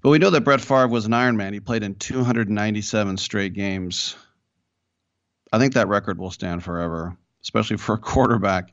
But 0.00 0.10
we 0.10 0.18
know 0.18 0.30
that 0.30 0.40
Brett 0.40 0.60
Favre 0.60 0.88
was 0.88 1.06
an 1.06 1.12
Iron 1.12 1.36
Man. 1.36 1.52
He 1.52 1.60
played 1.60 1.84
in 1.84 1.94
297 1.94 3.18
straight 3.18 3.52
games. 3.52 4.16
I 5.52 5.58
think 5.58 5.74
that 5.74 5.88
record 5.88 6.18
will 6.18 6.30
stand 6.30 6.64
forever, 6.64 7.16
especially 7.42 7.76
for 7.76 7.94
a 7.94 7.98
quarterback. 8.12 8.72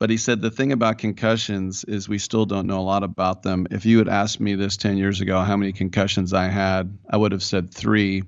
But 0.00 0.10
he 0.10 0.16
said 0.16 0.40
the 0.40 0.50
thing 0.50 0.72
about 0.72 0.98
concussions 0.98 1.84
is 1.84 2.08
we 2.08 2.18
still 2.18 2.46
don't 2.46 2.66
know 2.66 2.80
a 2.80 2.82
lot 2.82 3.02
about 3.02 3.42
them. 3.42 3.66
If 3.70 3.84
you 3.84 3.98
had 3.98 4.08
asked 4.08 4.40
me 4.40 4.54
this 4.54 4.76
10 4.76 4.96
years 4.96 5.20
ago 5.20 5.40
how 5.40 5.56
many 5.56 5.72
concussions 5.72 6.32
I 6.32 6.48
had, 6.48 6.96
I 7.10 7.16
would 7.16 7.32
have 7.32 7.42
said 7.42 7.72
three. 7.72 8.22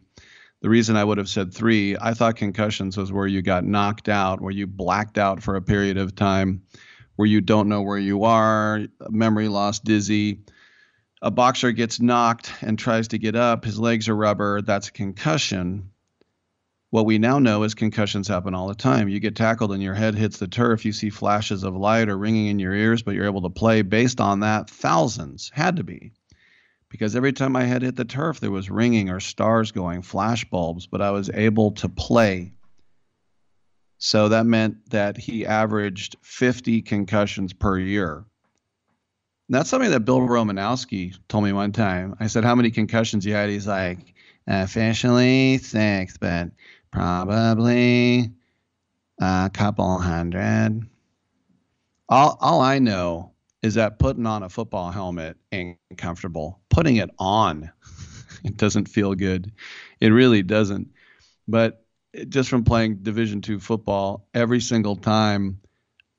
The 0.62 0.68
reason 0.68 0.96
I 0.96 1.04
would 1.04 1.18
have 1.18 1.28
said 1.28 1.54
three, 1.54 1.96
I 1.98 2.14
thought 2.14 2.36
concussions 2.36 2.96
was 2.96 3.12
where 3.12 3.26
you 3.26 3.40
got 3.40 3.64
knocked 3.64 4.08
out, 4.08 4.40
where 4.40 4.52
you 4.52 4.66
blacked 4.66 5.16
out 5.16 5.42
for 5.42 5.56
a 5.56 5.62
period 5.62 5.96
of 5.96 6.14
time, 6.14 6.62
where 7.16 7.28
you 7.28 7.40
don't 7.40 7.68
know 7.68 7.82
where 7.82 7.98
you 7.98 8.24
are, 8.24 8.80
memory 9.08 9.48
loss, 9.48 9.78
dizzy. 9.78 10.40
A 11.22 11.30
boxer 11.30 11.70
gets 11.70 12.00
knocked 12.00 12.52
and 12.62 12.78
tries 12.78 13.08
to 13.08 13.18
get 13.18 13.36
up, 13.36 13.64
his 13.64 13.78
legs 13.78 14.08
are 14.08 14.16
rubber, 14.16 14.60
that's 14.60 14.88
a 14.88 14.92
concussion. 14.92 15.90
What 16.90 17.06
we 17.06 17.18
now 17.18 17.38
know 17.38 17.62
is 17.62 17.74
concussions 17.74 18.26
happen 18.26 18.52
all 18.52 18.66
the 18.66 18.74
time. 18.74 19.08
You 19.08 19.20
get 19.20 19.36
tackled 19.36 19.72
and 19.72 19.82
your 19.82 19.94
head 19.94 20.16
hits 20.16 20.38
the 20.38 20.48
turf, 20.48 20.84
you 20.84 20.92
see 20.92 21.08
flashes 21.08 21.62
of 21.62 21.76
light 21.76 22.08
or 22.08 22.18
ringing 22.18 22.48
in 22.48 22.58
your 22.58 22.74
ears, 22.74 23.02
but 23.02 23.14
you're 23.14 23.26
able 23.26 23.42
to 23.42 23.50
play. 23.50 23.82
Based 23.82 24.20
on 24.20 24.40
that, 24.40 24.68
thousands 24.68 25.52
had 25.54 25.76
to 25.76 25.84
be. 25.84 26.12
Because 26.88 27.14
every 27.14 27.32
time 27.32 27.52
my 27.52 27.62
head 27.62 27.82
hit 27.82 27.94
the 27.94 28.04
turf, 28.04 28.40
there 28.40 28.50
was 28.50 28.68
ringing 28.68 29.08
or 29.08 29.20
stars 29.20 29.70
going, 29.70 30.02
flash 30.02 30.44
bulbs, 30.50 30.88
but 30.88 31.00
I 31.00 31.12
was 31.12 31.30
able 31.30 31.70
to 31.72 31.88
play. 31.88 32.52
So 33.98 34.30
that 34.30 34.46
meant 34.46 34.90
that 34.90 35.16
he 35.16 35.46
averaged 35.46 36.16
50 36.22 36.82
concussions 36.82 37.52
per 37.52 37.78
year. 37.78 38.24
And 39.48 39.54
that's 39.54 39.70
something 39.70 39.90
that 39.92 40.04
Bill 40.04 40.20
Romanowski 40.20 41.16
told 41.28 41.44
me 41.44 41.52
one 41.52 41.70
time. 41.70 42.16
I 42.18 42.26
said, 42.26 42.44
How 42.44 42.56
many 42.56 42.72
concussions 42.72 43.24
you 43.24 43.34
had? 43.34 43.48
He's 43.48 43.66
like, 43.66 44.14
Officially 44.46 45.58
six, 45.58 46.16
but 46.16 46.50
probably 46.92 48.30
a 49.20 49.50
couple 49.52 49.98
hundred. 49.98 50.86
All, 52.08 52.36
all 52.40 52.60
I 52.60 52.78
know 52.78 53.32
is 53.62 53.74
that 53.74 53.98
putting 53.98 54.26
on 54.26 54.42
a 54.42 54.48
football 54.48 54.90
helmet 54.90 55.36
ain't 55.52 55.78
comfortable. 55.96 56.60
Putting 56.70 56.96
it 56.96 57.10
on, 57.18 57.70
it 58.44 58.56
doesn't 58.56 58.88
feel 58.88 59.14
good. 59.14 59.52
It 60.00 60.08
really 60.08 60.42
doesn't. 60.42 60.88
But 61.46 61.84
just 62.28 62.48
from 62.48 62.64
playing 62.64 62.96
Division 63.02 63.40
two 63.40 63.60
football, 63.60 64.26
every 64.34 64.60
single 64.60 64.96
time 64.96 65.60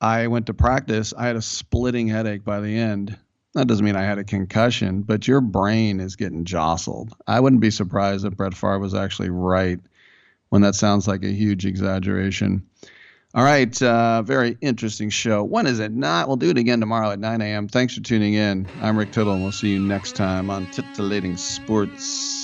I 0.02 0.26
went 0.28 0.48
to 0.48 0.54
practice. 0.54 1.14
I 1.16 1.28
had 1.28 1.36
a 1.36 1.42
splitting 1.42 2.08
headache 2.08 2.44
by 2.44 2.60
the 2.60 2.76
end. 2.76 3.18
That 3.54 3.68
doesn't 3.68 3.86
mean 3.86 3.96
I 3.96 4.04
had 4.04 4.18
a 4.18 4.24
concussion, 4.24 5.04
but 5.04 5.28
your 5.28 5.42
brain 5.42 6.00
is 6.00 6.16
getting 6.16 6.44
jostled. 6.44 7.14
I 7.28 7.40
wouldn't 7.40 7.62
be 7.62 7.70
surprised 7.70 8.26
if 8.26 8.36
Brett 8.36 8.56
Favre 8.56 8.80
was 8.80 8.96
actually 8.96 9.30
right 9.30 9.80
when 10.52 10.62
that 10.62 10.76
sounds 10.76 11.08
like 11.08 11.24
a 11.24 11.32
huge 11.32 11.66
exaggeration. 11.66 12.62
All 13.34 13.44
right, 13.46 13.82
uh, 13.82 14.22
very 14.22 14.58
interesting 14.60 15.10
show. 15.10 15.46
When 15.46 15.66
is 15.66 15.80
it 15.80 15.94
not? 15.94 16.28
We'll 16.28 16.36
do 16.36 16.50
it 16.50 16.58
again 16.58 16.82
tomorrow 16.82 17.12
at 17.12 17.20
9 17.20 17.42
a.m. 17.42 17.70
Thanks 17.70 17.96
for 17.96 18.02
tuning 18.02 18.34
in. 18.34 18.68
I'm 18.82 18.98
Rick 18.98 19.14
Tittle, 19.14 19.32
and 19.32 19.42
we'll 19.42 19.54
see 19.54 19.70
you 19.70 19.80
next 19.80 20.18
time 20.18 20.50
on 20.50 20.66
Titillating 20.72 21.38
Sports. 21.38 22.41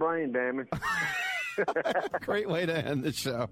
Brain 0.00 0.32
damage. 0.32 0.68
Great 2.22 2.48
way 2.48 2.66
to 2.66 2.76
end 2.76 3.04
the 3.04 3.12
show. 3.12 3.48